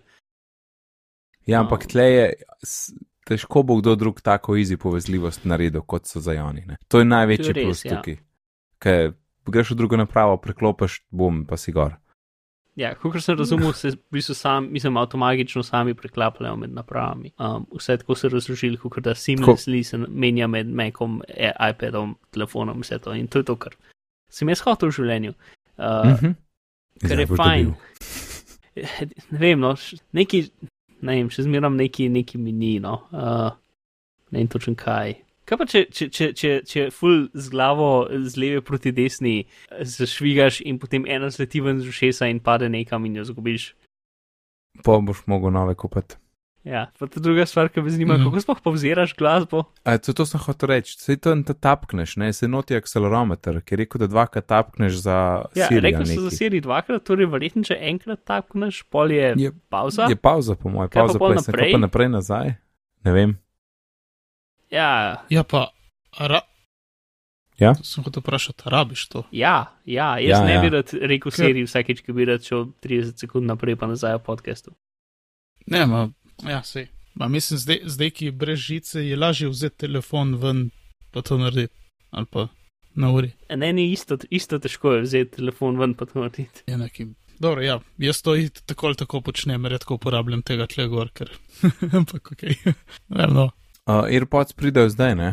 Ja, 1.47 1.61
ampak 1.63 1.85
Um, 1.87 1.91
tle 1.93 2.07
je, 2.11 2.25
težko 3.27 3.63
bo 3.63 3.77
kdo 3.79 3.95
drug 3.95 4.19
tako 4.21 4.57
easy 4.59 4.77
povezljivost 4.79 5.45
naredil, 5.47 5.81
kot 5.87 6.07
so 6.07 6.19
za 6.19 6.35
Joni. 6.35 6.65
Ne? 6.67 6.77
To 6.87 6.99
je 6.99 7.07
največji 7.07 7.53
plus 7.63 7.85
ja. 7.85 7.95
tukaj. 7.95 8.17
Ker 8.83 9.13
greš 9.47 9.71
v 9.71 9.79
drugo 9.79 9.97
napravo, 9.99 10.37
preklopiš, 10.43 11.01
bom 11.11 11.45
pa 11.47 11.57
si 11.57 11.71
gor. 11.71 11.95
Ja, 12.77 12.91
kot 12.95 13.17
sem 13.23 13.33
razumel, 13.37 13.71
se 13.73 13.89
v 13.95 13.97
bistvu 14.13 14.35
sam, 14.37 14.67
mislim, 14.71 14.97
avtomatično 15.01 15.63
sami 15.65 15.95
preklapljajo 15.97 16.55
med 16.61 16.75
napravami. 16.77 17.31
Um, 17.41 17.65
vse 17.73 17.95
tako 17.97 18.15
se 18.15 18.29
razložili, 18.29 18.77
kot 18.77 18.99
da 19.03 19.15
seamlessly 19.17 19.81
se 19.83 19.97
menja 19.97 20.47
med 20.47 20.69
Macom, 20.69 21.21
e- 21.27 21.53
iPadom, 21.69 22.15
telefonom, 22.31 22.81
vse 22.85 22.99
to. 22.99 23.15
In 23.17 23.27
to 23.27 23.41
je 23.41 23.47
to, 23.49 23.55
kar 23.55 23.73
sem 24.29 24.49
jaz 24.49 24.61
hotel 24.61 24.91
v 24.91 24.97
življenju. 24.99 25.33
Uh, 25.77 25.85
Uh 26.13 26.21
-huh. 26.21 26.33
Kar 27.07 27.19
je 27.19 27.27
fajn. 27.27 27.73
Ne 29.31 29.39
vem, 29.39 29.59
no, 29.59 29.75
neki, 30.11 30.49
ne 31.01 31.15
vem, 31.15 31.29
še 31.29 31.43
zmeram 31.43 31.75
neki, 31.75 32.09
neki 32.09 32.37
mini, 32.37 32.79
no. 32.79 33.07
Uh, 33.11 33.49
ne 34.31 34.39
vem 34.39 34.47
točen 34.47 34.75
kaj. 34.75 35.15
Kaj 35.47 35.57
pa 35.61 35.65
če, 35.69 35.81
če, 35.87 36.05
če, 36.11 36.25
če, 36.35 36.53
če 36.67 36.85
ful 36.91 37.29
z 37.31 37.51
glavo 37.53 37.89
z 38.11 38.35
leve 38.35 38.61
proti 38.67 38.91
desni 38.91 39.37
eh, 39.45 39.83
zašvigaš 39.87 40.59
in 40.67 40.79
potem 40.81 41.07
ena 41.07 41.29
zleti 41.31 41.61
ven 41.63 41.79
z 41.79 41.87
ušesa 41.87 42.27
in 42.27 42.41
pade 42.43 42.67
nekam 42.69 43.05
in 43.07 43.15
jo 43.21 43.23
zgubiš? 43.29 43.71
Pa 44.83 44.99
boš 44.99 45.23
mogel 45.31 45.55
nove 45.55 45.77
kupiti. 45.79 46.19
Ja, 46.67 46.89
pa 46.99 47.07
ta 47.07 47.21
druga 47.23 47.45
stvar, 47.47 47.69
ki 47.71 47.79
me 47.79 47.91
zanima, 47.93 48.17
mm. 48.17 48.25
kako 48.27 48.41
sploh 48.43 48.59
povziraš 48.65 49.13
glasbo? 49.15 49.61
A, 49.87 49.95
to, 50.03 50.11
to 50.11 50.25
sem 50.27 50.41
hotel 50.43 50.73
reči, 50.73 50.97
se 50.99 51.15
to 51.15 51.31
ta 51.47 51.55
tapkneš, 51.55 52.17
ne, 52.19 52.27
se 52.35 52.49
noti 52.51 52.75
akcelerometer, 52.75 53.61
ki 53.63 53.77
je 53.77 53.79
rekel, 53.85 54.03
da 54.03 54.11
dvakrat 54.11 54.49
tapkneš 54.51 54.99
za 55.05 55.17
Ja, 55.55 55.69
Siri. 55.71 55.79
rekel 55.87 56.03
sem 56.11 56.19
za 56.27 56.33
Siri 56.35 56.59
dvakrat, 56.59 57.07
torej 57.07 57.31
verjetno, 57.31 57.63
če 57.63 57.79
enkrat 57.87 58.25
tapkneš, 58.27 58.83
pol 58.91 59.15
je, 59.15 59.31
Je- 59.47 59.55
pauza. 59.71 60.11
Je 60.11 60.19
pauza, 60.19 60.59
po 60.59 60.67
mojem, 60.75 60.91
pa 60.91 61.05
pauza, 61.05 61.23
pol 61.23 61.31
pa 61.31 61.39
je 61.39 61.45
se 61.47 61.55
naprej? 61.55 61.71
pa 61.71 61.83
naprej 61.87 62.11
nazaj. 62.19 62.57
Ne 63.07 63.15
vem. 63.15 63.37
Ja, 64.71 65.23
Ja, 65.29 65.43
pa, 65.43 65.69
ra... 66.19 66.41
Ja? 67.57 67.73
Sem 67.83 68.03
hotel 68.03 68.21
vprašati, 68.21 68.69
rabiš 68.69 69.07
to? 69.07 69.23
ja, 69.31 69.73
ja, 69.85 70.19
jaz 70.19 70.29
Ja, 70.29 70.37
ja, 70.37 70.45
ne 70.45 70.53
ja. 70.53 70.61
bi 70.61 70.69
rad 70.69 70.93
rekel 70.93 71.31
Siri 71.31 71.63
vsakeč, 71.65 72.03
ki 72.05 72.13
bi 72.13 72.27
rad 72.29 72.43
šel 72.45 72.67
30 72.83 73.17
sekund 73.17 73.49
naprej 73.49 73.75
pa 73.75 73.89
nazaj 73.89 74.19
v 74.19 74.23
podkastu. 74.27 74.75
Ne, 75.65 75.85
ma, 75.89 76.09
ja, 76.45 76.61
sej. 76.63 76.87
Ma, 77.17 77.27
mislim, 77.27 77.57
zdaj, 77.57 77.79
zdaj, 77.85 78.11
ki 78.13 78.29
je 78.29 78.31
brez 78.31 78.59
žice, 78.59 79.01
je 79.01 79.17
lažje 79.17 79.49
vzeti 79.49 79.87
telefon 79.87 80.35
ven, 80.37 80.67
pa 81.11 81.25
to 81.25 81.37
narediti. 81.41 81.73
Ali 82.11 82.29
pa 82.31 82.47
na 82.95 83.11
uri. 83.11 83.31
Ne, 83.49 83.73
ni 83.73 83.91
isto, 83.91 84.17
isto 84.29 84.59
težko 84.59 84.93
je 84.93 85.01
vzeti 85.01 85.39
telefon 85.41 85.79
ven 85.81 85.95
pa 85.97 86.05
to 86.05 86.19
narediti. 86.19 86.63
Je 86.67 86.77
neki. 86.77 87.07
Dobro, 87.39 87.61
ja, 87.61 87.79
jaz 87.97 88.21
to 88.21 88.33
tako 88.65 88.87
ali 88.87 88.95
tako 88.95 89.21
počnem, 89.21 89.65
redko 89.65 89.97
uporabljam 89.97 90.41
tega 90.41 90.65
tle 90.67 90.87
gor, 90.87 91.09
ker. 91.13 91.29
Ampak 91.99 92.31
ok. 92.31 92.43
Ne 93.09 93.25
vem, 93.25 93.33
no. 93.33 93.49
Uh, 93.87 94.03
AirPods 94.11 94.51
pridejo 94.53 94.89
zdaj, 94.91 95.15
ne? 95.15 95.29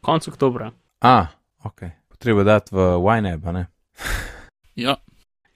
Konec 0.00 0.28
oktobra. 0.28 0.70
A, 1.04 1.26
ok. 1.64 1.80
Potreba 2.08 2.44
dati 2.44 2.72
v 2.74 2.96
YNAB, 2.96 3.44
ne? 3.52 3.66
Ja, 4.76 4.96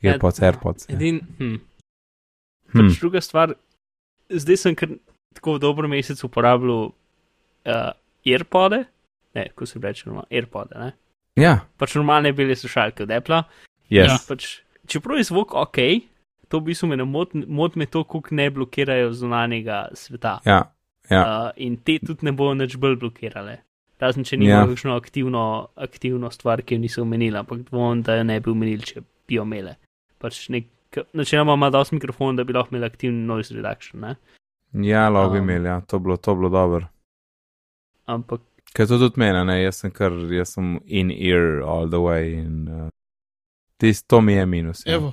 AirPods, 0.02 0.40
AirPods. 0.40 0.86
Ja. 0.88 0.96
Edin, 0.96 1.20
hm. 1.38 1.56
Hm. 2.72 2.78
Pač 2.88 3.00
druga 3.02 3.20
stvar, 3.20 3.52
zdaj 4.32 4.56
sem 4.56 4.76
kar 4.76 4.94
tako 5.36 5.58
v 5.58 5.60
dobro 5.60 5.88
mesec 5.92 6.22
uporabljal 6.24 6.86
uh, 6.88 7.90
AirPode, 8.24 8.78
ne, 9.36 9.44
ko 9.52 9.68
se 9.68 9.76
reče, 9.76 10.06
normalno, 10.08 10.24
AirPode, 10.32 10.72
ne. 10.80 10.92
Ja, 11.36 11.58
Pač 11.76 11.98
normalne 12.00 12.32
bele 12.32 12.56
slušalke 12.56 13.04
od 13.04 13.12
Apple. 13.12 13.42
yes. 13.92 14.08
Ja. 14.08 14.16
Pač, 14.28 14.48
čeprav 14.88 15.20
je 15.20 15.28
zvok 15.28 15.52
ok, 15.52 15.78
to 16.48 16.58
v 16.64 16.70
bistvu 16.72 16.88
me 16.88 16.96
ne 16.96 17.04
moti, 17.04 17.44
mot 17.44 17.76
me 17.76 17.84
to, 17.86 18.00
kako 18.04 18.34
ne 18.40 18.48
blokirajo 18.50 19.12
zunanjega 19.12 19.88
sveta. 19.92 20.40
ja. 20.48 20.64
Ja. 21.10 21.22
Uh, 21.22 21.50
in 21.56 21.76
te 21.76 21.98
tudi 21.98 22.24
ne 22.26 22.32
bojo 22.32 22.54
nič 22.54 22.76
bolj 22.80 22.96
blokirale. 23.02 23.58
Razen 24.00 24.24
če 24.24 24.36
nimajo 24.40 24.62
Ja. 24.62 24.66
kakšno 24.70 24.94
aktivno, 24.96 25.68
aktivno 25.76 26.30
stvar, 26.32 26.62
ki 26.62 26.74
jo 26.74 26.80
niso 26.80 27.02
omenili, 27.02 27.36
ampak 27.36 27.66
dvomim, 27.68 28.02
da 28.02 28.14
jo 28.16 28.24
ne 28.24 28.40
bi 28.40 28.50
omenili, 28.50 28.82
če 28.86 29.02
bi 29.28 29.36
jo 29.36 29.42
imele. 29.44 29.74
Pač 30.18 30.48
nek, 30.48 30.64
načeloma 31.12 31.54
ima 31.58 31.68
dosti 31.70 31.94
mikrofon, 31.98 32.36
da 32.36 32.44
bi 32.44 32.52
lahko 32.56 32.72
imeli 32.74 32.86
aktivni 32.88 33.26
noise 33.26 33.54
reduction, 33.54 34.00
ne? 34.00 34.14
Ja, 34.86 35.08
lahko 35.12 35.34
bi 35.34 35.38
Um, 35.38 35.44
imeli, 35.50 35.68
ja. 35.68 35.80
to 35.80 35.98
bilo, 35.98 36.16
to 36.16 36.34
bilo 36.34 36.48
dobro. 36.48 36.88
Ampak 38.06 38.40
Ker 38.72 38.86
to 38.86 38.98
tudi 38.98 39.18
meni, 39.18 39.44
ne, 39.44 39.56
jaz 39.64 39.80
sem 39.82 39.90
kar, 39.90 40.12
jaz 40.30 40.52
sem 40.54 40.78
in 40.86 41.10
ear 41.10 41.60
all 41.66 41.88
the 41.90 41.98
way 41.98 42.34
in 42.38 42.68
uh, 42.68 42.88
tis, 43.82 44.02
to 44.02 44.20
mi 44.20 44.32
je 44.36 44.46
minus. 44.46 44.84
Ja. 44.86 44.94
evo. 44.94 45.12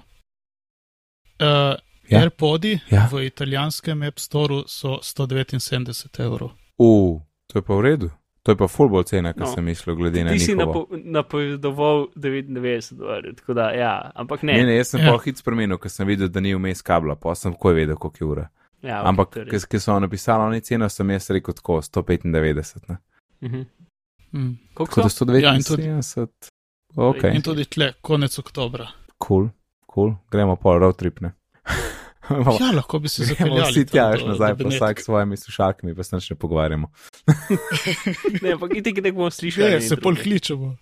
Uh, 1.41 1.74
Ja. 2.10 2.20
AirPodi 2.22 2.80
Ja. 2.91 3.08
v 3.12 3.26
italijanskem 3.26 4.03
App 4.03 4.20
Storeu 4.20 4.64
so 4.68 4.99
179 5.01 6.20
evrov. 6.20 6.49
U, 6.80 7.20
to 7.47 7.58
je 7.60 7.64
pa 7.64 7.74
v 7.74 7.82
redu. 7.82 8.10
To 8.43 8.51
je 8.51 8.55
pa 8.58 8.68
full 8.68 8.88
bolj 8.89 9.03
cena, 9.03 9.34
kot 9.34 9.41
No. 9.41 9.53
sem 9.53 9.64
mislil, 9.66 9.95
glede 9.95 10.24
na 10.24 10.32
ti 10.32 10.39
si 10.39 10.55
napo, 10.55 10.88
napovedoval 10.91 12.08
99 12.16 12.93
dolarjev, 12.93 13.36
tako 13.36 13.53
da 13.53 13.72
ja, 13.72 14.12
ampak 14.16 14.43
ne. 14.43 14.53
Ne, 14.53 14.66
ne, 14.66 14.76
jaz 14.78 14.88
sem 14.88 15.01
Ja. 15.01 15.12
pa 15.12 15.20
hit 15.20 15.38
spremenil, 15.38 15.78
ker 15.78 15.91
sem 15.91 16.08
videl, 16.08 16.30
da 16.30 16.39
ni 16.39 16.53
vmes 16.55 16.82
kabla, 16.82 17.16
pa 17.16 17.36
sem 17.36 17.51
takoj 17.53 17.74
vedel, 17.76 17.95
koliko 17.95 18.18
je 18.20 18.28
ura. 18.28 18.49
ja, 18.82 19.01
Okay, 19.01 19.08
Ampak, 19.10 19.30
to 19.34 19.39
je 19.39 19.45
res. 19.45 19.66
ker 19.66 19.80
so 19.80 19.99
napisali 19.99 20.43
oni 20.43 20.62
ceno, 20.62 20.89
sem 20.89 21.10
jaz 21.10 21.30
rekel 21.30 21.53
tako 21.53 21.82
195. 21.82 22.88
Ne? 22.89 22.97
Mhm. 23.41 23.62
Mm. 24.34 24.58
Koliko 24.74 25.01
so? 25.01 25.10
179. 25.26 25.43
Ja, 25.43 25.55
in 25.55 25.62
tudi- 25.64 26.51
Ok, 26.95 27.24
In 27.24 27.41
tudi 27.41 27.66
tle, 27.66 27.93
konec 28.01 28.39
oktobra. 28.39 28.88
cool, 29.20 29.49
cool. 29.93 30.16
gremo 30.32 30.55
pol 30.55 30.80
road 30.80 30.95
trip. 30.97 31.20
Ne? 31.22 31.32
Ja, 32.30 32.71
lahko 32.71 32.99
bi 32.99 33.07
se 33.07 33.25
zapeljali. 33.28 33.71
vsi 33.71 33.86
tja, 33.86 34.09
veš 34.09 34.23
nazaj, 34.25 34.53
do 34.53 34.63
pa 34.63 34.69
vsak 34.71 34.99
s 34.99 35.03
svojimi 35.03 35.38
slušalkami, 35.38 35.95
pa 35.95 36.03
se 36.03 36.15
nič 36.15 36.30
ne 36.30 36.36
pogovarjamo. 36.36 36.88
Ne, 38.41 38.51
ampak 38.51 38.75
itek, 38.75 38.99
da 38.99 39.11
bomo 39.11 39.30
slišali. 39.30 39.65
Ne, 39.65 39.73
eni 39.73 39.82
se 39.84 39.95
pol 39.97 40.15
kličemo. 40.15 40.75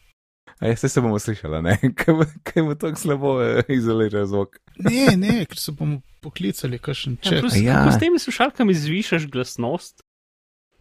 A 0.56 0.68
ja, 0.68 0.76
se 0.78 1.02
bomo 1.02 1.20
slišali, 1.20 1.62
ne? 1.62 1.74
Kaj 2.46 2.64
mu 2.64 2.76
tako 2.76 2.96
slabo 2.96 3.36
eh, 3.40 3.64
izolira 3.70 4.26
zvok. 4.26 4.58
Ne, 4.80 5.14
ne, 5.18 5.46
ker 5.46 5.58
se 5.58 5.72
bomo 5.72 6.00
poklicali, 6.22 6.80
kakšen 6.80 7.18
Ja, 7.18 7.30
čet. 7.30 7.42
plus, 7.42 7.56
Ja. 7.58 7.84
s 7.88 8.00
temi 8.00 8.20
slušalkami 8.20 8.74
zvišaš 8.74 9.28
glasnost? 9.28 10.02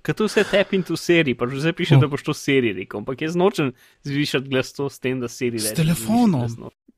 Ker 0.00 0.12
to 0.12 0.26
vse 0.26 0.44
tep 0.44 0.72
in 0.72 0.82
tu 0.82 0.96
seri, 0.96 1.32
pa 1.32 1.46
že 1.48 1.72
piše, 1.72 1.96
Oh. 1.96 2.00
da 2.00 2.06
boš 2.06 2.22
to 2.22 2.34
seri 2.34 2.74
rekel, 2.74 3.00
ampak 3.00 3.22
jaz 3.22 3.32
nočem 3.34 3.72
zvišati 4.02 4.46
glasnost 4.46 4.96
s 4.96 5.00
tem, 5.00 5.16
da 5.16 5.28
seri 5.28 5.56
S 5.58 5.70
reče. 5.70 5.76
telefonom. 5.76 6.44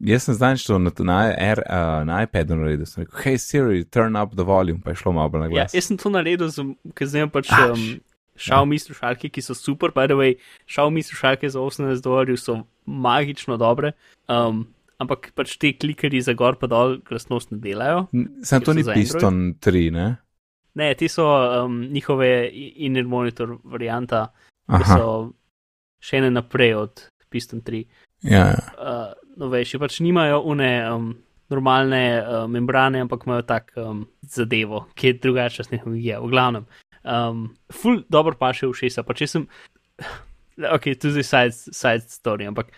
Jaz 0.01 0.23
sem 0.23 0.35
zdaj 0.35 0.61
to 0.61 0.77
na, 0.79 0.91
na, 1.01 1.19
R, 1.33 1.63
uh, 1.63 2.05
na 2.05 2.23
iPadu 2.23 2.57
naredil, 2.57 2.85
sem 2.85 3.05
rekel, 3.05 3.21
hej 3.23 3.39
Siri, 3.39 3.85
turn 3.85 4.15
up 4.15 4.35
the 4.37 4.45
volume, 4.45 4.81
pa 4.81 4.91
je 4.91 4.97
šlo 4.97 5.13
malo 5.13 5.39
na 5.39 5.47
Ja, 5.47 5.51
glas. 5.51 5.75
jaz 5.75 5.85
sem 5.85 5.97
to 5.97 6.11
naredil, 6.11 6.51
ker 6.95 7.07
zdaj 7.07 7.31
pač 7.33 7.49
Ah, 7.51 7.73
um, 7.73 8.01
Xiaomi 8.37 8.77
slušalke, 8.77 9.31
ki 9.31 9.41
so 9.41 9.55
super, 9.55 9.89
by 9.91 10.05
the 10.07 10.13
way, 10.15 10.35
Xiaomi 10.69 11.01
slušalke 11.01 11.49
za 11.49 11.57
18 11.59 12.03
dolarjev 12.03 12.37
so 12.37 12.59
magično 12.85 13.57
dobre, 13.57 13.95
um, 14.29 14.67
ampak 15.01 15.33
pač 15.35 15.57
te 15.57 15.73
klikerji 15.73 16.21
za 16.21 16.35
gor 16.35 16.57
pa 16.57 16.67
dol 16.67 16.99
glasnost 17.01 17.51
ne 17.51 17.59
delajo. 17.59 18.05
Sem 18.45 18.61
to 18.61 18.75
ni 18.75 18.85
Piston 18.85 19.55
3, 19.57 19.91
ne? 19.91 20.17
Ne, 20.75 20.95
ti 20.95 21.09
so 21.09 21.25
um, 21.25 21.81
njihove 21.89 22.29
i- 22.53 22.85
inner 22.85 23.05
monitor 23.05 23.57
varianta, 23.65 24.27
ki 24.69 24.85
so 24.85 25.33
še 25.99 26.21
ene 26.21 26.29
naprej 26.31 26.75
od 26.77 27.01
Piston 27.33 27.63
3. 27.63 27.87
ja, 28.23 28.45
ja. 28.55 28.61
Uh, 28.77 29.13
novejši 29.37 29.79
pač 29.79 30.01
nimajo 30.01 30.41
une 30.49 30.71
um, 30.89 31.13
normalne 31.53 32.03
uh, 32.23 32.47
membrane, 32.51 33.05
ampak 33.05 33.27
imajo 33.27 33.43
tak 33.47 33.73
um, 33.77 34.07
zadevo, 34.23 34.87
ki 34.95 35.13
je 35.13 35.19
drugačna 35.23 35.69
tehnologija. 35.71 36.21
V 36.21 36.33
glavnem, 36.33 36.67
um, 37.05 37.47
ful 37.73 38.03
dobro 38.09 38.35
pa 38.39 38.53
še 38.57 38.71
všesa. 38.73 39.07
Pa 39.07 39.15
če 39.15 39.31
sem, 39.31 39.47
ok, 40.77 40.91
tu 40.99 41.13
zdaj 41.15 41.27
side, 41.31 41.77
side 41.77 42.11
story, 42.11 42.49
ampak 42.51 42.73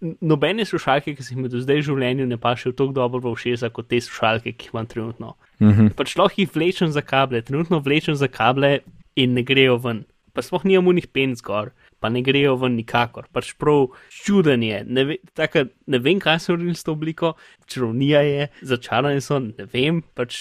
nobene 0.00 0.64
slušalke, 0.64 1.14
ki 1.16 1.24
sem 1.24 1.40
jih 1.40 1.52
do 1.52 1.60
zdaj 1.62 1.80
v 1.80 1.86
življenju 1.88 2.26
ne 2.28 2.38
pašel 2.40 2.74
tako 2.76 2.94
dobro 2.96 3.22
v 3.24 3.36
všesa 3.38 3.72
kot 3.74 3.88
te 3.90 4.00
slušalke, 4.00 4.52
ki 4.52 4.68
jih 4.68 4.74
imam 4.74 4.88
trenutno. 4.90 5.34
Mhm. 5.60 5.94
Pač 5.96 6.16
lahko 6.20 6.40
jih 6.40 6.52
vlečem 6.52 6.92
za 6.92 7.02
kable, 7.04 7.42
trenutno 7.42 7.80
vlečem 7.80 8.16
za 8.16 8.28
kable 8.28 8.80
in 9.16 9.34
ne 9.36 9.44
grejo 9.44 9.78
ven. 9.80 10.04
Pa 10.36 10.44
sploh 10.44 10.64
nimam 10.68 10.92
unih 10.92 11.08
pen 11.08 11.32
zgor, 11.36 11.72
pa 12.00 12.10
ne 12.12 12.22
grejo 12.22 12.56
ven 12.60 12.76
nikakor. 12.76 13.28
Pač 13.32 13.54
prav 13.60 13.88
čuden 14.12 14.62
je. 14.66 14.82
Ne, 14.84 15.04
ve, 15.08 15.16
taka, 15.34 15.66
ne 15.86 16.00
vem, 16.02 16.20
kaj 16.22 16.40
so 16.42 16.54
naredili 16.54 16.76
s 16.76 16.86
to 16.86 16.94
obliko, 16.96 17.34
čarovnija 17.66 18.22
je, 18.26 18.48
začarani 18.72 19.24
so, 19.24 19.40
ne 19.42 19.66
vem. 19.72 20.02
Pač 20.16 20.38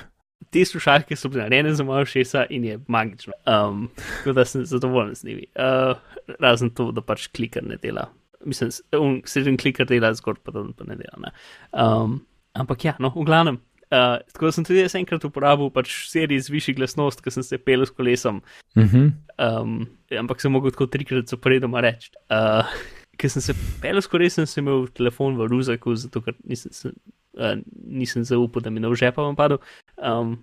te 0.52 0.64
slušalke 0.64 1.16
so 1.16 1.30
bile 1.32 1.46
narejene 1.46 1.74
za 1.74 1.84
moja 1.84 2.06
šesa 2.08 2.46
in 2.54 2.64
je 2.64 2.78
magično. 2.88 3.36
Um, 3.46 3.88
tako 4.18 4.36
da 4.38 4.44
sem 4.48 4.64
zadovoljen 4.66 5.14
z 5.14 5.24
njimi. 5.28 5.46
Uh, 5.56 5.98
razen 6.40 6.70
to, 6.70 6.90
da 6.92 7.04
pač 7.04 7.28
kliker 7.32 7.64
ne 7.66 7.76
dela. 7.82 8.08
Mislim, 8.46 8.70
se 8.70 9.42
že 9.42 9.56
kliker 9.56 9.86
dela 9.86 10.12
zgor, 10.14 10.38
pa 10.44 10.52
da 10.54 10.64
pa 10.76 10.86
ne 10.86 10.96
dela. 10.96 11.18
Ne. 11.24 11.32
Um, 11.72 12.20
ampak 12.52 12.84
ja, 12.84 12.96
no, 12.98 13.12
v 13.16 13.26
glavnem. 13.26 13.60
Uh, 13.90 14.18
tako 14.32 14.46
da 14.46 14.52
sem 14.52 14.64
tudi 14.68 14.82
jaz 14.82 14.94
enkrat 14.98 15.24
uporabil 15.24 15.70
pač 15.72 15.88
serij 16.10 16.42
z 16.44 16.52
višji 16.52 16.74
glasnost, 16.76 17.22
ker 17.24 17.32
sem 17.32 17.42
se 17.42 17.56
pel 17.58 17.86
s 17.86 17.90
kolesom, 17.90 18.42
Mhm. 18.76 19.06
um, 19.38 19.86
ampak 20.12 20.40
sem 20.40 20.52
mogel 20.52 20.70
tako 20.70 20.86
trikrat 20.86 21.28
zaporedoma 21.32 21.80
reči. 21.80 22.10
Uh, 22.28 22.68
ker 23.16 23.30
sem 23.30 23.42
se 23.42 23.54
pel 23.80 23.96
s 24.02 24.06
kolesom, 24.06 24.44
sem 24.46 24.60
imel 24.66 24.88
telefon 24.92 25.36
v 25.40 25.48
ruzaku, 25.48 25.94
zato 25.96 26.20
ker 26.20 26.34
nisem, 26.44 26.72
se, 26.72 26.92
uh, 27.40 27.56
nisem 27.86 28.24
zaupal, 28.28 28.62
da 28.62 28.70
mi 28.70 28.80
ne 28.80 28.88
v 28.92 28.94
žepa 28.94 29.24
bom 29.24 29.34
padel. 29.36 29.58
Um, 29.96 30.36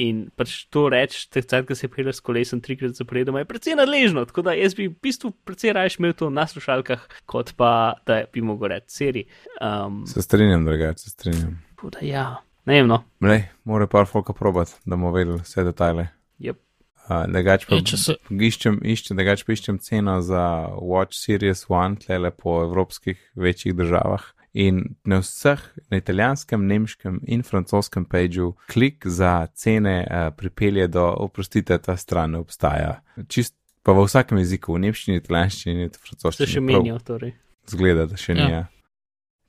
in 0.00 0.30
pač 0.38 0.64
to 0.72 0.86
reči, 0.88 1.26
takrat, 1.28 1.66
ko 1.68 1.74
se 1.74 1.88
pel 1.90 2.08
s 2.08 2.20
kolesom 2.24 2.62
trikrat 2.64 2.94
zaporedoma, 2.96 3.42
je 3.42 3.50
precej 3.50 3.74
nadležno. 3.76 4.22
Tako 4.24 4.46
da 4.46 4.54
jaz 4.56 4.72
bi 4.78 4.86
v 4.88 4.94
bistvu 5.02 5.34
precej 5.44 5.74
raje 5.76 5.98
imel 5.98 6.14
to 6.14 6.30
na 6.30 6.46
slušalkah, 6.46 7.02
kot 7.26 7.52
pa 7.58 7.98
da 8.06 8.22
bi 8.32 8.40
mogel 8.40 8.72
reči 8.72 8.88
serij. 8.94 9.26
Um, 9.60 10.06
Se 10.06 10.22
strinjam, 10.22 10.64
drugače 10.64 10.98
se 10.98 11.10
strinjam. 11.10 11.58
Tako 11.74 11.90
da 11.90 11.98
ja, 12.06 12.26
ne 12.66 12.74
vem, 12.74 12.86
no. 12.86 13.02
Lej, 13.20 13.44
mora 13.64 13.86
pa 13.86 14.04
folka 14.04 14.32
probat, 14.32 14.68
da 14.84 14.96
bomo 14.96 15.12
vedeli 15.12 15.38
vse 15.40 15.64
detajle. 15.64 16.08
Yep. 16.40 16.58
Uh, 17.02 17.24
Drugač 17.26 17.66
pa 17.66 17.74
Ja, 17.74 17.82
če 17.82 17.96
se, 17.98 18.14
iščem, 18.30 18.76
iščem, 18.86 19.16
drugač 19.16 19.42
pa 19.44 19.52
iščem 19.52 19.80
ceno 19.82 20.20
za 20.22 20.42
Watch 20.78 21.18
Series 21.18 21.64
1, 21.66 21.96
tlele 22.04 22.30
po 22.30 22.60
evropskih 22.62 23.18
večjih 23.34 23.74
državah. 23.74 24.22
In 24.54 24.82
na 25.02 25.18
vseh, 25.18 25.58
na 25.90 25.96
italijanskem, 25.96 26.66
nemškem 26.68 27.22
in 27.26 27.42
francoskem 27.42 28.04
pageu, 28.04 28.52
klik 28.68 29.06
za 29.06 29.46
cene 29.54 30.04
uh, 30.04 30.28
pripelje 30.30 30.86
do, 30.88 31.06
oprostite, 31.18 31.78
ta 31.78 31.96
stran 31.96 32.30
ne 32.30 32.38
obstaja. 32.38 32.98
Čist 33.28 33.56
pa 33.82 33.92
v 33.92 34.04
vsakem 34.04 34.38
jeziku, 34.38 34.76
v 34.76 34.84
nemščini, 34.84 35.16
italijanščini 35.18 35.82
in 35.82 35.90
Se 35.90 35.98
francoščini. 35.98 36.46
še 36.46 36.60
prav 36.60 36.68
menijo, 36.78 36.98
torej. 37.00 37.32
Zgleda, 37.66 38.06
da 38.06 38.16
še 38.16 38.32
Ja. 38.32 38.38
ni. 38.38 38.52
Ja. 38.52 38.62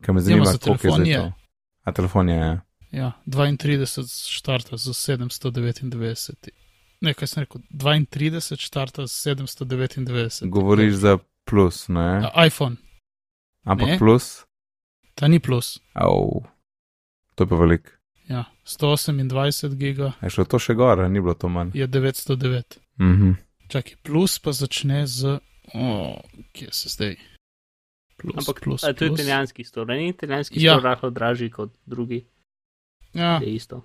Kaj 0.01 0.15
me 0.15 0.21
zanima, 0.21 0.45
ma 0.45 0.51
za 0.51 0.57
koliko 0.57 0.87
je 0.97 1.05
je. 1.05 1.17
to. 1.19 1.33
A 1.83 1.91
telefon 1.91 2.29
je, 2.29 2.37
ja. 2.37 2.53
Ja, 2.93 3.11
32 3.25 4.05
štarta 4.29 4.77
z 4.77 4.87
799. 4.87 6.49
Ne, 7.01 7.13
kaj 7.13 7.27
sem 7.27 7.43
rekel, 7.43 7.61
32 7.69 8.55
štarta 8.57 9.03
z 9.03 9.35
799. 9.35 10.47
Govoriš 10.47 10.93
za 10.95 11.17
plus, 11.43 11.87
ne? 11.89 12.23
A, 12.25 12.45
iPhone, 12.45 12.75
Ampak 13.63 13.87
ne. 13.87 13.97
plus? 13.97 14.45
ta 15.15 15.27
ni 15.27 15.39
plus. 15.39 15.79
Au. 15.93 16.43
To 17.35 17.43
je 17.43 17.47
pa 17.47 17.55
velik. 17.55 17.99
Ja, 18.25 18.45
128 18.65 19.27
giga 19.75 20.13
Je 20.21 20.29
šlo 20.29 20.45
to 20.45 20.57
še 20.57 20.73
gor, 20.73 20.97
ni 21.05 21.19
bilo 21.19 21.33
to 21.33 21.49
manj. 21.49 21.71
je 21.73 21.87
909. 21.87 22.79
Mhm. 22.99 23.31
Čakaj, 23.67 23.95
plus 23.97 24.39
pa 24.39 24.51
začne 24.51 25.07
z. 25.07 25.39
O, 25.73 26.19
kje 26.51 26.67
se 26.71 26.89
zdaj? 26.89 27.15
Plus, 28.17 28.35
Ampak 28.37 28.61
plus, 28.61 28.83
a, 28.83 28.93
to 28.93 29.03
je 29.03 29.09
plus. 29.09 29.19
italijanski 29.19 29.63
stor, 29.63 29.87
ni 29.87 30.09
italijanski 30.09 30.61
Ja. 30.61 30.73
stor 30.73 30.83
rahlo 30.85 31.09
dražji 31.09 31.49
kot 31.49 31.71
drugi, 31.85 32.25
Ja, 33.13 33.39
je 33.39 33.53
isto. 33.53 33.83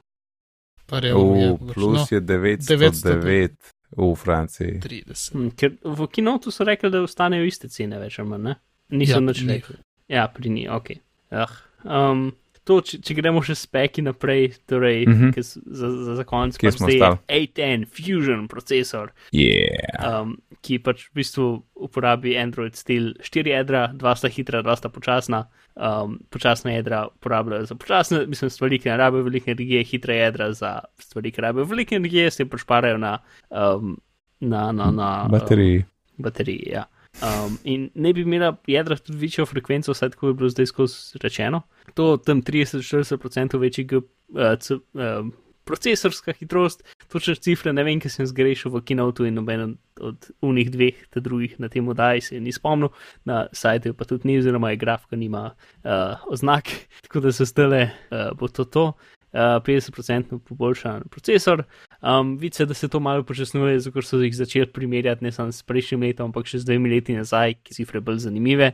pa 0.87 0.99
revo 0.99 1.35
je. 1.37 1.51
U, 1.53 1.59
plus 1.69 2.13
je 2.13 2.21
909 2.21 3.51
v 3.93 4.15
Franciji. 4.15 4.81
30. 4.81 5.33
Hm, 5.33 5.49
ker 5.51 5.71
v 5.85 6.07
kinotu 6.09 6.51
so 6.51 6.65
rekli, 6.65 6.91
da 6.91 7.03
ostanejo 7.03 7.45
iste 7.45 7.69
cene, 7.69 7.99
več 7.99 8.19
ali 8.19 8.29
manj, 8.29 8.43
ne? 8.43 8.55
Niso 8.91 9.13
Ja, 9.13 9.21
nič 9.21 9.41
ni. 9.41 9.53
rekli. 9.53 9.77
Ja, 10.09 10.29
pri 10.29 10.49
njih, 10.49 10.71
ok. 10.71 10.91
Ah, 11.31 11.53
um, 11.85 12.31
to, 12.65 12.81
če, 12.81 12.99
če 13.01 13.15
gremo 13.15 13.43
še 13.43 13.55
speki 13.55 14.03
naprej, 14.03 14.55
torej, 14.67 15.07
Mhm. 15.07 15.31
-huh. 15.31 15.43
za, 15.67 15.91
za, 15.91 16.15
za 16.15 16.25
konec, 16.25 16.57
pač 16.59 16.75
smo 16.75 16.87
zdaj 16.87 16.97
je 16.97 17.03
ostali? 17.03 17.19
A10 17.29 17.87
Fusion 17.87 18.49
procesor, 18.49 19.13
Yeah. 19.33 20.23
um, 20.23 20.39
ki 20.63 20.79
pač 20.83 21.07
v 21.09 21.21
bistvu 21.21 21.47
uporabi 21.87 22.37
Android 22.39 22.77
stil 22.77 23.13
4 23.25 23.55
jedra, 23.55 23.87
dva 23.95 24.15
sta 24.19 24.31
hitra, 24.33 24.63
dva 24.67 24.77
sta 24.77 24.91
počasna. 24.93 25.47
Um, 25.79 26.17
počasna 26.35 26.73
jedra 26.75 27.05
uporabljajo 27.07 27.69
za 27.71 27.75
počasne, 27.79 28.25
mislim, 28.27 28.51
stvari, 28.51 28.81
ki 28.83 28.91
ne 28.91 28.97
rabijo 28.99 29.23
veliko 29.29 29.51
energije, 29.53 29.85
hitre 29.87 30.17
jedra 30.17 30.51
za 30.53 30.73
stvari, 30.99 31.31
ki 31.31 31.45
rabijo 31.45 31.69
veliko 31.71 31.95
energije, 31.95 32.31
se 32.35 32.49
pač 32.51 32.65
šparajo 32.67 32.99
na, 32.99 33.19
um, 33.51 33.95
na, 34.41 34.73
na, 34.73 34.91
na 34.91 35.11
um, 35.25 35.31
Bateriji. 35.31 35.85
bateriji. 36.19 36.73
Ja. 36.75 36.89
Um, 37.23 37.59
in 37.65 37.91
ne 37.95 38.13
bi 38.13 38.27
imela 38.27 38.57
jedra 38.67 38.97
tudi 38.99 39.19
večjo 39.19 39.47
frekvenco, 39.47 39.95
vsaj 39.95 40.17
tako 40.17 40.33
je 40.33 40.35
bilo 40.35 40.51
zdaj 40.51 40.67
skozi 40.67 41.19
rečeno. 41.23 41.63
To 41.95 42.17
tam 42.17 42.43
30-40% 42.43 43.59
večji 43.59 43.85
G, 43.85 43.97
uh, 43.97 44.03
um, 44.95 45.33
procesorska 45.69 46.33
hitrost, 46.39 46.83
točne 47.13 47.37
cifre, 47.37 47.75
ne 47.77 47.85
vem, 47.85 48.01
ker 48.01 48.13
sem 48.13 48.27
zgrešil 48.29 48.73
v 48.73 48.83
kinotu 48.89 49.29
in 49.29 49.37
noben 49.39 49.77
od 50.01 50.31
unih 50.45 50.71
dveh, 50.73 51.05
te 51.13 51.21
drugih 51.25 51.59
na 51.61 51.69
tem 51.73 51.87
oddaji 51.89 52.25
se 52.25 52.41
ni 52.41 52.55
spomnil, 52.55 52.93
na 53.29 53.47
sajtu 53.53 53.93
pa 53.99 54.09
tudi 54.09 54.31
ni, 54.31 54.39
oziroma 54.41 54.73
je 54.73 54.81
grafika 54.81 55.19
nima 55.19 55.51
uh, 55.53 56.27
oznak, 56.33 56.71
tako 57.05 57.27
da 57.29 57.33
se 57.33 57.47
stele 57.47 57.89
uh, 58.11 58.33
bo 58.39 58.49
to 58.49 58.65
to. 58.65 58.93
Uh, 59.29 59.61
50% 59.61 60.39
poboljšan 60.39 61.03
procesor. 61.11 61.63
Um, 62.01 62.39
Vidi 62.41 62.57
se, 62.57 62.65
da 62.67 62.75
se 62.75 62.89
to 62.89 63.01
malo 63.01 63.23
počasnjuje, 63.29 63.81
zato 63.81 64.03
so 64.03 64.23
jih 64.23 64.37
začeli 64.37 64.73
primerjati 64.73 65.25
ne 65.25 65.33
samo 65.33 65.53
s 65.53 65.63
prejšnjim 65.63 66.07
letom, 66.07 66.31
ampak 66.31 66.49
še 66.49 66.63
z 66.63 66.65
dvemi 66.71 66.89
leti 66.89 67.13
nazaj, 67.13 67.59
ki 67.61 67.77
cifre 67.77 68.01
bolj 68.01 68.23
zanimive. 68.25 68.71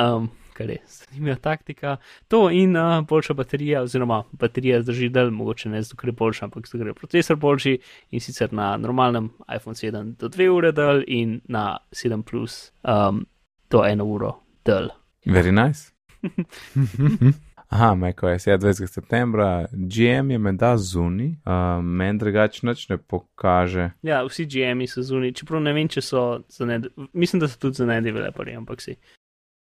Um, 0.00 0.30
kar 0.60 0.70
je 0.70 0.78
zanimiva 0.86 1.36
taktika. 1.36 1.96
To 2.28 2.50
in 2.50 2.76
uh, 2.76 3.06
boljša 3.08 3.34
baterija, 3.34 3.82
oziroma 3.82 4.24
baterija 4.32 4.82
zdrži 4.82 5.08
del, 5.08 5.30
mogoče 5.30 5.68
ne 5.68 5.82
zato, 5.82 5.96
ker 5.96 6.08
je 6.08 6.12
boljša, 6.12 6.44
ampak 6.44 6.66
zato, 6.66 6.78
ker 6.78 6.92
je 6.92 6.94
procesor 6.94 7.36
boljši 7.36 7.78
in 8.10 8.20
sicer 8.20 8.52
na 8.52 8.76
normalnem 8.76 9.30
iPhone 9.56 9.74
7 9.74 10.14
do 10.20 10.28
2 10.28 10.48
ure 10.48 10.72
del 10.72 11.04
in 11.06 11.40
na 11.48 11.78
7 11.92 12.22
Plus 12.22 12.72
um, 12.82 13.24
do 13.70 13.78
1 13.78 14.02
uro 14.04 14.34
del. 14.64 14.90
Very 15.26 15.52
nice. 15.52 15.92
Aha, 17.70 17.94
Meko 17.94 18.28
je 18.28 18.38
27. 18.38 18.86
septembra, 18.86 19.66
GM 19.72 20.30
je 20.30 20.38
menda 20.38 20.76
zuni, 20.76 21.36
uh, 21.46 21.84
meni 21.84 22.18
drugače 22.18 22.66
nič 22.66 22.88
ne 22.88 22.98
pokaže. 22.98 23.90
Ja, 24.02 24.24
vsi 24.26 24.46
GM-ji 24.46 24.88
so 24.90 25.02
zunaj, 25.02 25.32
čeprav 25.38 25.62
ne 25.62 25.72
vem, 25.72 25.88
če 25.88 26.02
so 26.02 26.22
za 26.48 26.66
ne, 26.66 26.80
mislim, 27.12 27.40
da 27.40 27.48
so 27.48 27.60
tudi 27.62 27.78
za 27.78 27.86
ne 27.86 28.00
developerje, 28.02 28.56
ampak 28.58 28.82
si. 28.82 28.96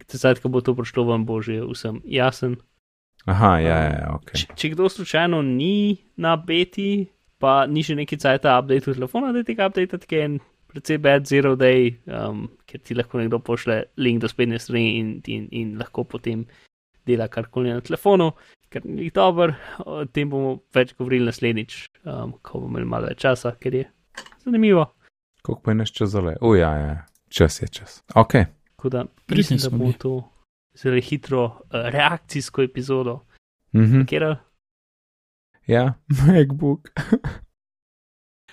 Zdaj, 0.10 0.42
ko 0.44 0.52
bo 0.54 0.62
to 0.62 0.76
prišlo, 0.76 1.08
vam 1.08 1.26
bo 1.26 1.42
že 1.42 1.62
vsem 1.64 2.02
jasen. 2.06 2.58
Aha, 3.26 3.60
ja, 3.64 3.78
ja, 3.88 3.92
ja, 4.00 4.08
ok. 4.18 4.34
Če, 4.36 4.48
če 4.60 4.72
kdo 4.74 4.90
slučajno 4.92 5.40
ni 5.48 6.04
na 6.20 6.36
beti, 6.36 7.08
pa 7.40 7.64
ni 7.68 7.84
še 7.86 7.96
neki 7.96 8.20
cajt 8.20 8.48
update 8.50 8.90
v 8.90 8.98
telefonu, 8.98 9.32
da 9.32 9.46
tega 9.48 9.70
update 9.72 10.00
je 10.12 10.26
en 10.26 10.42
precej 10.74 10.98
bad 10.98 11.28
zero 11.30 11.54
day, 11.56 11.94
um, 12.10 12.48
ker 12.68 12.82
ti 12.82 12.98
lahko 12.98 13.22
nekdo 13.22 13.40
pošle 13.40 13.84
link 14.02 14.24
do 14.24 14.28
spletne 14.32 14.60
strani 14.60 14.98
in, 15.00 15.14
in, 15.30 15.48
in 15.54 15.76
lahko 15.80 16.04
potem 16.04 16.48
dela 17.08 17.30
karkoli 17.32 17.72
na 17.72 17.84
telefonu, 17.86 18.32
ker 18.74 18.84
ni 18.88 19.12
dober. 19.14 19.54
O 19.86 20.02
tem 20.10 20.32
bomo 20.32 20.58
več 20.76 20.96
govorili 20.98 21.30
naslednjič, 21.30 21.78
um, 22.08 22.36
ko 22.42 22.64
bomo 22.64 22.80
imeli 22.80 22.90
malo 22.96 23.12
več 23.12 23.22
časa, 23.24 23.54
ker 23.62 23.80
je 23.80 23.86
zanimivo. 24.44 24.90
Koliko 25.44 25.62
pa 25.62 25.72
je 25.72 25.80
naš 25.84 25.94
čas 25.94 26.12
zale? 26.16 26.36
O, 26.42 26.56
ja, 26.58 26.74
ja, 26.80 26.98
čas 27.30 27.62
je 27.62 27.70
čas. 27.70 28.02
Ok. 28.16 28.40
Tako 28.84 28.90
da 28.90 29.06
mislim, 29.30 29.60
da 29.62 29.70
bili. 29.70 29.94
to 29.94 30.30
zelo 30.76 31.02
hitro 31.02 31.44
uh, 31.46 31.54
reakcijsko 31.72 32.62
epizodo. 32.62 33.20
Mhm. 33.76 34.02
Ker 34.04 34.36
Ja, 35.68 35.94
MacBook. 36.28 36.90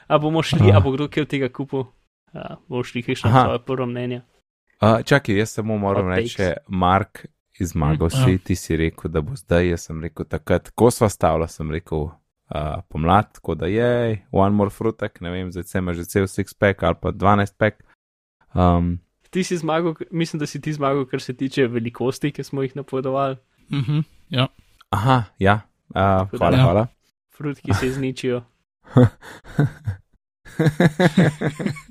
a 0.06 0.18
bomo 0.18 0.42
šli, 0.42 0.70
Ah. 0.70 0.76
a 0.76 0.80
bo 0.80 0.90
kdo 0.90 1.08
kaj 1.08 1.22
od 1.22 1.28
tega 1.28 1.48
kupil, 1.48 1.84
a 2.32 2.54
bomo 2.68 2.84
šli 2.84 3.02
na 3.24 3.44
svoje 3.44 3.58
prvo 3.58 3.86
mnenje. 3.86 4.22
Uh, 4.80 5.02
čakaj, 5.02 5.36
jaz 5.36 5.50
samo 5.50 5.78
moram 5.78 6.06
Hot 6.06 6.16
reči, 6.16 6.36
takes. 6.36 6.58
Mark 6.68 7.26
izmagal 7.54 8.06
Mm, 8.06 8.10
si, 8.10 8.32
ja. 8.32 8.38
ti 8.38 8.56
si 8.56 8.76
rekel, 8.76 9.10
da 9.10 9.20
bo 9.20 9.36
zdaj, 9.36 9.68
jaz 9.68 9.80
sem 9.80 10.00
rekel 10.00 10.24
takrat, 10.24 10.70
ko 10.70 10.90
sva 10.90 11.08
stavila, 11.08 11.48
sem 11.48 11.70
rekel 11.70 11.98
uh, 11.98 12.12
pomlad, 12.88 13.32
tako 13.32 13.54
da 13.54 13.66
je, 13.66 13.90
one 14.30 14.50
more 14.50 14.70
frutek, 14.70 15.20
ne 15.20 15.30
vem, 15.30 15.52
zdaj 15.52 15.62
se 15.64 15.78
ima 15.78 15.92
že 15.92 16.04
cel 16.04 16.24
six 16.24 16.54
pack 16.54 16.82
ali 16.82 16.94
pa 17.02 17.10
12 17.10 17.56
pack. 17.58 17.82
Um, 18.54 18.98
Ti 19.30 19.44
si 19.44 19.56
zmagal, 19.56 19.94
mislim, 20.10 20.40
da 20.40 20.46
si 20.46 20.60
ti 20.60 20.72
zmagal, 20.72 21.04
kar 21.06 21.20
se 21.20 21.34
tiče 21.34 21.66
velikosti, 21.66 22.32
ki 22.32 22.42
smo 22.44 22.62
jih 22.62 22.76
napovedovali. 22.76 23.36
Mhm, 23.70 23.98
ja. 24.30 24.46
aha, 24.90 25.24
ja, 25.38 25.60
uh, 25.88 25.94
da- 25.94 26.28
hvala, 26.32 26.56
Ja. 26.56 26.62
hvala. 26.62 26.86
Frut, 27.30 27.60
ki 27.60 27.74
se 27.74 27.86
izničijo. 27.92 28.42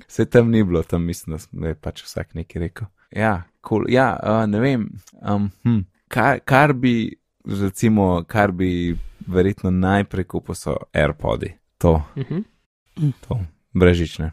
Se 0.08 0.24
tam 0.24 0.50
ni 0.50 0.64
bilo, 0.64 0.82
tam 0.82 1.02
mislim, 1.02 1.38
da 1.52 1.68
je 1.68 1.74
pač 1.74 2.02
vsak 2.02 2.34
nekaj 2.34 2.60
rekel. 2.60 2.86
Ja, 3.10 3.42
cool. 3.62 3.84
ja 3.88 4.16
uh, 4.16 4.46
ne 4.46 4.60
vem, 4.60 4.88
um, 5.22 5.50
hm, 5.64 5.78
kar, 6.08 6.40
kar 6.40 6.72
bi, 6.72 7.16
recimo, 7.44 8.24
kar 8.24 8.52
bi 8.52 8.96
verjetno 9.26 9.70
najprej 9.70 10.24
kupil, 10.24 10.54
so 10.54 10.76
AirPodi. 10.92 11.54
To, 11.78 12.02
Mhm. 12.16 12.42
to, 13.20 13.40
brežične. 13.72 14.30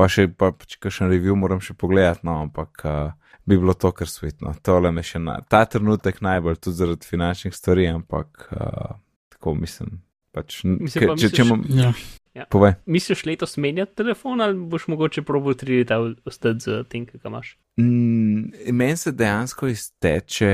Pa 0.00 0.06
še, 0.08 0.28
pa, 0.32 0.48
če 0.56 0.78
kakšen 0.80 1.10
review 1.12 1.36
moram 1.36 1.60
še 1.60 1.74
pogledati, 1.76 2.24
no, 2.24 2.38
ampak 2.46 2.84
uh, 2.88 3.10
bi 3.44 3.58
bilo 3.60 3.74
to 3.76 3.90
kar 3.92 4.08
svetno. 4.08 4.54
Tole 4.64 4.88
me 4.96 5.04
še 5.04 5.20
na 5.20 5.40
ta 5.44 5.66
trenutek 5.68 6.22
najbolj, 6.24 6.56
tudi 6.64 6.78
zaradi 6.78 7.08
finančnih 7.10 7.52
stvari, 7.56 7.84
ampak 7.92 8.46
uh, 8.54 8.94
tako 9.36 9.54
mislim. 9.60 9.98
Pač, 10.32 10.60
Mislim 10.64 11.08
pa, 11.10 11.16
če, 11.18 11.28
če 11.34 11.42
misliš- 11.42 11.46
imam, 11.74 11.94
ja. 12.38 12.44
povej. 12.54 12.76
Misliš 12.86 13.24
letos 13.26 13.56
menjati 13.58 13.96
telefon 13.98 14.40
ali 14.40 14.54
boš 14.54 14.84
mogoče 14.92 15.24
probil 15.26 15.56
tri 15.58 15.80
leta 15.80 15.98
ostati 16.24 16.62
z 16.62 16.84
tem, 16.88 17.02
kaj 17.08 17.18
ga 17.18 17.32
imaš? 17.32 17.48
Mm, 17.82 18.52
meni 18.78 18.96
se 18.96 19.10
dejansko 19.12 19.66
izteče 19.72 20.52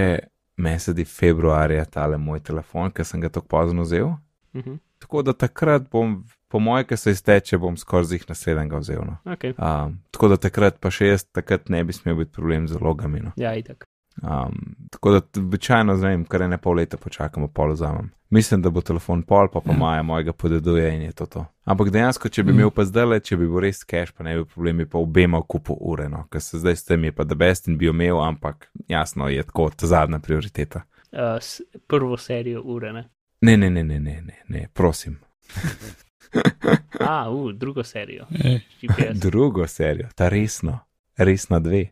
mesec 0.56 1.02
februarja 1.12 1.84
tale 1.84 2.16
moj 2.16 2.40
telefon, 2.40 2.88
ker 2.90 3.04
sem 3.04 3.20
ga 3.20 3.28
tako 3.28 3.52
pozno 3.52 3.84
vzel. 3.84 4.14
Mhm. 4.56 4.78
Tako 4.98 5.22
da 5.22 5.34
takrat 5.36 5.90
bom, 5.92 6.22
po 6.48 6.58
moje, 6.58 6.84
ki 6.86 6.96
se 6.96 7.10
izteče, 7.10 7.58
bom 7.58 7.76
skoraj 7.76 8.04
zih 8.04 8.24
naslednjega 8.28 8.78
vzel. 8.78 9.02
No. 9.06 9.16
Okay. 9.24 9.54
Um, 9.58 9.98
tako 10.10 10.28
da 10.28 10.36
takrat 10.36 10.80
pa 10.80 10.90
še 10.90 11.06
jaz, 11.12 11.24
takrat 11.34 11.68
ne 11.68 11.84
bi 11.84 11.92
smel 11.92 12.14
biti 12.22 12.32
problem 12.32 12.68
z 12.68 12.78
logami. 12.80 13.20
No. 13.20 13.32
Ja, 13.36 13.54
itak. 13.56 13.84
Um, 14.22 14.76
tako 14.90 15.10
da 15.10 15.20
običajno, 15.40 15.96
ne 15.96 16.08
vem, 16.08 16.22
kar 16.24 16.46
ne 16.48 16.56
pol 16.58 16.78
leta 16.80 16.96
počakamo, 16.96 17.48
pol 17.48 17.74
vzamem. 17.74 18.12
Mislim, 18.30 18.62
da 18.62 18.70
bo 18.70 18.80
telefon 18.80 19.22
pol, 19.22 19.48
pa 19.52 19.60
pa 19.60 19.72
Ja. 19.72 19.78
maja 19.78 20.02
mojega 20.02 20.32
podeduje 20.32 20.94
in 20.94 21.02
je 21.02 21.12
to 21.12 21.26
to. 21.26 21.44
Ampak 21.64 21.90
dejansko, 21.90 22.28
če 22.28 22.42
bi 22.42 22.50
imel 22.52 22.70
pa 22.70 22.84
zdaj, 22.84 23.20
če 23.20 23.36
bi 23.36 23.46
bil 23.46 23.60
res 23.60 23.84
cash, 23.84 24.12
pa 24.16 24.24
ne 24.24 24.32
bi 24.34 24.40
bil 24.40 24.48
problem, 24.54 24.76
bi 24.78 24.86
pa 24.86 24.98
obema 24.98 25.42
kupu 25.42 25.76
ure, 25.80 26.08
no, 26.08 26.24
ker 26.32 26.40
se 26.42 26.58
zdaj 26.58 26.76
s 26.76 26.84
tem 26.84 27.04
je 27.04 27.12
pa 27.12 27.24
da 27.24 27.34
best 27.34 27.68
in 27.68 27.76
bi 27.78 27.86
imel, 27.86 28.18
ampak 28.24 28.66
jasno 28.88 29.28
je 29.28 29.42
tako, 29.42 29.68
ta 29.76 29.86
zadnja 29.86 30.18
prioriteta. 30.18 30.82
Uh, 31.12 31.38
prvo 31.86 32.16
serijo 32.16 32.62
ure, 32.64 32.92
ne. 32.92 33.04
Ne, 33.40 33.56
ne, 33.56 33.70
ne, 33.70 33.84
ne, 33.84 34.00
ne, 34.00 34.20
ne, 34.22 34.42
ne 34.48 34.68
prosim. 34.74 35.18
A, 37.10 37.30
uh, 37.30 37.52
drugo 37.52 37.84
serijo. 37.84 38.26
Ej, 38.44 38.60
GPS. 38.82 39.20
Drugo 39.20 39.66
serijo, 39.66 40.08
ta 40.14 40.28
resno, 40.28 40.78
resna 41.16 41.60
dve. 41.60 41.82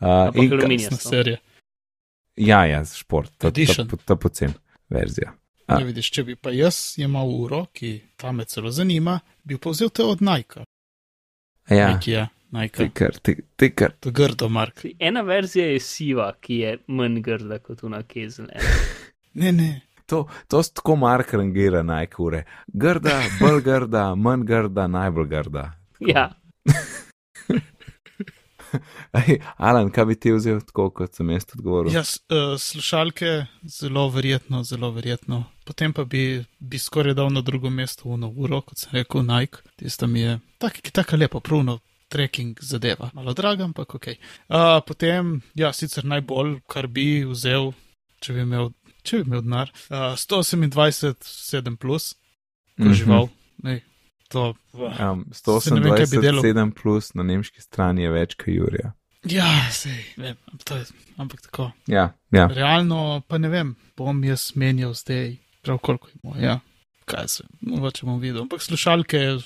Uh, 0.00 0.08
in, 0.34 0.52
aluminij. 0.52 0.76
resna 0.76 0.96
serija. 0.96 1.38
ja, 2.36 2.66
ja, 2.66 2.84
šport, 2.84 3.32
ta, 3.38 3.50
ta, 3.50 3.84
ta, 3.84 3.96
ta 4.04 4.16
pocen 4.16 4.52
verzija. 4.88 5.32
Ja, 5.68 5.80
vidiš, 5.82 6.10
če 6.14 6.22
bi 6.28 6.36
pa 6.38 6.52
jaz 6.54 6.94
imel 7.02 7.32
uro, 7.34 7.64
ki 7.74 7.96
ta 8.20 8.30
me 8.32 8.44
celo 8.46 8.70
zanima, 8.70 9.18
bi 9.42 9.58
pa 9.58 9.72
vzel 9.74 9.90
te 9.90 10.04
od 10.06 10.22
Nike. 10.22 10.62
Ja, 11.70 11.88
Nike 11.94 12.12
je, 12.12 12.26
Nike. 12.54 12.84
ti 12.84 12.90
kar, 12.94 13.18
ti, 13.18 13.34
ti 13.56 13.70
kar. 13.74 13.96
To 14.00 14.12
grdo, 14.14 14.48
Mark. 14.48 14.84
Ena 14.98 15.24
verzija 15.26 15.66
je 15.66 15.80
siva, 15.82 16.28
ki 16.40 16.60
je 16.60 16.76
manj 16.86 17.18
grda 17.26 17.58
kot 17.58 17.82
una 17.82 18.02
kezel. 18.02 18.52
Ne, 19.36 19.50
ne. 19.52 19.85
To, 20.06 20.26
to 20.48 20.62
so 20.62 20.78
tako 20.80 20.96
mark 20.96 21.34
rangira 21.34 21.82
najkure. 21.82 22.44
Grda, 22.66 23.20
bolj 23.40 23.62
grda, 23.66 24.14
manj 24.14 24.46
grda, 24.46 24.86
najbolj 24.86 25.28
grda. 25.28 25.70
Ja, 26.00 26.30
Ej, 29.12 29.38
Alan, 29.56 29.90
kaj 29.90 30.04
bi 30.04 30.16
ti 30.20 30.32
vzel 30.34 30.60
tako, 30.66 30.88
kot 31.00 31.16
sem 31.16 31.30
jaz 31.30 31.46
odgovoril? 31.54 31.94
Jaz, 31.94 32.16
uh, 32.32 32.54
slušalke, 32.60 33.32
zelo 33.78 34.06
verjetno, 34.12 34.62
zelo 34.64 34.90
verjetno. 34.94 35.44
Potem 35.66 35.94
pa 35.96 36.04
bi, 36.04 36.42
bi 36.58 36.78
skoraj 36.78 37.16
dal 37.18 37.32
na 37.32 37.42
drugo 37.46 37.70
mesto 37.70 38.08
uno 38.08 38.28
uro, 38.28 38.60
kot 38.66 38.82
sem 38.82 38.98
rekel, 38.98 39.24
Nike. 39.26 39.62
Tista 39.76 40.06
mi 40.06 40.20
je 40.20 40.38
tak, 40.58 40.80
tako 40.92 41.16
lepo, 41.16 41.40
pruno. 41.40 41.78
Trekking 42.08 42.60
zadeva, 42.62 43.08
malo 43.14 43.32
draga, 43.34 43.64
ampak 43.66 43.96
ok. 43.98 44.04
Uh, 44.06 44.76
potem, 44.86 45.40
ja, 45.58 45.72
sicer 45.74 46.04
najbolj, 46.06 46.60
kar 46.70 46.86
bi 46.86 47.24
vzel, 47.26 47.72
če 48.22 48.36
bi 48.36 48.44
imel, 48.44 48.70
če 49.06 49.22
bi 49.22 49.30
imel 49.30 49.42
denar, 49.46 49.70
uh, 49.90 50.14
128, 50.18 51.14
7 51.22 51.76
plus, 51.78 52.12
ko 52.76 52.90
Mhm. 52.90 52.94
žival. 52.98 53.28
Nej, 53.64 53.80
to, 54.28 54.52
uh, 54.74 55.00
Um, 55.00 55.24
Saj 55.32 55.74
ne 55.74 55.80
vem, 55.80 55.94
kaj 55.96 56.06
bi 56.10 56.20
delal. 56.20 56.42
128, 56.42 56.74
plus 56.74 57.14
na 57.14 57.22
nemški 57.22 57.62
strani 57.62 58.02
je 58.02 58.10
več 58.10 58.34
kot 58.36 58.48
Jurija. 58.52 58.92
ja, 59.26 59.48
sej, 59.72 59.96
vem, 60.16 60.36
to 60.64 60.76
je, 60.76 60.84
ampak 61.18 61.40
tako. 61.42 61.70
Ja, 61.86 62.12
ja. 62.30 62.46
Realno 62.46 63.22
pa 63.28 63.38
ne 63.38 63.48
vem, 63.48 63.74
bom 63.96 64.24
jaz 64.24 64.52
menjal 64.54 64.92
zdaj, 64.94 65.36
prav 65.62 65.78
koliko 65.78 66.08
ima. 66.22 66.36
Ja, 66.38 66.60
kaj 67.06 67.28
se, 67.28 67.44
mogoče 67.60 68.06
bom 68.06 68.20
videl. 68.20 68.42
Ampak 68.42 68.62
slušalke 68.62 69.16
je 69.16 69.38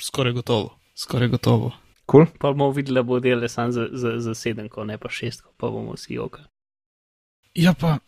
skoraj 0.00 0.32
gotovo, 0.32 0.78
skoraj 0.94 1.28
gotovo. 1.28 1.72
Cool. 2.06 2.26
pa 2.38 2.52
bomo 2.52 2.70
videli, 2.70 2.94
da 2.94 3.02
bo 3.02 3.18
dele 3.20 3.48
sam 3.48 3.72
za, 3.72 3.88
za, 3.92 4.12
za 4.22 4.34
sedemko, 4.34 4.84
ne 4.84 4.94
pa 4.98 5.08
šestko, 5.10 5.50
pa 5.58 5.66
bomo 5.68 5.92
vsi 5.96 6.14
joka. 6.14 6.44
Ja, 7.54 7.72
pa 7.74 7.98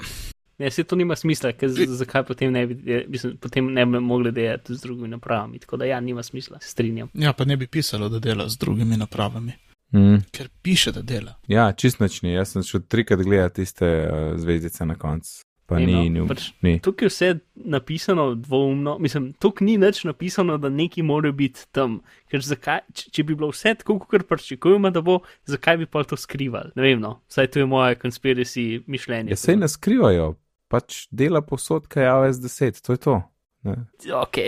Ne, 0.59 0.70
se 0.70 0.84
to 0.84 0.96
nima 0.96 1.16
smisla, 1.16 1.52
ker 1.52 1.68
zakaj 1.70 2.22
potem 2.24 2.52
ne 2.52 2.66
bi, 2.66 2.74
mislim, 3.09 3.36
potem 3.36 3.72
ne 3.72 3.86
bi 3.86 4.00
mogli 4.00 4.32
delati 4.32 4.74
z 4.74 4.82
drugimi 4.82 5.09
napravami. 5.09 5.59
Tako 5.59 5.76
da 5.76 5.84
ja, 5.84 6.00
nima 6.00 6.22
smisla, 6.22 6.59
se 6.61 6.68
strinjam. 6.70 7.09
ja, 7.14 7.32
pa 7.32 7.44
ne 7.44 7.56
bi 7.56 7.66
pisalo, 7.66 8.09
da 8.09 8.18
dela 8.18 8.48
z 8.48 8.59
drugimi 8.59 8.96
napravami, 8.96 9.52
Mm. 9.92 10.16
ker 10.30 10.48
piše, 10.62 10.92
da 10.92 11.02
dela. 11.02 11.34
Ja, 11.48 11.72
čist 11.72 12.00
načni. 12.00 12.32
Jaz 12.32 12.48
sem 12.52 12.62
šel 12.62 12.80
trikrat 12.88 13.20
gledati 13.20 13.54
tiste 13.54 13.86
uh, 13.86 14.36
zvezdice 14.40 14.86
na 14.86 14.94
koncu. 14.94 15.44
Pa 15.66 15.78
Ne, 15.78 15.86
ni, 15.86 16.11
no, 16.11 16.22
ni, 16.22 16.28
pač 16.28 16.42
ni. 16.62 16.80
Tukaj 16.80 17.06
je 17.06 17.09
vse 17.09 17.28
napisano 17.54 18.34
dvoumno, 18.34 18.98
mislim, 18.98 19.32
tukaj 19.32 19.64
ni 19.66 19.78
nič 19.78 20.04
napisano, 20.04 20.59
da 20.59 20.68
neki 20.68 21.02
mora 21.02 21.32
biti 21.32 21.61
tam. 21.72 22.00
Ker 22.30 22.40
zakaj, 22.40 22.80
če, 22.94 23.11
če 23.11 23.22
bi 23.22 23.34
bilo 23.34 23.48
vse 23.48 23.74
tako, 23.74 23.98
kot 23.98 24.24
pričakujemo, 24.28 24.90
da 24.90 25.00
bo, 25.00 25.18
zakaj 25.44 25.76
bi 25.76 25.86
pa 25.86 26.04
to 26.04 26.16
skrivali? 26.16 26.70
Ne 26.76 26.82
vem, 26.82 27.00
no, 27.00 27.20
vsaj 27.28 27.46
to 27.46 27.59
je 27.59 27.66
moje 27.66 27.94
konspiracy 28.00 28.82
mišljenje. 28.86 29.30
Ja, 29.30 29.36
sej 29.36 29.56
ne 29.56 29.68
skrivajo, 29.68 30.34
pač 30.68 31.06
dela 31.10 31.40
posod, 31.42 31.86
kaj 31.88 32.02
je 32.02 32.10
AWS 32.10 32.40
10, 32.40 32.82
to 32.82 32.92
je 32.92 32.98
to. 32.98 33.16
Ne. 33.64 33.76
Ok, 34.14 34.38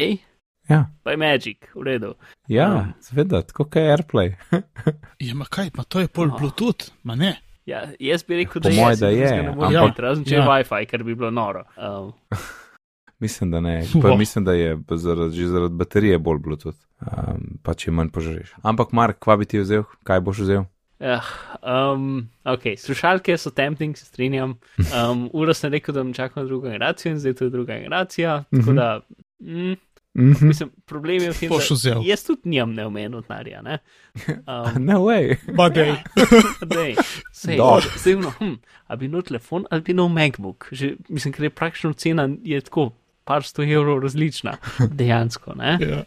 Ja, 0.70 0.84
pa 1.02 1.10
je 1.10 1.16
Magic, 1.16 1.64
v 1.74 1.82
redu. 1.82 2.14
ja 2.46 2.68
Um. 2.70 2.92
seveda, 3.00 3.40
tako 3.42 3.64
kot 3.64 3.76
je 3.76 3.88
AirPlay. 3.90 4.34
Ja, 5.26 5.34
ma 5.34 5.44
kaj, 5.44 5.70
pa 5.70 5.82
to 5.82 6.00
je 6.00 6.08
pol 6.08 6.30
Oh. 6.30 6.38
Bluetooth, 6.38 6.92
ma 7.02 7.14
ne. 7.14 7.32
Ja, 7.66 7.88
jaz 8.00 8.22
bi 8.22 8.36
rekel, 8.36 8.62
da 8.62 8.70
moje, 8.70 8.92
je, 8.92 8.96
da 8.96 9.08
je, 9.08 9.42
ne 9.42 9.50
more 9.50 9.66
ampak- 9.68 9.90
biti, 9.90 10.02
razen 10.02 10.24
če 10.24 10.34
Ja. 10.34 10.40
je 10.40 10.48
WiFi, 10.48 10.86
ker 10.86 11.04
bi 11.04 11.14
bilo 11.14 11.30
noro. 11.30 11.64
Um, 11.76 12.12
Mislim, 13.20 13.50
da 13.50 13.60
ne. 13.60 13.82
Pa 14.02 14.14
mislim, 14.16 14.44
da 14.44 14.52
je 14.52 14.78
zaradi, 14.90 15.36
že 15.36 15.46
zaradi 15.48 15.74
baterije 15.74 16.18
bolj 16.18 16.38
Bluetooth, 16.38 16.78
um, 17.02 17.58
pa 17.62 17.74
če 17.74 17.90
manj 17.90 18.08
požreš. 18.08 18.54
Ampak, 18.62 18.92
Mark, 18.92 19.18
kva 19.18 19.36
bi 19.36 19.44
ti 19.44 19.60
vzel, 19.60 19.82
kaj 20.04 20.20
boš 20.20 20.38
vzel? 20.38 20.64
Uh, 21.00 21.24
um, 21.92 22.08
ok, 22.44 22.60
slušalke 22.76 23.36
so 23.36 23.50
tempting, 23.50 23.96
se 23.96 24.04
strinjam. 24.04 24.58
Um, 24.78 25.30
uro 25.32 25.54
sem 25.54 25.72
rekel, 25.72 25.94
da 25.94 26.02
bom 26.02 26.12
čakal 26.12 26.42
na 26.42 26.46
drugo 26.46 26.66
generacijo 26.66 27.12
in 27.12 27.18
zdaj 27.18 27.34
to 27.34 27.44
je 27.44 27.50
druga 27.50 27.74
generacija. 27.74 28.44
Tako 28.44 28.56
Mhm. 28.62 28.74
da, 28.74 29.00
mm, 29.40 29.76
Mhm. 30.14 30.46
mislim, 30.46 30.70
problem 30.86 31.22
je 31.22 31.30
v 31.30 31.38
tem, 31.38 31.48
da 31.48 31.54
vzel. 31.70 32.02
jaz 32.04 32.24
tudi 32.24 32.40
nimam 32.46 32.72
neomenjeno 32.72 33.20
denarja. 33.20 33.62
Ne? 33.62 33.78
Um, 34.46 34.84
No 34.84 35.00
way. 35.00 35.36
Dej, 35.70 36.94
sej, 37.32 37.56
zdaj, 37.96 38.14
no, 38.16 38.30
hm, 38.32 38.54
a 38.86 38.96
bi 38.96 39.08
nov 39.08 39.22
telefon 39.22 39.64
ali 39.70 39.80
bi 39.82 39.94
nov 39.94 40.08
MacBook. 40.10 40.68
Že, 40.72 40.96
mislim, 41.08 41.32
ker 41.32 41.44
je 41.44 41.50
praktično 41.52 41.92
cena 41.94 42.28
je 42.42 42.60
tako 42.60 42.90
par 43.24 43.42
sto 43.42 43.62
evrov 43.64 44.00
različna, 44.00 44.56
dejansko. 44.90 45.54
Ne? 45.54 45.78
Ja. 45.80 46.02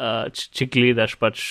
Uh, 0.00 0.28
če, 0.32 0.48
če 0.56 0.66
gledaš 0.72 1.16
pač 1.20 1.42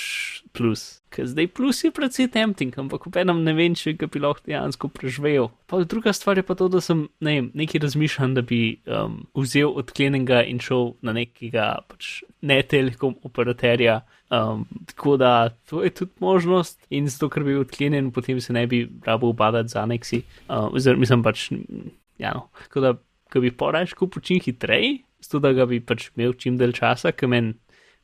plus. 0.56 1.00
Ker 1.14 1.26
zdaj 1.30 1.48
plus 1.58 1.80
je 1.82 1.90
precej 1.94 2.30
tempting, 2.34 2.74
ampak 2.78 3.08
v 3.10 3.22
enem 3.22 3.42
ne 3.46 3.54
vem, 3.58 3.74
če 3.78 3.96
ga 3.98 4.10
bi 4.12 4.22
lahko 4.22 4.46
dejansko 4.46 4.92
preživel. 4.94 5.50
Pa 5.70 5.82
druga 5.90 6.14
stvar 6.14 6.38
je 6.38 6.46
pa 6.46 6.58
to, 6.58 6.68
da 6.70 6.82
sem 6.86 7.08
ne 7.26 7.36
vem, 7.38 7.50
nekaj 7.58 7.82
razmišljal, 7.86 8.36
da 8.38 8.44
bi 8.46 8.62
um, 8.86 9.24
vzel 9.38 9.74
odklenjenega 9.82 10.44
in 10.50 10.62
šel 10.62 10.94
na 11.06 11.16
nekega 11.18 11.72
pač 11.90 12.20
ne 12.46 12.62
telekom 12.62 13.18
operaterja. 13.26 14.02
Um, 14.30 14.68
tako 14.92 15.16
da 15.18 15.50
to 15.70 15.82
je 15.82 15.90
tudi 16.04 16.22
možnost 16.22 16.78
in 16.94 17.10
zato, 17.10 17.32
ker 17.34 17.42
bi 17.46 17.56
bil 17.56 17.66
odklenjen, 17.66 18.12
potem 18.14 18.38
se 18.42 18.54
ne 18.54 18.68
bi 18.70 18.84
rabo 19.06 19.32
ubadati 19.34 19.74
za 19.74 19.82
aneksi. 19.88 20.22
Uh, 20.46 20.70
oziroma, 20.70 21.06
mislim 21.06 21.26
pač, 21.26 21.48
ja 22.22 22.36
no. 22.38 22.50
Tako 22.68 22.86
da, 22.86 22.94
ga 23.34 23.42
bi 23.42 23.50
porajš 23.54 23.98
kupil 23.98 24.22
čim 24.26 24.42
hitreje, 24.46 25.00
zato 25.26 25.42
da 25.42 25.54
ga 25.58 25.66
bi 25.70 25.82
pač 25.82 26.12
imel 26.14 26.38
čim 26.38 26.62
dalj 26.62 26.78
časa, 26.78 27.12
ker 27.18 27.30
meni 27.34 27.58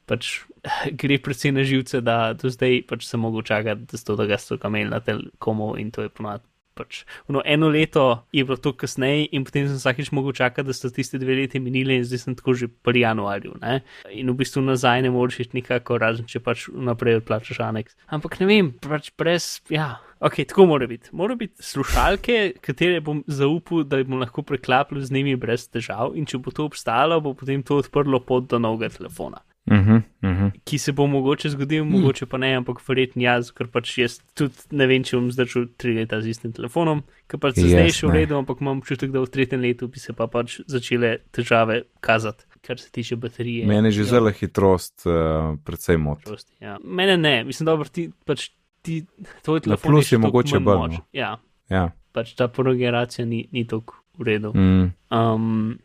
pač 0.10 0.42
gre 1.02 1.20
predvsem 1.22 1.56
na 1.56 1.66
živce, 1.68 2.02
da 2.06 2.34
do 2.38 2.50
zdaj 2.54 2.84
pač 2.90 3.08
sem 3.08 3.22
mogel 3.22 3.46
čakati, 3.46 3.88
da, 3.92 3.98
so 4.40 4.58
ga 4.58 4.70
imeli 4.70 4.92
na 4.92 5.02
telekomu 5.04 5.76
in 5.82 5.92
to 5.92 6.06
je 6.06 6.14
ponovadi. 6.14 6.46
Pač, 6.76 7.06
no, 7.32 7.40
eno 7.48 7.70
leto 7.72 8.28
je 8.36 8.44
bilo 8.44 8.58
to 8.60 8.74
kasneje, 8.76 9.30
in 9.32 9.46
potem 9.48 9.64
sem 9.64 9.78
vsakeč 9.80 10.10
mogel 10.12 10.36
čakati, 10.36 10.68
da 10.68 10.74
so 10.76 10.90
tiste 10.92 11.16
dve 11.16 11.38
leti 11.40 11.62
minili, 11.64 11.96
in 11.96 12.04
zdaj 12.04 12.20
sem 12.20 12.36
tako 12.36 12.52
že 12.52 12.68
pri 12.68 13.06
januarju. 13.06 13.54
Ne? 13.62 13.78
In 14.12 14.34
v 14.34 14.36
bistvu 14.42 14.60
nazaj 14.60 15.06
ne 15.06 15.14
moreš 15.16 15.46
iti 15.46 15.62
nikako, 15.62 15.96
razen 16.04 16.28
če 16.28 16.44
pač 16.44 16.68
naprej 16.76 17.22
odplačaš 17.22 17.64
aneks. 17.64 17.96
Ampak 18.12 18.42
ne 18.44 18.50
vem, 18.52 18.74
pač 18.76 19.08
brez, 19.16 19.64
ja, 19.72 20.02
ok, 20.20 20.44
tako 20.52 20.68
mora 20.76 20.92
biti. 20.92 21.16
Mora 21.16 21.40
biti 21.40 21.64
slušalke, 21.64 22.60
katere 22.60 23.00
bom 23.00 23.24
zaupal, 23.24 23.88
da 23.88 24.04
bom 24.04 24.20
lahko 24.20 24.44
preklapljal 24.44 25.08
z 25.08 25.16
njimi 25.16 25.40
brez 25.40 25.70
težav, 25.72 26.12
in 26.20 26.28
če 26.28 26.44
bo 26.44 26.52
to 26.52 26.68
obstalo, 26.68 27.24
bo 27.24 27.38
potem 27.40 27.64
to 27.64 27.80
odprlo 27.80 28.20
pot 28.20 28.52
do 28.52 28.60
novega 28.60 28.92
telefona 29.00 29.40
Uh 29.66 29.78
-huh, 29.78 30.02
uh 30.22 30.30
-huh. 30.30 30.52
ki 30.64 30.78
se 30.78 30.92
bo 30.92 31.08
mogoče 31.08 31.50
zgodil, 31.50 31.84
hmm. 31.84 31.92
mogoče 31.92 32.26
pa 32.26 32.38
ne, 32.38 32.56
ampak 32.56 32.78
verjetno 32.88 33.22
jaz, 33.22 33.52
ker 33.52 33.68
pač 33.68 33.98
jaz 33.98 34.20
tudi 34.34 34.54
ne 34.72 34.88
vem, 34.88 35.04
če 35.04 35.18
bom 35.18 35.32
zdržal 35.32 35.66
tri 35.78 35.94
leta 35.94 36.22
z 36.22 36.28
istim 36.28 36.54
telefonom, 36.54 37.02
ker 37.28 37.40
pač 37.40 37.56
se 37.56 37.62
Jaz 37.62 37.72
zdaj 37.72 37.90
še 37.90 38.08
v 38.08 38.12
redu, 38.12 38.38
ampak 38.38 38.62
imam 38.62 38.78
občutek, 38.78 39.12
da 39.12 39.20
v 39.20 39.30
tretjem 39.30 39.62
letu 39.62 39.88
bi 39.88 40.00
se 40.00 40.14
pa 40.14 40.28
pač 40.28 40.60
začele 40.68 41.18
težave 41.32 41.82
kazati, 42.00 42.46
kar 42.62 42.80
se 42.80 42.92
tiče 42.92 43.16
baterije. 43.16 43.66
Mene 43.66 43.92
že 43.92 44.02
Ja, 44.02 44.06
zelo 44.06 44.32
hitrost 44.32 45.06
uh, 45.06 45.58
predvsej 45.66 45.98
moti. 45.98 46.24
prosti, 46.26 46.54
Ja. 46.62 46.78
Mene 46.84 47.18
ne, 47.18 47.44
mislim, 47.44 47.66
da 47.66 47.84
ti 47.84 48.12
pač 48.26 48.50
ti, 48.82 49.06
tvoj 49.42 49.60
telefon 49.66 49.92
plus 49.92 50.06
še 50.06 50.16
je 50.16 50.22
toliko 50.22 50.28
mogoče 50.28 50.60
bolj. 50.60 50.98
Ja, 51.14 51.38
Ja. 51.70 51.92
pač 52.14 52.36
ta 52.36 52.48
prva 52.48 52.74
generacija 52.74 53.26
ni, 53.26 53.48
ni 53.52 53.66
tako 53.68 53.96
v 54.20 54.24
redu. 54.24 54.54
Mm. 54.54 54.94
Um, 55.10 55.80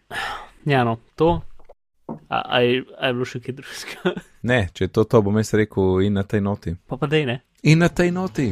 ja, 0.65 0.85
no, 0.85 0.99
to. 1.17 1.41
A, 2.29 2.39
a, 2.57 2.61
je, 2.65 2.83
a 2.99 3.07
je 3.07 3.17
bilo 3.17 3.25
še 3.29 3.41
kaj 3.41 3.55
drugega? 3.61 4.15
Ne, 4.51 4.69
če 4.73 4.87
je 4.87 4.89
to, 4.89 5.05
to 5.05 5.21
bom 5.21 5.37
jaz 5.37 5.51
rekel 5.53 6.01
in 6.01 6.15
na 6.17 6.23
tej 6.25 6.41
noti. 6.41 6.73
pa 6.89 6.97
pa 6.97 7.07
dej 7.07 7.27
ne. 7.29 7.35
In 7.63 7.83
na 7.85 7.89
tej 7.93 8.09
noti. 8.11 8.47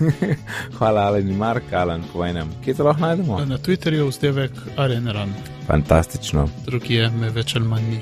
Hvala, 0.78 1.06
Alen 1.10 1.28
in 1.28 1.36
Mark, 1.36 1.68
Alen, 1.76 2.00
po 2.12 2.24
enem. 2.24 2.48
Kje 2.64 2.74
to 2.78 2.86
lahko 2.88 3.04
najdemo? 3.04 3.40
Na 3.44 3.58
Twitterju 3.60 4.06
vzdevek 4.08 4.52
Areneran, 4.80 5.34
Fantastično. 5.66 6.48
drugi 6.64 6.94
je 6.94 7.10
me 7.10 7.28
več 7.30 7.52
ali 7.56 7.68
manj 7.68 7.84
ni. 7.90 8.00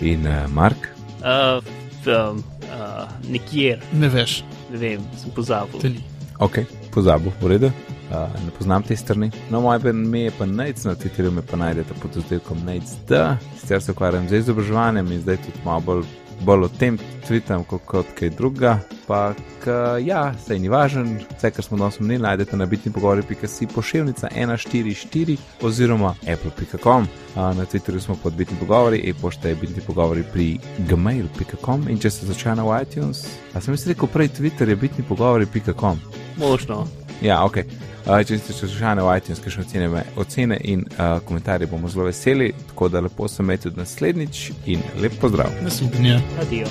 In 0.12 0.26
uh, 0.26 0.46
Mark? 0.50 0.88
Uh, 1.22 1.58
um, 2.06 2.38
uh, 2.70 3.06
nikjer, 3.30 3.82
Ne 3.92 4.08
veš, 4.08 4.44
ne 4.70 4.78
vem, 4.78 5.02
sem 5.18 5.30
pozabil. 5.34 5.80
te 5.80 5.90
ni. 5.90 6.02
Ok, 6.38 6.62
pozabil, 6.94 7.34
v 7.42 7.50
redu. 7.56 7.70
Uh, 8.12 8.44
ne 8.44 8.50
poznam 8.58 8.82
te 8.82 8.96
strani. 8.96 9.30
No, 9.50 9.60
moje 9.60 9.90
ime 9.90 10.20
je 10.20 10.32
pa 10.38 10.46
Nec, 10.46 10.84
na 10.84 10.94
Twitterju 10.94 11.30
me 11.30 11.42
pa 11.42 11.56
najdete 11.56 11.94
pod 12.02 12.16
oddelkom 12.16 12.58
Nec, 12.66 12.82
sicer 13.60 13.82
se 13.82 13.92
ukvarjam 13.92 14.28
z 14.28 14.42
izobraževanjem 14.42 15.12
in 15.12 15.20
zdaj 15.20 15.36
tudi 15.36 15.64
malo 15.64 15.80
bolj 15.80 16.04
bolj 16.44 16.64
o 16.64 16.68
tem 16.68 16.98
tvitam 17.26 17.64
kot, 17.64 17.82
kot 17.86 18.06
kaj 18.18 18.30
druga. 18.30 18.78
Pa, 19.06 19.34
k, 19.62 19.74
ja, 20.04 20.32
sej 20.46 20.58
ni 20.62 20.70
važen, 20.72 21.16
vse, 21.36 21.50
kar 21.54 21.64
smo 21.64 21.78
danes 21.78 22.00
omenili, 22.00 22.22
najdete 22.22 22.56
na 22.56 22.66
bitni 22.66 22.92
pogovori.si 22.92 23.66
pošiljnica 23.74 24.28
144 24.36 25.36
oziroma 25.62 26.14
apple.com. 26.22 27.06
Na 27.36 27.66
Twitterju 27.66 28.00
smo 28.00 28.16
pod 28.22 28.34
bitni 28.34 28.56
pogovori, 28.60 29.02
e-pošta 29.10 29.48
je 29.48 29.54
bitni 29.60 29.82
pogovori 29.86 30.24
pri 30.32 30.58
gmail.com 30.88 31.88
in 31.88 31.98
če 31.98 32.10
se 32.10 32.26
začne 32.26 32.56
na 32.60 32.80
iTunes, 32.82 33.24
a 33.54 33.60
sem 33.60 33.76
si 33.76 33.92
rekel 33.92 34.08
prej 34.08 34.34
Twitter 34.38 34.68
je 34.68 34.76
bitni 34.76 35.04
pogovori.com. 35.08 36.00
Možno. 36.36 37.01
Ja, 37.22 37.44
ok. 37.44 37.56
Uh, 38.02 38.18
če 38.26 38.38
ste 38.38 38.52
se 38.52 38.66
slušali 38.66 39.02
v 39.02 39.16
iTunes, 39.16 39.40
kakšne 39.40 39.62
ocene, 39.62 40.04
ocene 40.18 40.58
in 40.66 40.82
uh, 40.82 41.20
komentarje 41.24 41.70
bomo 41.70 41.88
zelo 41.88 42.08
veseli, 42.10 42.52
tako 42.68 42.88
da 42.88 43.00
lepo 43.00 43.28
se 43.28 43.42
tudi 43.62 43.76
naslednjič 43.76 44.50
in 44.66 44.82
lep 44.98 45.12
pozdrav. 45.20 45.50
Naslednje. 45.62 46.20
Adijo. 46.42 46.66